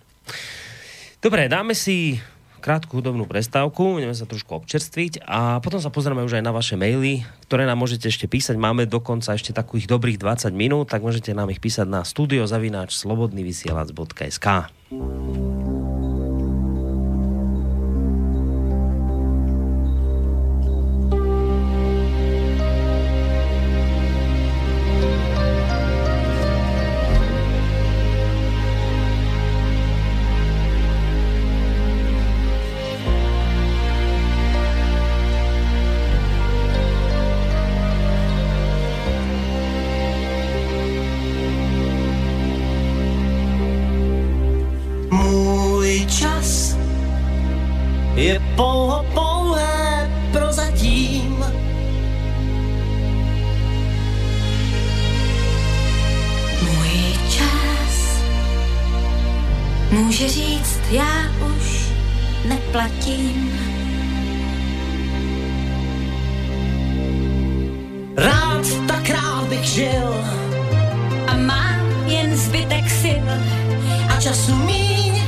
Dobre, 1.23 1.47
dáme 1.47 1.71
si 1.71 2.19
krátku 2.59 2.99
hudobnú 2.99 3.25
prestávku, 3.25 3.97
budeme 3.97 4.13
sa 4.13 4.27
trošku 4.27 4.51
občerstviť 4.59 5.23
a 5.25 5.63
potom 5.63 5.79
sa 5.79 5.89
pozrieme 5.89 6.21
už 6.21 6.37
aj 6.37 6.43
na 6.43 6.53
vaše 6.53 6.75
maily, 6.75 7.23
ktoré 7.47 7.63
nám 7.63 7.79
môžete 7.81 8.11
ešte 8.11 8.27
písať. 8.27 8.59
Máme 8.59 8.85
dokonca 8.85 9.33
ešte 9.33 9.55
takých 9.55 9.87
dobrých 9.87 10.19
20 10.19 10.51
minút, 10.53 10.91
tak 10.91 11.01
môžete 11.01 11.31
nám 11.31 11.49
ich 11.49 11.63
písať 11.63 11.87
na 11.87 12.03
studiozavináč 12.03 12.93
slobodnyvysielac.sk. 12.99 14.47
Může 60.19 60.33
říct, 60.33 60.79
já 60.91 61.31
už 61.55 61.85
neplatím. 62.45 63.59
Rád 68.17 68.65
tak 68.87 69.09
rád 69.09 69.47
bych 69.49 69.63
žil 69.63 70.25
a 71.27 71.35
mám 71.35 72.03
jen 72.05 72.37
zbytek 72.37 72.89
sil 73.01 73.27
a 74.09 74.21
času 74.21 74.55
míň, 74.55 75.21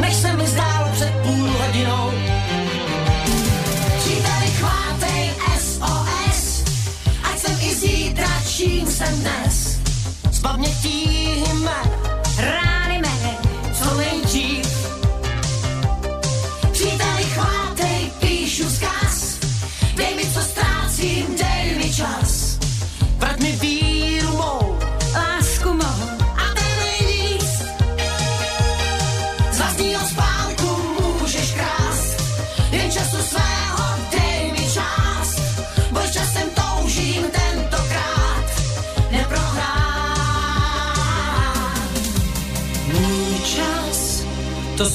než 0.00 0.14
se 0.14 0.32
mi 0.32 0.46
zdálo 0.46 0.88
před 0.92 1.12
půl 1.22 1.48
hodinou. 1.48 2.12
Příteli 3.98 4.50
chvátej 4.58 5.30
SOS, 5.58 6.64
ať 7.22 7.38
jsem 7.38 7.56
i 7.60 7.74
zítra, 7.74 8.28
čím 8.56 8.86
jsem 8.86 9.20
dnes, 9.20 9.80
s 10.30 10.40
pamětí 10.40 11.08
jmen 11.52 11.97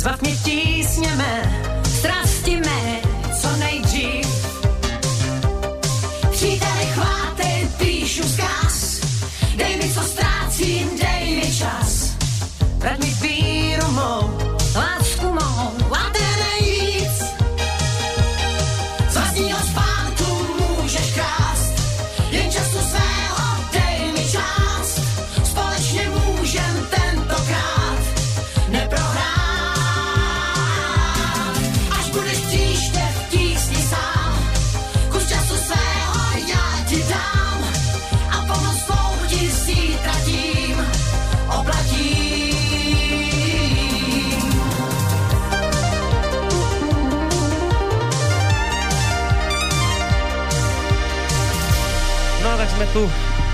Zbav 0.00 0.22
mě 0.22 0.36
tísně 0.36 1.10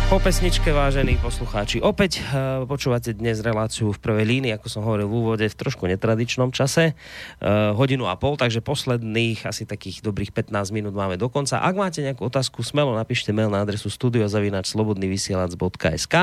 po 0.07 0.23
pesničke, 0.23 0.71
vážení 0.71 1.19
poslucháči. 1.19 1.83
Opäť 1.83 2.23
uh, 2.23 2.63
počúvate 2.63 3.11
dnes 3.11 3.43
reláciu 3.43 3.91
v 3.91 3.99
prvej 3.99 4.39
línii, 4.39 4.55
ako 4.55 4.71
som 4.71 4.87
hovoril 4.87 5.11
v 5.11 5.19
úvode, 5.19 5.43
v 5.43 5.57
trošku 5.59 5.83
netradičnom 5.91 6.55
čase, 6.55 6.95
uh, 6.95 7.75
hodinu 7.75 8.07
a 8.07 8.15
pol, 8.15 8.39
takže 8.39 8.63
posledných 8.63 9.43
asi 9.43 9.67
takých 9.67 10.07
dobrých 10.07 10.31
15 10.31 10.55
minút 10.71 10.95
máme 10.95 11.19
do 11.19 11.27
konca. 11.27 11.59
Ak 11.59 11.75
máte 11.75 12.07
nejakú 12.07 12.31
otázku, 12.31 12.63
smelo 12.63 12.95
napíšte 12.95 13.35
mail 13.35 13.51
na 13.51 13.67
adresu 13.67 13.91
studiozavinačslobodnyvysielac.sk 13.91 16.15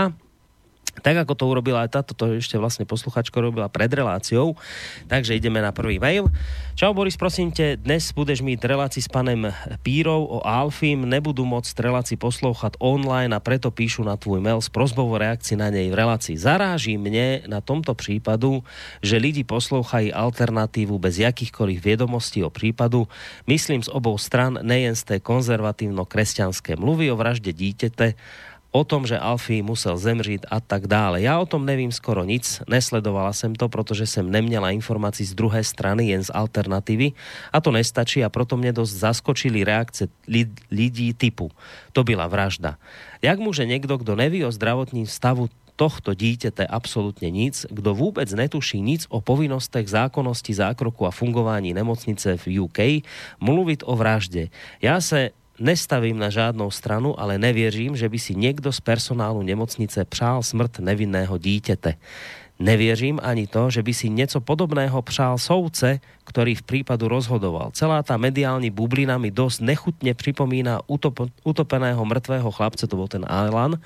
tak 1.02 1.26
ako 1.26 1.34
to 1.34 1.50
urobila 1.50 1.82
aj 1.82 1.98
táto, 1.98 2.14
to 2.14 2.38
ešte 2.38 2.60
vlastne 2.62 2.86
posluchačko 2.86 3.34
robila 3.42 3.66
pred 3.66 3.90
reláciou. 3.90 4.54
Takže 5.10 5.34
ideme 5.34 5.58
na 5.58 5.74
prvý 5.74 5.98
mail. 5.98 6.30
Čau 6.78 6.94
Boris, 6.94 7.18
prosím 7.18 7.50
te, 7.50 7.78
dnes 7.78 8.14
budeš 8.14 8.46
mít 8.46 8.62
relácii 8.62 9.02
s 9.02 9.10
panem 9.10 9.50
Pírov 9.82 10.26
o 10.26 10.40
Alfim, 10.46 11.06
nebudú 11.06 11.46
môcť 11.46 11.74
relácii 11.82 12.18
poslouchat 12.18 12.78
online 12.78 13.34
a 13.34 13.42
preto 13.42 13.74
píšu 13.74 14.06
na 14.06 14.18
tvoj 14.18 14.42
mail 14.42 14.62
s 14.62 14.70
prozbou 14.70 15.10
o 15.10 15.18
reakcii 15.18 15.58
na 15.58 15.74
nej 15.74 15.90
v 15.90 15.98
relácii. 15.98 16.38
Zaráží 16.38 16.98
mne 16.98 17.46
na 17.50 17.62
tomto 17.62 17.94
prípadu, 17.98 18.62
že 19.02 19.22
lidi 19.22 19.42
poslouchají 19.46 20.14
alternatívu 20.14 20.98
bez 20.98 21.22
jakýchkoliv 21.22 21.78
viedomostí 21.78 22.42
o 22.46 22.54
prípadu. 22.54 23.06
Myslím 23.46 23.82
z 23.82 23.90
obou 23.90 24.18
stran, 24.18 24.62
nejen 24.62 24.98
z 24.98 25.04
té 25.04 25.16
konzervatívno-kresťanské. 25.22 26.78
Mluví 26.78 27.10
o 27.14 27.18
vražde 27.18 27.54
dítete 27.54 28.18
o 28.74 28.84
tom, 28.84 29.06
že 29.06 29.22
Alfie 29.22 29.64
musel 29.64 29.98
zemřít 29.98 30.50
a 30.50 30.60
tak 30.60 30.90
dále. 30.90 31.22
Já 31.22 31.40
o 31.40 31.46
tom 31.46 31.66
nevím 31.66 31.94
skoro 31.94 32.26
nic, 32.26 32.62
nesledovala 32.66 33.34
jsem 33.34 33.56
to, 33.56 33.70
protože 33.70 34.10
jsem 34.10 34.26
neměla 34.26 34.74
informací 34.74 35.26
z 35.26 35.38
druhé 35.38 35.64
strany, 35.64 36.10
jen 36.10 36.24
z 36.26 36.34
alternatívy 36.34 37.12
a 37.54 37.62
to 37.62 37.72
nestačí 37.72 38.26
a 38.26 38.34
proto 38.34 38.58
mě 38.58 38.74
dost 38.74 38.98
zaskočili 38.98 39.64
reakce 39.64 40.10
li- 40.28 40.50
lidí 40.72 41.14
typu 41.14 41.52
to 41.94 42.04
byla 42.04 42.28
vražda. 42.28 42.78
Jak 43.22 43.40
může 43.40 43.66
někdo, 43.66 43.98
kdo 43.98 44.16
neví 44.16 44.46
o 44.46 44.52
zdravotním 44.52 45.08
stavu 45.08 45.50
tohto 45.76 46.14
dítěte 46.14 46.66
absolútne 46.70 47.34
nic, 47.34 47.66
kdo 47.70 47.98
vôbec 47.98 48.30
netuší 48.30 48.82
nic 48.82 49.06
o 49.10 49.22
povinnostech, 49.22 49.90
zákonnosti, 49.90 50.54
zákroku 50.54 51.06
a 51.06 51.12
fungování 51.12 51.74
nemocnice 51.74 52.38
v 52.38 52.46
UK, 52.62 52.80
mluvit 53.42 53.82
o 53.86 53.98
vražde. 53.98 54.54
Já 54.82 55.02
se 55.02 55.34
nestavím 55.60 56.20
na 56.20 56.30
žádnou 56.30 56.72
stranu, 56.72 57.20
ale 57.20 57.38
nevěřím, 57.38 57.96
že 57.96 58.10
by 58.10 58.20
si 58.20 58.36
někdo 58.36 58.72
z 58.72 58.80
personálu 58.82 59.42
nemocnice 59.42 60.06
přál 60.06 60.44
smrt 60.44 60.80
nevinného 60.80 61.38
dítěte. 61.38 61.94
Nevěřím 62.60 63.20
ani 63.24 63.48
to, 63.48 63.70
že 63.70 63.84
by 63.84 63.94
si 63.94 64.10
něco 64.10 64.42
podobného 64.42 65.02
přál 65.02 65.38
soudce, 65.38 66.00
ktorý 66.24 66.60
v 66.60 66.64
prípadu 66.64 67.12
rozhodoval. 67.12 67.76
Celá 67.76 68.00
tá 68.02 68.16
mediálni 68.16 68.72
bublina 68.72 69.20
mi 69.20 69.30
dosť 69.30 69.58
nechutne 69.64 70.12
pripomína 70.16 70.84
utop, 70.88 71.28
utopeného 71.44 72.00
mŕtvého 72.00 72.50
chlapca, 72.50 72.88
to 72.88 72.96
bol 72.96 73.12
ten 73.12 73.28
Alan, 73.28 73.78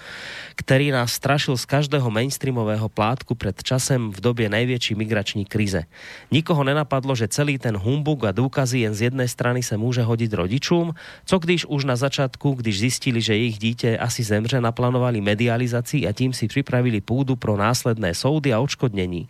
ktorý 0.58 0.94
nás 0.94 1.18
strašil 1.18 1.58
z 1.58 1.66
každého 1.66 2.08
mainstreamového 2.14 2.88
plátku 2.88 3.34
pred 3.34 3.58
časem 3.62 4.14
v 4.14 4.20
dobie 4.22 4.48
najväčšej 4.48 4.96
migrační 4.96 5.44
krize. 5.50 5.90
Nikoho 6.30 6.62
nenapadlo, 6.62 7.18
že 7.18 7.30
celý 7.30 7.58
ten 7.58 7.74
humbug 7.74 8.30
a 8.30 8.32
dôkazy 8.32 8.86
jen 8.86 8.94
z 8.94 9.10
jednej 9.12 9.30
strany 9.30 9.66
sa 9.66 9.76
môže 9.76 10.06
hodiť 10.06 10.32
rodičům, 10.34 10.94
co 11.26 11.36
když 11.40 11.66
už 11.66 11.90
na 11.90 11.96
začátku, 11.98 12.54
když 12.62 12.80
zistili, 12.80 13.22
že 13.22 13.38
ich 13.38 13.58
dítě 13.58 13.98
asi 13.98 14.24
zemře, 14.24 14.62
naplánovali 14.62 15.22
medializaci 15.22 16.08
a 16.08 16.14
tím 16.14 16.34
si 16.34 16.48
pripravili 16.48 17.02
púdu 17.02 17.36
pro 17.36 17.58
následné 17.58 18.14
soudy 18.14 18.54
a 18.54 18.60
odškodnení. 18.60 19.28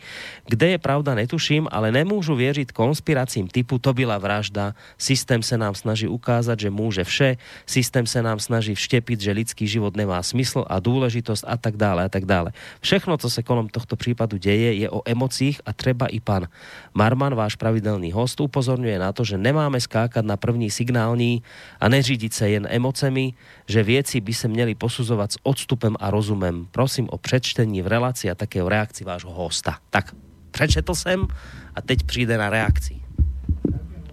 Kde 0.47 0.67
je 0.75 0.79
pravda, 0.79 1.15
netuším, 1.15 1.67
ale 1.71 1.91
nemôžu 1.91 2.35
vieriť 2.35 2.75
konspiráciím 2.97 3.45
typu 3.45 3.77
to 3.77 3.93
byla 3.93 4.17
vražda, 4.17 4.73
systém 4.97 5.45
se 5.45 5.53
nám 5.53 5.77
snaží 5.77 6.09
ukázať, 6.09 6.65
že 6.65 6.69
môže 6.73 7.05
vše, 7.05 7.37
systém 7.69 8.09
se 8.09 8.25
nám 8.25 8.41
snaží 8.41 8.73
vštepiť, 8.73 9.21
že 9.21 9.37
lidský 9.37 9.69
život 9.69 9.93
nemá 9.93 10.17
smysl 10.25 10.65
a 10.65 10.81
dôležitosť 10.81 11.45
a 11.45 11.61
tak 11.61 11.77
dále 11.77 12.01
a 12.01 12.09
tak 12.09 12.25
dále. 12.25 12.57
Všechno, 12.81 13.21
co 13.21 13.29
se 13.29 13.45
kolem 13.45 13.69
tohto 13.69 13.93
prípadu 13.93 14.41
deje, 14.41 14.81
je 14.81 14.89
o 14.89 15.05
emocích 15.05 15.61
a 15.61 15.77
treba 15.77 16.09
i 16.09 16.17
pan 16.17 16.49
Marman, 16.97 17.37
váš 17.37 17.53
pravidelný 17.53 18.09
host, 18.17 18.41
upozorňuje 18.41 18.97
na 18.97 19.13
to, 19.13 19.21
že 19.21 19.37
nemáme 19.37 19.77
skákať 19.77 20.25
na 20.25 20.41
první 20.41 20.73
signální 20.73 21.45
a 21.77 21.85
neřídiť 21.85 22.31
sa 22.33 22.49
jen 22.49 22.65
emocemi, 22.65 23.37
že 23.69 23.85
vieci 23.85 24.17
by 24.25 24.33
sa 24.33 24.49
měli 24.49 24.73
posudzovať 24.73 25.29
s 25.37 25.41
odstupem 25.45 25.93
a 26.01 26.09
rozumem. 26.09 26.65
Prosím 26.73 27.13
o 27.13 27.21
přečtení 27.21 27.85
v 27.85 27.93
relácii 27.93 28.33
a 28.33 28.39
také 28.39 28.65
o 28.65 28.71
reakcii 28.73 29.05
vášho 29.05 29.29
hosta. 29.29 29.77
Tak, 29.93 30.17
prečetl 30.57 30.95
jsem 30.97 31.29
a 31.75 31.79
teď 31.81 32.03
přijde 32.03 32.37
na 32.37 32.49
reakcii. 32.49 32.97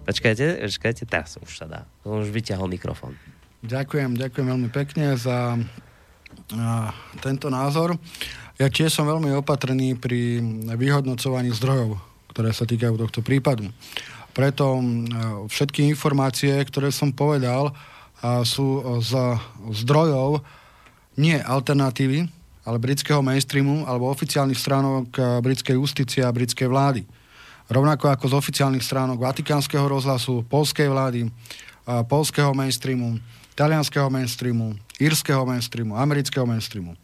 Počkajte, 0.05 0.61
počkajte, 0.61 1.09
teraz 1.09 1.33
už 1.41 1.49
sa 1.57 1.65
dá. 1.65 1.81
Už 2.05 2.29
vyťahol 2.29 2.69
mikrofón. 2.69 3.17
Ďakujem, 3.65 4.13
ďakujem 4.13 4.47
veľmi 4.53 4.69
pekne 4.69 5.17
za 5.17 5.57
tento 7.25 7.49
názor. 7.49 7.97
Ja 8.61 8.69
tiež 8.69 8.93
som 8.93 9.09
veľmi 9.09 9.33
opatrný 9.33 9.97
pri 9.97 10.45
vyhodnocovaní 10.77 11.49
zdrojov, 11.57 11.97
ktoré 12.29 12.53
sa 12.53 12.69
týkajú 12.69 13.01
tohto 13.01 13.25
prípadu. 13.25 13.73
Preto 14.37 14.77
všetky 15.49 15.89
informácie, 15.89 16.53
ktoré 16.69 16.93
som 16.93 17.09
povedal, 17.09 17.73
sú 18.45 19.01
z 19.01 19.41
zdrojov 19.73 20.45
nie 21.17 21.41
alternatívy, 21.41 22.29
ale 22.65 22.81
britského 22.81 23.21
mainstreamu 23.21 23.85
alebo 23.85 24.09
oficiálnych 24.09 24.57
stránok 24.57 25.13
britskej 25.45 25.77
justície 25.77 26.25
a 26.25 26.33
britskej 26.33 26.65
vlády. 26.65 27.05
Rovnako 27.69 28.09
ako 28.09 28.25
z 28.29 28.33
oficiálnych 28.41 28.81
stránok 28.81 29.21
Vatikánskeho 29.21 29.85
rozhlasu, 29.85 30.41
polskej 30.49 30.89
vlády, 30.89 31.29
polského 32.09 32.53
mainstreamu, 32.57 33.21
talianského 33.53 34.09
mainstreamu, 34.09 34.73
írskeho 34.97 35.45
mainstreamu, 35.45 35.93
amerického 35.97 36.45
mainstreamu. 36.45 36.97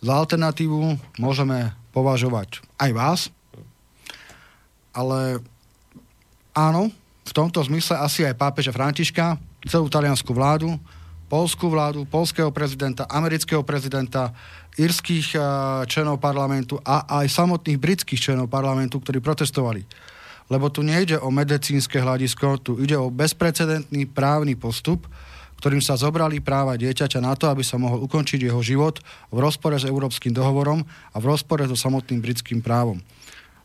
Za 0.00 0.16
alternatívu 0.16 0.96
môžeme 1.20 1.72
považovať 1.92 2.64
aj 2.80 2.90
vás, 2.96 3.20
ale 4.96 5.40
áno, 6.56 6.88
v 7.28 7.32
tomto 7.36 7.60
zmysle 7.60 8.00
asi 8.00 8.24
aj 8.24 8.40
pápeža 8.40 8.72
Františka, 8.72 9.36
celú 9.68 9.92
taliansku 9.92 10.32
vládu, 10.32 10.80
polskú 11.30 11.70
vládu, 11.70 12.02
polského 12.10 12.50
prezidenta, 12.50 13.06
amerického 13.06 13.62
prezidenta, 13.62 14.34
írskych 14.74 15.38
eh, 15.38 15.42
členov 15.86 16.18
parlamentu 16.18 16.82
a 16.82 17.06
aj 17.22 17.30
samotných 17.30 17.78
britských 17.78 18.18
členov 18.18 18.50
parlamentu, 18.50 18.98
ktorí 18.98 19.22
protestovali. 19.22 19.86
Lebo 20.50 20.66
tu 20.66 20.82
nejde 20.82 21.14
o 21.22 21.30
medicínske 21.30 22.02
hľadisko, 22.02 22.58
tu 22.58 22.82
ide 22.82 22.98
o 22.98 23.06
bezprecedentný 23.06 24.10
právny 24.10 24.58
postup, 24.58 25.06
ktorým 25.62 25.78
sa 25.78 25.94
zobrali 25.94 26.42
práva 26.42 26.74
dieťaťa 26.74 27.22
na 27.22 27.38
to, 27.38 27.46
aby 27.46 27.62
sa 27.62 27.78
mohol 27.78 28.02
ukončiť 28.10 28.50
jeho 28.50 28.58
život 28.58 28.98
v 29.30 29.38
rozpore 29.38 29.78
s 29.78 29.86
Európskym 29.86 30.34
dohovorom 30.34 30.82
a 31.14 31.16
v 31.22 31.28
rozpore 31.28 31.62
so 31.70 31.78
samotným 31.78 32.18
britským 32.18 32.58
právom. 32.58 32.98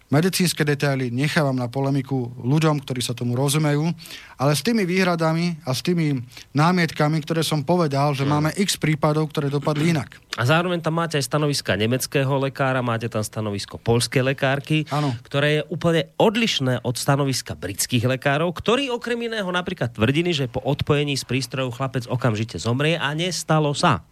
Medicínske 0.06 0.62
detaily 0.62 1.10
nechávam 1.10 1.58
na 1.58 1.66
polemiku 1.66 2.30
ľuďom, 2.38 2.78
ktorí 2.86 3.02
sa 3.02 3.18
tomu 3.18 3.34
rozumejú, 3.34 3.90
ale 4.38 4.54
s 4.54 4.62
tými 4.62 4.86
výhradami 4.86 5.58
a 5.66 5.74
s 5.74 5.82
tými 5.82 6.22
námietkami, 6.54 7.18
ktoré 7.26 7.42
som 7.42 7.66
povedal, 7.66 8.14
že 8.14 8.22
máme 8.22 8.54
x 8.54 8.78
prípadov, 8.78 9.34
ktoré 9.34 9.50
dopadli 9.50 9.98
inak. 9.98 10.22
A 10.38 10.46
zároveň 10.46 10.78
tam 10.86 11.02
máte 11.02 11.18
aj 11.18 11.26
stanoviska 11.26 11.74
nemeckého 11.74 12.38
lekára, 12.38 12.86
máte 12.86 13.10
tam 13.10 13.26
stanovisko 13.26 13.82
polskej 13.82 14.22
lekárky, 14.22 14.86
Áno. 14.94 15.10
ktoré 15.26 15.58
je 15.58 15.62
úplne 15.74 16.14
odlišné 16.22 16.86
od 16.86 16.94
stanoviska 17.02 17.58
britských 17.58 18.06
lekárov, 18.06 18.54
ktorí 18.54 18.94
okrem 18.94 19.26
iného 19.26 19.50
napríklad 19.50 19.90
tvrdili, 19.90 20.38
že 20.38 20.46
po 20.46 20.62
odpojení 20.62 21.18
z 21.18 21.26
prístrojov 21.26 21.82
chlapec 21.82 22.06
okamžite 22.06 22.62
zomrie 22.62 22.94
a 22.94 23.10
nestalo 23.18 23.74
sa. 23.74 24.06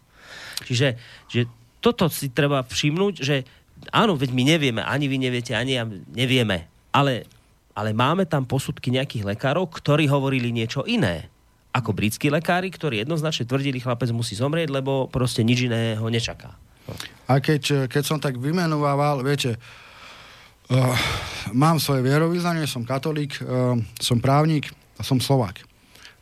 Čiže 0.66 0.98
že 1.30 1.46
toto 1.84 2.08
si 2.08 2.32
treba 2.32 2.64
všimnúť, 2.64 3.14
že 3.20 3.44
áno, 3.90 4.14
veď 4.16 4.30
my 4.32 4.44
nevieme, 4.56 4.82
ani 4.86 5.10
vy 5.10 5.18
neviete, 5.18 5.58
ani 5.58 5.76
ja 5.76 5.84
nevieme, 6.14 6.70
ale, 6.94 7.28
ale 7.74 7.92
máme 7.92 8.30
tam 8.30 8.46
posudky 8.46 8.94
nejakých 8.94 9.36
lekárov, 9.36 9.68
ktorí 9.68 10.08
hovorili 10.08 10.54
niečo 10.54 10.86
iné 10.88 11.34
ako 11.74 11.90
britskí 11.90 12.30
lekári, 12.30 12.70
ktorí 12.70 13.02
jednoznačne 13.02 13.50
tvrdili, 13.50 13.82
chlapec 13.82 14.14
musí 14.14 14.38
zomrieť, 14.38 14.70
lebo 14.70 15.10
proste 15.10 15.42
nič 15.42 15.66
iného 15.66 16.06
nečaká. 16.06 16.54
A 17.26 17.42
keď, 17.42 17.90
keď 17.90 18.04
som 18.06 18.22
tak 18.22 18.38
vymenovával, 18.38 19.26
viete, 19.26 19.58
uh, 19.58 20.94
mám 21.50 21.82
svoje 21.82 22.06
vierovýznanie, 22.06 22.70
som 22.70 22.86
katolík, 22.86 23.42
uh, 23.42 23.74
som 23.98 24.22
právnik 24.22 24.70
a 25.00 25.02
som 25.02 25.18
Slovák. 25.18 25.66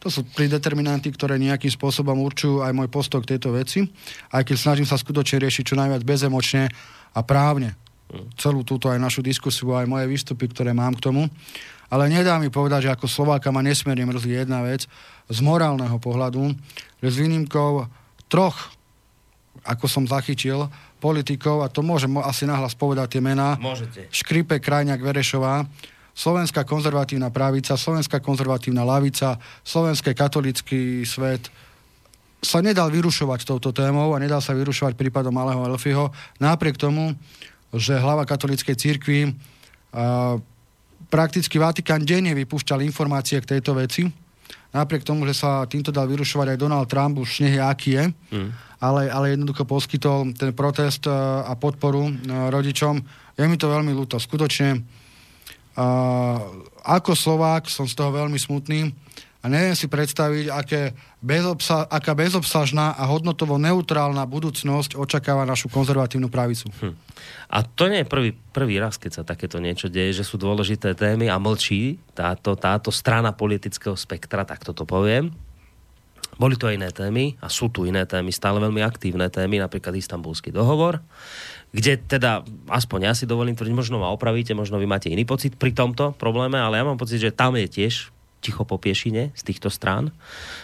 To 0.02 0.10
sú 0.10 0.26
tri 0.34 0.50
determinanty, 0.50 1.14
ktoré 1.14 1.38
nejakým 1.38 1.70
spôsobom 1.70 2.18
určujú 2.26 2.66
aj 2.66 2.74
môj 2.74 2.90
postoj 2.90 3.22
k 3.22 3.38
tejto 3.38 3.54
veci, 3.54 3.86
aj 4.34 4.48
keď 4.48 4.56
snažím 4.58 4.88
sa 4.88 4.98
skutočne 4.98 5.46
riešiť 5.46 5.64
čo 5.68 5.76
najviac 5.78 6.02
bezemočne 6.02 6.74
a 7.12 7.20
právne 7.24 7.76
celú 8.36 8.68
túto 8.68 8.92
aj 8.92 9.00
našu 9.00 9.24
diskusiu, 9.24 9.72
aj 9.76 9.88
moje 9.88 10.06
výstupy, 10.08 10.52
ktoré 10.52 10.76
mám 10.76 10.96
k 11.00 11.04
tomu. 11.12 11.32
Ale 11.92 12.08
nedá 12.08 12.40
mi 12.40 12.48
povedať, 12.48 12.88
že 12.88 12.94
ako 12.96 13.08
Slováka 13.08 13.52
ma 13.52 13.60
nesmierne 13.60 14.08
mrzí 14.08 14.32
jedna 14.32 14.64
vec 14.64 14.88
z 15.28 15.40
morálneho 15.44 15.96
pohľadu, 16.00 16.56
že 17.04 17.08
s 17.08 17.16
výnimkou 17.20 17.88
troch, 18.32 18.72
ako 19.68 19.86
som 19.92 20.08
zachytil, 20.08 20.72
politikov, 21.04 21.66
a 21.66 21.68
to 21.68 21.82
môžem 21.84 22.14
asi 22.22 22.46
nahlas 22.46 22.78
povedať 22.78 23.18
tie 23.18 23.22
mená, 23.24 23.58
Môžete. 23.58 24.08
Škripe, 24.14 24.62
Krajňák, 24.62 25.02
Verešová, 25.02 25.66
Slovenská 26.14 26.68
konzervatívna 26.68 27.34
pravica, 27.34 27.74
Slovenská 27.74 28.22
konzervatívna 28.22 28.86
lavica, 28.86 29.42
Slovenský 29.66 30.14
katolický 30.14 31.08
svet 31.08 31.50
sa 32.42 32.58
nedal 32.60 32.90
vyrušovať 32.90 33.46
touto 33.46 33.70
témou 33.70 34.18
a 34.18 34.22
nedal 34.22 34.42
sa 34.42 34.58
vyrušovať 34.58 34.98
prípadom 34.98 35.30
malého 35.30 35.62
Elfiho, 35.62 36.10
napriek 36.42 36.74
tomu, 36.74 37.14
že 37.70 37.94
hlava 38.02 38.26
katolíckej 38.26 38.76
církvy 38.76 39.20
a, 39.30 40.42
prakticky 41.08 41.62
Vatikán 41.62 42.02
denne 42.02 42.34
vypúšťal 42.34 42.82
informácie 42.82 43.38
k 43.40 43.56
tejto 43.58 43.78
veci. 43.78 44.10
Napriek 44.72 45.04
tomu, 45.04 45.28
že 45.28 45.36
sa 45.36 45.68
týmto 45.68 45.92
dal 45.92 46.08
vyrušovať 46.08 46.56
aj 46.56 46.58
Donald 46.58 46.88
Trump, 46.88 47.20
už 47.20 47.44
nech 47.44 47.60
je 47.60 47.64
aký 47.64 47.90
je, 47.94 48.04
mm. 48.10 48.50
ale, 48.80 49.12
ale 49.12 49.36
jednoducho 49.36 49.68
poskytol 49.68 50.32
ten 50.32 50.56
protest 50.56 51.06
a 51.12 51.52
podporu 51.60 52.08
rodičom. 52.26 53.04
Je 53.36 53.46
mi 53.46 53.60
to 53.60 53.68
veľmi 53.68 53.92
ľúto. 53.92 54.18
Skutočne 54.18 54.82
a, 55.76 55.86
ako 56.88 57.12
Slovák 57.14 57.70
som 57.70 57.86
z 57.86 57.94
toho 57.94 58.16
veľmi 58.16 58.40
smutný 58.40 58.96
a 59.42 59.50
neviem 59.50 59.74
si 59.74 59.90
predstaviť, 59.90 60.54
aké 60.54 60.94
bezobsa- 61.18 61.90
aká 61.90 62.14
bezobsažná 62.14 62.94
a 62.94 63.10
hodnotovo 63.10 63.58
neutrálna 63.58 64.22
budúcnosť 64.30 64.94
očakáva 64.94 65.50
našu 65.50 65.66
konzervatívnu 65.66 66.30
pravicu. 66.30 66.70
Hm. 66.78 66.94
A 67.50 67.66
to 67.66 67.90
nie 67.90 68.06
je 68.06 68.08
prvý, 68.08 68.30
prvý 68.54 68.78
raz, 68.78 69.02
keď 69.02 69.12
sa 69.12 69.24
takéto 69.26 69.58
niečo 69.58 69.90
deje, 69.90 70.22
že 70.22 70.24
sú 70.24 70.38
dôležité 70.38 70.94
témy 70.94 71.28
a 71.28 71.42
mlčí 71.42 71.98
táto, 72.14 72.54
táto 72.54 72.94
strana 72.94 73.34
politického 73.34 73.98
spektra, 73.98 74.46
tak 74.46 74.62
toto 74.62 74.86
poviem. 74.86 75.34
Boli 76.38 76.56
to 76.56 76.72
iné 76.72 76.94
témy 76.94 77.36
a 77.42 77.52
sú 77.52 77.70
tu 77.70 77.84
iné 77.86 78.06
témy, 78.08 78.32
stále 78.32 78.62
veľmi 78.62 78.82
aktívne 78.82 79.28
témy, 79.28 79.62
napríklad 79.62 79.94
Istanbulský 79.98 80.54
dohovor, 80.54 81.04
kde 81.74 81.98
teda, 81.98 82.46
aspoň 82.72 83.00
ja 83.12 83.14
si 83.18 83.26
dovolím 83.30 83.58
tvrdiť, 83.58 83.76
možno 83.76 84.00
ma 84.00 84.10
opravíte, 84.14 84.56
možno 84.56 84.80
vy 84.80 84.88
máte 84.88 85.12
iný 85.12 85.28
pocit 85.28 85.58
pri 85.60 85.76
tomto 85.76 86.16
probléme, 86.16 86.58
ale 86.58 86.80
ja 86.80 86.88
mám 86.88 86.98
pocit, 86.98 87.20
že 87.20 87.36
tam 87.36 87.58
je 87.60 87.68
tiež 87.68 88.10
ticho 88.42 88.66
po 88.66 88.82
piešine 88.82 89.30
z 89.38 89.42
týchto 89.46 89.70
strán, 89.70 90.10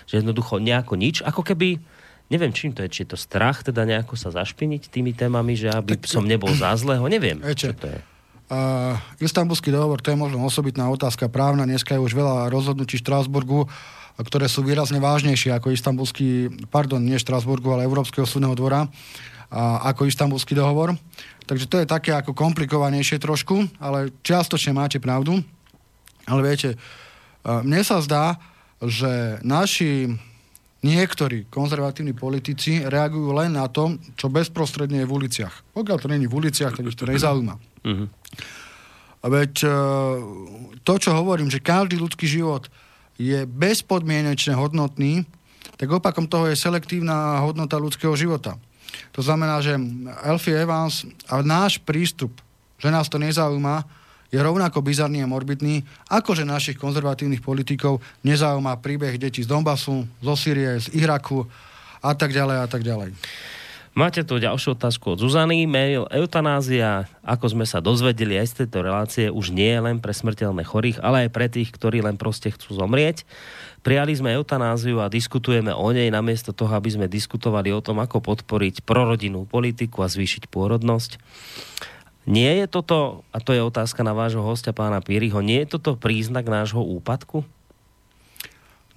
že 0.09 0.19
jednoducho 0.19 0.57
nejako 0.57 0.97
nič, 0.97 1.21
ako 1.21 1.45
keby, 1.45 1.77
neviem 2.33 2.51
čím 2.51 2.73
to 2.73 2.81
je, 2.83 2.89
či 2.89 2.99
je 3.05 3.13
to 3.13 3.17
strach, 3.17 3.61
teda 3.61 3.85
nejako 3.85 4.17
sa 4.17 4.33
zašpiniť 4.33 4.89
tými 4.89 5.13
témami, 5.13 5.53
že 5.53 5.69
aby 5.69 5.95
tak, 6.01 6.09
som 6.09 6.25
nebol 6.25 6.49
za 6.57 6.73
zlého, 6.75 7.05
neviem, 7.05 7.37
Viete, 7.39 7.71
čo 7.71 7.77
to 7.77 7.87
je. 7.87 7.99
Uh, 8.47 8.95
Istanbulský 9.19 9.75
dohovor, 9.75 9.99
to 9.99 10.15
je 10.15 10.17
možno 10.17 10.39
osobitná 10.39 10.87
otázka 10.87 11.27
právna. 11.27 11.67
Dneska 11.67 11.99
je 11.99 12.01
už 12.01 12.15
veľa 12.15 12.47
rozhodnutí 12.47 12.95
Štrásburgu, 12.95 13.67
ktoré 14.15 14.47
sú 14.47 14.63
výrazne 14.63 15.03
vážnejšie 15.03 15.51
ako 15.51 15.75
Istanbulský, 15.75 16.55
pardon, 16.71 17.03
nie 17.03 17.19
Štrásburgu, 17.19 17.75
ale 17.75 17.83
Európskeho 17.83 18.23
súdneho 18.23 18.55
dvora, 18.55 18.87
a, 19.51 19.91
ako 19.91 20.07
Istanbulský 20.07 20.55
dohovor. 20.55 20.95
Takže 21.43 21.67
to 21.67 21.83
je 21.83 21.91
také 21.91 22.15
ako 22.15 22.31
komplikovanejšie 22.31 23.19
trošku, 23.19 23.67
ale 23.83 24.15
čiastočne 24.23 24.71
máte 24.71 25.03
pravdu. 25.03 25.43
Ale 26.23 26.39
viete, 26.39 26.75
uh, 26.75 27.06
mne 27.63 27.81
sa 27.87 28.03
zdá, 28.03 28.35
že 28.83 29.39
naši 29.41 30.11
niektorí 30.85 31.49
konzervatívni 31.49 32.13
politici 32.13 32.85
reagujú 32.85 33.33
len 33.33 33.57
na 33.57 33.65
to, 33.65 33.97
čo 34.13 34.29
bezprostredne 34.29 35.03
je 35.03 35.09
v 35.09 35.15
uliciach. 35.15 35.73
Pokiaľ 35.73 35.97
to 35.97 36.11
není 36.11 36.29
v 36.29 36.37
uliciach, 36.37 36.77
tak 36.77 36.85
ich 36.85 36.99
to 36.99 37.09
nezaujíma. 37.09 37.55
Mhm. 37.87 38.05
A 39.17 39.25
veď 39.33 39.53
e, 39.65 39.69
to, 40.85 40.93
čo 41.01 41.17
hovorím, 41.17 41.49
že 41.49 41.63
každý 41.63 41.97
ľudský 41.97 42.29
život 42.29 42.69
je 43.17 43.49
bezpodmienečne 43.49 44.53
hodnotný, 44.53 45.25
tak 45.73 45.89
opakom 45.89 46.29
toho 46.29 46.53
je 46.53 46.55
selektívna 46.55 47.41
hodnota 47.41 47.81
ľudského 47.81 48.13
života. 48.13 48.61
To 49.17 49.21
znamená, 49.25 49.57
že 49.59 49.77
Elfie 50.21 50.53
Evans 50.53 51.05
a 51.25 51.41
náš 51.41 51.81
prístup, 51.81 52.37
že 52.77 52.93
nás 52.93 53.09
to 53.09 53.17
nezaujíma, 53.17 53.85
je 54.27 54.39
rovnako 54.39 54.83
bizarný 54.83 55.23
a 55.23 55.27
morbidný, 55.29 55.83
ako 56.11 56.35
že 56.35 56.43
našich 56.43 56.75
konzervatívnych 56.75 57.43
politikov 57.43 58.03
nezaujíma 58.27 58.79
príbeh 58.83 59.15
detí 59.15 59.43
z 59.43 59.51
Donbasu, 59.51 60.03
zo 60.19 60.35
Sýrie, 60.35 60.79
z 60.83 60.91
Iraku 60.95 61.47
a 62.03 62.11
tak 62.13 62.35
ďalej 62.35 62.57
a 62.63 62.67
tak 62.67 62.83
ďalej. 62.83 63.15
Máte 63.97 64.21
tu 64.21 64.37
ďalšiu 64.37 64.77
otázku 64.77 65.17
od 65.17 65.25
Zuzany. 65.25 65.65
Mail 65.65 66.05
eutanázia, 66.13 67.09
ako 67.25 67.57
sme 67.57 67.65
sa 67.65 67.81
dozvedeli 67.81 68.37
aj 68.37 68.53
z 68.53 68.55
tejto 68.61 68.85
relácie, 68.85 69.25
už 69.33 69.49
nie 69.49 69.73
je 69.73 69.81
len 69.81 69.97
pre 69.97 70.13
smrteľné 70.13 70.61
chorých, 70.69 71.01
ale 71.01 71.25
aj 71.25 71.29
pre 71.33 71.49
tých, 71.49 71.73
ktorí 71.73 72.05
len 72.05 72.13
proste 72.13 72.53
chcú 72.53 72.77
zomrieť. 72.77 73.25
Prijali 73.81 74.13
sme 74.13 74.37
eutanáziu 74.37 75.01
a 75.01 75.09
diskutujeme 75.09 75.73
o 75.73 75.89
nej 75.89 76.13
namiesto 76.13 76.53
toho, 76.53 76.77
aby 76.77 76.93
sme 76.93 77.09
diskutovali 77.09 77.73
o 77.73 77.81
tom, 77.81 77.97
ako 77.97 78.21
podporiť 78.21 78.85
prorodinnú 78.85 79.49
politiku 79.49 80.05
a 80.05 80.11
zvýšiť 80.13 80.45
pôrodnosť. 80.45 81.17
Nie 82.27 82.59
je 82.59 82.65
toto, 82.67 83.23
a 83.31 83.39
to 83.39 83.55
je 83.55 83.63
otázka 83.63 84.03
na 84.03 84.11
vášho 84.11 84.43
hostia 84.43 84.75
pána 84.75 84.99
Píriho, 84.99 85.39
nie 85.39 85.63
je 85.63 85.79
toto 85.79 85.95
príznak 85.95 86.43
nášho 86.43 86.83
úpadku? 86.83 87.47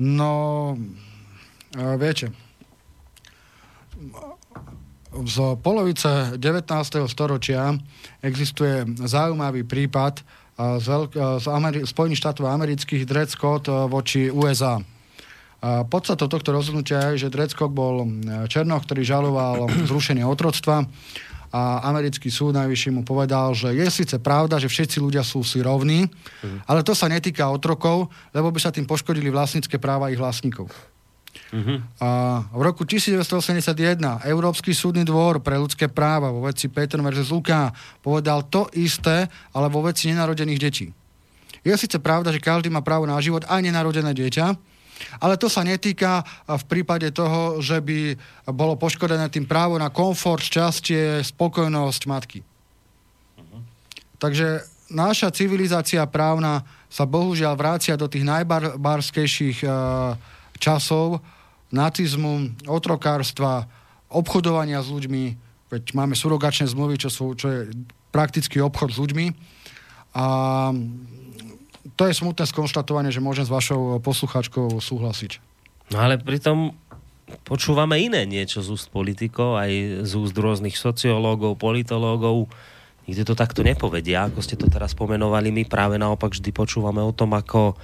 No, 0.02 0.74
e, 1.78 1.94
viete, 1.94 2.34
z 5.10 5.36
polovice 5.62 6.38
19. 6.38 7.06
storočia 7.06 7.78
existuje 8.22 8.86
zaujímavý 8.98 9.62
prípad 9.62 10.22
z, 10.78 10.88
z 11.40 11.46
Ameri- 11.48 11.84
Spojených 11.86 12.20
štátov 12.20 12.46
amerických 12.46 13.06
Dred 13.08 13.28
Scott 13.32 13.66
a, 13.66 13.86
voči 13.88 14.28
USA. 14.28 14.82
A 15.60 15.84
podstatou 15.84 16.24
tohto 16.24 16.56
rozhodnutia 16.56 17.12
je, 17.12 17.28
že 17.28 17.32
Dred 17.32 17.52
Scott 17.52 17.72
bol 17.72 18.04
e, 18.04 18.08
Černoch, 18.48 18.88
ktorý 18.88 19.02
žaloval 19.04 19.68
zrušenie 19.90 20.24
otroctva 20.24 20.88
a 21.50 21.82
americký 21.90 22.30
súd 22.30 22.54
najvyšší 22.54 22.94
mu 22.94 23.02
povedal, 23.02 23.50
že 23.58 23.74
je 23.74 23.86
síce 23.90 24.14
pravda, 24.22 24.62
že 24.62 24.70
všetci 24.70 25.02
ľudia 25.02 25.26
sú 25.26 25.42
si 25.42 25.58
rovní, 25.58 26.06
ale 26.70 26.86
to 26.86 26.94
sa 26.94 27.10
netýka 27.10 27.50
otrokov, 27.50 28.06
lebo 28.30 28.54
by 28.54 28.58
sa 28.62 28.70
tým 28.70 28.86
poškodili 28.86 29.28
vlastnícke 29.34 29.82
práva 29.82 30.14
ich 30.14 30.18
vlastníkov. 30.18 30.70
A 31.98 32.42
v 32.54 32.62
roku 32.62 32.86
1981 32.86 33.66
Európsky 34.26 34.70
súdny 34.70 35.02
dvor 35.02 35.42
pre 35.42 35.58
ľudské 35.58 35.90
práva 35.90 36.30
vo 36.30 36.46
veci 36.46 36.70
Peter 36.70 36.98
vs. 37.02 37.30
Luká 37.30 37.74
povedal 38.02 38.46
to 38.46 38.70
isté, 38.78 39.26
ale 39.54 39.66
vo 39.66 39.82
veci 39.82 40.10
nenarodených 40.10 40.62
detí. 40.62 40.86
Je 41.66 41.74
síce 41.76 41.98
pravda, 41.98 42.30
že 42.30 42.40
každý 42.40 42.70
má 42.70 42.80
právo 42.80 43.04
na 43.04 43.18
život, 43.18 43.44
aj 43.50 43.60
nenarodené 43.60 44.14
dieťa, 44.14 44.69
ale 45.20 45.40
to 45.40 45.48
sa 45.48 45.64
netýka 45.64 46.24
v 46.46 46.64
prípade 46.68 47.08
toho, 47.10 47.62
že 47.62 47.80
by 47.80 48.14
bolo 48.52 48.76
poškodené 48.76 49.28
tým 49.32 49.48
právo 49.48 49.80
na 49.80 49.88
komfort, 49.88 50.44
šťastie, 50.44 51.24
spokojnosť 51.24 52.02
matky. 52.08 52.40
Takže 54.20 54.64
naša 54.92 55.32
civilizácia 55.32 56.04
právna 56.04 56.66
sa 56.90 57.06
bohužiaľ 57.08 57.54
vrácia 57.56 57.94
do 57.94 58.10
tých 58.10 58.26
najbarskejších 58.26 59.64
e, 59.64 59.68
časov 60.58 61.22
nacizmu, 61.70 62.66
otrokárstva, 62.66 63.70
obchodovania 64.10 64.82
s 64.82 64.90
ľuďmi, 64.90 65.24
veď 65.70 65.82
máme 65.94 66.18
surogačné 66.18 66.66
zmluvy, 66.66 66.98
čo, 66.98 67.10
sú, 67.14 67.38
čo 67.38 67.46
je 67.46 67.60
praktický 68.10 68.58
obchod 68.58 68.90
s 68.90 68.98
ľuďmi. 68.98 69.26
A 70.18 70.26
to 71.96 72.02
je 72.08 72.14
smutné 72.16 72.44
skonštatovanie, 72.44 73.12
že 73.12 73.24
môžem 73.24 73.48
s 73.48 73.52
vašou 73.52 74.00
poslucháčkou 74.04 74.80
súhlasiť. 74.80 75.40
No 75.90 76.04
ale 76.04 76.20
pritom 76.20 76.76
počúvame 77.46 77.98
iné 77.98 78.26
niečo 78.26 78.62
z 78.62 78.74
úst 78.74 78.88
politikov, 78.92 79.58
aj 79.58 80.04
z 80.06 80.12
úst 80.18 80.34
rôznych 80.36 80.76
sociológov, 80.76 81.58
politológov. 81.58 82.50
Nikde 83.08 83.26
to 83.26 83.34
takto 83.34 83.66
nepovedia, 83.66 84.28
ako 84.28 84.38
ste 84.44 84.54
to 84.54 84.70
teraz 84.70 84.94
pomenovali. 84.94 85.50
My 85.50 85.66
práve 85.66 85.98
naopak 85.98 86.36
vždy 86.36 86.50
počúvame 86.54 87.02
o 87.02 87.10
tom, 87.10 87.34
ako 87.34 87.74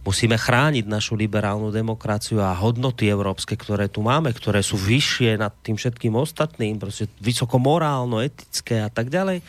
musíme 0.00 0.40
chrániť 0.40 0.88
našu 0.88 1.12
liberálnu 1.18 1.68
demokraciu 1.68 2.40
a 2.40 2.56
hodnoty 2.56 3.12
európske, 3.12 3.58
ktoré 3.60 3.92
tu 3.92 4.00
máme, 4.00 4.32
ktoré 4.32 4.64
sú 4.64 4.80
vyššie 4.80 5.36
nad 5.36 5.52
tým 5.60 5.76
všetkým 5.76 6.16
ostatným, 6.16 6.80
proste 6.80 7.12
vysoko 7.20 7.60
morálno, 7.60 8.24
etické 8.24 8.80
a 8.80 8.88
tak 8.88 9.12
ďalej. 9.12 9.44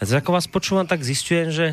A 0.00 0.02
ako 0.08 0.30
vás 0.34 0.48
počúvam, 0.48 0.88
tak 0.88 1.04
zistujem, 1.04 1.52
že, 1.52 1.66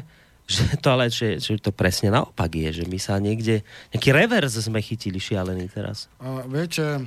že 0.50 0.82
to 0.82 0.88
ale 0.90 1.14
že, 1.14 1.38
že 1.38 1.62
to 1.62 1.70
presne 1.70 2.10
naopak 2.10 2.50
je, 2.50 2.82
že 2.82 2.86
my 2.90 2.98
sa 2.98 3.22
niekde, 3.22 3.62
nejaký 3.94 4.10
reverz 4.10 4.58
sme 4.58 4.82
chytili 4.82 5.22
šialený 5.22 5.70
teraz. 5.70 6.10
A 6.18 6.42
viete, 6.50 7.06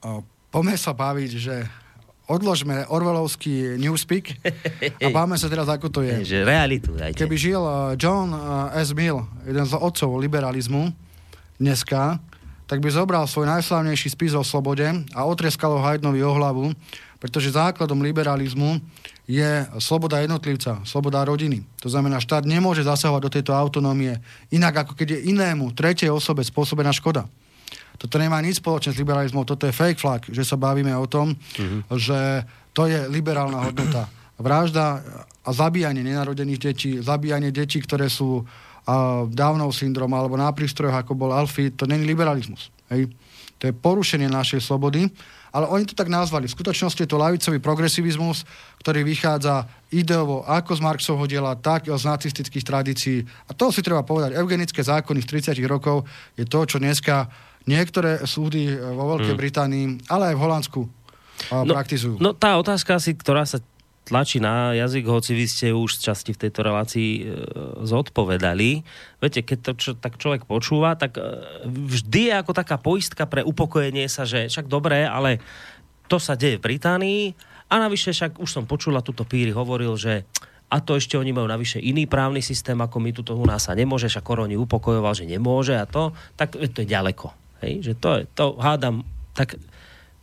a 0.00 0.24
poďme 0.48 0.76
sa 0.80 0.96
baviť, 0.96 1.32
že 1.36 1.68
odložme 2.32 2.88
Orwellovský 2.88 3.76
newspeak 3.76 4.40
a 5.04 5.08
báme 5.16 5.36
sa 5.36 5.52
teraz, 5.52 5.68
ako 5.68 5.92
to 5.92 6.00
je. 6.00 6.24
Že 6.24 6.48
realitu 6.48 6.96
dajte. 6.96 7.20
Keby 7.20 7.36
žil 7.36 7.60
uh, 7.60 7.92
John 8.00 8.32
uh, 8.32 8.72
S. 8.72 8.96
Mill, 8.96 9.20
jeden 9.44 9.66
z 9.68 9.76
otcov 9.76 10.16
liberalizmu, 10.16 10.96
dneska, 11.60 12.16
tak 12.64 12.80
by 12.80 12.88
zobral 12.88 13.28
svoj 13.28 13.52
najslavnejší 13.52 14.16
spis 14.16 14.32
o 14.32 14.40
slobode 14.40 14.88
a 15.12 15.20
otreskal 15.28 15.76
ho 15.76 15.84
Haydnovi 15.84 16.24
o 16.24 16.32
hlavu, 16.32 16.72
pretože 17.22 17.54
základom 17.54 18.02
liberalizmu 18.02 18.82
je 19.30 19.62
sloboda 19.78 20.18
jednotlivca, 20.18 20.82
sloboda 20.82 21.22
rodiny. 21.22 21.62
To 21.78 21.86
znamená, 21.86 22.18
štát 22.18 22.42
nemôže 22.42 22.82
zasahovať 22.82 23.22
do 23.22 23.30
tejto 23.30 23.52
autonómie 23.54 24.18
inak, 24.50 24.82
ako 24.82 24.98
keď 24.98 25.14
je 25.14 25.30
inému, 25.30 25.70
tretej 25.70 26.10
osobe 26.10 26.42
spôsobená 26.42 26.90
škoda. 26.90 27.30
Toto 27.94 28.18
nemá 28.18 28.42
nič 28.42 28.58
spoločné 28.58 28.90
s 28.90 28.98
liberalizmom, 28.98 29.46
toto 29.46 29.70
je 29.70 29.78
fake 29.78 30.02
flag, 30.02 30.26
že 30.26 30.42
sa 30.42 30.58
bavíme 30.58 30.90
o 30.98 31.06
tom, 31.06 31.38
že 31.94 32.42
to 32.74 32.90
je 32.90 33.06
liberálna 33.06 33.70
hodnota. 33.70 34.10
Vražda 34.42 34.98
a 35.46 35.50
zabíjanie 35.54 36.02
nenarodených 36.02 36.58
detí, 36.58 36.90
zabíjanie 36.98 37.54
detí, 37.54 37.78
ktoré 37.78 38.10
sú 38.10 38.42
uh, 38.42 38.46
Downov 39.30 39.70
syndrom 39.78 40.10
alebo 40.10 40.34
na 40.34 40.50
prístrojoch, 40.50 41.06
ako 41.06 41.14
bol 41.14 41.30
Alfie, 41.30 41.70
to 41.70 41.86
není 41.86 42.02
liberalizmus. 42.02 42.74
Hej? 42.90 43.06
To 43.62 43.70
je 43.70 43.78
porušenie 43.78 44.26
našej 44.26 44.58
slobody, 44.58 45.06
ale 45.52 45.68
oni 45.68 45.84
to 45.84 45.94
tak 45.94 46.08
nazvali. 46.08 46.48
V 46.48 46.56
skutočnosti 46.56 47.04
je 47.04 47.10
to 47.10 47.20
lavicový 47.20 47.60
progresivizmus, 47.60 48.48
ktorý 48.80 49.04
vychádza 49.04 49.68
ideovo 49.92 50.42
ako 50.48 50.72
z 50.74 50.80
Marxovho 50.80 51.24
diela, 51.28 51.52
tak 51.54 51.92
z 51.92 52.04
nacistických 52.08 52.64
tradícií. 52.64 53.20
A 53.46 53.52
to 53.52 53.68
si 53.68 53.84
treba 53.84 54.00
povedať. 54.00 54.32
Eugenické 54.34 54.80
zákony 54.80 55.20
z 55.22 55.52
30 55.54 55.60
rokov 55.68 56.08
je 56.34 56.48
to, 56.48 56.64
čo 56.64 56.80
dneska 56.80 57.28
niektoré 57.68 58.24
súdy 58.24 58.74
vo 58.74 59.14
Veľkej 59.16 59.36
Británii, 59.38 60.08
ale 60.10 60.32
aj 60.32 60.34
v 60.34 60.42
Holandsku 60.42 60.80
a, 61.50 61.62
praktizujú. 61.62 62.18
No 62.18 62.34
tá 62.34 62.58
otázka 62.58 62.98
asi, 62.98 63.14
ktorá 63.14 63.46
sa 63.46 63.60
tlačí 64.02 64.42
na 64.42 64.74
jazyk, 64.74 65.06
hoci 65.06 65.32
vy 65.38 65.46
ste 65.46 65.66
už 65.70 66.02
časti 66.02 66.34
v 66.34 66.40
tejto 66.46 66.60
relácii 66.66 67.10
e, 67.18 67.22
zodpovedali. 67.86 68.82
Viete, 69.22 69.40
keď 69.46 69.58
to 69.62 69.72
čo, 69.78 69.90
tak 69.94 70.18
človek 70.18 70.44
počúva, 70.44 70.98
tak 70.98 71.16
e, 71.16 71.22
vždy 71.66 72.30
je 72.30 72.34
ako 72.34 72.52
taká 72.52 72.76
poistka 72.82 73.30
pre 73.30 73.46
upokojenie 73.46 74.10
sa, 74.10 74.26
že 74.26 74.50
však 74.50 74.66
dobré, 74.66 75.06
ale 75.06 75.38
to 76.10 76.18
sa 76.18 76.34
deje 76.34 76.58
v 76.58 76.74
Británii 76.74 77.22
a 77.70 77.74
navyše 77.78 78.10
však 78.10 78.42
už 78.42 78.50
som 78.50 78.64
počula, 78.66 79.06
tuto 79.06 79.22
Píry 79.22 79.54
hovoril, 79.54 79.94
že 79.94 80.26
a 80.72 80.80
to 80.80 80.96
ešte 80.96 81.20
oni 81.20 81.36
majú 81.36 81.44
navyše 81.44 81.78
iný 81.84 82.08
právny 82.08 82.40
systém, 82.40 82.76
ako 82.80 82.96
my 82.96 83.12
tuto 83.12 83.36
u 83.36 83.44
nás 83.44 83.68
sa 83.68 83.76
nemôže, 83.76 84.08
však 84.08 84.24
Koroni 84.24 84.56
upokojoval, 84.56 85.12
že 85.12 85.28
nemôže 85.28 85.76
a 85.76 85.84
to, 85.84 86.16
tak 86.34 86.56
to 86.56 86.78
je 86.80 86.88
ďaleko. 86.88 87.28
Hej? 87.60 87.72
Že 87.84 87.92
to, 88.00 88.08
je, 88.16 88.22
to 88.32 88.44
hádam, 88.56 89.04
tak, 89.36 89.60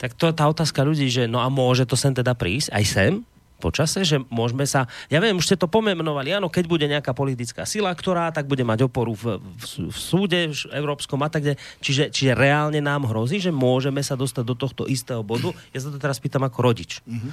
tak 0.01 0.17
to 0.17 0.25
je 0.25 0.33
tá 0.33 0.49
otázka 0.49 0.81
ľudí, 0.81 1.05
že 1.07 1.29
no 1.29 1.37
a 1.37 1.53
môže 1.53 1.85
to 1.85 1.93
sem 1.93 2.17
teda 2.17 2.33
prísť, 2.33 2.73
aj 2.73 2.85
sem, 2.85 3.13
počase, 3.59 4.07
že 4.07 4.17
môžeme 4.31 4.63
sa, 4.63 4.87
ja 5.11 5.19
viem, 5.19 5.35
už 5.35 5.51
ste 5.51 5.59
to 5.59 5.67
pomenovali, 5.67 6.31
áno, 6.31 6.47
keď 6.47 6.65
bude 6.65 6.87
nejaká 6.87 7.11
politická 7.11 7.67
sila, 7.67 7.91
ktorá 7.91 8.31
tak 8.31 8.47
bude 8.47 8.63
mať 8.63 8.87
oporu 8.87 9.13
v, 9.13 9.37
v, 9.37 9.91
v 9.91 9.97
súde 9.99 10.49
v 10.49 10.55
európskom 10.71 11.19
a 11.21 11.29
tak 11.29 11.45
ďalej. 11.45 11.59
Čiže, 11.83 12.03
čiže 12.15 12.31
reálne 12.33 12.79
nám 12.79 13.05
hrozí, 13.05 13.43
že 13.43 13.51
môžeme 13.51 13.99
sa 13.99 14.15
dostať 14.15 14.43
do 14.47 14.55
tohto 14.55 14.83
istého 14.87 15.21
bodu. 15.21 15.51
Ja 15.75 15.83
sa 15.83 15.91
to 15.91 15.99
teraz 15.99 16.17
pýtam 16.17 16.47
ako 16.47 16.59
rodič. 16.63 17.03
Mm-hmm. 17.03 17.31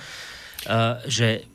Uh, 0.67 0.99
že 1.07 1.47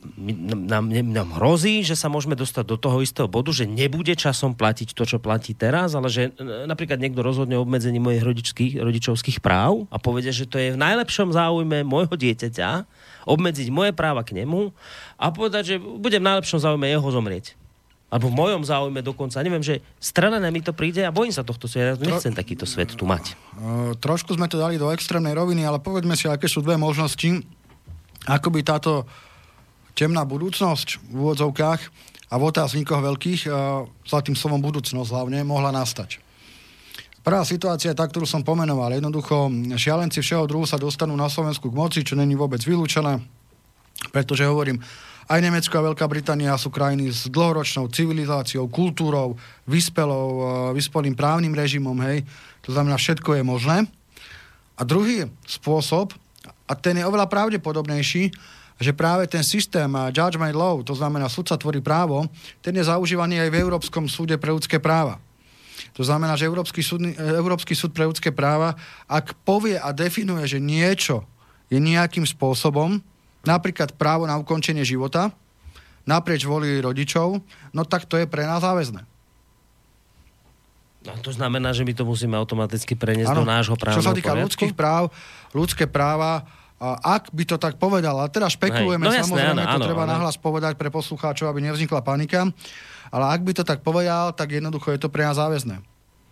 nám, 0.48 0.88
nám 0.88 1.36
hrozí, 1.36 1.84
že 1.84 1.92
sa 1.92 2.08
môžeme 2.08 2.32
dostať 2.32 2.64
do 2.64 2.80
toho 2.80 3.04
istého 3.04 3.28
bodu, 3.28 3.52
že 3.52 3.68
nebude 3.68 4.16
časom 4.16 4.56
platiť 4.56 4.96
to, 4.96 5.04
čo 5.04 5.20
platí 5.20 5.52
teraz, 5.52 5.92
ale 5.92 6.08
že 6.08 6.32
e, 6.32 6.64
napríklad 6.64 6.96
niekto 6.96 7.20
rozhodne 7.20 7.60
o 7.60 7.64
obmedzení 7.64 8.00
mojich 8.00 8.24
rodičských, 8.24 8.72
rodičovských 8.80 9.44
práv 9.44 9.84
a 9.92 10.00
povede, 10.00 10.32
že 10.32 10.48
to 10.48 10.56
je 10.56 10.72
v 10.72 10.80
najlepšom 10.80 11.28
záujme 11.28 11.84
môjho 11.84 12.16
dieťaťa, 12.16 12.88
obmedziť 13.28 13.68
moje 13.68 13.92
práva 13.92 14.24
k 14.24 14.32
nemu 14.32 14.72
a 15.20 15.28
povedať, 15.28 15.76
že 15.76 15.76
bude 15.76 16.16
v 16.16 16.26
najlepšom 16.32 16.64
záujme 16.64 16.88
jeho 16.88 17.08
zomrieť. 17.12 17.52
Alebo 18.12 18.28
v 18.28 18.36
mojom 18.36 18.60
záujme 18.60 19.00
dokonca. 19.00 19.40
Neviem, 19.40 19.64
že 19.64 19.80
strelené 19.96 20.52
mi 20.52 20.60
to 20.60 20.76
príde 20.76 21.00
a 21.00 21.08
bojím 21.08 21.32
sa 21.32 21.40
tohto 21.40 21.64
sveta. 21.64 21.96
Ja 21.96 22.12
nechcem 22.12 22.36
takýto 22.36 22.68
svet 22.68 22.92
tu 22.92 23.08
mať. 23.08 23.32
Uh, 23.56 23.96
trošku 23.96 24.36
sme 24.36 24.52
to 24.52 24.60
dali 24.60 24.76
do 24.76 24.92
extrémnej 24.92 25.32
roviny, 25.32 25.64
ale 25.64 25.80
povedme 25.80 26.12
si, 26.12 26.28
aké 26.28 26.44
sú 26.44 26.60
dve 26.60 26.76
možnosti, 26.76 27.40
ako 28.26 28.48
by 28.54 28.60
táto 28.62 28.92
temná 29.92 30.22
budúcnosť 30.22 31.02
v 31.10 31.16
úvodzovkách 31.16 31.80
a 32.32 32.34
v 32.38 32.42
otázníkoch 32.48 33.02
veľkých, 33.02 33.40
uh, 33.48 33.84
za 34.08 34.24
tým 34.24 34.38
slovom 34.38 34.64
budúcnosť 34.64 35.08
hlavne, 35.12 35.44
mohla 35.44 35.74
nastať. 35.74 36.22
Prvá 37.22 37.46
situácia 37.46 37.94
je 37.94 37.98
tá, 37.98 38.02
ktorú 38.10 38.26
som 38.26 38.42
pomenoval. 38.42 38.98
Jednoducho, 38.98 39.46
šialenci 39.78 40.18
všeho 40.18 40.50
druhu 40.50 40.66
sa 40.66 40.74
dostanú 40.74 41.14
na 41.14 41.30
Slovensku 41.30 41.70
k 41.70 41.78
moci, 41.78 42.02
čo 42.02 42.18
není 42.18 42.34
vôbec 42.34 42.58
vylúčené, 42.66 43.22
pretože 44.10 44.42
hovorím, 44.42 44.82
aj 45.30 45.38
Nemecko 45.38 45.74
a 45.78 45.86
Veľká 45.86 46.10
Británia 46.10 46.58
sú 46.58 46.74
krajiny 46.74 47.14
s 47.14 47.30
dlhoročnou 47.30 47.86
civilizáciou, 47.94 48.66
kultúrou, 48.66 49.38
vyspelou, 49.70 50.28
eh, 50.34 50.44
vyspelým 50.74 51.14
právnym 51.14 51.54
režimom, 51.54 51.94
hej. 52.02 52.26
To 52.66 52.74
znamená, 52.74 52.98
všetko 52.98 53.38
je 53.38 53.42
možné. 53.46 53.76
A 54.74 54.82
druhý 54.82 55.30
spôsob, 55.46 56.18
a 56.72 56.74
ten 56.74 56.96
je 56.96 57.04
oveľa 57.04 57.28
pravdepodobnejší, 57.28 58.32
že 58.80 58.96
práve 58.96 59.28
ten 59.28 59.44
systém 59.44 59.92
eh, 59.92 60.08
judgment 60.08 60.56
law, 60.56 60.80
to 60.80 60.96
znamená 60.96 61.28
sudca 61.28 61.60
tvorí 61.60 61.84
právo, 61.84 62.24
ten 62.64 62.72
je 62.72 62.88
zaužívaný 62.88 63.44
aj 63.44 63.52
v 63.52 63.60
Európskom 63.60 64.08
súde 64.08 64.40
pre 64.40 64.48
ľudské 64.48 64.80
práva. 64.80 65.20
To 65.92 66.00
znamená, 66.00 66.32
že 66.40 66.48
Európsky 66.48 66.80
súd, 66.80 67.04
Európsky 67.20 67.76
súd 67.76 67.92
pre 67.92 68.08
ľudské 68.08 68.32
práva, 68.32 68.72
ak 69.04 69.36
povie 69.44 69.76
a 69.76 69.92
definuje, 69.92 70.48
že 70.48 70.56
niečo 70.56 71.28
je 71.68 71.76
nejakým 71.76 72.24
spôsobom, 72.24 72.96
napríklad 73.44 73.92
právo 74.00 74.24
na 74.24 74.40
ukončenie 74.40 74.86
života, 74.88 75.28
naprieč 76.08 76.48
voli 76.48 76.80
rodičov, 76.80 77.44
no 77.76 77.82
tak 77.84 78.08
to 78.08 78.16
je 78.16 78.24
pre 78.24 78.48
nás 78.48 78.64
záväzné. 78.64 79.04
No, 81.02 81.18
to 81.18 81.34
znamená, 81.34 81.74
že 81.74 81.82
my 81.82 81.98
to 81.98 82.06
musíme 82.06 82.38
automaticky 82.38 82.94
preniesť 82.94 83.34
ano, 83.34 83.42
do 83.42 83.46
nášho 83.50 83.74
právneho 83.74 83.98
Čo 83.98 84.06
sa 84.06 84.14
týka 84.14 84.32
poriadku? 84.32 84.46
ľudských 84.46 84.74
práv, 84.78 85.10
ľudské 85.50 85.84
práva, 85.90 86.46
ak 86.82 87.30
by 87.30 87.44
to 87.46 87.56
tak 87.62 87.78
povedal, 87.78 88.18
a 88.18 88.26
teraz 88.26 88.58
špekulujeme, 88.58 89.06
Hej, 89.06 89.10
no 89.10 89.14
jasné, 89.14 89.26
samozrejme, 89.30 89.62
áno, 89.62 89.70
to 89.70 89.78
áno, 89.78 89.86
treba 89.86 90.02
áno. 90.02 90.12
nahlas 90.18 90.36
povedať 90.36 90.74
pre 90.74 90.90
poslucháčov, 90.90 91.46
aby 91.46 91.62
nevznikla 91.62 92.02
panika, 92.02 92.50
ale 93.14 93.24
ak 93.30 93.40
by 93.46 93.52
to 93.54 93.62
tak 93.62 93.86
povedal, 93.86 94.34
tak 94.34 94.50
jednoducho 94.50 94.90
je 94.90 94.98
to 94.98 95.06
pre 95.06 95.22
nás 95.22 95.38
záväzné. 95.38 95.78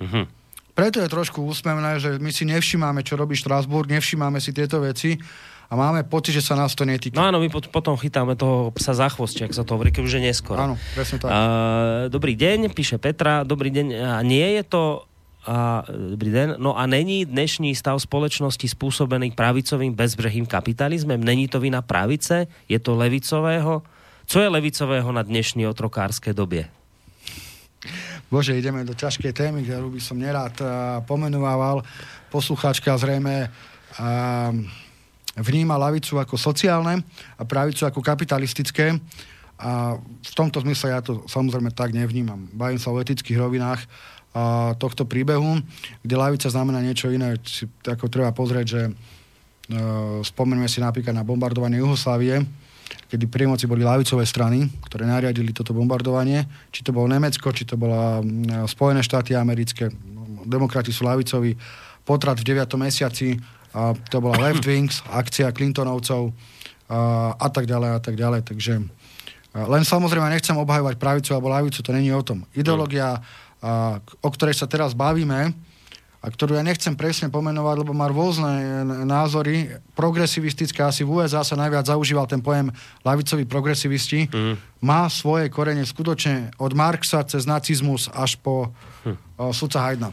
Mhm. 0.02 0.42
Preto 0.70 1.02
je 1.02 1.12
trošku 1.12 1.44
úsmevné, 1.44 2.00
že 2.00 2.16
my 2.16 2.30
si 2.32 2.48
nevšimáme, 2.48 3.04
čo 3.04 3.18
robí 3.18 3.36
Štrásburg, 3.36 3.90
nevšimáme 3.90 4.40
si 4.40 4.54
tieto 4.54 4.80
veci 4.80 5.18
a 5.70 5.76
máme 5.76 6.06
pocit, 6.06 6.34
že 6.34 6.42
sa 6.42 6.56
nás 6.56 6.72
to 6.72 6.82
netýka. 6.88 7.14
No 7.14 7.26
áno, 7.26 7.38
my 7.38 7.52
pot- 7.52 7.68
potom 7.68 7.94
chytáme 8.00 8.34
toho 8.34 8.72
psa 8.74 8.96
za 8.96 9.06
chvost, 9.12 9.38
ak 9.38 9.54
sa 9.54 9.62
to 9.62 9.76
hovorí, 9.76 9.92
keď 9.92 10.02
už 10.08 10.14
je 10.18 10.22
neskoro. 10.30 10.58
Áno, 10.58 10.74
presne 10.96 11.20
tak. 11.20 11.28
A, 11.28 11.38
dobrý 12.08 12.34
deň, 12.34 12.74
píše 12.74 12.96
Petra. 12.96 13.46
Dobrý 13.46 13.68
deň. 13.70 13.86
A 13.98 14.18
nie 14.24 14.56
je 14.56 14.62
to 14.66 15.09
a, 15.46 15.84
dobrý 15.88 16.30
den. 16.30 16.54
No 16.58 16.78
a 16.78 16.86
není 16.86 17.24
dnešní 17.24 17.74
stav 17.74 17.96
společnosti 18.02 18.68
spôsobený 18.68 19.32
pravicovým 19.32 19.96
bezbrehým 19.96 20.44
kapitalizmem? 20.44 21.20
Není 21.20 21.48
to 21.48 21.60
vina 21.60 21.80
pravice? 21.80 22.46
Je 22.68 22.78
to 22.78 22.96
levicového? 22.96 23.82
Co 24.26 24.36
je 24.40 24.48
levicového 24.48 25.08
na 25.12 25.22
dnešní 25.22 25.66
otrokárskej 25.66 26.36
dobie? 26.36 26.68
Bože, 28.30 28.54
ideme 28.54 28.86
do 28.86 28.94
ťažkej 28.94 29.34
témy, 29.34 29.66
ktorú 29.66 29.90
by 29.90 30.00
som 30.00 30.14
nerád 30.14 30.54
uh, 30.62 30.68
pomenúval. 31.02 31.82
Poslucháčka 32.30 32.94
zrejme 32.94 33.50
uh, 33.50 34.54
vníma 35.34 35.74
lavicu 35.74 36.20
ako 36.20 36.38
sociálne 36.38 37.02
a 37.34 37.42
pravicu 37.42 37.90
ako 37.90 37.98
kapitalistické. 37.98 38.94
A 39.60 39.98
v 39.98 40.32
tomto 40.38 40.62
zmysle 40.62 40.94
ja 40.94 41.00
to 41.02 41.26
samozrejme 41.26 41.74
tak 41.74 41.90
nevnímam. 41.90 42.46
Bavím 42.54 42.78
sa 42.78 42.94
o 42.94 43.00
etických 43.02 43.36
rovinách 43.36 43.82
a, 44.30 44.74
tohto 44.78 45.06
príbehu, 45.06 45.58
kde 46.02 46.14
lavica 46.14 46.46
znamená 46.46 46.78
niečo 46.82 47.10
iné. 47.10 47.34
Si, 47.42 47.66
ako 47.82 48.06
treba 48.06 48.30
pozrieť, 48.30 48.66
že 48.66 48.82
e, 48.86 48.92
spomeneme 50.22 50.70
si 50.70 50.78
napríklad 50.78 51.14
na 51.14 51.26
bombardovanie 51.26 51.82
Juhoslávie, 51.82 52.46
kedy 53.10 53.26
pri 53.26 53.50
moci 53.50 53.66
boli 53.66 53.82
lavicové 53.82 54.22
strany, 54.26 54.66
ktoré 54.86 55.06
nariadili 55.06 55.50
toto 55.50 55.74
bombardovanie. 55.74 56.46
Či 56.70 56.86
to 56.86 56.94
bolo 56.94 57.10
Nemecko, 57.10 57.50
či 57.50 57.66
to 57.66 57.74
bola 57.74 58.22
Spojené 58.66 59.02
štáty 59.02 59.34
americké. 59.34 59.90
Demokrati 60.46 60.94
sú 60.94 61.06
lavicoví. 61.06 61.54
Potrat 62.06 62.38
v 62.38 62.54
9. 62.54 62.66
mesiaci, 62.78 63.38
a 63.74 63.94
to 63.94 64.18
bola 64.22 64.38
Left 64.50 64.62
Wings, 64.66 65.02
akcia 65.10 65.50
Clintonovcov 65.54 66.34
a, 66.90 67.34
a 67.34 67.48
tak 67.50 67.66
ďalej 67.66 67.90
a 67.94 68.00
tak 68.02 68.14
ďalej. 68.18 68.42
Takže 68.46 68.74
len 69.50 69.82
samozrejme 69.82 70.30
nechcem 70.30 70.54
obhajovať 70.54 70.94
pravicu 70.94 71.34
alebo 71.34 71.50
lavicu, 71.50 71.82
to 71.82 71.90
není 71.90 72.14
o 72.14 72.22
tom. 72.22 72.46
Ideológia, 72.54 73.18
a, 73.60 74.00
o 74.00 74.28
ktorej 74.32 74.56
sa 74.56 74.66
teraz 74.66 74.96
bavíme, 74.96 75.52
a 76.20 76.28
ktorú 76.28 76.52
ja 76.52 76.60
nechcem 76.60 76.92
presne 76.92 77.32
pomenovať, 77.32 77.80
lebo 77.80 77.96
má 77.96 78.04
rôzne 78.04 78.84
názory. 79.08 79.72
Progresivistické, 79.96 80.84
asi 80.84 81.00
v 81.00 81.16
USA 81.16 81.40
sa 81.40 81.56
najviac 81.56 81.88
zaužíval 81.88 82.28
ten 82.28 82.44
pojem 82.44 82.68
lavicoví 83.00 83.48
progresivisti. 83.48 84.28
Mm. 84.28 84.60
Má 84.84 85.08
svoje 85.08 85.48
korene 85.48 85.80
skutočne 85.80 86.52
od 86.60 86.76
Marxa 86.76 87.24
cez 87.24 87.48
nacizmus 87.48 88.12
až 88.12 88.36
po 88.36 88.68
hm. 89.04 89.16
o, 89.40 89.52
sudca 89.56 89.80
Haydna. 89.80 90.12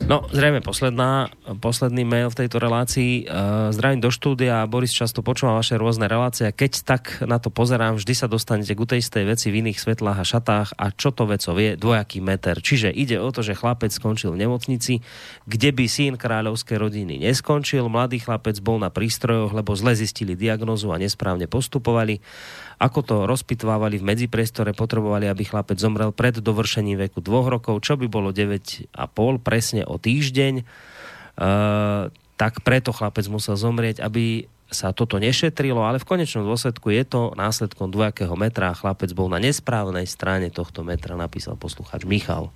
No, 0.00 0.24
zrejme 0.32 0.64
posledná, 0.64 1.28
posledný 1.60 2.08
mail 2.08 2.32
v 2.32 2.38
tejto 2.44 2.56
relácii. 2.56 3.28
Uh, 3.28 3.68
zdravím 3.68 4.00
do 4.00 4.08
štúdia. 4.08 4.64
Boris, 4.64 4.96
často 4.96 5.20
počúvam 5.20 5.60
vaše 5.60 5.76
rôzne 5.76 6.08
relácie. 6.08 6.48
Keď 6.48 6.72
tak 6.82 7.02
na 7.28 7.36
to 7.36 7.52
pozerám, 7.52 8.00
vždy 8.00 8.14
sa 8.16 8.24
dostanete 8.24 8.72
k 8.72 8.80
tej 8.80 9.04
istej 9.04 9.24
veci 9.28 9.46
v 9.52 9.60
iných 9.60 9.78
svetlách 9.78 10.18
a 10.18 10.24
šatách. 10.24 10.68
A 10.80 10.88
čo 10.96 11.12
to 11.12 11.28
veco 11.28 11.52
vie? 11.52 11.76
Dvojaký 11.76 12.24
meter. 12.24 12.58
Čiže 12.58 12.88
ide 12.88 13.20
o 13.20 13.28
to, 13.28 13.44
že 13.44 13.52
chlapec 13.52 13.92
skončil 13.92 14.32
v 14.32 14.40
nemocnici, 14.48 15.04
kde 15.44 15.70
by 15.70 15.84
syn 15.84 16.16
kráľovskej 16.16 16.80
rodiny 16.80 17.20
neskončil. 17.20 17.86
Mladý 17.86 18.24
chlapec 18.24 18.56
bol 18.64 18.80
na 18.80 18.88
prístrojoch, 18.88 19.52
lebo 19.52 19.76
zle 19.76 19.92
zistili 19.94 20.32
diagnozu 20.32 20.90
a 20.90 20.98
nesprávne 20.98 21.44
postupovali 21.44 22.18
ako 22.80 23.00
to 23.04 23.16
rozpitvávali 23.28 24.00
v 24.00 24.08
medzipriestore, 24.08 24.72
potrebovali, 24.72 25.28
aby 25.28 25.44
chlapec 25.44 25.76
zomrel 25.76 26.16
pred 26.16 26.40
dovršením 26.40 26.96
veku 27.04 27.20
dvoch 27.20 27.52
rokov, 27.52 27.84
čo 27.84 28.00
by 28.00 28.08
bolo 28.08 28.32
9,5 28.32 28.96
presne 29.44 29.84
o 29.90 29.98
týždeň. 29.98 30.54
E, 30.60 30.64
tak 32.38 32.64
preto 32.64 32.94
chlapec 32.94 33.26
musel 33.28 33.58
zomrieť, 33.58 34.00
aby 34.00 34.48
sa 34.70 34.94
toto 34.94 35.18
nešetrilo, 35.18 35.82
ale 35.82 35.98
v 35.98 36.06
konečnom 36.06 36.46
dôsledku 36.46 36.94
je 36.94 37.02
to 37.02 37.34
následkom 37.34 37.90
dvojakého 37.90 38.32
metra 38.38 38.70
a 38.70 38.78
chlapec 38.78 39.10
bol 39.12 39.26
na 39.26 39.42
nesprávnej 39.42 40.06
strane 40.06 40.48
tohto 40.48 40.86
metra, 40.86 41.18
napísal 41.18 41.58
poslucháč 41.58 42.06
Michal. 42.06 42.54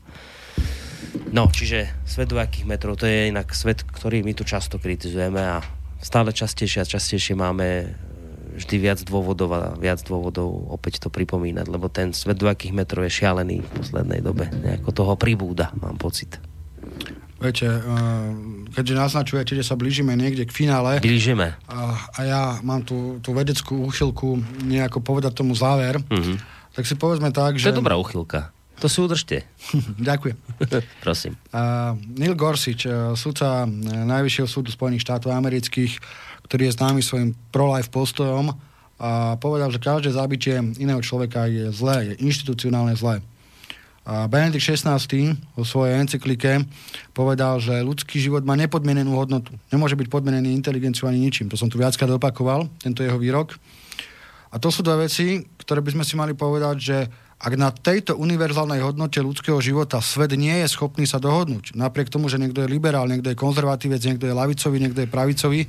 No, 1.35 1.51
čiže 1.51 1.91
svet 2.07 2.31
dvojakých 2.31 2.67
metrov, 2.71 2.95
to 2.95 3.11
je 3.11 3.35
inak 3.35 3.51
svet, 3.51 3.83
ktorý 3.83 4.23
my 4.23 4.33
tu 4.39 4.47
často 4.47 4.79
kritizujeme 4.79 5.43
a 5.43 5.59
stále 5.99 6.31
častejšie 6.31 6.87
a 6.87 6.87
častejšie 6.87 7.35
máme 7.35 7.91
vždy 8.55 8.77
viac 8.79 9.03
dôvodov 9.03 9.51
a 9.51 9.75
viac 9.75 9.99
dôvodov 10.07 10.71
opäť 10.71 11.03
to 11.03 11.09
pripomínať, 11.11 11.67
lebo 11.67 11.91
ten 11.91 12.15
svet 12.15 12.39
do 12.39 12.47
akých 12.47 12.71
metrov 12.71 13.03
je 13.03 13.19
šialený 13.19 13.67
v 13.67 13.71
poslednej 13.75 14.23
dobe. 14.23 14.47
Nejako 14.47 14.91
toho 14.95 15.15
pribúda, 15.19 15.75
mám 15.83 15.99
pocit. 15.99 16.39
Viete, 17.45 17.69
eh, 17.69 17.81
keďže 18.73 18.95
naznačujete, 18.97 19.53
že 19.53 19.65
sa 19.69 19.77
blížime 19.77 20.17
niekde 20.17 20.49
k 20.49 20.53
finále. 20.65 20.97
Blížime. 21.05 21.53
A, 21.69 21.93
a 22.17 22.21
ja 22.25 22.43
mám 22.65 22.81
tú, 22.81 23.21
tú 23.21 23.37
vedeckú 23.37 23.85
úchylku 23.85 24.41
nejako 24.65 25.05
povedať 25.05 25.37
tomu 25.37 25.53
záver, 25.53 26.01
mm-hmm. 26.01 26.37
tak 26.73 26.89
si 26.89 26.97
povedzme 26.97 27.29
tak, 27.37 27.61
že... 27.61 27.69
To 27.69 27.77
je 27.77 27.83
dobrá 27.85 28.01
úchylka. 28.01 28.49
To 28.81 28.89
si 28.89 28.99
udržte. 29.05 29.45
Ďakujem. 30.09 30.37
Prosím. 31.05 31.37
Uh, 31.53 32.01
Neil 32.17 32.33
Gorsuch, 32.33 32.89
uh, 32.89 33.13
sudca 33.13 33.69
Najvyššieho 33.69 34.49
súdu 34.49 34.73
Spojených 34.73 35.05
štátov 35.05 35.37
amerických, 35.37 36.01
ktorý 36.49 36.73
je 36.73 36.77
známy 36.81 37.05
svojim 37.05 37.37
pro-life 37.53 37.93
postojom 37.93 38.57
a 38.97 39.37
povedal, 39.37 39.69
že 39.69 39.85
každé 39.85 40.17
zabitie 40.17 40.55
iného 40.81 41.03
človeka 41.05 41.45
je 41.45 41.69
zlé, 41.77 42.15
je 42.15 42.25
inštitucionálne 42.25 42.97
zlé. 42.97 43.21
A 44.05 44.29
Benedikt 44.29 44.61
XVI 44.61 45.01
vo 45.57 45.65
svojej 45.65 45.97
encyklike 45.97 46.69
povedal, 47.17 47.57
že 47.57 47.81
ľudský 47.81 48.21
život 48.21 48.45
má 48.45 48.53
nepodmienenú 48.53 49.17
hodnotu. 49.17 49.57
Nemôže 49.73 49.97
byť 49.97 50.13
podmienený 50.13 50.53
inteligenciou 50.53 51.09
ani 51.09 51.25
ničím. 51.25 51.49
To 51.49 51.57
som 51.57 51.73
tu 51.73 51.81
viackrát 51.81 52.13
opakoval, 52.13 52.69
tento 52.85 53.01
jeho 53.01 53.17
výrok. 53.17 53.57
A 54.53 54.61
to 54.61 54.69
sú 54.69 54.85
dve 54.85 55.09
veci, 55.09 55.41
ktoré 55.57 55.81
by 55.81 55.97
sme 55.97 56.05
si 56.05 56.15
mali 56.21 56.37
povedať, 56.37 56.77
že 56.77 56.97
ak 57.45 57.53
na 57.61 57.69
tejto 57.69 58.17
univerzálnej 58.17 58.81
hodnote 58.81 59.21
ľudského 59.21 59.59
života 59.61 60.01
svet 60.01 60.33
nie 60.39 60.65
je 60.65 60.69
schopný 60.71 61.05
sa 61.05 61.21
dohodnúť, 61.21 61.77
napriek 61.77 62.09
tomu, 62.09 62.31
že 62.33 62.41
niekto 62.41 62.65
je 62.65 62.73
liberál, 62.73 63.05
niekto 63.05 63.29
je 63.29 63.37
konzervatívec, 63.37 64.01
niekto 64.01 64.25
je 64.31 64.33
lavicový, 64.33 64.77
niekto 64.81 65.01
je 65.05 65.09
pravicový, 65.11 65.61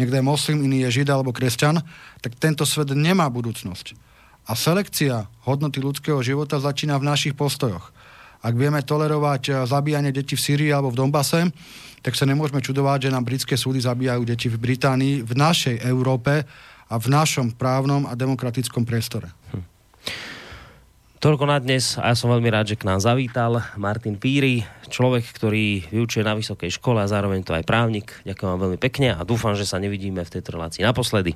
niekto 0.00 0.14
je 0.14 0.24
moslim, 0.24 0.64
iný 0.64 0.88
je 0.88 1.02
žid 1.02 1.08
alebo 1.12 1.34
kresťan, 1.34 1.84
tak 2.24 2.32
tento 2.38 2.62
svet 2.64 2.94
nemá 2.96 3.28
budúcnosť. 3.28 4.07
A 4.48 4.56
selekcia 4.56 5.28
hodnoty 5.44 5.84
ľudského 5.84 6.24
života 6.24 6.56
začína 6.56 6.96
v 6.96 7.08
našich 7.12 7.36
postojoch. 7.36 7.92
Ak 8.40 8.54
vieme 8.56 8.80
tolerovať 8.80 9.42
eh, 9.50 9.54
zabíjanie 9.68 10.14
detí 10.14 10.34
v 10.38 10.44
Syrii 10.44 10.72
alebo 10.72 10.94
v 10.94 11.04
Dombase, 11.04 11.52
tak 12.00 12.14
sa 12.14 12.24
nemôžeme 12.24 12.62
čudovať, 12.62 13.10
že 13.10 13.12
nám 13.12 13.26
britské 13.26 13.58
súdy 13.58 13.82
zabíjajú 13.82 14.22
deti 14.24 14.46
v 14.46 14.56
Británii, 14.56 15.26
v 15.26 15.32
našej 15.34 15.82
Európe 15.84 16.46
a 16.88 16.94
v 16.96 17.06
našom 17.10 17.52
právnom 17.52 18.08
a 18.08 18.16
demokratickom 18.16 18.86
priestore. 18.86 19.28
Hm. 19.52 19.77
Toľko 21.18 21.50
na 21.50 21.58
dnes 21.58 21.98
a 21.98 22.14
ja 22.14 22.16
som 22.16 22.30
veľmi 22.30 22.46
rád, 22.46 22.70
že 22.70 22.78
k 22.78 22.86
nám 22.86 23.02
zavítal 23.02 23.58
Martin 23.74 24.14
Píry, 24.14 24.62
človek, 24.86 25.26
ktorý 25.34 25.90
vyučuje 25.90 26.22
na 26.22 26.38
vysokej 26.38 26.70
škole 26.78 27.02
a 27.02 27.10
zároveň 27.10 27.42
to 27.42 27.58
aj 27.58 27.66
právnik. 27.66 28.14
Ďakujem 28.22 28.46
vám 28.46 28.62
veľmi 28.62 28.78
pekne 28.78 29.18
a 29.18 29.26
dúfam, 29.26 29.58
že 29.58 29.66
sa 29.66 29.82
nevidíme 29.82 30.22
v 30.22 30.30
tejto 30.30 30.54
relácii 30.54 30.86
naposledy. 30.86 31.34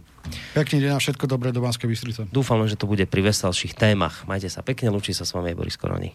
Pekný 0.54 0.86
deň 0.86 0.90
a 0.94 1.02
všetko 1.02 1.26
dobré 1.26 1.50
do 1.50 1.58
Banskej 1.58 1.90
Bystrice. 1.90 2.30
Dúfam, 2.30 2.62
že 2.70 2.78
to 2.78 2.86
bude 2.86 3.02
pri 3.10 3.26
veselších 3.26 3.74
témach. 3.74 4.22
Majte 4.30 4.46
sa 4.46 4.62
pekne, 4.62 4.94
ľučí 4.94 5.10
sa 5.10 5.26
s 5.26 5.34
vami 5.34 5.50
Boris 5.50 5.74
Koroni. 5.74 6.14